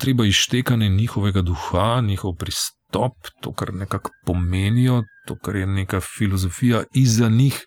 treba 0.00 0.24
izštekanje 0.24 0.88
njihovega 0.88 1.42
duha, 1.42 2.00
njihov 2.00 2.34
pristop, 2.34 3.12
to, 3.40 3.52
kar 3.52 3.74
nekako 3.74 4.10
pomenijo, 4.26 5.02
to, 5.28 5.36
kar 5.36 5.56
je 5.56 5.66
neka 5.66 6.00
filozofija 6.00 6.84
izza 6.94 7.28
njih, 7.28 7.60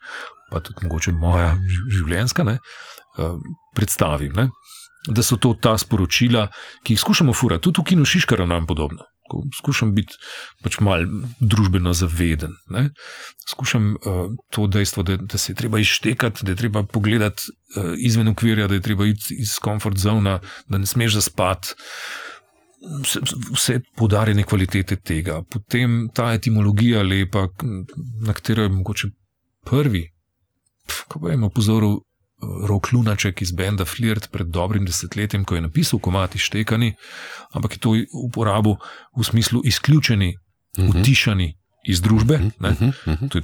pa 0.51 0.59
tudi 0.59 0.85
mogoče 0.87 1.11
moja 1.11 1.57
življenjska, 1.89 2.43
ne, 2.43 2.57
uh, 3.17 3.37
predstavim. 3.75 4.33
Ne. 4.33 4.49
Da 5.07 5.23
so 5.23 5.37
to 5.37 5.53
ta 5.61 5.77
sporočila, 5.77 6.47
ki 6.83 6.93
jih 6.93 7.01
skušamo 7.01 7.33
furati, 7.33 7.63
tudi 7.67 7.81
v 7.81 7.89
Kinu 7.91 8.05
Šiškara 8.05 8.45
nam 8.45 8.65
podobno 8.65 9.12
skušam 9.57 9.93
biti 9.95 10.17
pač 10.63 10.79
malo 10.79 11.05
družbeno 11.39 11.93
zaveden. 11.93 12.55
Ne? 12.69 12.89
Skušam 13.49 13.93
uh, 13.95 14.29
to 14.51 14.67
dejstvo, 14.67 15.03
da, 15.03 15.17
da 15.17 15.37
se 15.37 15.51
je 15.51 15.59
treba 15.59 15.79
izštekati, 15.79 16.45
da 16.45 16.51
je 16.51 16.61
treba 16.63 16.83
pogledati 16.83 17.43
uh, 17.51 17.93
izven 17.97 18.27
okvirja, 18.27 18.67
da 18.67 18.79
je 18.79 18.85
treba 18.85 19.05
iti 19.05 19.37
iz 19.39 19.57
komfort 19.61 19.97
zona, 19.97 20.39
da 20.67 20.77
ne 20.77 20.85
smeš 20.85 21.19
zaspati. 21.19 21.75
Vse, 23.03 23.19
vse 23.55 23.77
podarjene 23.95 24.43
kvalitete 24.43 24.97
tega, 24.99 25.37
potem 25.49 26.09
ta 26.13 26.33
etimologija 26.33 27.03
lepa, 27.03 27.47
na 28.25 28.33
katero 28.33 28.63
je 28.63 28.69
mogoče 28.69 29.07
prvi, 29.63 30.09
kako 31.07 31.29
je 31.29 31.37
opozoril 31.45 32.01
Rok 32.67 32.91
Lunaček 32.91 33.41
iz 33.41 33.51
Benda 33.51 33.85
Flirt 33.85 34.31
pred 34.31 34.47
dobrim 34.47 34.85
desetletjem, 34.85 35.45
ko 35.45 35.55
je 35.55 35.61
napisal 35.61 35.99
komati 35.99 36.39
štekani, 36.39 36.93
ampak 37.53 37.77
je 37.77 37.79
to 37.79 37.95
uporabil 38.13 38.75
v 39.17 39.23
smislu 39.23 39.61
izključeni, 39.65 40.35
uh 40.77 40.83
mhm. 40.83 40.91
-huh. 40.91 41.01
utišani 41.01 41.53
iz 41.83 42.01
družbe. 42.01 42.35
Uh 42.35 42.41
-huh, 42.41 42.87
uh 42.87 43.13
-huh. 43.13 43.29
To 43.29 43.37
je 43.37 43.43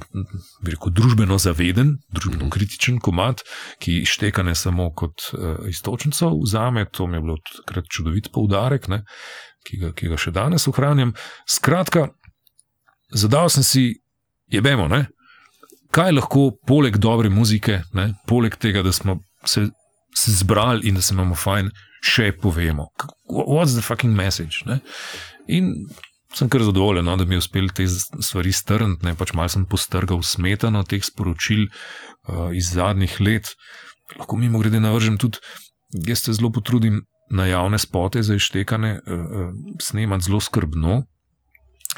rekel, 0.64 0.90
družbeno 0.90 1.38
zaveden, 1.38 1.98
družbeno 2.08 2.44
uh 2.44 2.48
-huh. 2.48 2.52
kritičen 2.52 2.98
komat, 2.98 3.40
ki 3.78 4.04
štekane 4.04 4.54
samo 4.54 4.92
kot 4.94 5.20
uh, 5.32 5.68
istočnico 5.68 6.38
vzame. 6.42 6.86
To 6.92 7.06
mi 7.06 7.16
je 7.16 7.20
bilo 7.20 7.36
takrat 7.56 7.84
čudovit 7.88 8.32
poudarek, 8.32 8.88
ne, 8.88 9.04
ki, 9.66 9.76
ga, 9.76 9.92
ki 9.92 10.08
ga 10.08 10.16
še 10.16 10.30
danes 10.30 10.68
ohranjam. 10.68 11.12
Skratka, 11.48 12.08
zadal 13.12 13.48
sem 13.48 13.62
si, 13.62 13.94
jebemo, 14.46 14.88
ne 14.88 15.06
kaj 15.94 16.12
lahko 16.14 16.50
poleg 16.66 16.98
dobre 17.02 17.30
muzike, 17.30 17.82
ne, 17.96 18.12
poleg 18.30 18.56
tega, 18.60 18.82
da 18.86 18.92
smo 18.92 19.18
se, 19.44 19.68
se 20.16 20.36
zbrali 20.40 20.88
in 20.88 20.98
da 20.98 21.02
se 21.02 21.14
imamo 21.14 21.34
fajn, 21.34 21.70
še 22.00 22.30
povemo. 22.40 22.88
What's 23.28 23.76
the 23.76 23.84
fucking 23.84 24.14
message? 24.16 24.64
Ne? 24.66 24.80
In 25.52 25.74
sem 26.34 26.48
kar 26.48 26.62
zadovoljen, 26.64 27.04
no, 27.04 27.16
da 27.18 27.26
mi 27.26 27.36
je 27.36 27.42
uspel 27.42 27.68
te 27.74 27.86
stvari 27.90 28.52
strniti, 28.54 29.14
pač 29.18 29.34
malo 29.36 29.50
sem 29.52 29.66
postrgal 29.68 30.22
smetano 30.26 30.82
teh 30.88 31.02
sporočil 31.04 31.66
uh, 31.66 32.50
iz 32.56 32.72
zadnjih 32.76 33.18
let. 33.20 33.54
Lahko 34.18 34.38
mimo 34.38 34.62
grede 34.62 34.80
navržem 34.82 35.18
tudi, 35.20 35.42
jaz 36.06 36.24
se 36.24 36.36
zelo 36.38 36.52
potrudim 36.54 37.02
na 37.30 37.46
javne 37.46 37.78
spote 37.78 38.22
za 38.26 38.38
ištekane, 38.38 38.96
uh, 39.00 39.24
uh, 39.26 39.50
snemati 39.82 40.30
zelo 40.30 40.40
skrbno. 40.40 41.02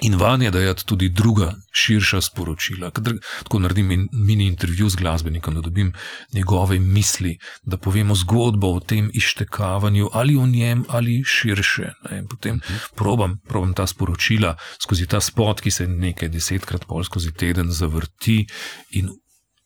In 0.01 0.15
vanje 0.15 0.51
dajati 0.51 0.87
tudi 0.87 1.09
druga, 1.09 1.55
širša 1.73 2.21
sporočila. 2.21 2.91
Kadar, 2.91 3.15
tako 3.43 3.59
naredim 3.59 3.91
in, 3.91 4.09
mini 4.13 4.47
intervju 4.47 4.89
z 4.89 4.97
glasbenikom, 4.97 5.55
da 5.55 5.61
dobim 5.61 5.93
njegove 6.33 6.79
misli, 6.81 7.39
da 7.63 7.77
povemo 7.77 8.15
zgodbo 8.15 8.73
o 8.73 8.81
tem 8.81 9.11
iztekavanju 9.15 10.09
ali 10.13 10.37
o 10.37 10.47
njem 10.47 10.85
ali 10.89 11.23
širše. 11.27 11.93
Ne. 12.11 12.25
Potem 12.31 12.61
probam, 12.97 13.39
probam 13.49 13.75
ta 13.75 13.87
sporočila 13.87 14.57
skozi 14.83 15.07
ta 15.07 15.21
spot, 15.21 15.61
ki 15.61 15.71
se 15.71 15.87
nekaj 15.87 16.29
desetkrat 16.29 16.87
pol 16.89 17.05
skozi 17.05 17.33
teden 17.33 17.71
zavrti 17.71 18.47
in 18.91 19.09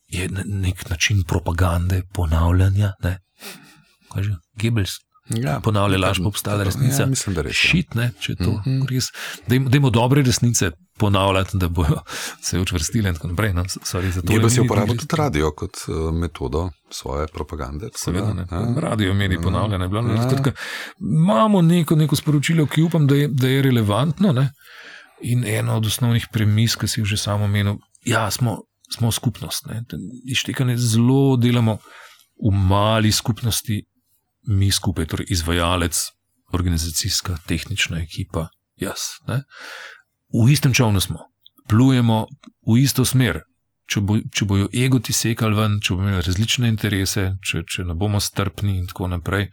je 0.07 0.29
nek 0.45 0.89
način 0.89 1.23
propagande, 1.23 2.03
ponavljanja. 2.13 2.93
Ne. 3.03 3.19
Kaj 4.13 4.23
že? 4.23 4.35
Gebels. 4.55 5.06
Ja, 5.29 5.59
Ponavlja 5.63 5.97
laž, 5.99 6.21
pa 6.23 6.29
obstaja 6.29 6.63
resnica. 6.63 7.01
Ja, 7.03 7.07
mislim, 7.09 7.35
da 7.35 7.41
res. 7.41 7.51
ja. 7.51 7.69
Šit, 7.69 7.95
ne, 7.95 8.11
če 8.19 8.31
je 8.31 8.35
to 8.35 8.51
mm 8.51 8.61
-hmm. 8.65 8.89
res. 8.89 9.09
Dajmo, 9.47 9.69
dajmo 9.69 9.89
dobre 9.89 10.21
resnice 10.23 10.71
ponavljati, 10.97 11.57
da 11.57 11.67
bojo 11.67 11.99
se 12.41 12.59
učvrstile 12.59 13.09
in 13.09 13.15
tako 13.15 13.27
naprej. 13.27 13.53
No, 13.53 13.63
sorry, 13.63 14.33
Je 14.33 14.41
pa 14.41 14.49
si 14.49 14.61
uporabil 14.61 14.97
tudi 14.97 15.15
radio 15.15 15.51
kot 15.51 15.77
uh, 15.87 16.13
metodo 16.13 16.69
svoje 16.89 17.27
propagande. 17.27 17.89
Seveda, 17.95 18.33
ne. 18.33 18.47
ja. 18.51 18.73
Radio 18.77 19.13
mediji 19.13 19.41
ponavljanje. 19.43 19.83
je 19.83 19.89
bilo, 19.89 20.01
ne. 20.01 20.15
Ja. 20.15 20.29
Skratka, 20.29 20.51
Imamo 20.99 21.61
neko, 21.61 21.95
neko 21.95 22.15
sporočilo, 22.15 22.65
ki 22.65 22.81
upam, 22.81 23.07
da 23.07 23.15
je, 23.15 23.27
da 23.27 23.47
je 23.47 23.61
relevantno. 23.61 24.31
Ne? 24.31 24.51
In 25.21 25.45
ena 25.47 25.75
od 25.75 25.85
osnovnih 25.85 26.27
premis, 26.33 26.75
ki 26.75 26.87
si 26.87 26.99
jih 26.99 27.07
že 27.07 27.17
samo 27.17 27.45
omenil, 27.45 27.75
ja, 28.05 28.31
smo, 28.31 28.57
smo 28.97 29.11
skupnost. 29.11 29.65
ne. 29.65 29.83
Iztekanje 30.31 30.77
zelo 30.77 31.37
delamo 31.37 31.77
v 32.37 32.53
mali 32.53 33.11
skupnosti, 33.11 33.83
mi 34.47 34.71
skupaj, 34.71 35.05
torej 35.05 35.27
izvajalec, 35.29 35.99
organizacijska, 36.53 37.37
tehnična 37.47 37.99
ekipa, 38.01 38.47
jaz. 38.75 39.19
Ne? 39.27 39.43
V 40.33 40.51
istem 40.51 40.73
čovnu 40.73 40.99
smo, 40.99 41.27
plujemo 41.67 42.25
v 42.67 42.79
isto 42.81 43.05
smer. 43.05 43.43
Če, 43.87 44.01
bo, 44.03 44.17
če 44.19 44.43
bojo 44.43 44.65
egoti 44.75 45.13
sekali 45.15 45.55
ven, 45.55 45.77
če 45.79 45.95
bomo 45.95 46.09
imeli 46.09 46.25
različne 46.25 46.67
interese, 46.67 47.29
če, 47.39 47.61
če 47.63 47.85
ne 47.87 47.93
bomo 47.95 48.19
strpni 48.19 48.73
in 48.81 48.87
tako 48.89 49.07
naprej, 49.07 49.47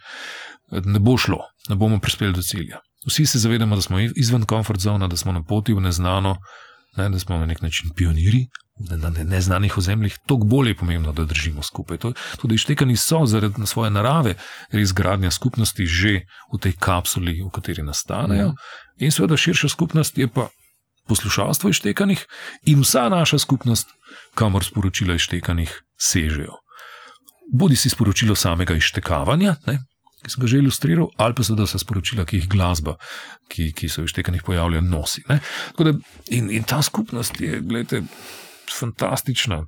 ne 0.74 0.98
bo 0.98 1.14
šlo, 1.14 1.38
ne 1.70 1.76
bomo 1.78 2.00
prispeli 2.02 2.34
do 2.34 2.42
cilja. 2.42 2.80
Vsi 3.06 3.28
se 3.30 3.38
zavedamo, 3.38 3.78
da 3.78 3.84
smo 3.84 4.00
izven 4.02 4.42
komfort 4.50 4.82
zona, 4.82 5.06
da 5.06 5.16
smo 5.16 5.32
na 5.32 5.44
poti 5.46 5.76
v 5.76 5.84
neznano, 5.86 6.34
ne, 6.96 7.08
da 7.08 7.18
smo 7.18 7.38
na 7.38 7.46
nek 7.46 7.62
način 7.62 7.90
pionirji 7.96 8.46
na, 8.78 8.96
na 8.96 9.10
ne- 9.10 9.24
neznanih 9.24 9.78
ozemljih. 9.78 10.18
Toliko 10.26 10.46
bolj 10.46 10.68
je 10.68 10.76
pomembno, 10.76 11.12
da 11.12 11.24
držimo 11.24 11.62
skupaj. 11.62 11.98
To, 11.98 12.12
tudi 12.40 12.54
ištekani 12.54 12.96
so 12.96 13.26
zaradi 13.26 13.66
svoje 13.66 13.90
narave 13.90 14.34
res 14.72 14.92
gradnja 14.92 15.30
skupnosti 15.30 15.86
že 15.86 16.20
v 16.52 16.58
tej 16.58 16.72
kapsuli, 16.78 17.42
v 17.42 17.50
kateri 17.50 17.82
nastanejo. 17.82 18.54
In 18.98 19.12
seveda 19.12 19.36
širša 19.36 19.68
skupnost 19.68 20.18
je 20.18 20.28
pa 20.28 20.48
poslušalstvo 21.08 21.70
ištekanih 21.70 22.26
in 22.66 22.80
vsa 22.80 23.08
naša 23.08 23.38
skupnost, 23.38 23.88
kamor 24.34 24.64
sporočila 24.64 25.14
ištekanih 25.14 25.82
sežejo. 26.00 26.56
Bodi 27.52 27.76
si 27.76 27.90
sporočilo 27.90 28.34
samega 28.34 28.74
ištekavanja, 28.74 29.56
ne, 29.66 29.78
ki 30.24 30.32
sem 30.32 30.44
ga 30.44 30.50
že 30.50 30.62
ilustriral, 30.62 31.10
ali 31.20 31.36
pa 31.36 31.44
seveda 31.44 31.68
vsa 31.68 31.80
sporočila, 31.82 32.24
ki 32.28 32.40
jih 32.40 32.48
glasba, 32.50 32.96
ki, 33.52 33.70
ki 33.76 33.90
so 33.92 34.02
v 34.02 34.10
ištekanih 34.10 34.44
pojavlja, 34.46 34.80
nosi. 34.84 35.24
Da, 35.28 35.92
in, 36.32 36.48
in 36.50 36.64
ta 36.64 36.80
skupnost 36.82 37.40
je, 37.40 37.60
gledajte, 37.60 38.02
fantastična. 38.72 39.64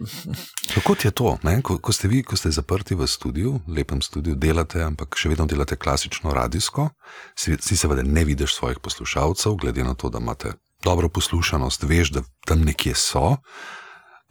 Kako 0.74 0.96
je 1.04 1.10
to, 1.10 1.38
ne? 1.42 1.60
ko, 1.62 1.78
ko 1.78 1.92
ste 1.92 2.08
vi, 2.08 2.22
ko 2.24 2.36
ste 2.36 2.52
zaprti 2.52 2.96
v 2.96 3.04
studiu, 3.08 3.60
lepem 3.68 4.00
studiu, 4.02 4.34
delate, 4.34 4.80
ampak 4.84 5.16
še 5.16 5.32
vedno 5.32 5.44
delate 5.48 5.76
klasično 5.76 6.32
radijsko, 6.32 6.88
si, 7.36 7.56
si 7.60 7.76
seveda 7.76 8.04
ne 8.06 8.24
vidiš 8.24 8.56
svojih 8.56 8.80
poslušalcev, 8.80 9.58
glede 9.60 9.84
na 9.84 9.94
to, 9.94 10.08
da 10.08 10.22
imate 10.22 10.56
dobro 10.84 11.08
poslušanost, 11.12 11.84
veš, 11.84 12.14
da 12.16 12.24
tam 12.48 12.64
nekje 12.64 12.94
so, 12.96 13.36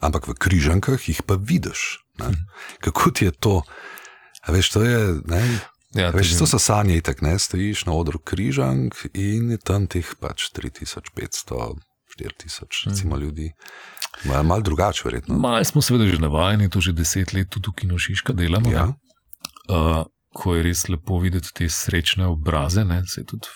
ampak 0.02 0.28
v 0.32 0.38
križankah 0.42 1.10
jih 1.10 1.22
pa 1.22 1.38
vidiš. 1.38 2.02
Ne? 2.20 2.34
Kako 2.82 3.12
ti 3.12 3.30
je 3.30 3.32
to? 3.32 3.62
A 4.42 4.56
veš, 4.56 4.72
to 4.76 4.84
je. 4.84 5.00
Ne? 5.28 5.44
Ja, 5.98 6.10
A 6.10 6.14
Veš, 6.14 6.36
to 6.38 6.46
so 6.46 6.60
sanje, 6.62 7.00
itak, 7.02 7.24
ne 7.26 7.34
stojiš 7.40 7.88
na 7.90 7.96
odru 7.98 8.20
križank 8.22 8.94
in 9.14 9.50
je 9.52 9.58
tam 9.58 9.88
teh 9.90 10.06
pač 10.22 10.52
3500, 10.54 11.74
4000 12.14 12.90
recimo, 12.90 13.18
ljudi. 13.18 13.50
Malo 14.24 14.44
mal 14.44 14.62
drugače, 14.62 15.02
verjetno. 15.06 15.38
Malo 15.38 15.64
smo 15.66 15.82
seveda 15.82 16.06
že 16.06 16.22
navajeni, 16.22 16.70
to 16.70 16.82
že 16.82 16.94
deset 16.94 17.34
let 17.34 17.50
tudi 17.50 17.74
v 17.74 17.82
Kinošiška 17.82 18.34
delamo. 18.38 18.72
Ja. 18.72 18.86
ne. 18.86 18.94
Uh, 19.70 20.06
ko 20.30 20.54
je 20.56 20.64
res 20.64 20.86
lepo 20.90 21.18
videti 21.24 21.50
te 21.58 21.68
srečne 21.74 22.28
obraze, 22.30 22.84
ne, 22.86 23.02
se 23.10 23.24
tudi 23.26 23.50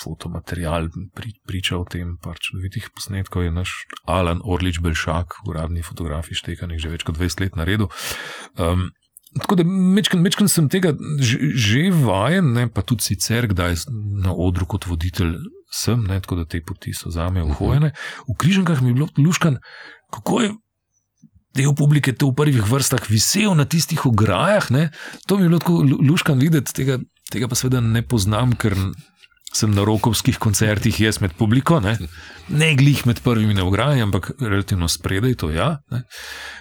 fotomaterial 0.00 0.88
pri, 1.14 1.34
priča 1.44 1.76
o 1.76 1.84
tem, 1.84 2.16
par 2.22 2.40
čudovitih 2.40 2.88
posnetkov 2.96 3.44
je 3.44 3.52
naš 3.52 3.74
Alan 4.08 4.40
Orlič 4.40 4.80
Belšak, 4.80 5.44
uradni 5.48 5.84
fotograf 5.84 6.32
ištekanih 6.32 6.80
že 6.80 6.92
več 6.96 7.04
kot 7.04 7.20
20 7.20 7.44
let 7.44 7.60
naredil. 7.60 7.92
Um, 8.56 8.88
Tako 9.34 9.56
da 9.58 9.64
mečken, 9.66 10.20
mečken 10.22 10.48
sem 10.48 10.68
tega 10.70 10.92
že, 11.18 11.38
že 11.58 11.88
vajen, 11.90 12.52
ne, 12.54 12.68
pa 12.70 12.84
tudi 12.86 13.02
sicer, 13.02 13.48
kdaj 13.50 13.86
na 14.22 14.30
odru 14.30 14.66
kot 14.66 14.86
voditelj 14.86 15.34
sem, 15.74 16.04
ne, 16.06 16.20
tako 16.22 16.38
da 16.42 16.44
te 16.46 16.60
poti 16.62 16.94
so 16.94 17.10
za 17.10 17.26
me 17.34 17.42
uhojene. 17.42 17.90
V 18.28 18.36
križankah 18.38 18.82
mi 18.82 18.92
je 18.92 18.98
bilo 19.00 19.08
luškan, 19.18 19.58
kako 20.14 20.40
je 20.40 20.52
del 21.54 21.74
publike 21.74 22.12
te 22.12 22.26
v 22.26 22.34
prvih 22.34 22.62
vrstah 22.66 23.02
visel 23.10 23.54
na 23.54 23.66
tistih 23.66 24.06
ograjah. 24.06 24.70
Ne? 24.74 24.90
To 25.26 25.38
mi 25.38 25.46
je 25.46 25.50
bilo 25.50 25.62
tako 25.62 25.82
lu- 25.86 26.00
luškan 26.02 26.38
videti, 26.38 26.74
tega, 26.74 26.98
tega 27.30 27.48
pa 27.50 27.58
seveda 27.58 27.82
ne 27.82 28.02
poznam, 28.02 28.54
ker 28.58 28.74
sem 29.54 29.70
na 29.70 29.84
rokovskih 29.86 30.38
koncertih, 30.38 31.00
jaz 31.00 31.20
med 31.22 31.34
publiko, 31.38 31.78
ne, 31.80 31.94
ne 32.48 32.72
glih 32.74 33.04
med 33.06 33.20
prvimi 33.22 33.54
na 33.54 33.64
ograji, 33.64 34.02
ampak 34.02 34.32
relativno 34.40 34.88
spredaj, 34.88 35.34
to 35.34 35.50
ja. 35.54 35.76
Ne. 35.94 36.02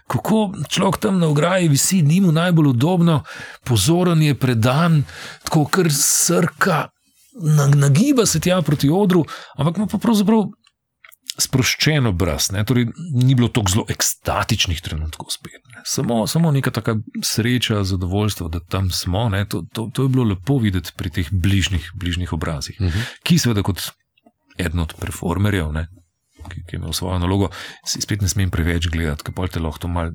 Kako 0.07 0.43
človek 0.69 0.99
tam 1.01 1.19
na 1.19 1.27
ograji 1.27 1.71
visi, 1.73 2.01
ni 2.05 2.21
mu 2.21 2.31
najbolj 2.31 2.69
udobno, 2.75 3.23
pozoren 3.65 4.21
je, 4.21 4.35
predan, 4.35 5.01
tako 5.43 5.65
kar 5.65 5.89
srka, 5.91 6.83
nag- 7.41 7.75
nagiba 7.75 8.25
se 8.25 8.39
tja 8.39 8.61
proti 8.61 8.89
odru, 8.89 9.25
ampak 9.57 9.77
ima 9.77 9.87
pa 9.87 9.97
pravzaprav 9.97 10.45
sproščen 11.35 12.05
obraz. 12.05 12.51
Ne? 12.51 12.63
Torej, 12.63 12.87
ni 13.13 13.35
bilo 13.35 13.47
tako 13.47 13.71
zelo 13.71 13.85
ekstatičnih 13.89 14.81
trenutkov 14.81 15.29
spet. 15.29 15.61
Ne? 15.67 15.81
Samo, 15.85 16.27
samo 16.27 16.51
neka 16.51 16.71
taka 16.71 16.95
sreča, 17.21 17.83
zadovoljstvo, 17.83 18.47
da 18.47 18.59
tam 18.59 18.91
smo. 18.91 19.29
ne. 19.29 19.45
To, 19.45 19.63
to, 19.73 19.89
to 19.93 20.03
je 20.03 20.09
bilo 20.09 20.23
lepo 20.25 20.57
videti 20.57 20.91
pri 20.95 21.09
teh 21.09 21.27
bližnjih, 21.31 21.91
bližnjih 21.95 22.33
obrazih, 22.33 22.77
uh 22.79 22.85
Mhm. 22.85 22.97
-huh. 22.97 23.05
ki 23.23 23.37
seveda 23.39 23.61
kot 23.61 23.81
eden 24.57 24.79
od 24.79 24.93
performerjev. 24.93 25.71
Ne? 25.71 25.87
Ki, 26.43 26.59
ki 26.59 26.75
je 26.75 26.77
imel 26.77 26.93
svojo 26.93 27.19
nalogo, 27.19 27.49
si 27.85 28.01
spet 28.01 28.21
ne 28.21 28.27
smem 28.29 28.51
preveč 28.51 28.87
gledati, 28.87 29.23
ker 29.23 29.49
te 29.49 29.59
lahko 29.59 29.79
to 29.79 29.87
malo 29.87 30.11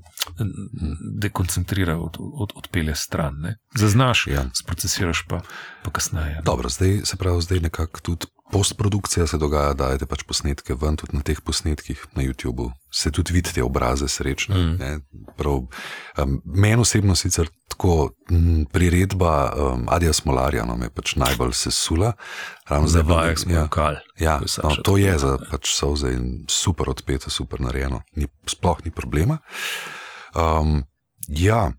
dekoncentrira, 1.14 1.96
od, 1.96 2.16
od, 2.18 2.50
odpelje 2.54 2.94
stran. 2.94 3.34
Ne? 3.34 3.56
Zaznaš, 3.74 4.26
Ja. 4.26 4.34
ja. 4.34 4.50
sprocesiraš 4.54 5.24
pa, 5.28 5.40
pa 5.84 5.90
kasneje. 5.90 6.34
ne. 6.34 6.42
Dobro, 6.44 6.68
zdaj 6.68 7.00
se 7.04 7.16
pravi, 7.16 7.42
zdaj 7.42 7.60
nekako 7.60 8.00
tudi 8.00 8.26
postprodukcija 8.52 9.26
se 9.26 9.38
dogaja, 9.38 9.72
dajete 9.74 10.06
pač 10.06 10.22
posnetke 10.28 10.74
ven, 10.80 10.96
tudi 10.96 11.16
na 11.16 11.22
teh 11.22 11.40
posnetkih 11.44 12.06
na 12.16 12.22
YouTubu. 12.22 12.70
Se 12.90 13.10
tudi 13.10 13.32
vidi 13.32 13.52
te 13.52 13.62
obraze 13.62 14.08
srečne. 14.08 14.56
Mm. 14.56 14.76
Ne, 14.80 15.00
prav, 15.36 15.66
um, 16.22 16.36
meni 16.44 16.80
osebno 16.80 17.14
sicer 17.16 17.50
tako 17.68 18.10
m, 18.30 18.64
priredba 18.72 19.52
um, 19.52 19.84
Adija 19.92 20.12
Smolarja 20.12 20.64
no, 20.64 20.76
me 20.76 20.88
je 20.88 20.94
pač 20.96 21.16
najbolj 21.16 21.52
sesula. 21.52 22.12
Ravno 22.68 22.88
Za 22.88 23.02
zdaj, 23.02 23.16
vajah 23.16 23.38
smo 23.38 23.54
ja, 23.54 23.62
lokal. 23.62 24.00
Ja, 24.18 24.38
To 24.38 24.46
je 24.46 24.76
no, 24.76 24.76
to 24.82 24.96
je 24.96 25.12
tako 25.12 25.18
za 25.18 25.32
naredil. 25.34 25.50
pač 25.50 25.74
solze 25.74 26.12
in 26.12 26.30
super 26.48 26.90
odpeto, 26.90 27.30
super 27.30 27.60
narejeno. 27.60 28.02
Ni, 28.16 28.28
sploh 28.46 28.80
ni 28.84 28.90
problema. 28.90 29.38
Um, 30.34 30.82
ja, 31.28 31.72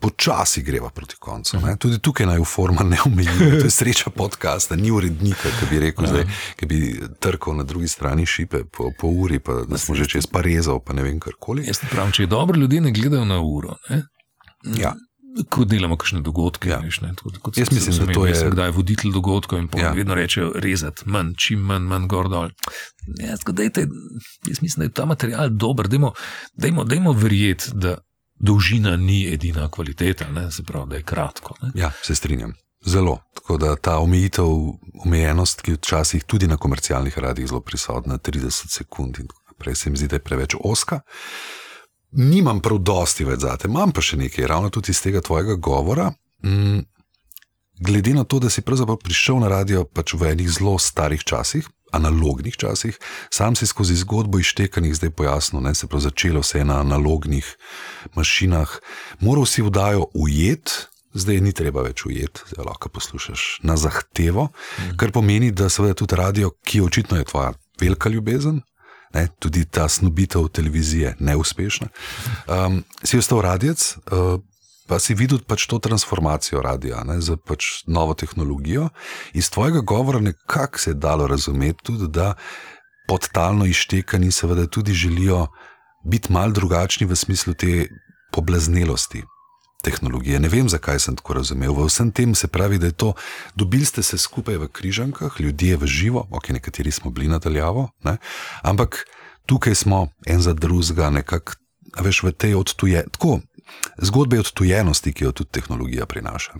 počasi 0.00 0.62
greva 0.62 0.90
proti 0.90 1.16
koncu. 1.16 1.58
Ne? 1.58 1.76
Tudi 1.76 1.98
tukaj 1.98 2.26
naj 2.26 2.38
v 2.38 2.44
forma 2.44 2.82
ne 2.82 2.98
omejuje. 3.04 3.58
To 3.58 3.64
je 3.64 3.70
sreča 3.70 4.10
podcasta, 4.10 4.76
ni 4.76 4.90
urednika, 4.90 5.50
ki 5.50 5.66
bi 5.70 5.80
rekel, 5.80 6.06
zdaj, 6.06 6.24
ki 6.56 6.66
bi 6.66 6.78
trkal 7.18 7.56
na 7.56 7.64
drugi 7.64 7.88
strani 7.88 8.26
šipe 8.26 8.64
po, 8.66 8.92
po 8.92 9.08
uri, 9.08 9.38
pa 9.38 9.64
da 9.64 9.78
smo 9.78 9.94
že 9.94 10.06
čez 10.06 10.26
pa 10.26 10.40
rezal, 10.40 10.78
pa 10.80 10.92
ne 10.92 11.02
vem 11.02 11.18
karkoli. 11.18 11.66
Jaz 11.66 11.82
pravim, 11.90 12.12
če 12.12 12.22
je 12.22 12.26
dobro, 12.28 12.54
ljudje 12.56 12.80
ne 12.80 12.92
gledajo 12.92 13.24
na 13.24 13.40
uro. 13.40 13.74
Ne? 13.90 14.02
Ja. 14.76 14.94
Ko 15.50 15.62
delamo 15.64 15.94
kakšne 15.96 16.20
dogodke. 16.20 16.70
Ja. 16.70 16.78
Veš, 16.78 17.00
ne, 17.00 17.12
tako, 17.14 17.30
kot 17.40 17.58
Jaz 17.58 17.68
mislim, 17.70 17.92
sem 17.94 18.06
da 18.06 18.12
to 18.12 18.26
je- 18.26 18.30
Jaz 18.32 18.38
sem 18.38 18.50
kdaj 18.50 18.70
voditelj 18.70 19.12
dogodkov 19.12 19.58
in 19.58 19.68
Ja. 19.76 19.80
ja. 19.80 19.92
vedno 19.92 20.14
rečejo 20.14 20.52
rezati 20.54 21.02
manj, 21.06 21.34
čim 21.36 21.58
manj, 21.60 21.82
manj 21.84 22.06
gor 22.06 22.28
dol. 22.28 22.48
Ja, 23.18 23.36
tako 23.36 23.52
dajte, 23.52 23.86
jaz 24.46 24.62
mislim, 24.62 24.78
da 24.78 24.84
je 24.84 24.92
ta 24.92 25.04
material 25.04 25.48
dober. 25.50 25.86
Dajmo, 25.88 26.12
dajmo, 26.54 26.84
dajmo 26.84 27.12
verjeti, 27.12 27.70
da 27.74 27.98
dolžina 28.38 28.96
ni 28.96 29.26
edina 29.32 29.68
kvaliteta, 29.70 30.30
ne? 30.30 30.50
se 30.50 30.62
pravi, 30.62 30.90
da 30.90 30.96
je 30.96 31.02
kratko. 31.02 31.54
Ne? 31.62 31.70
Ja, 31.74 31.92
se 32.02 32.14
strinjam. 32.14 32.54
Zelo. 32.86 33.18
Tako 33.34 33.56
da 33.58 33.76
ta 33.76 33.98
omejitev, 33.98 34.46
omejenost, 35.04 35.62
ki 35.62 35.70
je 35.70 35.76
včasih 35.76 36.24
tudi 36.24 36.46
na 36.46 36.56
komercialnih 36.56 37.18
radijih 37.18 37.48
zelo 37.48 37.60
prisotna, 37.60 38.18
30 38.18 38.70
sekund 38.70 39.18
in 39.18 39.26
tako 39.26 39.42
naprej, 39.50 39.74
se 39.74 39.90
mi 39.90 39.96
zdi, 39.96 40.08
da 40.08 40.16
je 40.16 40.24
preveč 40.24 40.54
oska. 40.64 41.00
Nimam 42.10 42.60
prav 42.60 42.78
dosti 42.78 43.24
več 43.24 43.40
zate, 43.40 43.68
imam 43.68 43.92
pa 43.92 44.00
še 44.00 44.16
nekaj, 44.16 44.46
ravno 44.46 44.70
tudi 44.70 44.94
iz 44.94 45.02
tega 45.02 45.20
tvojega 45.20 45.54
govora. 45.54 46.12
Mm, 46.44 46.78
glede 47.80 48.14
na 48.14 48.24
to, 48.24 48.38
da 48.38 48.50
si 48.50 48.62
prišel 48.62 49.40
na 49.42 49.48
radio 49.48 49.84
pač 49.84 50.14
v 50.14 50.32
enih 50.32 50.50
zelo 50.50 50.78
starih 50.78 51.24
časih, 51.24 51.68
analognih 51.92 52.56
časih. 52.56 52.98
Sam 53.30 53.56
si 53.56 53.66
skozi 53.66 53.96
zgodbo 53.96 54.38
iztekanih 54.38 54.94
zdaj 54.94 55.10
pojasnil, 55.10 55.62
da 55.62 55.74
se 55.74 55.86
je 55.92 56.00
začelo 56.00 56.40
vse 56.40 56.64
na 56.64 56.80
analognih 56.80 57.56
mašinah. 58.14 58.78
Moral 59.20 59.46
si 59.46 59.62
vdajo 59.62 60.06
ujet, 60.14 60.88
zdaj 61.14 61.40
ni 61.40 61.52
treba 61.52 61.82
več 61.82 62.04
ujet, 62.06 62.42
zdaj 62.52 62.64
lahko 62.64 62.88
poslušaš 62.88 63.60
na 63.62 63.76
zahtevo, 63.76 64.48
mm. 64.48 64.96
kar 64.96 65.12
pomeni, 65.12 65.50
da 65.50 65.68
seveda 65.68 65.94
tudi 65.94 66.16
radio, 66.16 66.50
ki 66.64 66.80
očitno 66.80 67.18
je 67.18 67.24
tvoja 67.24 67.52
velika 67.80 68.08
ljubezen. 68.08 68.60
Ne, 69.14 69.28
tudi 69.40 69.64
ta 69.64 69.86
snubitev 69.88 70.50
televizije 70.52 71.06
je 71.06 71.16
neuspešna. 71.18 71.86
Um, 72.46 72.82
si 73.04 73.18
ostal 73.18 73.40
radijec, 73.40 73.96
uh, 73.96 74.40
pa 74.88 74.96
si 74.98 75.14
videl 75.14 75.42
pač 75.44 75.68
to 75.68 75.78
transformacijo 75.78 76.62
radia 76.64 77.04
ne, 77.04 77.20
z 77.20 77.36
pač 77.36 77.84
novo 77.86 78.16
tehnologijo. 78.16 78.88
Iz 79.36 79.50
tvojega 79.52 79.84
govora 79.84 80.20
nekako 80.20 80.78
se 80.78 80.90
je 80.90 80.94
dalo 80.94 81.26
razumeti, 81.28 81.84
tudi, 81.84 82.08
da 82.08 82.34
podtalno 83.08 83.66
ištekani 83.66 84.32
seveda 84.32 84.66
tudi 84.66 84.92
želijo 84.92 85.46
biti 86.04 86.32
mal 86.32 86.52
drugačni 86.52 87.06
v 87.06 87.16
smislu 87.16 87.54
te 87.54 87.88
poblaznelosti. 88.32 89.24
Tehnologije. 89.78 90.40
Ne 90.42 90.48
vem, 90.50 90.66
zakaj 90.68 90.98
sem 90.98 91.14
tako 91.16 91.36
razumel. 91.38 91.70
V 91.70 91.84
vsem 91.86 92.10
tem 92.10 92.34
se 92.34 92.48
pravi, 92.50 92.80
da 92.82 92.90
je 92.90 92.96
to, 92.98 93.12
dobili 93.54 93.84
ste 93.86 94.02
se 94.02 94.18
skupaj 94.18 94.56
v 94.58 94.66
križankah, 94.68 95.36
ljudje 95.38 95.76
v 95.76 95.86
živo, 95.86 96.26
ok, 96.30 96.48
nekateri 96.48 96.90
smo 96.90 97.10
bili 97.14 97.28
nadaljavo, 97.30 97.88
ne? 98.02 98.16
ampak 98.62 99.04
tukaj 99.46 99.74
smo 99.74 100.08
en 100.26 100.42
za 100.42 100.52
drugega, 100.52 101.10
nekako, 101.10 101.54
veš, 102.02 102.22
v 102.22 102.32
tej 102.32 102.58
odtuje. 102.58 103.06
Tako, 103.14 103.38
zgodbe 103.98 104.40
odtujenosti, 104.40 105.12
ki 105.12 105.24
jo 105.24 105.32
tudi 105.32 105.50
tehnologija 105.52 106.06
prinaša. 106.06 106.52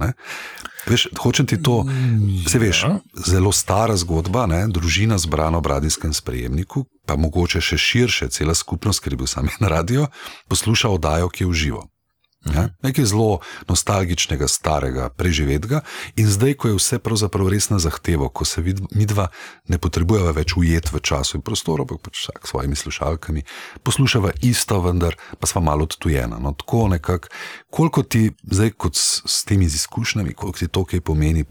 Veš, 0.86 1.08
hočem 1.20 1.46
ti 1.46 1.60
to, 1.62 1.84
se 2.48 2.58
veš, 2.58 2.82
ja. 2.82 2.98
zelo 3.26 3.52
stara 3.52 3.96
zgodba, 3.96 4.46
ne? 4.46 4.64
družina 4.68 5.18
zbrana 5.18 5.58
v 5.58 5.74
radijskem 5.74 6.14
sprejemniku, 6.14 6.86
pa 7.06 7.16
mogoče 7.16 7.60
še 7.60 7.78
širše, 7.78 8.28
cela 8.32 8.54
skupnost, 8.54 9.04
ker 9.04 9.12
je 9.12 9.20
bil 9.24 9.30
sam 9.30 9.48
na 9.62 9.68
radio, 9.68 10.08
posluša 10.48 10.88
oddajo, 10.88 11.28
ki 11.28 11.44
je 11.44 11.48
v 11.48 11.54
živo. 11.64 11.84
Ja? 12.54 12.68
Nekaj 12.82 13.04
zelo 13.10 13.40
nostalgičnega, 13.68 14.48
starega, 14.48 15.08
preživetega, 15.10 15.82
in 16.16 16.28
zdaj, 16.30 16.54
ko 16.54 16.72
je 16.72 16.78
vse 16.78 16.98
pravzaprav 17.02 17.50
res 17.52 17.70
na 17.70 17.78
zahtevo, 17.82 18.28
ko 18.28 18.44
se 18.48 18.62
mi 18.62 19.06
dva 19.06 19.28
ne 19.68 19.78
potrebujeva 19.78 20.32
več 20.36 20.56
ujet 20.56 20.92
v 20.92 21.00
času 21.00 21.38
in 21.38 21.44
prostoru, 21.46 21.86
pa 21.86 21.98
pač 22.02 22.24
vsak 22.24 22.46
s 22.46 22.54
svojimi 22.54 22.76
slušalkami, 22.76 23.44
poslušava 23.82 24.34
isto, 24.42 24.80
vendar 24.84 25.16
pa 25.38 25.46
sva 25.50 25.62
malo 25.64 25.88
odtujena. 25.88 26.38
No, 26.42 26.54
tako 26.58 26.88
nekako, 26.88 27.28
koliko 27.70 28.02
ti 28.02 28.28
zdaj, 28.42 28.74
kot 28.76 28.96
s, 28.96 29.22
s 29.26 29.44
temi 29.48 29.68
izkušnjami, 29.68 30.34
koliko 30.34 30.58
ti 30.58 30.68
to 30.68 30.84
kaj 30.84 31.00
pomeni, 31.00 31.44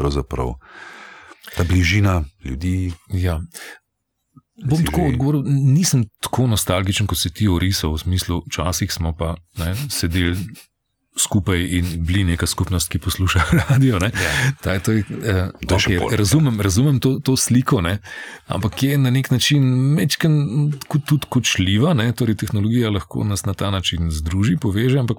ta 1.56 1.64
bližina 1.64 2.24
ljudi. 2.44 2.94
Ja. 3.08 3.42
Bom 4.66 4.86
tako 4.86 5.02
odgovoril, 5.02 5.44
nisem 5.46 6.08
tako 6.22 6.48
nostalgičen, 6.48 7.08
kot 7.08 7.20
si 7.22 7.30
ti 7.34 7.48
orisal, 7.48 7.94
v 7.94 8.02
smislu, 8.02 8.42
včasih 8.50 8.94
smo 8.94 9.14
pa 9.14 9.36
ne, 9.58 9.76
sedeli 9.90 10.34
skupaj 11.18 11.64
in 11.78 11.86
bili 12.06 12.24
neka 12.24 12.48
skupnost, 12.48 12.90
ki 12.90 13.00
posluša 13.00 13.42
radio. 13.70 14.00
Ja. 14.02 14.12
Taj, 14.62 14.80
to 14.80 14.92
je, 14.92 15.04
eh, 15.24 15.50
okay, 15.62 16.16
razumem 16.16 16.62
razumem 16.62 17.00
to, 17.00 17.20
to 17.24 17.38
sliko, 17.38 17.82
ne? 17.82 18.00
ampak 18.48 18.84
je 18.84 18.98
na 18.98 19.10
nek 19.10 19.32
način 19.32 19.64
mečken 19.94 20.34
tudi 21.06 21.26
kočljiva. 21.30 21.94
Ne? 21.94 22.12
Torej, 22.12 22.36
tehnologija 22.36 22.90
lahko 22.90 23.24
nas 23.24 23.46
na 23.46 23.54
ta 23.54 23.72
način 23.72 24.12
združi, 24.12 24.58
poveže, 24.62 25.00
ampak 25.00 25.18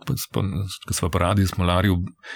ko 0.87 0.93
smo 0.93 1.11
pa 1.11 1.19
radi, 1.19 1.47
smo 1.47 1.65
lari, 1.65 1.89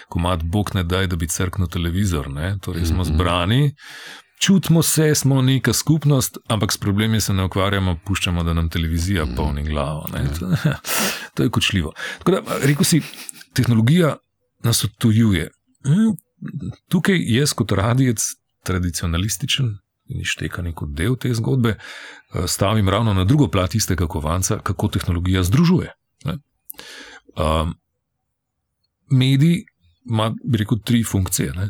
ko 0.09 0.19
ima 0.19 0.37
Bog 0.37 0.75
ne 0.75 0.83
daj, 0.85 1.07
da 1.07 1.17
bi 1.17 1.29
crknil 1.29 1.69
televizor. 1.69 2.31
Ne? 2.31 2.57
Torej, 2.63 2.87
smo 2.87 3.03
mhm. 3.03 3.15
zbrani. 3.15 3.75
Čutimo 4.43 4.83
se, 4.83 5.15
smo 5.15 5.43
neka 5.43 5.73
skupnost, 5.73 6.39
ampak 6.49 6.73
s 6.73 6.79
problemi 6.79 7.21
se 7.21 7.33
ne 7.33 7.45
ukvarjamo, 7.45 7.99
puščamo, 8.05 8.43
da 8.43 8.53
nam 8.53 8.69
televizija 8.69 9.25
mhm. 9.25 9.37
polni 9.37 9.63
glavo. 9.63 10.09
Ja. 10.15 10.77
To 11.35 11.43
je 11.43 11.51
kočljivo. 11.51 11.93
Da, 12.27 12.43
rekel 12.61 12.85
si, 12.85 13.01
tehnologija 13.55 14.17
nas 14.65 14.85
odtujuje. 14.85 15.51
Hm, 15.85 16.13
tukaj 16.89 17.19
jaz, 17.21 17.53
kot 17.53 17.73
radijec, 17.73 18.23
tradicionalističen 18.65 19.67
in 20.13 20.21
ištekani 20.21 20.75
kot 20.75 20.93
del 20.97 21.17
te 21.17 21.35
zgodbe, 21.35 21.77
eh, 21.77 22.47
stavim 22.47 22.89
ravno 22.89 23.15
na 23.15 23.25
drugo 23.25 23.49
plat 23.49 23.75
istega 23.75 24.07
kovanca, 24.07 24.59
kako 24.63 24.89
tehnologija 24.89 25.43
združuje. 25.43 25.93
Um, 27.37 27.75
medij 29.11 29.63
ima, 30.11 30.35
bi 30.45 30.59
rekel, 30.59 30.79
tri 30.85 31.05
funkcije. 31.05 31.53
Ne? 31.53 31.69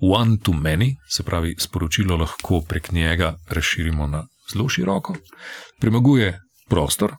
One 0.00 0.36
to 0.42 0.52
many, 0.52 0.94
se 1.08 1.22
pravi, 1.22 1.54
sporočilo 1.58 2.16
lahko 2.16 2.60
prek 2.68 2.92
njega 2.92 3.34
razširimo 3.48 4.06
na 4.06 4.26
zelo 4.52 4.68
široko, 4.68 5.16
premaguje 5.80 6.40
prostor, 6.68 7.14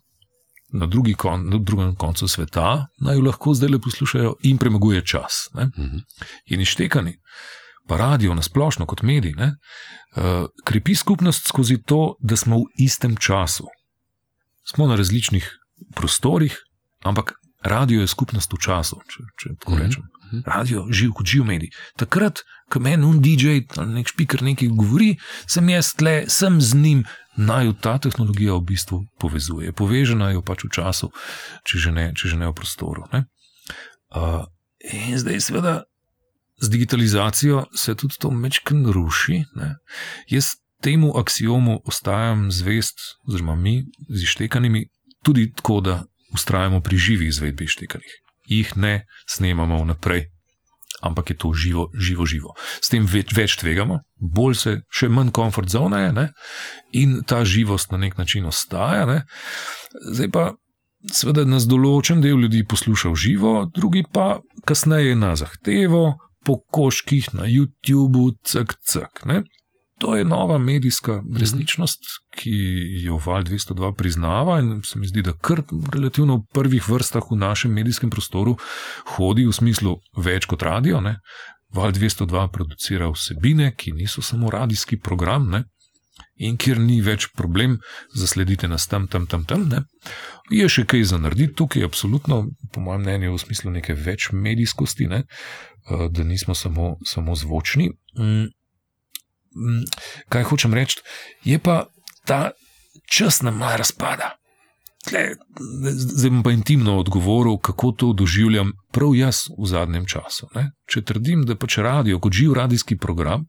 na, 0.74 0.86
drugi 0.86 1.14
kon, 1.14 1.50
na 1.50 1.58
drugem 1.58 1.96
koncu 1.96 2.28
sveta, 2.28 2.88
naj 3.00 3.16
jo 3.16 3.24
lahko 3.26 3.54
zdaj 3.54 3.70
le 3.70 3.80
poslušajo 3.80 4.36
in 4.44 4.58
premaguje 4.58 5.06
čas. 5.06 5.50
Uh 5.54 5.62
mhm. 5.62 5.72
-huh. 5.76 6.02
In 6.46 6.62
ištekani, 6.62 7.20
pa 7.88 7.98
radio 7.98 8.34
na 8.34 8.42
splošno 8.42 8.86
kot 8.86 9.02
mediji, 9.02 9.36
uh, 9.36 10.46
krepi 10.64 10.96
skupnost 10.96 11.48
skozi 11.48 11.78
to, 11.86 12.16
da 12.20 12.36
smo 12.36 12.58
v 12.58 12.64
istem 12.78 13.16
času. 13.16 13.68
Smo 14.74 14.88
na 14.88 14.96
različnih 14.96 15.60
prostorih, 15.96 16.58
ampak 17.04 17.34
radio 17.64 18.02
je 18.02 18.08
skupnost 18.08 18.54
v 18.54 18.58
času, 18.62 18.96
če, 19.08 19.24
če 19.40 19.50
tako 19.60 19.72
uh 19.72 19.78
mhm. 19.78 19.86
-huh. 19.86 19.88
rečem. 19.88 20.04
Radio, 20.46 20.86
živ 20.92 21.14
kot 21.18 21.28
živ 21.28 21.46
medij. 21.48 21.72
Takrat, 21.98 22.44
ko 22.72 22.80
meni 22.84 23.06
un 23.06 23.22
DJ 23.24 23.62
ali 23.78 24.00
nek 24.00 24.12
špiker 24.12 24.44
nekaj 24.44 24.70
govori, 24.76 25.16
sem 25.48 25.70
jaz 25.70 25.94
tle, 25.98 26.26
sem 26.28 26.62
z 26.62 26.76
njim, 26.76 27.04
naj 27.38 27.74
ta 27.82 27.98
tehnologija 28.02 28.58
v 28.58 28.66
bistvu 28.72 29.02
povezuje. 29.22 29.72
Povežena 29.72 30.32
je 30.34 30.42
pač 30.42 30.66
v 30.66 30.74
času, 30.74 31.12
če 31.64 31.84
že 31.88 31.92
ne, 31.94 32.06
če 32.18 32.34
že 32.34 32.40
ne 32.42 32.50
v 32.50 32.58
prostoru. 32.58 33.06
Ne? 33.14 33.26
Uh, 34.10 34.44
in 34.82 35.18
zdaj, 35.20 35.42
seveda, 35.42 35.76
z 36.58 36.70
digitalizacijo 36.70 37.66
se 37.76 37.96
tudi 37.96 38.18
to 38.20 38.32
mečken 38.32 38.86
ruši. 38.90 39.46
Ne? 39.56 39.78
Jaz 40.30 40.58
temu 40.82 41.14
axiomu 41.18 41.80
ostajam 41.86 42.52
zvest, 42.52 42.98
oziroma 43.28 43.56
mi 43.56 43.86
z 44.10 44.24
ištekanimi, 44.24 44.88
tudi 45.24 45.52
tako, 45.54 45.82
da 45.82 46.04
ustrajamo 46.34 46.82
pri 46.82 46.98
živi 46.98 47.28
izvedbi 47.28 47.64
ištekanih. 47.64 48.27
Jih 48.48 48.74
ne 48.80 49.06
snemamo 49.30 49.82
vnaprej, 49.84 50.28
ampak 51.02 51.30
je 51.30 51.38
to 51.38 51.54
živo, 51.54 51.90
živo, 51.94 52.26
živo. 52.26 52.54
S 52.82 52.90
tem 52.90 53.06
več, 53.06 53.34
več 53.36 53.58
tvegamo, 53.62 54.00
bolj 54.18 54.56
se, 54.56 54.76
še 54.90 55.10
manj 55.14 55.34
komfort 55.36 55.70
zone 55.70 56.02
je, 56.08 56.14
ne? 56.16 56.30
in 56.98 57.22
ta 57.28 57.44
živost 57.46 57.92
na 57.92 58.00
nek 58.02 58.18
način 58.18 58.48
ostaja. 58.50 59.06
Ne? 59.06 59.20
Zdaj 60.14 60.32
pa, 60.34 60.46
seveda, 61.14 61.46
nas 61.46 61.68
določen 61.70 62.24
del 62.24 62.40
ljudi 62.46 62.64
posluša 62.68 63.12
v 63.14 63.22
živo, 63.28 63.54
drugi 63.76 64.06
pa 64.08 64.40
kasneje 64.66 65.16
na 65.20 65.36
zahtevo, 65.38 66.18
po 66.48 66.62
koških 66.72 67.34
na 67.36 67.44
YouTubu, 67.44 68.38
cek, 68.48 68.78
cek. 68.88 69.26
To 69.98 70.16
je 70.16 70.26
nova 70.26 70.58
medijska 70.58 71.24
resničnost, 71.40 72.00
ki 72.38 72.52
jo 73.04 73.18
Val 73.26 73.44
202 73.44 73.96
priznava 73.98 74.60
in 74.60 74.82
se 74.84 75.00
mi 75.00 75.08
zdi, 75.08 75.22
da 75.22 75.34
kar 75.34 75.64
relativno 75.94 76.38
v 76.38 76.44
prvih 76.54 76.90
vrstah 76.90 77.24
v 77.32 77.36
našem 77.36 77.74
medijskem 77.74 78.10
prostoru 78.10 78.58
hodi 79.16 79.48
v 79.48 79.54
smislu 79.54 79.96
več 80.18 80.46
kot 80.46 80.62
radio. 80.62 81.02
Ne? 81.02 81.18
Val 81.74 81.92
202 81.92 82.46
producira 82.54 83.10
vsebine, 83.10 83.74
ki 83.76 83.92
niso 83.92 84.22
samo 84.22 84.52
radijski 84.54 85.00
program. 85.00 85.50
Ne? 85.50 85.64
In 86.38 86.58
kjer 86.58 86.78
ni 86.80 87.00
več 87.02 87.32
problem, 87.34 87.80
zasledite 88.14 88.68
nas 88.68 88.86
tam, 88.88 89.08
tam, 89.08 89.26
tam, 89.26 89.46
tam. 89.50 89.66
Ne? 89.70 89.82
Je 90.54 90.70
še 90.70 90.86
kaj 90.86 91.08
za 91.10 91.18
narediti 91.18 91.56
tukaj, 91.58 91.84
absolutno, 91.84 92.44
po 92.74 92.86
mojem 92.86 93.02
mnenju, 93.02 93.34
v 93.34 93.42
smislu 93.42 93.74
neke 93.74 93.98
več 93.98 94.30
medijskosti, 94.32 95.10
ne? 95.10 95.24
Eh, 95.26 96.06
da 96.14 96.24
nismo 96.24 96.54
samo, 96.56 96.98
samo 97.06 97.36
zvočni. 97.36 97.90
Mm. 99.58 99.86
Kaj 100.30 100.44
hočem 100.52 100.74
reči, 100.78 101.02
je 101.44 101.58
pa 101.60 101.88
ta 102.26 102.52
čas 103.10 103.42
nam 103.42 103.58
malo 103.58 103.78
razpada. 103.78 104.36
Zdaj 105.08 106.30
bom 106.30 106.44
pa 106.44 106.52
intimno 106.52 106.98
odgovoril, 107.00 107.58
kako 107.58 107.92
to 107.92 108.14
doživljam 108.14 108.72
prav 108.92 109.16
jaz 109.16 109.48
v 109.58 109.66
zadnjem 109.66 110.06
času. 110.06 110.50
Ne? 110.56 110.72
Če 110.86 111.02
trdim, 111.02 111.46
da 111.48 111.56
pač 111.56 111.78
radio 111.78 112.20
kot 112.20 112.36
živ 112.36 112.54
radijski 112.58 112.98
program, 112.98 113.46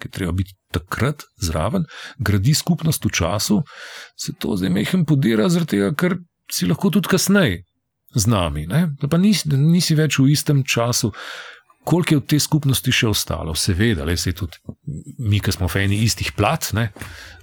ki 0.00 0.10
treba 0.10 0.32
biti 0.32 0.56
takrat 0.72 1.22
zraven, 1.42 1.84
gradi 2.18 2.54
skupnost 2.54 3.04
v 3.04 3.12
času, 3.12 3.60
se 4.16 4.32
to 4.38 4.56
zdaj 4.56 4.72
mehem 4.72 5.04
podira, 5.04 5.48
tega, 5.68 5.92
ker 5.94 6.18
si 6.50 6.66
lahko 6.66 6.90
tudi 6.90 7.12
kasneje 7.12 7.62
z 8.14 8.26
nami. 8.26 8.66
Ne? 8.66 8.88
Da 9.00 9.08
pa 9.08 9.18
nisi, 9.18 9.48
nisi 9.48 9.94
več 9.94 10.18
v 10.18 10.30
istem 10.32 10.64
času 10.64 11.12
koliko 11.84 12.14
je 12.14 12.18
od 12.18 12.26
te 12.26 12.40
skupnosti 12.40 12.92
še 12.92 13.08
ostalo, 13.08 13.54
seveda, 13.54 14.04
le 14.04 14.16
se 14.16 14.32
tudi 14.32 14.58
mi, 15.18 15.40
ki 15.40 15.52
smo 15.52 15.68
fejni 15.68 16.00
istih 16.04 16.32
plat, 16.36 16.70
ne, 16.72 16.90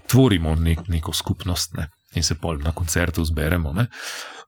tvorimo 0.10 0.56
nek, 0.56 0.88
neko 0.90 1.14
skupnost 1.14 1.78
ne, 1.78 1.88
in 2.16 2.24
se 2.24 2.36
pol 2.36 2.60
na 2.64 2.74
koncertu 2.76 3.26
zberemo. 3.26 3.74
Ne. 3.74 3.88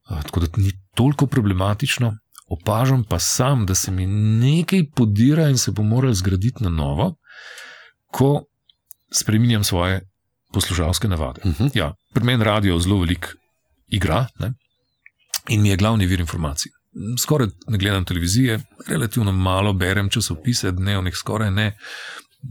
Tako 0.09 0.43
da 0.43 0.47
ni 0.57 0.73
toliko 0.97 1.27
problematično, 1.27 2.11
opažam 2.51 3.03
pa 3.09 3.19
sam, 3.19 3.65
da 3.65 3.75
se 3.75 3.91
mi 3.91 4.07
nekaj 4.07 4.89
podira 4.95 5.47
in 5.49 5.57
se 5.57 5.71
bo 5.71 5.83
moral 5.83 6.13
zgraditi 6.13 6.63
na 6.63 6.69
novo, 6.69 7.13
ko 8.11 8.43
spremenjam 9.13 9.63
svoje 9.63 10.01
poslušalske 10.53 11.07
navade. 11.07 11.41
Uh 11.45 11.59
-huh. 11.59 11.71
ja, 11.73 11.93
pri 12.13 12.23
meni 12.23 12.43
radio 12.43 12.79
zelo 12.79 12.99
veliko 12.99 13.27
igra 13.87 14.27
ne? 14.39 14.53
in 15.47 15.61
mi 15.61 15.69
je 15.69 15.77
glavni 15.77 16.05
vir 16.05 16.19
informacij. 16.19 16.71
Skoraj 17.19 17.47
ne 17.67 17.77
gledam 17.77 18.05
televizije, 18.05 18.59
relativno 18.87 19.31
malo 19.31 19.73
berem 19.73 20.09
časopise, 20.09 20.71
dnevnih 20.71 21.15
skoraj 21.15 21.51
ne. 21.51 21.77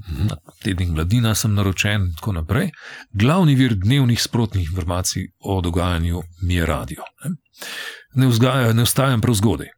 Na 0.08 0.36
tednik 0.62 0.88
mladina 0.88 1.34
sem 1.34 1.54
naročen 1.54 2.02
in 2.02 2.14
tako 2.16 2.32
naprej. 2.32 2.70
Glavni 3.12 3.54
vir 3.54 3.74
dnevnih 3.74 4.22
sprotnih 4.22 4.68
informacij 4.68 5.26
o 5.38 5.60
dogajanju 5.60 6.22
mi 6.42 6.54
je 6.54 6.66
radio. 6.66 7.04
Ne, 8.14 8.26
vzgaja, 8.26 8.72
ne 8.72 8.82
vstajam 8.82 9.20
prav 9.20 9.34
zgodaj, 9.34 9.68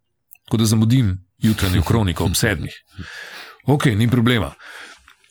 tako 0.44 0.56
da 0.56 0.64
zamudim 0.64 1.16
jutranjo 1.38 1.82
kroniko 1.82 2.24
ob 2.24 2.34
sedmih. 2.34 2.74
Ok, 3.66 3.84
ni 3.84 4.10
problema 4.10 4.54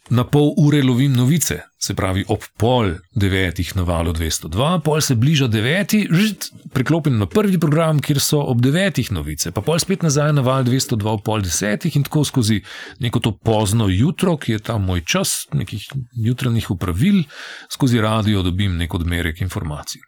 na 0.10 0.24
pol 0.24 0.54
ure 0.58 0.84
lovim 0.84 1.14
novice, 1.16 1.62
se 1.80 1.94
pravi 1.96 2.26
ob 2.28 2.44
pol 2.58 2.94
devetih 3.16 3.76
na 3.76 3.84
valu 3.88 4.14
202, 4.14 4.80
pol 4.84 5.02
se 5.02 5.16
bliža 5.16 5.48
deveti, 5.48 6.08
žit, 6.12 6.50
preklopim 6.74 7.18
na 7.18 7.26
prvi 7.26 7.60
program, 7.60 8.00
kjer 8.04 8.20
so 8.20 8.42
ob 8.52 8.62
devetih 8.62 9.12
novice, 9.12 9.52
pa 9.52 9.62
pol 9.62 9.80
spet 9.80 10.04
nazaj 10.04 10.34
na 10.36 10.44
val 10.44 10.64
202 10.68 11.10
ob 11.12 11.24
pol 11.24 11.44
desetih 11.44 11.96
in 11.96 12.04
tako 12.04 12.26
skozi 12.28 12.62
neko 13.00 13.20
to 13.20 13.36
pozno 13.38 13.88
jutro, 13.90 14.38
ki 14.38 14.58
je 14.58 14.64
tam 14.72 14.90
moj 14.92 15.06
čas, 15.08 15.46
nekih 15.54 15.88
jutranjih 16.26 16.72
upravil, 16.72 17.24
skozi 17.72 18.02
radio 18.02 18.44
dobim 18.44 18.78
nek 18.78 18.94
odmerek 18.94 19.42
informacij. 19.42 20.04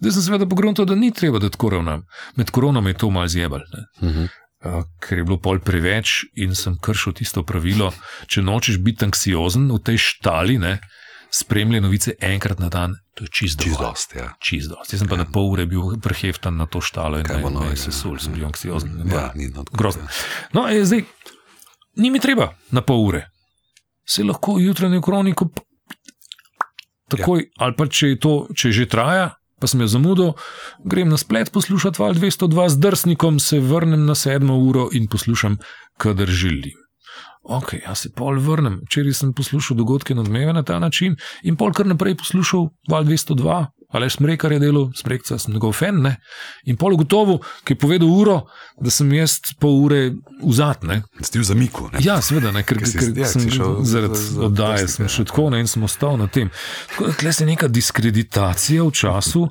Zdaj 0.00 0.12
sem 0.12 0.22
seveda 0.22 0.46
pogrunil, 0.48 0.86
da 0.88 0.94
ni 0.96 1.10
treba, 1.12 1.38
da 1.38 1.50
tako 1.52 1.74
ravnam. 1.74 2.06
Med 2.36 2.50
koronom 2.50 2.86
je 2.86 2.94
to 2.96 3.10
malce 3.10 3.32
zjebal. 3.32 3.60
Uh 4.00 4.08
-huh. 4.08 4.28
Eh, 4.60 4.82
ker 5.00 5.18
je 5.18 5.24
bilo 5.24 5.38
pol 5.40 5.56
preveč 5.64 6.26
in 6.36 6.52
sem 6.52 6.74
kršil 6.76 7.14
tisto 7.16 7.40
pravilo, 7.48 7.94
če 8.28 8.42
nočeš 8.44 8.76
biti 8.84 9.06
anksiozen 9.06 9.70
v 9.72 9.78
tej 9.80 9.96
štali, 9.96 10.58
ne, 10.60 10.74
spremljaj 11.32 11.80
novice 11.80 12.12
enkrat 12.20 12.60
na 12.60 12.68
dan, 12.68 12.98
to 13.16 13.24
je 13.24 13.32
čisto 13.32 13.64
dost. 13.80 14.12
Ja. 14.12 14.34
Čist 14.36 14.68
dost. 14.68 14.92
Jaz 14.92 15.00
sem 15.00 15.08
pa 15.08 15.16
ja. 15.16 15.24
na 15.24 15.32
pol 15.32 15.48
ure 15.54 15.64
bil 15.64 15.96
preheftan 16.04 16.60
na 16.60 16.68
to 16.68 16.84
štalo 16.84 17.22
in 17.22 17.24
ne, 17.24 17.40
no, 17.40 17.64
ne, 17.64 17.72
se 17.72 17.88
sul, 17.88 18.20
sem 18.20 18.36
bil 18.36 18.44
anksiozen. 18.50 19.00
Ja, 19.08 19.30
ni 19.32 19.48
grozno. 19.72 20.04
No, 20.52 20.68
je, 20.68 20.84
zdaj, 20.84 21.08
ni 21.96 22.12
mi 22.12 22.20
treba 22.20 22.52
na 22.68 22.84
pol 22.84 23.00
ure. 23.06 23.24
Se 24.04 24.26
lahko 24.28 24.58
jutranjo 24.60 25.00
kroniko 25.00 25.48
takoj, 27.08 27.48
ja. 27.48 27.64
ali 27.64 27.80
pa 27.80 27.88
če, 27.88 28.12
to, 28.20 28.34
če 28.52 28.76
že 28.76 28.86
traja, 28.92 29.30
pa 29.60 29.68
sem 29.68 29.80
jo 29.80 29.86
zamudil, 29.86 30.32
grem 30.84 31.08
na 31.08 31.16
splet 31.20 31.52
poslušati 31.52 32.02
Val 32.02 32.14
202 32.14 32.68
z 32.68 32.78
drsnikom, 32.78 33.40
se 33.40 33.60
vrnem 33.60 34.06
na 34.06 34.14
sedmo 34.14 34.56
uro 34.58 34.88
in 34.92 35.08
poslušam, 35.08 35.58
kadar 35.98 36.28
želim. 36.28 36.78
Ok, 37.42 37.72
jaz 37.86 38.04
se 38.04 38.10
pol 38.12 38.38
vrnem. 38.40 38.80
Včeraj 38.84 39.14
sem 39.16 39.32
poslušal 39.32 39.76
dogodke 39.76 40.14
na 40.14 40.20
odmeve 40.20 40.52
na 40.52 40.62
ta 40.62 40.78
način 40.78 41.16
in 41.42 41.56
pol 41.56 41.72
kar 41.72 41.86
naprej 41.86 42.18
poslušal 42.20 42.68
Val 42.88 43.04
202, 43.04 43.66
ali 43.90 44.10
smrekar 44.10 44.52
je 44.52 44.58
delo, 44.58 44.90
smrekca 44.96 45.38
sem 45.38 45.54
njegov 45.54 45.72
fan. 45.72 46.00
Ne? 46.02 46.16
In 46.64 46.76
pol 46.76 46.96
gotovo, 46.96 47.38
ki 47.64 47.74
je 47.74 47.78
povedal 47.78 48.08
uro, 48.08 48.36
da 48.80 48.90
sem 48.90 49.10
jaz 49.12 49.38
pol 49.60 49.80
ure 49.84 50.00
vzat. 50.42 50.86
Ste 51.20 51.42
v 51.42 51.44
zamiku? 51.44 51.88
Ne? 51.92 52.02
Ja, 52.04 52.20
seveda, 52.22 52.52
ne? 52.54 52.62
ker, 52.62 52.78
ker, 52.78 52.92
ker 52.94 53.18
ja, 53.18 53.28
sem 53.28 53.50
šel 53.50 53.80
zaradi 53.86 54.22
oddaje, 54.46 54.86
sem 54.88 55.10
še 55.10 55.26
tako 55.30 55.48
ne 55.50 55.62
in 55.64 55.70
sem 55.70 55.82
ostal 55.86 56.18
na 56.20 56.30
tem. 56.30 56.52
Tako 56.92 57.10
da 57.10 57.18
tle 57.22 57.34
se 57.34 57.48
neka 57.48 57.68
diskreditacija 57.68 58.86
v 58.86 58.94
času 58.94 59.48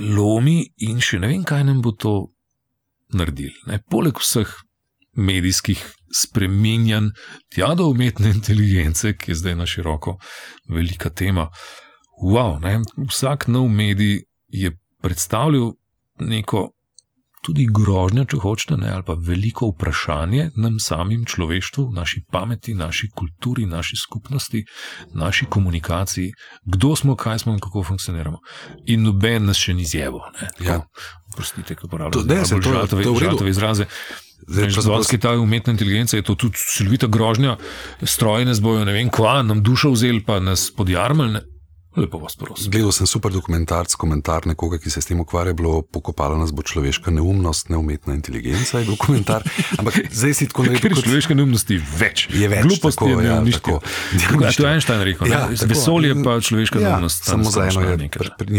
lomi 0.00 0.62
in 0.86 1.02
še 1.04 1.20
ne 1.20 1.28
vem, 1.32 1.44
kaj 1.44 1.66
nam 1.68 1.82
bo 1.84 1.92
to 1.92 2.14
naredil. 3.12 3.52
Ne? 3.68 3.82
Poleg 3.90 4.22
vseh 4.22 4.48
medijskih 5.20 5.82
spreminjanj, 6.14 7.10
tja 7.52 7.74
do 7.78 7.90
umetne 7.90 8.32
inteligence, 8.32 9.12
ki 9.18 9.32
je 9.32 9.38
zdaj 9.42 9.56
na 9.58 9.66
široko 9.68 10.16
velika 10.70 11.10
tema 11.10 11.50
wow, 12.22 12.60
ne? 12.60 12.80
vsak 13.08 13.48
nov 13.48 13.68
medij 13.68 14.22
je 14.48 14.76
predstavljal 15.02 15.72
neko 16.20 16.70
tudi 17.44 17.64
grožnjo, 17.72 18.26
če 18.28 18.38
hočete, 18.42 18.76
ne? 18.76 18.90
ali 18.92 19.04
pa 19.06 19.16
veliko 19.16 19.70
vprašanje 19.70 20.50
nam 20.60 20.76
samim 20.80 21.24
človeštvu, 21.24 21.86
naši 21.96 22.22
pameti, 22.32 22.74
naši 22.74 23.08
kulturi, 23.16 23.66
naši 23.66 23.96
skupnosti, 23.96 24.64
naši 25.14 25.46
komunikaciji, 25.46 26.32
kdo 26.64 26.96
smo, 26.96 27.16
kaj 27.16 27.38
smo 27.38 27.52
in 27.56 27.60
kako 27.60 27.84
funkcioniramo. 27.88 28.38
In 28.92 29.06
noben 29.08 29.48
nas 29.48 29.56
še 29.56 29.74
ni 29.74 29.88
zjevo. 29.88 30.20
Ja. 30.60 30.82
Prostite, 31.36 31.74
kako 31.74 31.88
pravite. 31.88 32.26
To 32.26 32.34
je 32.34 32.44
zelo 32.44 32.62
žaltove, 32.62 33.04
žaltove 33.04 33.50
izraze. 33.50 33.86
Zvodski 34.80 35.18
ta 35.20 35.32
umetna 35.38 35.72
inteligenca 35.72 36.16
je 36.16 36.24
to 36.26 36.34
tudi 36.34 36.58
silovita 36.58 37.06
grožnja, 37.06 37.56
stroje 38.02 38.44
nas 38.48 38.60
bojo, 38.60 38.84
ne 38.84 38.92
vem, 38.92 39.08
kva, 39.12 39.42
nam 39.46 39.62
dušo 39.62 39.92
vzeli, 39.94 40.24
pa 40.26 40.40
nas 40.40 40.70
podjarmali. 40.76 41.40
Lepo 41.96 42.18
vas 42.18 42.36
prosim. 42.36 42.70
Gledal 42.70 42.92
sem 42.92 43.06
super 43.06 43.32
dokumentarc, 43.34 43.94
komentar 43.98 44.46
nekoga, 44.46 44.78
ki 44.78 44.90
se 44.90 45.00
s 45.02 45.08
tem 45.10 45.18
ukvarja, 45.20 45.56
bilo 45.58 45.82
pokopala 45.82 46.36
nas 46.38 46.52
bo 46.54 46.62
človeška 46.62 47.10
neumnost, 47.10 47.66
neumetna 47.68 48.14
inteligenca. 48.14 48.78
Je 48.78 48.96
komentar. 48.98 49.42
Ampak 49.78 49.98
zdaj 50.12 50.34
si 50.34 50.46
tako 50.46 50.68
nekaj. 50.70 50.94
Kot... 50.94 51.02
Človeške 51.02 51.34
neumnosti 51.34 51.80
več. 51.98 52.28
Je 52.30 52.46
več. 52.46 52.62
Gluposti 52.68 53.10
je 53.10 53.24
ja, 53.26 53.40
tako. 53.58 53.80
Ja, 54.14 54.52
to 54.54 54.66
je 54.68 54.70
Einstein 54.70 55.02
rekel. 55.02 55.26
Ja, 55.26 55.40
Vesolje 55.50 56.14
pa 56.22 56.36
človeška 56.38 56.78
ja, 56.78 56.94
neumnost. 56.94 57.26
Samo 57.26 57.50
za 57.50 57.66
eno 57.66 57.82
je 57.82 57.96
ni 57.98 58.08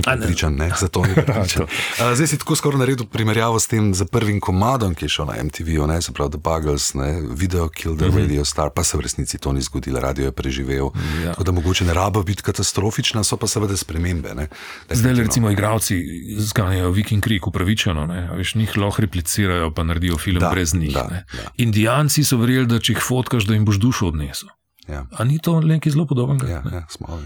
pripričan, 0.03 0.59
ne, 0.59 0.67
zato 0.75 1.05
ni 1.07 1.15
pripričan. 1.19 1.71
zdaj 1.97 2.27
si 2.27 2.39
tako 2.43 2.59
skoro 2.59 2.81
naredil 2.83 3.07
primerjavo 3.07 3.59
s 3.59 3.71
tem 3.71 3.93
za 3.95 4.05
prvim 4.05 4.43
komadom, 4.43 4.91
ki 4.91 5.07
je 5.07 5.15
šel 5.15 5.31
na 5.31 5.39
MTV, 5.39 5.87
ne, 5.87 6.01
se 6.03 6.11
pravi 6.11 6.35
The 6.35 6.43
Buggles, 6.43 6.93
ne, 6.99 7.23
video 7.31 7.69
Kill 7.71 7.95
the 7.95 8.05
mm 8.05 8.11
-hmm. 8.11 8.27
Radio 8.27 8.45
Star, 8.45 8.69
pa 8.75 8.83
se 8.83 8.97
v 8.97 9.07
resnici 9.07 9.37
to 9.37 9.53
ni 9.53 9.61
zgodilo, 9.61 9.99
radio 9.99 10.25
je 10.25 10.31
preživel. 10.31 10.91
Ja. 11.23 11.31
Tako 11.31 11.43
da 11.43 11.51
mogoče 11.51 11.85
ne 11.85 11.93
rabo 11.93 12.23
biti 12.23 12.43
katastrofična 12.43 13.20
so 13.23 13.37
pa 13.37 13.47
seveda 13.47 13.77
spremembe. 13.77 14.33
Ne. 14.35 14.47
Zdaj, 14.89 15.13
recimo, 15.13 15.51
igravci 15.51 15.97
zganjajo 16.37 16.91
Viking 16.91 17.23
Creek 17.23 17.47
upravičeno, 17.47 18.07
veš, 18.37 18.55
njih 18.55 18.77
lahko 18.77 19.01
replicirajo, 19.01 19.71
pa 19.73 19.83
naredijo 19.83 20.17
film 20.17 20.39
da, 20.39 20.49
brez 20.49 20.73
njih. 20.73 20.93
Da, 20.93 21.07
da. 21.33 21.51
Indijanci 21.57 22.23
so 22.23 22.37
verjeli, 22.37 22.67
da 22.67 22.79
če 22.79 22.93
jih 22.93 23.03
fotkaš, 23.07 23.47
da 23.49 23.53
jim 23.53 23.65
boš 23.65 23.79
dušo 23.81 24.07
odnesel. 24.13 24.49
Ja. 24.91 25.05
A 25.15 25.23
ni 25.23 25.39
to 25.39 25.55
nekaj 25.63 25.93
zelo 25.93 26.05
podobnega? 26.05 26.47
Ja, 26.47 26.61
ja, 26.73 26.81
smo, 26.91 27.19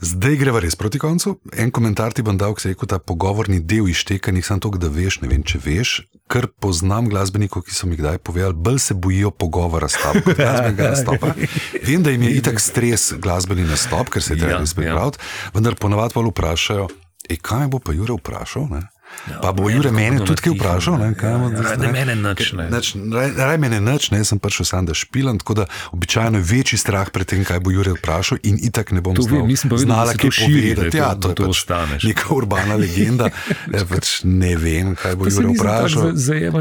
Zdaj 0.00 0.36
greva 0.40 0.62
res 0.64 0.76
proti 0.78 0.98
koncu. 0.98 1.36
En 1.52 1.70
komentar 1.70 2.16
ti 2.16 2.24
bom 2.24 2.38
dal, 2.40 2.54
ki 2.56 2.64
se 2.64 2.70
je 2.70 2.76
rekel, 2.76 2.88
ta 2.88 2.98
pogovorni 2.98 3.60
del 3.60 3.90
izteka, 3.92 4.32
nisem 4.32 4.60
to, 4.62 4.72
da 4.80 4.88
veš, 4.88 5.20
ne 5.22 5.28
vem, 5.28 5.44
če 5.44 5.60
veš, 5.62 5.92
ker 6.32 6.48
poznam 6.64 7.10
glasbenikov, 7.12 7.66
ki 7.66 7.76
so 7.76 7.90
mi 7.90 7.98
kdaj 8.00 8.22
povedali, 8.24 8.56
bolj 8.56 8.80
se 8.86 8.96
bojijo 8.96 9.30
pogovora 9.36 9.90
s 9.92 10.00
tabo, 10.00 10.24
kot 10.24 10.40
glasbenega 10.40 10.90
nastopa. 10.94 11.34
Vem, 11.88 12.02
da 12.02 12.14
jim 12.14 12.24
je 12.24 12.32
itak 12.40 12.60
stres 12.62 13.12
glasbeni 13.20 13.66
nastop, 13.68 14.08
ker 14.12 14.24
se 14.24 14.34
je 14.34 14.40
treba 14.40 14.62
ja, 14.62 14.64
izpeljati, 14.64 15.20
ja. 15.20 15.52
vendar 15.54 15.76
ponavadi 15.76 16.16
pa 16.16 16.24
vprašajo, 16.24 16.88
e, 17.28 17.36
kaj 17.36 17.68
bo 17.68 17.82
pa 17.84 17.92
Jure 17.92 18.16
vprašal? 18.16 18.70
Ne? 18.72 18.86
Ja, 19.30 19.38
pa 19.38 19.52
bo 19.52 19.70
Jure 19.70 19.92
mene 19.94 20.24
tudi 20.26 20.42
kaj 20.42 20.56
vprašal. 20.56 20.96
Ne, 20.98 21.12
kaj 21.14 21.30
ja, 21.30 21.38
ja, 21.38 21.76
ne, 21.78 21.90
mene 21.94 22.14
nič 22.18 22.52
ne. 22.58 22.66
Nač, 22.72 22.92
raj 23.38 23.58
mene 23.62 23.78
nič, 23.80 24.10
ne, 24.10 24.22
sem 24.26 24.40
prišel 24.42 24.66
sam, 24.66 24.88
da 24.88 24.96
špilam, 24.98 25.38
tako 25.38 25.62
da 25.62 25.66
običajno 25.94 26.40
je 26.40 26.46
večji 26.48 26.78
strah 26.82 27.10
pred 27.14 27.28
tem, 27.30 27.44
kaj 27.46 27.60
bo 27.62 27.70
Jure 27.70 27.94
vprašal 27.94 28.42
in 28.42 28.58
itak 28.58 28.90
ne 28.90 29.00
bom 29.04 29.14
znal, 29.14 29.46
znala, 29.78 30.16
kaj 30.18 30.34
povedati. 30.42 30.98
Ja, 30.98 31.14
to, 31.14 31.30
to, 31.30 31.46
to 31.46 31.50
ostaneš. 31.54 32.06
Neka 32.10 32.34
urbana 32.34 32.74
legenda, 32.74 33.30
ja, 33.70 33.84
pač 33.92 34.24
ne 34.26 34.56
vem, 34.58 34.96
kaj 34.98 35.14
bo 35.20 35.30
Jure 35.30 35.54
vprašal. 35.54 36.10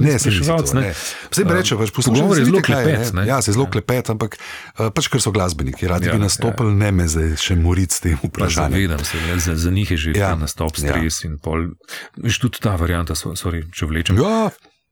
Ne, 0.02 0.19
se 0.22 0.30
že 0.30 0.45
zvalo. 0.45 0.86
Vse 1.32 1.48
bi 1.48 1.57
reče, 1.57 1.80
pač 1.82 1.95
poslušaj, 1.98 2.44
je 2.44 2.45
zelo 2.52 2.61
klepet. 2.61 3.14
Ja, 3.26 3.41
se 3.41 3.57
zelo 3.57 3.65
klepet, 3.65 4.14
ampak 4.14 4.38
eh, 4.38 4.94
pač 4.94 5.10
ker 5.10 5.23
so 5.23 5.34
glasbeniki, 5.34 5.90
radi 5.90 6.14
bi 6.14 6.22
nastopili, 6.22 6.78
ne 6.78 6.94
me 6.94 7.10
zdaj 7.10 7.34
še 7.41 7.57
moriti 7.57 7.98
s 7.98 8.06
tem 8.06 8.22
vprašanjem. 8.22 8.78
Zavedam 9.02 9.41
se, 9.41 9.57
za 9.57 9.72
njih 9.73 9.98
je 9.98 9.98
že 9.98 10.30
nastop 10.38 10.78
stres 10.78 11.23
in 11.26 11.41
pol 11.41 11.73
tudi 12.42 12.62
ta 12.64 12.76
varianta, 12.80 13.16
sorry, 13.16 13.64
če 13.74 13.88
vlečem. 13.90 14.18
Ja, 14.18 14.50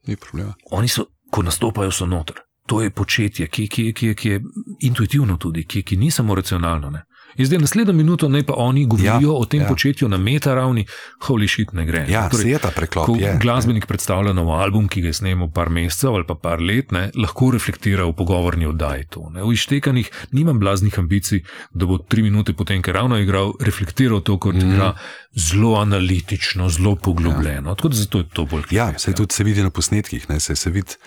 ni 0.08 0.18
problema. 0.20 0.54
Oni 0.78 0.88
so, 0.88 1.10
ko 1.34 1.44
nastopajo, 1.46 1.92
so 1.92 2.06
noter. 2.06 2.44
To 2.70 2.84
je 2.84 2.94
početje, 2.94 3.48
ki, 3.50 3.66
ki, 3.68 3.92
ki, 3.98 4.14
ki 4.16 4.30
je 4.30 4.42
intuitivno 4.86 5.40
tudi, 5.42 5.66
ki, 5.66 5.82
ki 5.84 5.98
ni 5.98 6.12
samo 6.14 6.36
racionalno. 6.38 6.92
Ne. 6.94 7.04
In 7.38 7.46
zdaj 7.46 7.60
naslednjo 7.60 7.94
minuto 7.94 8.30
naj 8.30 8.44
pa 8.44 8.54
oni 8.58 8.86
govorijo 8.86 9.30
ja, 9.30 9.38
o 9.38 9.46
tem 9.46 9.62
ja. 9.62 9.68
početju 9.68 10.08
na 10.10 10.18
meta 10.18 10.56
ravni, 10.56 10.86
holy 11.28 11.48
shit, 11.48 11.74
ne 11.74 11.86
gre. 11.86 12.06
Ja, 12.10 12.30
torej, 12.30 12.52
je 12.52 12.60
ta 12.60 12.72
preklop. 12.76 13.06
Ko 13.06 13.16
je, 13.20 13.38
glasbenik 13.42 13.84
je. 13.84 13.88
predstavlja 13.88 14.34
nov 14.34 14.50
album, 14.50 14.88
ki 14.88 15.02
ga 15.02 15.14
snemo 15.14 15.50
par 15.54 15.70
mesecev 15.70 16.16
ali 16.16 16.26
pa 16.28 16.36
par 16.36 16.62
let, 16.62 16.92
ne, 16.92 17.10
lahko 17.16 17.52
reflektira 17.52 18.06
v 18.10 18.14
pogovorni 18.18 18.66
oddaji 18.66 19.08
to. 19.10 19.30
Ne. 19.34 19.44
V 19.44 19.54
ištekanjih 19.54 20.12
nimam 20.32 20.60
blaznih 20.60 21.00
ambicij, 21.00 21.44
da 21.74 21.86
bo 21.86 21.98
tri 21.98 22.26
minute 22.26 22.54
potem, 22.54 22.82
ker 22.82 22.98
ravno 22.98 23.20
igral, 23.20 23.54
reflektiral 23.60 24.22
to, 24.26 24.38
kot 24.38 24.56
mm. 24.56 24.72
igra 24.74 24.94
zelo 25.36 25.76
analitično, 25.80 26.70
zelo 26.70 26.96
poglobljeno. 26.96 27.70
Ja. 27.70 27.76
Tako 27.76 27.90
da 27.90 27.96
zato 27.96 28.18
je 28.18 28.30
to 28.34 28.46
bolj 28.46 28.64
krivo. 28.64 28.78
Ja, 28.78 29.00
se 29.00 29.14
tudi 29.14 29.34
se 29.34 29.44
vidi 29.44 29.64
na 29.64 29.70
posnetkih, 29.70 30.30
ne, 30.30 30.40
se, 30.40 30.56
se 30.56 30.70
vidi, 30.70 30.98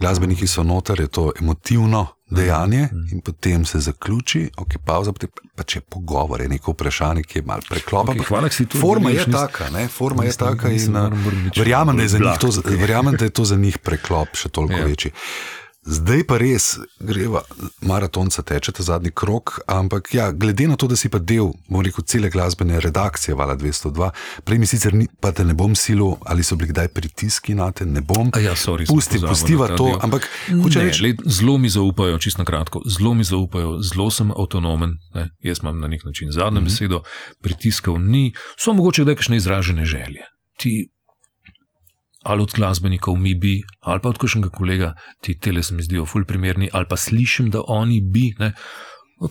glasbeniki 0.00 0.46
so 0.46 0.62
noter, 0.62 1.00
je 1.00 1.08
to 1.08 1.32
emotivno 1.40 2.06
dejanje 2.34 2.88
mm. 2.92 3.08
in 3.12 3.20
potem 3.20 3.64
se 3.64 3.80
zaključi, 3.80 4.50
ok, 4.56 4.76
pauza, 4.84 5.12
potem 5.12 5.30
pa 5.56 5.64
če 5.68 5.80
pogovor 5.80 6.40
je 6.40 6.48
neko 6.48 6.72
vprašanje, 6.72 7.22
ki 7.22 7.38
je 7.38 7.46
malo 7.46 7.62
preklopljen. 7.68 8.20
Okay, 8.20 8.28
hvala, 8.28 8.50
si 8.50 8.66
tu. 8.66 8.78
Forma 8.80 9.10
je 9.10 9.26
taka, 9.30 9.70
ne, 9.70 9.88
forma 9.88 10.24
je 10.24 10.36
taka 10.36 10.72
in 10.72 10.96
verjamem, 11.56 11.96
da, 11.96 12.36
verjamem, 12.64 13.16
da 13.16 13.24
je 13.24 13.30
to 13.30 13.44
za 13.44 13.56
njih 13.56 13.78
preklop 13.78 14.36
še 14.36 14.48
toliko 14.48 14.80
ja. 14.80 14.86
večji. 14.86 15.12
Zdaj 15.82 16.20
pa 16.30 16.36
res 16.38 16.76
greva, 17.02 17.40
maratonca 17.82 18.42
teče 18.46 18.70
ta 18.72 18.84
zadnji 18.86 19.10
krok, 19.10 19.56
ampak 19.66 20.12
ja, 20.14 20.28
glede 20.30 20.68
na 20.70 20.76
to, 20.78 20.86
da 20.86 20.94
si 20.96 21.08
pa 21.10 21.18
del, 21.18 21.50
bom 21.66 21.82
rekel, 21.82 22.04
cele 22.06 22.30
glasbene 22.30 22.78
redakcije 22.80 23.34
Vala 23.34 23.56
202, 23.58 24.10
prej 24.46 24.60
mi 24.62 24.68
sicer 24.70 24.94
ni, 24.94 25.08
pa 25.20 25.32
te 25.34 25.42
ne 25.44 25.56
bom 25.58 25.74
silil, 25.74 26.14
ali 26.30 26.46
so 26.46 26.54
bili 26.56 26.70
kdaj 26.70 26.92
pritiski 26.94 27.56
na 27.58 27.72
te, 27.74 27.82
ne 27.86 28.00
bom. 28.00 28.30
Ja, 28.38 28.54
sorry, 28.54 28.86
Pusti, 28.86 29.18
pustiva 29.18 29.72
to, 29.74 29.90
del. 29.90 29.98
ampak 30.06 30.30
hoče 30.62 30.86
reči. 30.86 31.16
Zelo 31.26 31.58
mi 31.58 31.68
zaupajo, 31.68 32.22
čisto 32.22 32.44
na 32.44 32.46
kratko, 32.46 32.84
zelo 32.86 33.14
mi 33.18 33.26
zaupajo, 33.26 33.80
zelo 33.82 34.10
sem 34.10 34.30
avtonomen, 34.30 34.94
ne? 35.18 35.28
jaz 35.42 35.64
imam 35.66 35.82
na 35.82 35.90
nek 35.90 36.04
način 36.04 36.30
zadnjo 36.30 36.60
mm 36.60 36.64
-hmm. 36.64 36.70
besedo, 36.70 37.02
pritiskov 37.42 37.98
ni, 37.98 38.32
so 38.56 38.72
mogoče 38.72 39.04
da 39.04 39.14
kakšne 39.14 39.36
izražene 39.36 39.84
želje. 39.84 40.30
Ti 40.58 40.91
ali 42.22 42.42
od 42.42 42.52
glasbenikov 42.54 43.16
mi 43.16 43.34
bi, 43.34 43.62
ali 43.80 44.00
pa 44.00 44.08
od 44.08 44.18
kakšnega 44.18 44.48
kolega, 44.48 44.94
ti 45.20 45.38
tele 45.38 45.62
se 45.62 45.74
mi 45.74 45.82
zdijo 45.82 46.06
fulj 46.06 46.24
primerni, 46.24 46.68
ali 46.72 46.86
pa 46.88 46.96
slišim, 46.96 47.50
da 47.50 47.62
oni 47.66 48.00
bi. 48.00 48.34
Ne. 48.38 48.52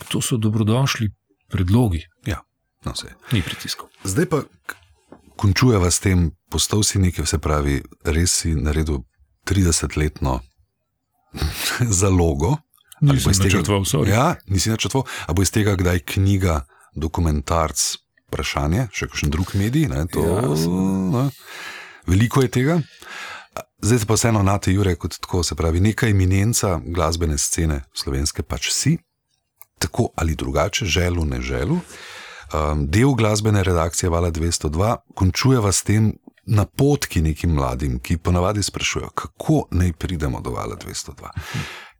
To 0.08 0.20
so 0.20 0.36
dobrodošli 0.36 1.10
predlogi. 1.48 2.02
Ja, 2.26 2.40
no 2.84 2.92
vse. 2.92 3.14
Ni 3.32 3.42
pritiskov. 3.42 3.88
Zdaj 4.04 4.26
pa 4.26 4.42
končujeva 5.36 5.90
s 5.90 6.00
tem, 6.00 6.30
postal 6.50 6.82
si 6.82 6.98
nekaj, 6.98 7.24
vse 7.24 7.38
pravi, 7.38 7.80
res 8.04 8.42
si 8.44 8.54
naredil 8.54 9.02
30-letno 9.48 10.40
zalogo. 12.02 12.56
Nisem 13.02 13.34
načrtoval, 13.34 13.82
sorry. 13.84 14.14
Ja, 14.14 14.36
nisi 14.46 14.70
načrtoval. 14.70 15.08
A 15.26 15.32
bo 15.32 15.42
iz 15.42 15.50
tega 15.50 15.74
kdaj 15.76 16.04
knjiga, 16.14 16.62
dokumentarc, 16.94 17.80
vprašanje, 18.28 18.86
še 18.94 19.08
kakšen 19.10 19.32
drug 19.32 19.56
medij? 19.58 19.88
Ne, 19.90 20.04
to, 20.12 20.22
ja, 20.22 20.44
ne 20.46 21.30
veliko 22.06 22.42
je 22.42 22.48
tega. 22.48 22.80
Zdaj 23.82 24.06
pa 24.06 24.14
vseeno 24.14 24.42
na 24.42 24.58
te 24.58 24.72
Jure, 24.72 24.94
kot 24.94 25.18
tako 25.20 25.42
se 25.42 25.54
pravi, 25.54 25.80
neka 25.80 26.06
eminenca 26.08 26.80
glasbene 26.86 27.38
scene 27.38 27.82
slovenske 27.94 28.42
pač 28.42 28.70
si, 28.70 28.96
tako 29.78 30.08
ali 30.16 30.34
drugače, 30.34 30.86
želu, 30.86 31.24
ne 31.24 31.40
želu. 31.40 31.80
Um, 32.52 32.86
del 32.86 33.14
glasbene 33.14 33.62
redakcije 33.64 34.10
Vala 34.10 34.30
202 34.30 34.96
končujeva 35.14 35.72
s 35.72 35.82
tem 35.82 36.12
napotki 36.46 37.22
nekim 37.22 37.50
mladim, 37.50 37.98
ki 37.98 38.16
ponavadi 38.18 38.62
sprašujejo, 38.62 39.10
kako 39.14 39.66
naj 39.70 39.92
pridemo 39.92 40.40
do 40.40 40.50
Vala 40.50 40.76
202. 40.76 41.30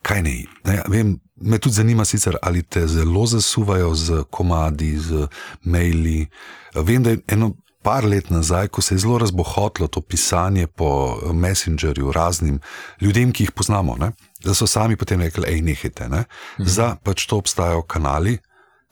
Kaj 0.03 0.23
ne? 0.23 0.45
Ja, 0.65 0.83
vem, 0.89 1.19
me 1.37 1.59
tudi 1.59 1.75
zanima, 1.75 2.05
sicer, 2.05 2.37
ali 2.43 2.63
te 2.63 2.87
zelo 2.87 3.27
zasuvajo 3.27 3.95
z 3.95 4.25
komadi, 4.31 4.99
z 4.99 5.27
maili. 5.63 6.27
Vem, 6.75 7.03
da 7.03 7.11
je 7.11 7.21
eno 7.27 7.53
par 7.83 8.05
let 8.05 8.31
nazaj, 8.31 8.69
ko 8.69 8.83
se 8.83 8.95
je 8.95 8.99
zelo 8.99 9.19
razbohotlo 9.19 9.87
to 9.87 10.01
pisanje 10.01 10.67
po 10.67 11.19
Messengerju 11.33 12.13
raznim 12.13 12.61
ljudem, 13.01 13.33
ki 13.33 13.45
jih 13.45 13.53
poznamo, 13.53 13.97
ne? 13.97 14.13
da 14.45 14.55
so 14.55 14.67
sami 14.67 14.97
potem 14.97 15.21
rekli: 15.21 15.47
hej, 15.47 15.63
nehajte. 15.63 16.09
Ne? 16.09 16.25
Mhm. 16.59 16.69
Za 16.69 16.97
pač 17.03 17.27
to 17.27 17.37
obstajajo 17.37 17.83
kanali, 17.83 18.39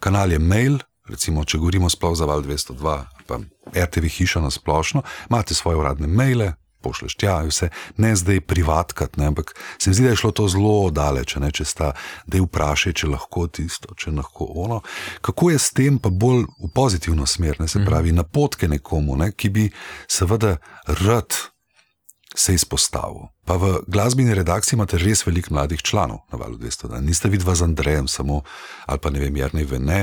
kanal 0.00 0.32
je 0.32 0.38
mail, 0.38 0.78
recimo, 1.08 1.44
če 1.44 1.58
govorimo 1.58 1.90
sploh 1.90 2.16
za 2.16 2.24
Val 2.24 2.42
202, 2.42 2.96
pa 3.26 3.38
RTV 3.74 4.08
hiša 4.08 4.40
na 4.40 4.50
splošno, 4.50 5.02
imate 5.30 5.54
svoje 5.54 5.76
uradne 5.76 6.06
maile, 6.06 6.52
pošleš 6.82 7.16
tja, 7.20 7.40
vse, 7.46 7.70
ne 7.96 8.14
zdaj 8.16 8.40
privatkat, 8.40 9.16
ne, 9.20 9.30
ampak 9.30 9.54
se 9.78 9.90
mi 9.90 9.94
zdi, 9.94 10.04
da 10.08 10.14
je 10.14 10.20
šlo 10.22 10.32
to 10.36 10.48
zelo 10.48 10.90
daleč, 10.90 11.36
ne, 11.36 11.50
če 11.52 11.64
sta, 11.64 11.92
da 12.26 12.38
je 12.38 12.46
vprašaj, 12.46 12.96
če 13.02 13.12
lahko 13.12 13.46
tisto, 13.46 13.94
če 13.94 14.14
lahko 14.16 14.48
ono. 14.64 14.80
Kako 15.20 15.50
je 15.52 15.58
s 15.58 15.72
tem 15.76 16.00
pa 16.02 16.10
bolj 16.10 16.46
v 16.60 16.72
pozitivno 16.74 17.26
smer, 17.26 17.60
ne, 17.60 17.68
se 17.68 17.78
mhm. 17.78 17.88
pravi, 17.88 18.16
napotke 18.16 18.68
nekomu, 18.68 19.16
ne, 19.20 19.32
ki 19.32 19.52
bi 19.54 19.70
seveda 20.08 20.56
rad 21.04 21.36
se 22.34 22.54
izpostavil. 22.54 23.28
Pa 23.44 23.56
v 23.58 23.80
glasbeni 23.90 24.34
redakciji 24.34 24.76
imate 24.78 24.98
res 25.02 25.24
veliko 25.26 25.54
mladih 25.54 25.82
članov 25.82 26.22
na 26.32 26.38
valu 26.38 26.58
200, 26.58 27.00
niste 27.02 27.28
vidva 27.28 27.54
z 27.54 27.66
Andrejem 27.66 28.08
samo, 28.08 28.42
ali 28.86 28.98
pa 29.02 29.10
ne 29.10 29.20
vem, 29.20 29.36
Jarnej 29.36 29.66
Vene 29.66 30.02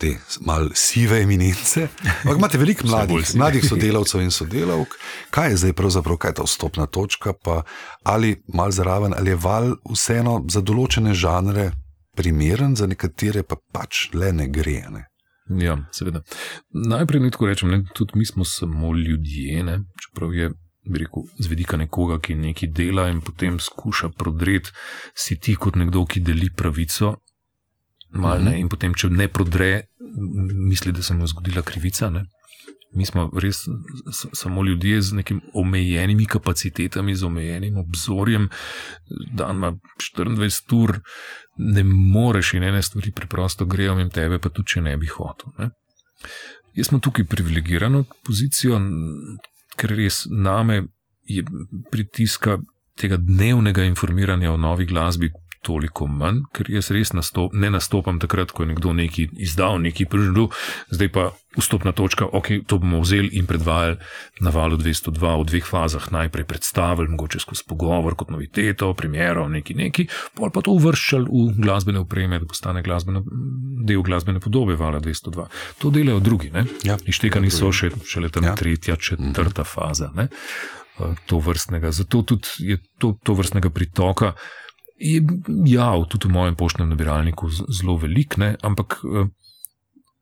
te 0.00 0.14
malce 0.46 0.74
sive 0.80 1.20
eminence. 1.22 1.88
Ampak 2.22 2.38
imate 2.38 2.58
veliko 2.58 2.86
mladih, 2.88 3.34
mladih 3.36 3.66
sodelavcev 3.68 4.22
in 4.24 4.32
sodelavk. 4.34 4.96
Kaj 5.34 5.50
je 5.50 5.60
zdaj 5.64 5.76
pravzaprav, 5.76 6.16
kaj 6.16 6.34
je 6.34 6.38
ta 6.40 6.46
vstopna 6.48 6.86
točka, 6.86 7.34
pa 7.44 7.62
ali 8.02 8.34
mal 8.54 8.72
zraven, 8.72 9.14
ali 9.16 9.34
je 9.34 9.40
val 9.40 9.74
vseeno 9.92 10.40
za 10.48 10.64
določene 10.64 11.14
žanre 11.14 11.70
primeren, 12.16 12.76
za 12.76 12.88
nekatere 12.90 13.44
pa 13.46 13.60
pač 13.72 14.08
le 14.14 14.32
ne 14.32 14.48
gre. 14.48 14.80
Ne? 14.90 15.06
Ja, 15.60 15.76
seveda. 15.92 16.22
Najprej 16.70 17.26
nekaj 17.26 17.52
rečem, 17.52 17.70
ne, 17.74 17.84
tudi 17.94 18.18
mi 18.18 18.26
smo 18.26 18.44
samo 18.44 18.94
ljudje, 18.96 19.62
ne, 19.66 19.80
čeprav 20.00 20.34
je. 20.34 20.50
Rekel, 20.90 21.26
z 21.36 21.46
vidika 21.50 21.76
nekoga, 21.76 22.16
ki 22.24 22.34
nekaj 22.40 22.70
dela 22.72 23.04
in 23.12 23.18
potem 23.20 23.58
skuša 23.60 24.08
prodreti, 24.16 24.72
si 25.14 25.36
ti 25.36 25.52
kot 25.54 25.76
nekdo, 25.76 26.06
ki 26.08 26.22
deli 26.24 26.48
pravico, 26.56 27.18
mal, 28.12 28.42
ne, 28.42 28.50
mhm. 28.50 28.60
in 28.60 28.68
potem, 28.68 28.94
če 28.94 29.10
ne 29.10 29.28
prodre, 29.28 29.70
misli, 30.70 30.92
da 30.92 31.02
se 31.02 31.14
mu 31.14 31.24
je 31.24 31.32
zgodila 31.34 31.62
krivica. 31.66 32.10
Ne. 32.10 32.24
Mi 32.92 33.06
smo 33.06 33.28
res 33.38 33.62
samo 34.34 34.64
ljudje 34.66 35.02
z 35.02 35.18
nekim 35.20 35.40
omejenimi 35.54 36.26
kapacitetami, 36.26 37.14
z 37.14 37.24
omejenim 37.24 37.76
obzorjem, 37.78 38.48
da 39.32 39.50
ima 39.54 39.72
24 40.16 40.74
ur, 40.74 40.96
ne 41.56 41.84
moreš 41.84 42.54
in 42.58 42.66
ene 42.66 42.82
stvari 42.82 43.12
preprosto 43.14 43.64
grejo 43.64 43.94
in 44.00 44.10
tebe, 44.10 44.38
pa 44.38 44.50
tudi 44.50 44.74
če 44.74 44.82
ne 44.88 44.96
bi 44.98 45.06
hotel. 45.06 45.54
Ne. 45.58 45.70
Jaz 46.74 46.90
smo 46.90 46.98
tukaj 46.98 47.28
privilegirano 47.30 48.04
pozicijo, 48.26 48.80
ker 49.78 49.94
res 49.94 50.24
name 50.30 50.82
je 51.30 51.44
pritiska 51.90 52.58
tega 52.98 53.16
dnevnega 53.16 53.84
informiranja 53.86 54.52
o 54.52 54.56
novi 54.56 54.86
glasbi 54.86 55.30
toliko 55.62 56.06
manj, 56.08 56.44
ker 56.56 56.70
jaz 56.72 56.90
res 56.94 57.12
nastop, 57.12 57.52
ne 57.52 57.70
nastopam 57.72 58.20
takrat, 58.22 58.52
ko 58.54 58.64
je 58.64 58.72
nekdo 58.72 58.94
nekaj 58.96 59.28
izdal, 59.36 59.80
nekaj 59.82 60.08
prižgal, 60.08 60.48
zdaj 60.88 61.10
pa 61.12 61.24
vstopna 61.58 61.92
točka, 61.92 62.24
ok, 62.24 62.62
to 62.66 62.78
bomo 62.78 63.00
vzeli 63.02 63.28
in 63.38 63.46
predvajali 63.46 63.98
na 64.40 64.50
valu 64.54 64.78
202 64.78 65.18
v 65.42 65.46
dveh 65.50 65.66
fazah. 65.66 66.06
Najprej 66.10 66.46
predstavili, 66.46 67.10
mogoče 67.10 67.42
skozi 67.42 67.66
pogovor, 67.66 68.14
kot 68.14 68.30
noviteto, 68.30 68.92
premjero, 68.94 69.48
neki 69.48 69.74
neki, 69.74 70.06
pol 70.38 70.52
pa 70.54 70.62
to 70.62 70.74
uvrščali 70.78 71.26
v 71.26 71.58
glasbene 71.58 72.00
upreme, 72.00 72.38
da 72.38 72.46
postane 72.46 72.84
glasbena, 72.86 73.22
del 73.86 74.04
glasbene 74.06 74.40
podobe 74.40 74.78
vala 74.78 75.02
202. 75.02 75.48
To 75.82 75.90
delajo 75.90 76.20
drugi, 76.20 76.52
ja, 76.86 76.96
ištekani 77.04 77.50
so 77.50 77.72
še, 77.74 77.92
šele 78.06 78.30
tam 78.30 78.46
ja. 78.46 78.54
tretja, 78.54 78.96
četrta 78.96 79.66
mhm. 79.66 79.70
faza. 79.74 80.12
Ne? 80.14 80.30
To 81.26 81.38
vrstnega. 81.40 81.90
Zato 81.96 82.22
tudi 82.22 82.70
je 82.70 82.76
to, 83.00 83.16
to 83.24 83.34
vrstnega 83.34 83.70
pritoka, 83.72 84.34
je 85.00 85.20
ja, 85.66 85.90
tudi 86.08 86.28
v 86.28 86.34
mojem 86.34 86.56
poštnem 86.60 86.90
nabiralniku 86.92 87.48
zelo 87.48 87.96
velik, 87.96 88.36
ne? 88.36 88.54
ampak 88.62 89.00
uh, 89.04 89.28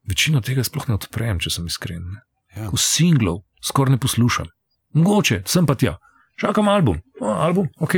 večino 0.08 0.40
tega 0.40 0.64
sploh 0.64 0.88
ne 0.88 0.98
odprem, 0.98 1.42
če 1.42 1.50
sem 1.58 1.66
iskren. 1.66 2.18
Ja. 2.56 2.70
V 2.70 2.80
singlov 2.80 3.42
skoraj 3.64 3.96
ne 3.96 4.02
poslušam. 4.02 4.48
Mogoče, 4.96 5.42
sem 5.46 5.66
pa 5.66 5.76
tja. 5.78 5.98
Čakam 6.38 6.68
album, 6.70 7.00
o, 7.18 7.26
album, 7.26 7.66
ok. 7.82 7.94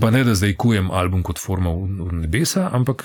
Pa 0.00 0.10
ne 0.10 0.24
da 0.26 0.32
zdaj 0.34 0.56
kujem 0.58 0.90
album 0.90 1.22
kot 1.22 1.38
forma 1.38 1.70
v, 1.70 2.08
v 2.08 2.16
nebesa, 2.24 2.64
ampak 2.74 3.04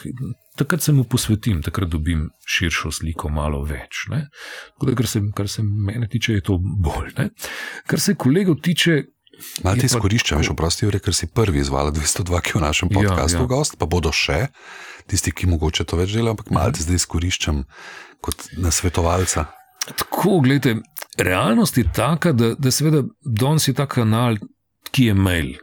takrat 0.58 0.82
se 0.82 0.96
mu 0.98 1.04
posvetim, 1.06 1.62
takrat 1.62 1.92
dobim 1.94 2.24
širšo 2.50 2.90
sliko, 2.92 3.30
malo 3.30 3.62
več. 3.70 4.08
Da, 4.10 4.24
kar, 4.82 5.08
se, 5.08 5.22
kar 5.38 5.50
se 5.50 5.62
mene 5.62 6.10
tiče, 6.10 6.40
je 6.40 6.46
to 6.50 6.58
bolj. 6.58 7.14
Ne? 7.20 7.30
Kar 7.86 8.02
se 8.02 8.18
kolegov 8.18 8.64
tiče, 8.66 8.98
Malo 9.64 9.80
te 9.80 9.88
izkoriščam, 9.90 10.44
še 10.46 10.54
oprosti, 10.54 10.90
ker 11.04 11.16
si 11.16 11.30
prvi 11.30 11.62
izval 11.64 11.92
202, 11.96 12.42
ki 12.44 12.56
je 12.56 12.60
v 12.60 12.64
našem 12.64 12.92
ja, 12.92 13.02
podkastu 13.02 13.42
ja, 13.42 13.46
ja. 13.46 13.50
gost, 13.52 13.78
pa 13.80 13.90
bodo 13.90 14.14
še 14.14 14.48
tisti, 15.10 15.34
ki 15.36 15.50
mogoče 15.52 15.86
to 15.90 16.00
več 16.00 16.16
delajo, 16.16 16.38
ampak 16.38 16.54
malo 16.56 16.74
te 16.74 16.86
zdaj 16.86 17.02
izkoriščam 17.02 17.64
kot 18.24 18.48
nasvetovalca. 18.64 19.48
Tako, 19.84 20.40
gledajte, 20.46 20.80
realnost 21.20 21.78
je 21.78 21.84
taka, 21.96 22.32
da, 22.32 22.54
da 22.56 22.72
seveda 22.72 23.04
danes 23.26 23.68
je 23.68 23.76
ta 23.76 23.88
kanal, 23.90 24.40
ki 24.94 25.10
je 25.12 25.18
mail, 25.18 25.54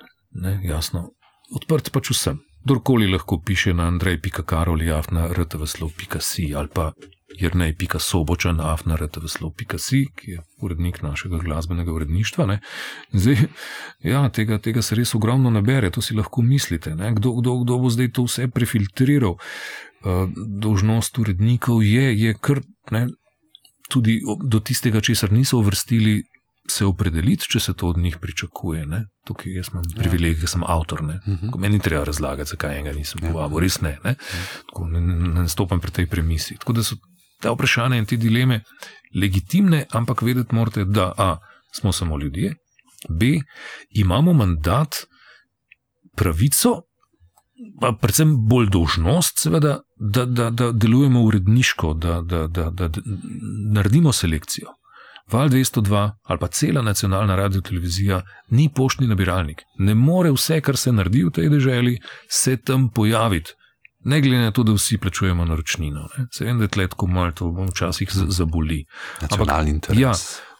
ne, 0.45 0.59
jasno, 0.67 1.09
odprt 1.57 1.93
pač 1.95 2.13
vsem. 2.13 2.43
Kdorkoli 2.61 3.09
lahko 3.09 3.39
piše 3.41 3.73
na 3.73 3.87
Andrej.karoli, 3.89 4.91
afna, 4.93 5.31
rtvslo.si 5.33 6.51
ali 6.53 6.69
pa 6.69 6.91
jrnej.sobočan, 7.39 8.61
afna, 8.61 8.97
rtvslo.si, 8.97 10.07
ki 10.17 10.31
je 10.31 10.43
urednik 10.61 11.03
našega 11.03 11.39
glasbenega 11.39 11.93
uredništva. 11.93 12.59
Zdaj, 13.13 13.37
ja, 14.03 14.29
tega, 14.29 14.59
tega 14.59 14.83
se 14.83 14.95
res 14.95 15.15
ogromno 15.15 15.51
nabere, 15.51 15.91
to 15.91 16.03
si 16.03 16.15
lahko 16.15 16.43
mislite. 16.43 16.95
Kdo, 16.95 17.33
kdo, 17.41 17.61
kdo 17.65 17.79
bo 17.79 17.91
zdaj 17.91 18.13
to 18.13 18.27
vse 18.27 18.49
prefiltriral? 18.49 19.39
Uh, 20.01 20.29
dolžnost 20.37 21.19
urednikov 21.19 21.83
je, 21.85 22.07
je 22.17 22.35
kar 22.41 22.63
ne, 22.91 23.07
tudi 23.93 24.21
do 24.45 24.61
tistega, 24.61 25.01
česar 25.01 25.33
niso 25.33 25.59
uvrstili, 25.61 26.23
se 26.71 26.87
opredeliti, 26.87 27.49
če 27.51 27.61
se 27.61 27.75
to 27.75 27.89
od 27.91 27.99
njih 27.99 28.17
pričakuje. 28.23 28.85
Ne? 28.87 29.05
Tukaj 29.27 29.57
jaz 29.59 29.71
imam 29.73 29.85
ja. 29.91 30.03
privilegij, 30.03 30.45
da 30.45 30.51
sem 30.53 30.65
avtor. 30.67 31.03
Uh 31.03 31.09
mhm. 31.09 31.49
-huh. 31.49 31.59
Meni 31.59 31.79
ni 31.79 31.83
treba 31.83 32.05
razlagati, 32.05 32.51
zakaj 32.51 32.79
enega 32.79 32.97
nisem 32.97 33.21
ja. 33.25 33.33
povabil, 33.33 33.59
res 33.59 33.81
ne. 33.81 33.99
Ne? 34.05 34.11
Ja. 34.11 34.45
Tako, 34.69 34.87
ne, 34.87 35.01
ne 35.41 35.49
stopam 35.49 35.81
pri 35.81 35.91
tej 35.91 36.07
premisi. 36.07 36.57
Tako 36.57 36.73
da 36.73 36.83
so 36.83 36.97
te 37.41 37.51
vprašanja 37.51 37.97
in 37.97 38.07
te 38.07 38.17
dileme 38.17 38.61
legitimne, 39.15 39.85
ampak 39.91 40.23
vedeti 40.23 40.55
morate, 40.55 40.85
da 40.85 41.13
a, 41.19 41.37
smo 41.73 41.93
samo 41.93 42.19
ljudje, 42.19 42.55
b, 43.09 43.41
imamo 43.91 44.33
mandat, 44.33 44.95
pravico 46.17 46.83
pa 47.81 47.93
predvsem 47.93 48.35
bolj 48.49 48.69
dožnost, 48.73 49.39
seveda, 49.43 49.79
da, 49.97 50.25
da, 50.25 50.51
da 50.51 50.73
delujemo 50.73 51.23
uredniško, 51.23 51.95
da, 51.95 52.21
da, 52.21 52.47
da, 52.47 52.71
da, 52.71 52.89
da 52.89 53.03
naredimo 53.75 54.13
selekcijo. 54.13 54.77
Val 55.33 55.49
202 55.49 56.11
ali 56.23 56.39
pa 56.39 56.47
cela 56.47 56.83
nacionalna 56.83 57.37
radio 57.37 57.61
televizija 57.61 58.23
ni 58.51 58.69
poštni 58.75 59.07
nabiralnik. 59.07 59.63
Ne 59.79 59.95
more 59.95 60.33
vse, 60.33 60.61
kar 60.61 60.77
se 60.77 60.93
naredi 60.93 61.23
v 61.25 61.31
tej 61.31 61.49
državi, 61.49 61.99
se 62.29 62.57
tam 62.57 62.89
pojaviti. 62.91 63.53
Ne 64.05 64.21
glede 64.21 64.45
na 64.45 64.51
to, 64.51 64.63
da 64.63 64.73
vsi 64.73 64.99
plačujemo 64.99 65.45
naročnino. 65.45 66.09
Se 66.33 66.45
vem, 66.45 66.59
da 66.59 66.65
je 66.65 66.69
tletko 66.69 67.07
malo, 67.07 67.33
to 67.33 67.51
bom 67.53 67.69
včasih 67.69 68.09
zaboli. 68.13 68.85
Nacionalni 69.21 69.71
interes. 69.71 70.01
Ja, 70.01 70.13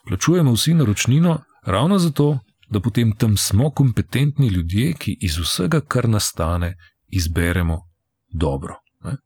plačujemo 0.07 0.53
vsi 0.53 0.73
naročnino 0.73 1.39
ravno 1.65 1.97
zato, 1.99 2.39
da 2.69 2.79
potem 2.79 3.15
tam 3.17 3.37
smo 3.37 3.71
kompetentni 3.71 4.47
ljudje, 4.47 4.93
ki 4.93 5.17
iz 5.21 5.37
vsega, 5.37 5.81
kar 5.81 6.09
nastane, 6.09 6.75
izberemo 7.07 7.79
dobro. 8.33 8.75
Ne. 9.03 9.17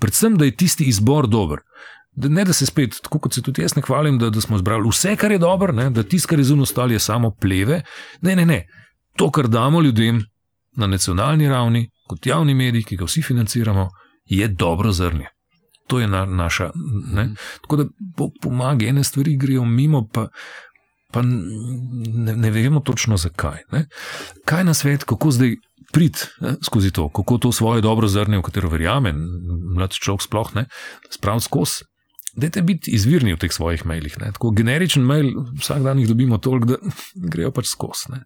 Predvsem, 0.00 0.38
da 0.38 0.44
je 0.44 0.56
tisti 0.56 0.84
izbor 0.84 1.26
dober. 1.26 1.58
Da 2.12 2.28
ne, 2.28 2.44
da 2.44 2.52
se 2.52 2.66
spet, 2.66 3.00
tako 3.02 3.18
kot 3.18 3.34
se 3.34 3.42
tudi 3.42 3.62
jaz 3.62 3.74
ne 3.76 3.82
hvalim, 3.82 4.18
da, 4.18 4.30
da 4.30 4.40
smo 4.40 4.58
zbrali 4.58 4.88
vse, 4.88 5.16
kar 5.16 5.32
je 5.32 5.38
dobro, 5.38 5.72
ne, 5.72 5.90
da 5.90 6.02
tisto, 6.02 6.28
kar 6.30 6.38
je 6.38 6.44
zunaj 6.44 6.62
ostalo, 6.62 6.92
je 6.92 6.98
samo 6.98 7.34
pleve. 7.40 7.82
Ne, 8.20 8.36
ne, 8.36 8.46
ne. 8.46 8.66
To, 9.16 9.30
kar 9.30 9.48
damo 9.48 9.82
ljudem 9.82 10.22
na 10.76 10.86
nacionalni 10.86 11.48
ravni, 11.48 11.90
kot 12.08 12.26
javni 12.26 12.54
medij, 12.54 12.84
ki 12.84 12.96
ga 12.96 13.08
vsi 13.08 13.22
financiramo, 13.22 13.88
je 14.24 14.48
dobro 14.48 14.92
zrnje. 14.92 15.28
To 15.86 16.00
je 16.00 16.08
na, 16.08 16.24
naša. 16.24 16.70
Ne. 17.12 17.34
Tako 17.62 17.76
da 17.76 17.84
pomaga, 18.42 18.86
ene 18.86 19.04
stvari 19.04 19.36
grejo 19.36 19.64
mimo, 19.64 20.06
pa, 20.12 20.28
pa 21.12 21.22
ne, 21.22 22.36
ne 22.36 22.50
vemo 22.50 22.80
točno 22.80 23.16
zakaj. 23.16 23.62
Ne. 23.72 23.86
Kaj 24.44 24.64
na 24.64 24.74
svet, 24.74 25.04
kako 25.04 25.30
zdaj 25.30 25.56
priti 25.92 26.18
skozi 26.62 26.90
to, 26.90 27.08
kako 27.08 27.38
to 27.38 27.52
svoje 27.52 27.80
dobro 27.80 28.08
zrnje, 28.08 28.38
v 28.38 28.42
katero 28.42 28.68
verjamem, 28.68 29.20
mlad 29.76 29.92
človek 29.92 30.22
sploh 30.22 30.54
ne, 30.54 30.66
spraviti 31.10 31.44
skozi. 31.44 31.84
Dajte 32.36 32.62
biti 32.66 32.90
izvirni 32.90 33.34
v 33.34 33.38
teh 33.44 33.52
svojih 33.52 33.84
mailih. 33.86 34.16
Ne. 34.18 34.32
Tako 34.34 34.50
generičen 34.50 35.04
mail, 35.06 35.30
vsak 35.60 35.84
dan 35.84 36.00
jih 36.02 36.08
dobimo 36.10 36.38
toliko, 36.42 36.74
da 36.74 36.94
grejo 37.32 37.52
pač 37.54 37.70
skozi. 37.70 38.18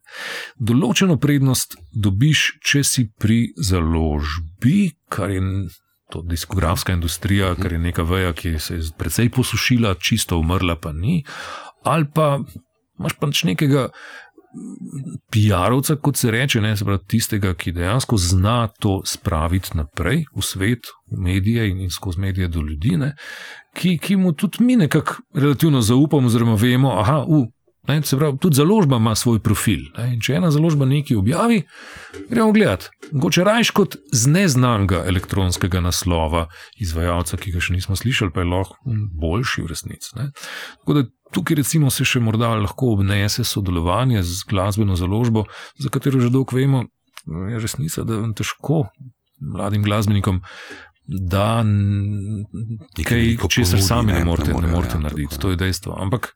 Določeno 0.56 1.18
prednost 1.20 1.76
dobiš, 1.92 2.46
če 2.64 2.84
si 2.84 3.08
pri 3.20 3.42
založbi, 3.56 4.94
kar 5.12 5.34
je 5.34 5.42
to 6.08 6.22
diskografska 6.24 6.96
industrija, 6.96 7.52
kar 7.58 7.72
je 7.72 7.82
neka 7.84 8.02
veja, 8.08 8.32
ki 8.32 8.56
se 8.58 8.78
je 8.78 8.88
precej 8.96 9.28
posušila, 9.28 9.98
čisto 10.00 10.38
umrla, 10.40 10.78
pa 10.80 10.94
ni. 10.96 11.20
Ali 11.84 12.08
pa 12.14 12.38
imaš 12.98 13.20
pač 13.20 13.44
nekega. 13.44 13.90
PR-ovca, 15.28 15.98
kot 16.00 16.16
se 16.16 16.30
reče, 16.32 16.62
ne, 16.64 16.70
se 16.76 16.86
pravi, 16.86 17.04
tistega, 17.06 17.50
ki 17.54 17.74
dejansko 17.76 18.16
zna 18.16 18.70
to 18.80 18.94
spraviti 19.06 19.76
naprej 19.76 20.22
v 20.32 20.42
svet, 20.42 20.88
v 21.12 21.20
medije 21.26 21.66
in 21.68 21.90
skozi 21.92 22.24
medije 22.24 22.48
do 22.48 22.64
ljudi, 22.64 22.96
ne, 22.96 23.12
ki, 23.78 23.98
ki 24.02 24.16
mu 24.16 24.32
tudi 24.32 24.64
mi 24.64 24.76
nekako 24.76 25.22
relativno 25.34 25.80
zaupamo, 25.80 26.26
oziroma 26.26 26.54
vemo, 26.54 26.92
da 27.86 27.94
je 27.94 28.02
tudi 28.40 28.54
založba 28.54 28.96
ima 28.96 29.14
svoj 29.14 29.38
profil. 29.40 29.86
Ne, 29.96 30.18
če 30.20 30.34
ena 30.36 30.50
založba 30.52 30.84
nekaj 30.84 31.16
objavi, 31.16 31.62
gremo 32.28 32.52
gledati. 32.52 32.90
Mogoče 33.12 33.44
rajš 33.44 33.70
kot 33.70 33.96
z 34.12 34.28
neznanega 34.28 35.04
elektronskega 35.08 35.80
naslova 35.80 36.48
izvajalca, 36.76 37.38
ki 37.40 37.54
ga 37.54 37.62
še 37.64 37.78
nismo 37.78 37.96
slišali, 37.96 38.34
pa 38.34 38.44
je 38.44 38.50
lahko 38.50 38.76
boljši 39.22 39.64
v 39.64 39.72
resnici. 39.72 40.12
Tako 40.82 40.98
da 40.98 41.06
tukaj 41.32 41.62
recimo 41.62 41.90
se 41.90 42.04
še 42.04 42.20
morda 42.20 42.52
lahko 42.60 42.92
obnese 42.98 43.44
sodelovanje 43.44 44.20
z 44.26 44.44
glasbeno 44.50 44.96
založbo, 44.96 45.46
za 45.80 45.88
katero 45.88 46.20
že 46.20 46.32
dolgo 46.34 46.60
vemo, 46.60 46.84
je 47.24 47.62
resnica, 47.62 48.04
da 48.04 48.20
je 48.20 48.34
težko 48.36 48.84
mladim 49.40 49.82
glasbenikom. 49.82 50.42
Da, 51.08 51.62
nekaj, 52.98 53.36
česar 53.48 53.82
sami 53.82 54.12
ne 54.12 54.24
morete, 54.24 54.52
ne 54.52 54.68
morete 54.68 54.94
ja, 54.94 55.00
narediti, 55.00 55.38
to 55.38 55.50
je 55.50 55.56
dejstvo. 55.56 55.96
Ampak 55.96 56.34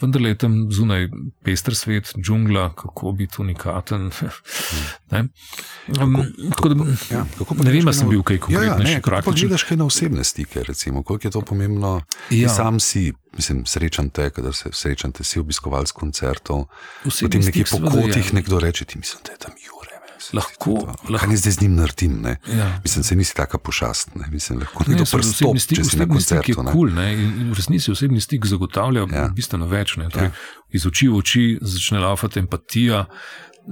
vendar 0.00 0.22
je 0.22 0.34
tam 0.38 0.56
zunaj 0.70 1.08
pester 1.44 1.76
svet, 1.76 2.12
džungla, 2.20 2.74
kako 2.76 3.12
biti 3.12 3.36
unikaten. 3.38 4.10
ne, 5.12 5.24
um, 6.02 6.18
kako, 6.50 6.68
da, 6.68 6.84
ja, 7.10 7.24
ne 7.64 7.72
vem, 7.72 7.86
ali 7.86 7.94
sem 7.94 8.08
bil 8.08 8.22
kaj 8.22 8.38
konkretnejši. 8.38 8.92
Ja, 8.92 8.98
ja, 8.98 9.00
kako 9.00 9.32
gledaš 9.32 9.62
kaj 9.62 9.80
na 9.80 9.88
osebne 9.88 10.24
stike, 10.24 10.62
recimo, 10.68 11.02
koliko 11.02 11.28
je 11.28 11.32
to 11.32 11.40
pomembno? 11.40 12.02
Ja. 12.30 12.48
Sam 12.48 12.80
si, 12.80 13.12
mislim, 13.36 13.64
srečan 13.66 14.10
te, 14.10 14.30
kadar 14.30 14.54
se 14.54 14.68
srečan 14.72 15.12
te, 15.12 15.24
si 15.24 15.40
obiskovalec 15.40 15.92
koncertov. 15.92 16.66
Potem 17.04 17.40
nekje 17.40 17.64
po 17.70 17.80
kotih 17.90 18.34
nekdo 18.34 18.60
reče, 18.60 18.84
ti 18.84 18.98
mislim, 18.98 19.22
da 19.26 19.32
je 19.32 19.38
tam 19.38 19.56
jure 19.56 19.81
lahko. 20.32 20.94
Kaj 21.08 21.28
ne 21.28 21.36
zdaj 21.36 21.52
z 21.52 21.60
njim 21.60 21.74
naredim? 21.76 22.26
Ja. 22.26 22.80
Mislim, 22.84 23.04
se 23.04 23.16
nisi 23.16 23.34
tako 23.36 23.58
pošast. 23.58 24.14
Ne? 24.14 24.28
Mislim, 24.30 24.58
lahko 24.62 24.84
nekdo 24.86 25.04
prstop, 25.04 25.58
stik, 25.58 25.78
če 25.78 25.84
si 25.84 26.00
na 26.00 26.08
koncertu. 26.08 26.54
To 26.54 26.66
je 26.66 26.72
kul, 26.72 26.90
v 27.52 27.56
resnici 27.58 27.92
osebni 27.92 28.20
stik 28.20 28.46
zagotavlja 28.46 29.06
ja. 29.12 29.28
bistveno 29.34 29.68
več. 29.70 29.96
Torej, 29.98 30.30
ja. 30.30 30.34
Iz 30.72 30.86
oči 30.88 31.08
v 31.08 31.20
oči 31.20 31.46
začne 31.60 32.02
laufati 32.04 32.42
empatija. 32.42 33.06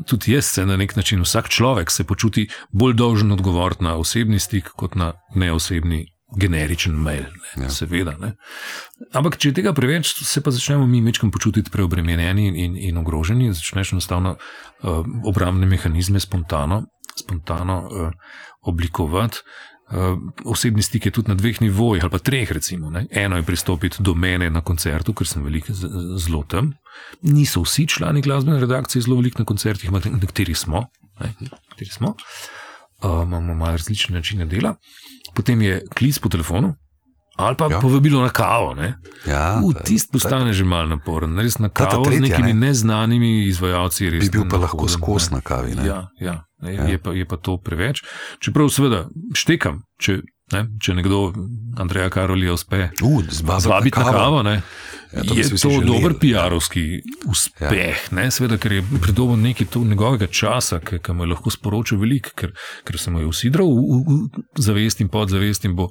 Tudi 0.07 0.37
jaz 0.37 0.53
se 0.55 0.63
na 0.67 0.77
nek 0.79 0.95
način, 0.97 1.23
vsak 1.27 1.49
človek 1.51 1.91
se 1.91 2.05
počuti 2.07 2.47
bolj 2.71 2.95
dolžen 2.95 3.33
odgovoriti 3.35 3.83
na 3.85 3.97
osebni 3.99 4.39
stik, 4.39 4.71
kot 4.79 4.95
na 4.95 5.13
neosebni 5.35 6.05
generičen 6.37 6.95
mail, 6.95 7.25
ne, 7.57 7.65
ja. 7.65 7.71
seveda. 7.71 8.15
Ne. 8.21 8.35
Ampak, 9.17 9.39
če 9.41 9.51
je 9.51 9.59
tega 9.61 9.73
preveč, 9.77 10.13
se 10.27 10.43
pa 10.45 10.53
začnemo 10.55 10.87
mi 10.87 11.03
večkrat 11.05 11.33
počutiti 11.35 11.73
preobremenjeni 11.75 12.47
in, 12.49 12.77
in 12.79 13.01
ogroženi, 13.01 13.51
začneš 13.57 13.95
enostavno 13.97 14.37
uh, 14.37 15.01
obrambne 15.27 15.67
mehanizme 15.67 16.23
spontano, 16.23 16.85
spontano 17.19 17.83
uh, 17.89 18.39
oblikovati. 18.71 19.43
Uh, 19.91 20.21
osebni 20.47 20.85
stik 20.87 21.09
je 21.09 21.11
tudi 21.17 21.33
na 21.33 21.35
dveh 21.35 21.59
nivojih, 21.65 22.05
ali 22.07 22.13
pa 22.15 22.21
treh, 22.23 22.53
recimo. 22.55 22.93
Ne. 22.95 23.09
Eno 23.11 23.41
je 23.41 23.43
pristopiti 23.43 24.05
do 24.07 24.15
mene 24.15 24.47
na 24.51 24.63
koncertu, 24.63 25.15
ker 25.19 25.27
sem 25.27 25.43
veliko 25.43 25.75
zelo 25.75 26.45
tam. 26.47 26.71
Niso 27.27 27.65
vsi 27.67 27.89
člani 27.91 28.23
glasbene 28.23 28.61
redakcije 28.63 29.03
zelo 29.03 29.19
veliko 29.19 29.43
na 29.43 29.51
koncertih, 29.51 29.91
nekateri 29.91 30.55
smo. 30.55 30.87
Ne, 31.19 31.35
nekateri 31.41 31.91
smo. 31.91 32.15
Uh, 33.03 33.25
imamo 33.25 33.55
malo 33.55 33.81
različne 33.81 34.21
načine 34.21 34.47
dela 34.47 34.77
potem 35.35 35.63
je 35.63 35.81
klic 35.95 36.19
po 36.19 36.29
telefonu. 36.29 36.75
Ali 37.41 37.57
pa 37.57 37.71
ja. 37.71 37.81
povabilo 37.81 38.21
na 38.21 38.29
kavo. 38.29 38.77
Ja, 39.25 39.63
Tisti 39.85 40.13
postane 40.13 40.53
že 40.53 40.65
malo 40.65 40.93
naporen, 40.93 41.39
res 41.41 41.57
na 41.57 41.73
kavo 41.73 42.05
tretja, 42.05 42.21
z 42.21 42.29
nekimi 42.29 42.53
ne? 42.53 42.69
neznanimi 42.69 43.49
izvajalci. 43.49 44.11
Bi 44.21 44.29
bil 44.29 44.45
pa 44.45 44.61
lahko 44.61 44.89
skos 44.89 45.31
na 45.33 45.41
kavi. 45.41 45.73
Ja, 45.81 46.13
ja, 46.21 46.45
ja. 46.61 46.85
Je, 46.85 46.99
pa, 47.01 47.17
je 47.17 47.25
pa 47.25 47.41
to 47.41 47.57
preveč. 47.57 48.05
Čeprav, 48.45 48.69
seveda, 48.69 49.09
štekam, 49.33 49.89
če 49.97 50.21
Ne? 50.51 50.65
Če 50.83 50.97
nekdo, 50.99 51.31
Andrej 51.79 52.09
Karolija, 52.11 52.57
uspe 52.59 52.89
zvabiti 53.31 54.01
na 54.03 54.11
kavo, 54.11 54.43
ne? 54.43 54.57
Ja, 55.11 55.25
to 55.27 55.35
je 55.35 55.49
to 55.59 55.81
dober 55.83 56.15
PR-ovski 56.15 57.03
uspeh. 57.27 57.99
Ja. 58.15 58.31
Sveda, 58.31 58.59
ker 58.63 58.79
je 58.79 58.85
pridobil 59.03 59.41
nekaj 59.43 59.67
njegovega 59.75 60.27
časa, 60.31 60.79
ki 60.79 61.01
mu 61.13 61.27
je 61.27 61.33
lahko 61.33 61.51
sporočil 61.51 61.99
veliko, 61.99 62.31
ker, 62.39 62.55
ker 62.87 62.99
se 62.99 63.11
mu 63.11 63.25
je 63.25 63.27
usidral 63.27 63.67
v, 63.67 64.01
v, 64.07 64.19
v 64.55 64.63
zavest 64.63 65.03
in 65.03 65.11
podzavest 65.11 65.67
in 65.67 65.75
bo, 65.75 65.91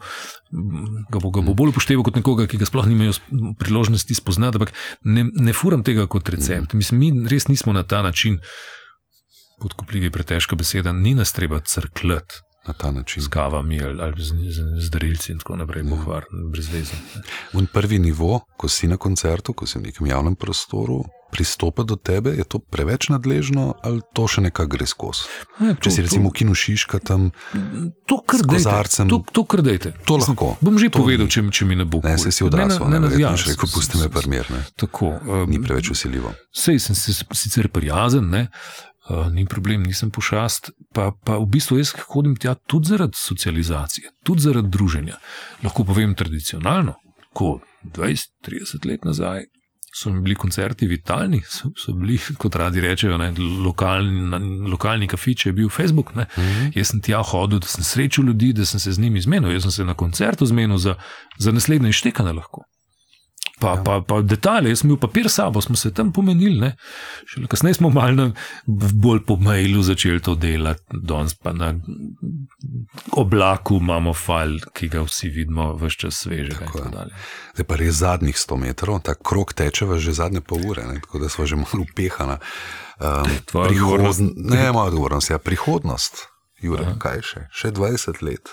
ga, 1.11 1.19
bo, 1.19 1.33
ga 1.35 1.43
bo 1.43 1.53
bolj 1.53 1.75
upošteval 1.75 2.07
kot 2.07 2.19
nekoga, 2.21 2.47
ki 2.47 2.61
ga 2.61 2.69
sploh 2.69 2.87
nimajo 2.87 3.17
priložnosti 3.59 4.15
spoznati. 4.15 4.61
Ampak 4.61 4.75
ne, 5.03 5.27
ne 5.27 5.53
furam 5.53 5.83
tega 5.83 6.07
kot 6.07 6.31
recept. 6.31 6.71
Mm. 6.71 6.79
Mislim, 6.79 7.03
mi 7.03 7.29
res 7.29 7.51
nismo 7.51 7.75
na 7.75 7.83
ta 7.83 8.01
način 8.05 8.39
podkupljivi, 9.59 10.15
pretežka 10.15 10.55
beseda, 10.55 10.95
ni 10.95 11.11
nas 11.17 11.35
treba 11.35 11.59
crkljati 11.59 12.47
na 12.67 12.73
ta 12.73 12.91
način. 12.91 13.23
Z 13.23 13.27
kavami 13.27 13.83
ali, 13.83 14.01
ali 14.01 14.23
z, 14.23 14.33
z, 14.49 14.61
z 14.77 14.89
darilci 14.89 15.31
in 15.31 15.39
tako 15.39 15.55
naprej, 15.55 15.83
ja. 15.83 15.89
bohvar, 15.89 16.25
brez 16.51 16.69
veze. 16.73 16.93
In 17.53 17.67
prvi 17.73 17.99
nivo, 17.99 18.39
ko 18.57 18.69
si 18.69 18.87
na 18.87 18.97
koncertu, 18.97 19.53
ko 19.53 19.67
si 19.67 19.79
v 19.79 19.89
nekem 19.89 20.07
javnem 20.07 20.35
prostoru, 20.35 21.03
pristopa 21.31 21.83
do 21.83 21.95
tebe, 21.95 22.33
je 22.33 22.43
to 22.43 22.59
preveč 22.59 23.09
nadležno 23.13 23.77
ali 23.85 24.01
to 24.13 24.25
še 24.25 24.41
nekaj 24.49 24.65
gre 24.65 24.85
skozi? 24.89 25.29
Ne, 25.61 25.75
to, 25.77 25.85
Če 25.85 25.93
si 25.93 26.05
recimo 26.05 26.33
v 26.33 26.41
kinu 26.41 26.57
Šiška 26.57 26.99
tam, 27.05 27.29
to 28.09 28.17
kar 28.25 28.41
dajte. 28.43 29.05
To, 29.05 29.21
to 29.21 29.45
kar 29.45 29.61
dajte. 29.61 29.93
To 30.09 30.17
lahko. 30.17 30.57
Bom 30.61 30.81
že 30.81 30.89
to 30.89 31.05
povedal, 31.05 31.29
če, 31.29 31.45
če 31.53 31.69
mi 31.69 31.77
ne 31.77 31.85
bo. 31.85 32.01
Ne, 32.03 32.17
se 32.17 32.33
si 32.33 32.45
odrasel, 32.45 32.89
ne, 32.89 32.97
ne, 32.97 33.13
ne, 33.13 33.21
ja, 33.21 33.35
še 33.37 33.53
rekel, 33.53 33.69
pusti 33.69 34.01
me 34.01 34.09
primer. 34.09 34.49
Tako. 34.79 35.13
Um, 35.21 35.45
Ni 35.49 35.61
preveč 35.61 35.93
usiljivo. 35.93 36.33
Sej 36.49 36.81
sem 36.81 36.97
se 36.97 37.13
sicer 37.13 37.69
prijazen, 37.73 38.25
ne. 38.33 38.47
Uh, 38.49 38.88
ni 39.33 39.45
problem, 39.45 39.83
nisem 39.83 40.11
pošast, 40.11 40.71
pa, 40.93 41.11
pa 41.25 41.37
v 41.41 41.47
bistvu 41.49 41.79
jaz 41.79 41.93
hodim 42.11 42.35
tja 42.35 42.55
tudi 42.55 42.93
zaradi 42.93 43.17
socializacije, 43.17 44.11
tudi 44.23 44.45
zaradi 44.45 44.69
druženja. 44.69 45.17
Lahko 45.63 45.83
povem 45.83 46.15
tradicionalno, 46.15 46.95
ko 47.33 47.59
20-30 47.95 48.85
let 48.89 49.07
nazaj 49.07 49.47
so 49.95 50.11
bili 50.11 50.35
koncerti 50.35 50.87
vitalni, 50.87 51.41
so, 51.57 51.71
so 51.77 51.93
bili, 51.93 52.19
kot 52.37 52.55
radi 52.55 52.81
rečejo, 52.81 53.17
ne, 53.17 53.31
lokalni, 53.65 54.69
lokalni 54.69 55.07
kafič 55.07 55.45
je 55.45 55.53
bil 55.53 55.69
Facebook. 55.69 56.15
Mm 56.15 56.21
-hmm. 56.37 56.71
Jaz 56.75 56.87
sem 56.87 57.01
tja 57.01 57.21
hodil, 57.23 57.59
da 57.59 57.67
sem 57.67 57.83
srečal 57.83 58.25
ljudi, 58.25 58.53
da 58.53 58.65
sem 58.65 58.79
se 58.79 58.91
z 58.91 58.99
njimi 58.99 59.21
zmenil, 59.21 59.51
jaz 59.51 59.61
sem 59.61 59.71
se 59.71 59.85
na 59.85 59.93
koncertu 59.93 60.45
zmenil 60.45 60.77
za, 60.77 60.95
za 61.37 61.51
naslednje 61.51 61.91
štekanje 61.91 62.33
lahko. 62.33 62.63
Pa, 63.59 63.73
ja. 63.75 63.83
pa, 63.83 63.99
pa 64.07 64.21
detalje, 64.21 64.71
jaz 64.71 64.81
sem 64.81 64.89
imel 64.89 64.99
papir 65.01 65.29
sabo, 65.29 65.61
smo 65.61 65.75
se 65.75 65.91
tam 65.93 66.13
pomenili. 66.15 66.59
Ne. 66.59 66.71
Šele 67.27 67.47
kasneje 67.51 67.79
smo 67.79 67.89
malo 67.89 68.31
bolj 68.65 69.23
po 69.27 69.35
mailu 69.35 69.83
začeli 69.83 70.21
to 70.23 70.35
delati, 70.35 70.83
danes 70.93 71.35
pa 71.35 71.53
na 71.53 71.73
oblaku 73.11 73.77
imamo 73.81 74.13
file, 74.13 74.63
ki 74.73 74.87
ga 74.87 75.03
vsi 75.03 75.29
vidimo, 75.29 75.73
vse 75.81 76.03
čas 76.05 76.23
sveže. 76.23 76.57
Zdaj 77.53 77.67
pa 77.67 77.79
res 77.79 77.99
zadnjih 77.99 78.35
100 78.35 78.59
metrov, 78.63 79.01
ta 79.03 79.15
krok 79.15 79.53
teče 79.53 79.87
že 79.99 80.13
zadnje 80.15 80.41
pol 80.41 80.63
ure, 80.71 80.87
ne, 80.87 80.99
tako 81.03 81.19
da 81.19 81.29
smo 81.29 81.45
že 81.45 81.59
malo 81.59 81.83
upehana. 81.83 82.39
Um, 82.99 83.31
prihodnost, 83.47 84.19
ne, 84.35 84.71
moja 84.71 84.91
odgovornost, 84.91 85.29
ja, 85.29 85.37
prihodnost, 85.39 86.27
Jure, 86.61 86.83
Aha. 86.83 86.97
kaj 86.99 87.21
še? 87.23 87.45
Še 87.55 87.71
20 87.75 88.23
let. 88.25 88.51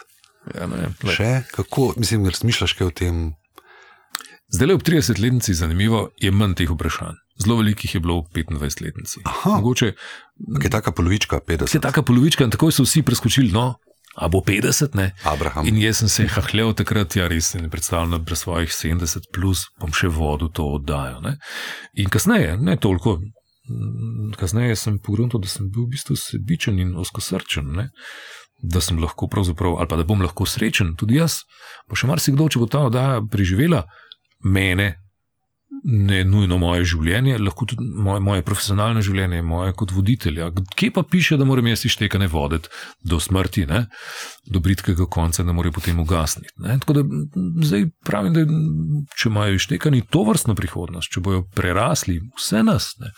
Ja, 0.54 0.68
ne, 0.70 0.92
še 1.10 1.30
kako, 1.50 1.92
mislim, 1.98 2.28
razmišljaš 2.30 2.76
kaj 2.78 2.86
o 2.86 2.94
tem? 2.94 3.24
Zdaj, 4.48 4.72
ob 4.72 4.82
30-letnici, 4.82 5.54
zanimivo 5.54 6.10
je 6.22 6.30
manj 6.30 6.54
teh 6.54 6.70
vprašanj. 6.70 7.18
Zelo 7.42 7.56
velikih 7.58 7.94
je 7.94 8.00
bilo 8.00 8.20
v 8.22 8.44
25-letnici. 8.44 9.20
Mogoče 9.44 9.92
je 10.62 10.70
taka 10.70 10.92
polovička, 10.92 11.40
50. 11.48 11.74
Je 11.74 11.80
taka 11.80 12.02
polovička 12.02 12.44
in 12.44 12.50
tako 12.50 12.70
so 12.70 12.86
vsi 12.86 13.02
preskočili, 13.02 13.50
no, 13.52 13.74
a 14.16 14.28
bo 14.28 14.40
50, 14.40 14.94
ne. 14.94 15.10
Abraham. 15.24 15.66
In 15.66 15.76
jaz 15.82 15.98
sem 15.98 16.08
se 16.08 16.28
hahljal 16.28 16.72
takrat, 16.74 17.16
ja, 17.16 17.26
res 17.28 17.52
ne 17.54 17.68
predstavljam, 17.70 18.14
da 18.16 18.24
pri 18.24 18.36
svojih 18.36 18.70
70 18.70 19.28
plus 19.34 19.66
bom 19.80 19.92
še 19.92 20.08
vodu 20.08 20.48
to 20.48 20.64
oddajo. 20.78 21.20
Ne? 21.26 21.36
In 22.00 22.08
kasneje, 22.08 22.56
ne 22.56 22.78
toliko, 22.80 23.18
kasneje 24.38 24.78
sem 24.78 24.96
pogrunil, 25.02 25.42
da 25.42 25.50
sem 25.50 25.68
bil 25.68 25.84
v 25.84 25.98
bistvu 25.98 26.16
sebičen 26.16 26.78
in 26.80 26.96
oskosrčen. 26.96 27.68
Ne? 27.76 27.90
Da 28.62 28.80
sem 28.80 28.96
lahko, 29.02 29.28
ali 29.28 29.88
pa 29.90 29.98
da 29.98 30.06
bom 30.08 30.22
lahko 30.22 30.46
srečen, 30.48 30.94
tudi 30.96 31.18
jaz. 31.18 31.42
Pa 31.90 31.98
še 31.98 32.08
marsikdo, 32.08 32.48
če 32.48 32.62
bo 32.62 32.70
ta 32.72 32.86
oddaja 32.88 33.20
preživela, 33.28 33.84
mene, 34.44 34.94
ne 35.86 36.22
nujno 36.24 36.58
moje 36.58 36.84
življenje, 36.92 37.36
lahko 37.38 37.66
tudi 37.70 37.84
moje, 37.84 38.20
moje 38.24 38.44
profesionalno 38.46 39.02
življenje, 39.04 39.42
moje 39.46 39.74
kot 39.78 39.92
voditelja. 39.94 40.48
Kje 40.78 40.90
pa 40.96 41.04
piše, 41.06 41.38
da 41.38 41.46
moram 41.46 41.68
jaz 41.70 41.84
ištekane 41.86 42.28
voditi 42.32 42.70
do 43.06 43.20
smrti, 43.22 43.66
ne? 43.70 43.84
do 44.46 44.62
britkega 44.62 45.06
konca, 45.10 45.44
da 45.46 45.54
moram 45.54 45.74
potem 45.74 46.00
ugasniti. 46.00 46.54
Ne? 46.64 46.78
Tako 46.82 46.98
da 46.98 47.04
zdaj 47.66 47.88
pravim, 48.06 48.34
da 48.34 48.46
če 49.14 49.30
imajo 49.30 49.60
ištekani 49.60 50.04
to 50.10 50.24
vrstno 50.28 50.56
prihodnost, 50.58 51.12
če 51.12 51.22
bojo 51.22 51.46
prerasli 51.54 52.20
vse 52.38 52.64
nas, 52.66 52.92
ne? 53.02 53.12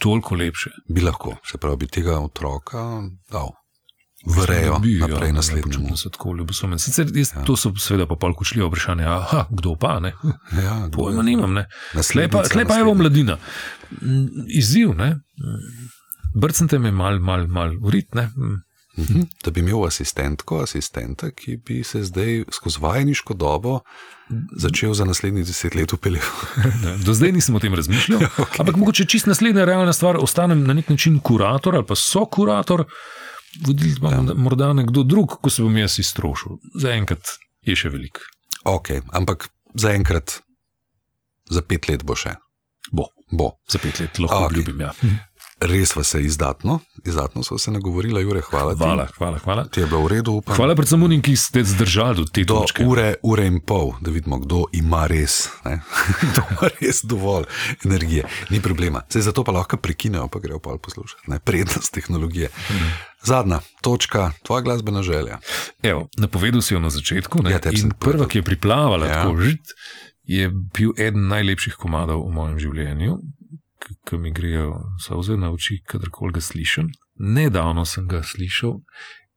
toliko 0.00 0.38
lepše. 0.40 0.72
Bi 0.88 1.04
lahko, 1.04 1.36
se 1.46 1.60
pravi, 1.60 1.84
bi 1.84 1.94
tega 2.00 2.18
otroka 2.24 3.02
dal 3.30 3.52
vrejo 4.26 4.80
naprej 5.00 5.32
naslednjemu. 5.32 5.96
Sicer 6.78 7.06
jaz, 7.14 7.32
ja. 7.36 7.44
to 7.44 7.56
so 7.56 7.72
seveda 7.78 8.06
pa 8.06 8.16
pol 8.20 8.34
kočljivo 8.34 8.68
vprašanje, 8.68 9.04
aha, 9.04 9.46
kdo 9.50 9.74
pa 9.80 10.00
ne? 10.00 10.12
Ja, 10.64 10.88
Pojma 10.92 11.22
nimam, 11.22 11.54
ne. 11.54 11.66
Slepa, 12.02 12.44
slepa 12.44 12.80
je 12.80 12.84
v 12.84 12.94
mladina. 12.94 13.38
Mm, 14.00 14.46
izziv, 14.48 14.94
ne. 14.94 15.14
Brcnite 16.34 16.78
me 16.78 16.90
mal, 16.90 17.18
mal, 17.18 17.46
mal 17.46 17.76
urit, 17.80 18.14
ne. 18.14 18.30
Mhm. 18.98 19.20
Da 19.44 19.50
bi 19.50 19.60
imel 19.60 19.84
asistentko, 19.86 20.62
asistenta, 20.62 21.30
ki 21.30 21.56
bi 21.66 21.84
se 21.84 22.02
zdaj 22.02 22.44
skozi 22.52 22.78
vajeniško 22.80 23.34
dobo 23.34 23.80
začel 24.56 24.94
za 24.94 25.04
naslednjih 25.04 25.46
deset 25.46 25.74
let 25.74 25.92
upeljati. 25.92 26.26
Do 27.06 27.14
zdaj 27.14 27.32
nisem 27.32 27.54
o 27.54 27.58
tem 27.58 27.74
razmišljal. 27.74 28.20
okay. 28.42 28.60
Ampak 28.60 28.76
mogoče 28.76 29.04
čist 29.04 29.26
naslednja 29.26 29.64
realna 29.64 29.92
stvar, 29.92 30.16
ostanem 30.20 30.66
na 30.66 30.74
nek 30.74 30.88
način 30.88 31.20
kurator 31.20 31.76
ali 31.76 31.86
pa 31.86 31.94
so 31.94 32.24
kurator 32.24 32.84
vodili 33.66 33.94
pa 34.00 34.12
ja. 34.12 34.22
morda 34.34 34.72
nekdo 34.72 35.02
drug, 35.02 35.38
ko 35.42 35.50
se 35.50 35.62
bom 35.62 35.76
jaz 35.76 35.98
iztrošil. 36.02 36.58
Zaenkrat 36.74 37.34
je 37.66 37.76
še 37.76 37.90
veliko. 37.92 38.24
Ok, 38.70 38.92
ampak 39.16 39.48
zaenkrat, 39.74 40.40
za 41.50 41.62
pet 41.62 41.88
let 41.88 42.04
bo 42.06 42.16
še. 42.18 42.36
Bo. 42.92 43.08
bo. 43.30 43.52
Za 43.70 43.78
pet 43.78 44.00
let 44.00 44.18
lahko 44.18 44.46
okay. 44.48 44.56
ljubim. 44.56 44.80
Ja. 44.80 44.94
Res 45.60 45.96
vas 45.96 46.14
je 46.14 46.22
izdatno, 46.24 46.78
izdatno 47.04 47.42
so 47.42 47.58
se 47.58 47.70
nagovorili, 47.70 48.22
Jure, 48.22 48.40
hvala. 48.40 48.74
Hvala, 48.74 49.06
hvala, 49.18 49.38
hvala. 49.38 49.64
Ti 49.64 49.80
je 49.80 49.86
bilo 49.86 50.00
v 50.02 50.08
redu. 50.08 50.32
Upam. 50.32 50.56
Hvala 50.56 50.74
predvsem 50.74 51.02
unim, 51.02 51.20
ki 51.20 51.34
ste 51.36 51.64
zdržali 51.64 52.16
do 52.16 52.24
te 52.24 52.44
do 52.48 52.54
točke. 52.54 52.84
Ure, 52.84 53.14
ure 53.22 53.44
in 53.46 53.58
pol, 53.60 53.92
da 54.00 54.10
vidimo, 54.10 54.38
kdo 54.40 54.64
ima 54.72 55.04
res, 55.06 55.50
kdo 56.32 56.44
ima 56.50 56.70
res 56.80 57.02
dovolj 57.04 57.44
energije. 57.84 58.24
Ni 58.50 58.60
problema. 58.60 59.02
Se 59.12 59.20
zato 59.20 59.44
pa 59.44 59.52
lahko 59.52 59.76
prekinejo, 59.76 60.28
pa 60.32 60.40
grejo 60.40 60.62
pa 60.64 60.78
poslušati. 60.80 61.28
Ne? 61.30 61.38
Prednost 61.44 61.92
tehnologije. 61.92 62.48
Hmm. 62.68 62.92
Zadnja 63.24 63.60
točka, 63.84 64.30
tvoja 64.42 64.64
glasbena 64.64 65.02
želja. 65.02 65.38
Evo, 65.82 66.08
napovedal 66.16 66.62
si 66.62 66.74
jo 66.74 66.80
na 66.80 66.90
začetku. 66.90 67.44
Ja, 67.50 67.60
prva, 67.98 68.28
ki 68.28 68.40
je 68.40 68.42
priplavala 68.42 69.06
ja. 69.06 69.20
tako 69.20 69.36
žit, 69.44 69.76
je 70.24 70.48
bil 70.48 70.96
eden 70.96 71.28
najlepših 71.28 71.76
komadov 71.76 72.24
v 72.24 72.32
mojem 72.32 72.58
življenju 72.58 73.18
ki 74.08 74.18
mi 74.18 74.32
grejo 74.32 74.74
soze 75.06 75.36
na 75.36 75.50
oči, 75.52 75.80
kadarkoli 75.86 76.32
ga 76.32 76.40
slišim. 76.40 76.90
Nedavno 77.20 77.84
sem 77.84 78.08
ga 78.08 78.22
slišal, 78.22 78.78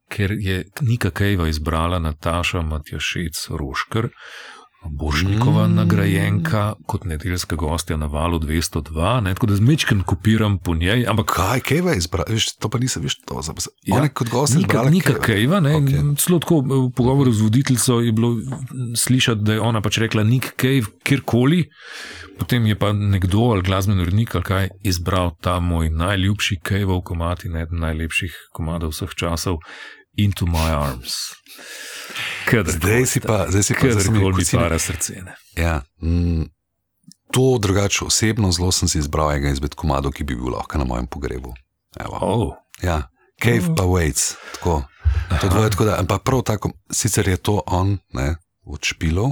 ker 0.10 0.32
je 0.32 0.64
Nika 0.82 1.12
Kejva 1.12 1.48
izbrala 1.48 2.00
Nataša 2.00 2.62
Matjašec 2.62 3.48
Roškar, 3.50 4.10
Božnikova 4.86 5.68
mm. 5.68 5.76
nagrajenka 5.76 6.74
kot 6.86 7.06
nedeljska 7.06 7.56
gostja 7.56 7.98
na 7.98 8.06
valu 8.06 8.40
202, 8.40 9.22
ne, 9.22 9.34
tako 9.34 9.48
da 9.48 9.56
zmečken 9.56 10.04
kopiram 10.04 10.58
po 10.58 10.76
njej. 10.76 11.06
Ampak 11.08 11.32
kaj, 11.36 11.60
Kejva 11.60 11.92
je 11.92 11.98
izbrala, 11.98 12.26
to 12.60 12.70
pa 12.70 12.80
nisem 12.80 13.04
več 13.04 13.16
to 13.26 13.42
zapisal. 13.42 13.74
Ja, 13.84 14.08
kot 14.10 14.30
gost 14.30 14.56
je 14.56 14.60
izbrala. 14.60 14.90
Nika 14.90 15.14
Kejva, 15.20 15.60
ne, 15.60 15.76
okay. 15.80 16.04
celo 16.20 16.40
tako 16.40 16.62
v 16.62 16.90
pogovoru 16.96 17.32
z 17.32 17.42
voditeljico 17.42 18.00
je 18.00 18.12
bilo 18.12 18.36
slišati, 18.96 19.42
da 19.42 19.54
je 19.54 19.62
ona 19.62 19.82
pač 19.82 19.98
rekla 20.04 20.24
Nik 20.24 20.54
Kejv, 20.58 20.92
kjerkoli. 21.04 21.64
Potem 22.40 22.66
je 22.66 22.76
pa 22.80 22.94
nekdo 22.94 23.54
ali 23.54 23.62
glasbeni 23.62 24.02
urednik 24.02 24.36
ali 24.36 24.44
kaj 24.44 24.70
izbral 24.84 25.36
ta 25.42 25.60
moj 25.60 25.90
najljubši 25.90 26.60
Kejvov 26.64 27.02
komat 27.02 27.46
in 27.46 27.56
eden 27.56 27.80
najlepših 27.80 28.50
komadov 28.52 28.92
vseh 28.92 29.16
časov, 29.16 29.62
Into 30.18 30.46
My 30.46 30.74
Arms. 30.76 31.34
Kadar 32.46 32.74
zdaj 32.74 33.06
si 33.06 33.20
pa, 33.20 33.46
zdaj 33.50 33.64
si 33.64 33.74
pa 33.74 33.92
zelo 34.00 34.32
bizarno 34.32 34.80
srce. 34.80 35.24
Ja, 35.58 35.82
mm, 36.02 36.44
to 37.32 37.58
drugače 37.62 38.06
osebno 38.06 38.52
zelo 38.52 38.72
sem 38.72 38.88
si 38.88 39.00
izbral 39.00 39.32
enega 39.32 39.50
izmed 39.50 39.76
komadov, 39.76 40.14
ki 40.14 40.24
bi 40.24 40.36
bil 40.36 40.54
lahko 40.54 40.78
na 40.78 40.86
mojem 40.86 41.08
pogrebu. 41.08 41.54
Oh. 42.06 42.54
Ja, 42.82 43.10
Cave 43.42 43.70
oh. 43.70 43.86
Awaits, 43.86 44.36
tako. 44.54 44.84
To 45.42 45.50
dvoje, 45.50 45.70
tako 45.70 45.86
da, 45.86 45.96
ampak 46.00 46.24
prav 46.24 46.42
tako, 46.42 46.72
sicer 46.92 47.28
je 47.28 47.38
to 47.38 47.62
on, 47.68 47.98
ne, 48.14 48.36
od 48.66 48.80
špilov, 48.84 49.32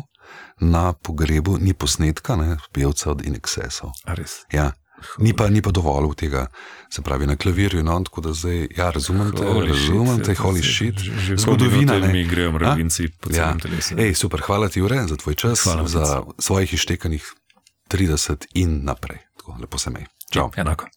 na 0.60 0.94
pogrebu 0.94 1.58
ni 1.58 1.74
posnetka, 1.74 2.36
ne, 2.36 2.58
pevca 2.74 3.12
od 3.12 3.26
Inexesov. 3.26 3.90
Ja. 4.52 4.72
Ni 5.18 5.34
pa, 5.34 5.50
ni 5.50 5.62
pa 5.62 5.72
dovolj 5.72 6.16
tega, 6.16 6.46
se 6.90 7.02
pravi, 7.02 7.28
na 7.28 7.36
klavirju. 7.36 7.84
No, 7.84 8.00
tako 8.04 8.22
da 8.22 8.34
zdaj, 8.34 8.68
ja, 8.78 8.90
razumem 8.92 9.32
te, 9.32 9.46
razumem 9.68 10.24
te, 10.24 10.36
holy 10.36 10.64
shit. 10.64 11.00
Zgodovina, 11.38 12.00
ne, 12.00 12.14
mi 12.14 12.24
gremo, 12.28 12.58
ravinci, 12.58 13.08
po 13.20 13.30
celem 13.30 13.58
ja. 13.58 13.62
telesu. 13.62 13.96
Ej, 13.98 14.14
super, 14.14 14.42
hvala 14.46 14.70
ti, 14.70 14.82
Ure, 14.82 15.04
za 15.08 15.18
tvoj 15.18 15.36
čas, 15.36 15.64
hvala 15.64 15.88
za 15.88 16.24
svojih 16.40 16.74
ištekanih 16.74 17.34
30 17.92 18.46
in 18.54 18.80
naprej. 18.84 19.20
Tako, 19.38 19.58
lepo 19.62 19.78
se 19.78 19.90
mej. 19.90 20.06
Čau. 20.32 20.52
Enako. 20.56 20.88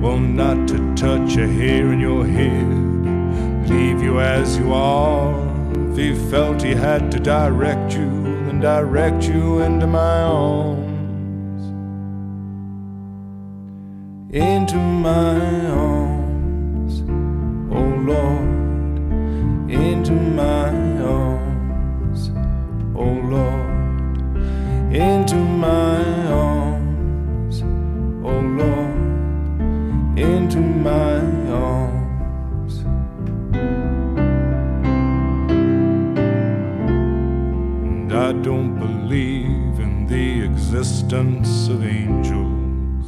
Well, 0.00 0.18
not 0.18 0.66
to 0.68 0.94
touch 0.94 1.36
a 1.36 1.46
hair 1.46 1.92
in 1.92 2.00
your 2.00 2.24
head, 2.26 3.68
leave 3.68 4.02
you 4.02 4.18
as 4.18 4.56
you 4.56 4.72
are. 4.72 5.34
If 5.90 5.98
he 5.98 6.14
felt 6.30 6.62
he 6.62 6.74
had 6.74 7.12
to 7.12 7.20
direct 7.20 7.92
you, 7.92 8.08
then 8.46 8.60
direct 8.60 9.24
you 9.24 9.60
into 9.60 9.86
my 9.86 10.22
arms. 10.22 10.80
Into 14.34 14.76
my 14.76 15.66
arms, 15.66 17.02
oh 17.70 17.90
Lord, 18.10 19.70
into 19.70 20.12
my 20.12 20.70
arms, 21.02 22.30
oh 22.96 23.20
Lord, 23.34 24.94
into 24.94 25.36
my 25.36 25.89
existence 40.80 41.68
of 41.68 41.84
angels. 41.84 43.06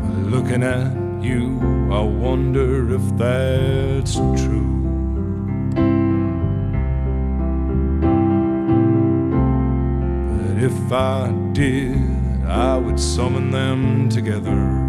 But 0.00 0.16
looking 0.34 0.62
at 0.62 0.90
you, 1.22 1.60
I 1.92 2.00
wonder 2.00 2.94
if 2.94 3.02
that's 3.18 4.14
true. 4.14 4.72
But 10.30 10.56
if 10.62 10.90
I 10.90 11.30
did, 11.52 12.46
I 12.46 12.78
would 12.78 12.98
summon 12.98 13.50
them 13.50 14.08
together. 14.08 14.86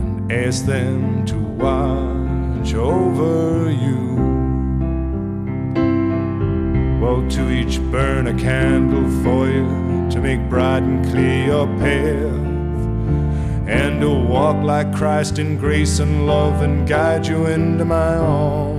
and 0.00 0.30
ask 0.30 0.64
them 0.64 1.26
to 1.26 1.47
watch 1.58 2.72
over 2.74 3.70
you. 3.70 3.98
Well, 7.00 7.28
to 7.30 7.50
each 7.50 7.80
burn 7.90 8.28
a 8.28 8.34
candle 8.34 9.08
for 9.22 9.48
you 9.48 9.66
to 10.10 10.20
make 10.20 10.48
bright 10.48 10.82
and 10.82 11.04
clear 11.10 11.46
your 11.46 11.66
path, 11.78 12.46
and 13.68 14.00
to 14.00 14.10
walk 14.10 14.62
like 14.62 14.94
Christ 14.94 15.38
in 15.38 15.58
grace 15.58 15.98
and 15.98 16.26
love 16.26 16.62
and 16.62 16.88
guide 16.88 17.26
you 17.26 17.46
into 17.46 17.84
my 17.84 18.14
arms. 18.16 18.78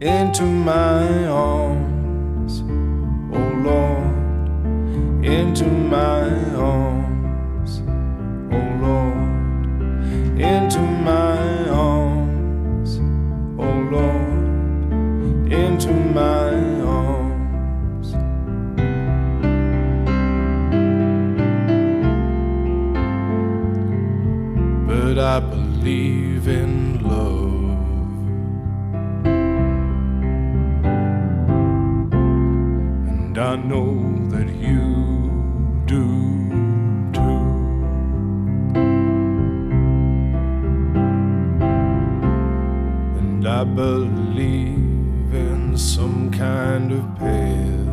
Into 0.00 0.44
my 0.44 1.26
arms, 1.26 2.62
oh 3.34 3.52
Lord, 3.68 5.24
into 5.24 5.64
my 5.64 6.28
arms, 6.54 7.17
into 10.40 10.80
my 10.80 11.68
arms, 11.68 12.98
oh 13.58 13.78
Lord, 13.90 15.52
into 15.52 15.92
my 15.92 16.54
arms. 16.84 18.12
But 24.86 25.18
I 25.18 25.40
believe 25.40 26.46
in 26.46 27.02
love. 27.02 27.48
And 33.08 33.36
I 33.36 33.56
know 33.56 34.07
I 43.58 43.64
believe 43.64 45.34
in 45.34 45.76
some 45.76 46.30
kind 46.30 46.92
of 46.92 47.02
path. 47.16 47.86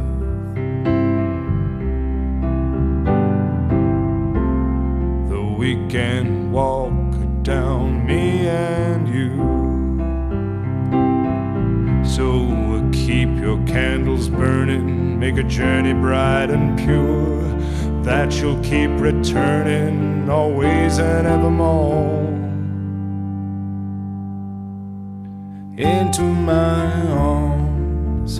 Though 5.27 5.55
we 5.57 5.73
can 5.87 6.51
walk 6.51 7.41
down, 7.41 8.05
me 8.05 8.47
and 8.47 9.07
you. 9.09 9.37
So 12.05 12.87
keep 12.91 13.29
your 13.29 13.57
candles 13.65 14.29
burning, 14.29 15.17
make 15.19 15.37
a 15.37 15.43
journey 15.43 15.93
bright 15.93 16.51
and 16.51 16.77
pure, 16.77 17.41
that 18.03 18.35
you'll 18.35 18.61
keep 18.61 18.91
returning 19.01 20.29
always 20.29 20.99
and 20.99 21.25
evermore. 21.25 22.34
into 25.77 26.21
my 26.21 26.85
arms, 27.11 28.39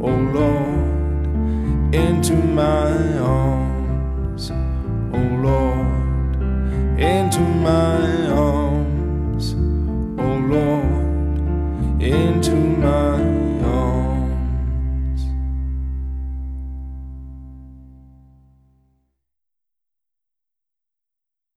oh 0.00 0.14
Lord, 0.32 1.92
into 1.92 2.34
my 2.34 3.18
arms, 3.18 4.52
oh 4.52 5.18
Lord, 5.42 6.36
into 7.00 7.40
my 7.40 8.28
arms, 8.30 9.54
oh 10.20 10.38
Lord, 10.46 12.00
into 12.00 12.54
my 12.54 13.17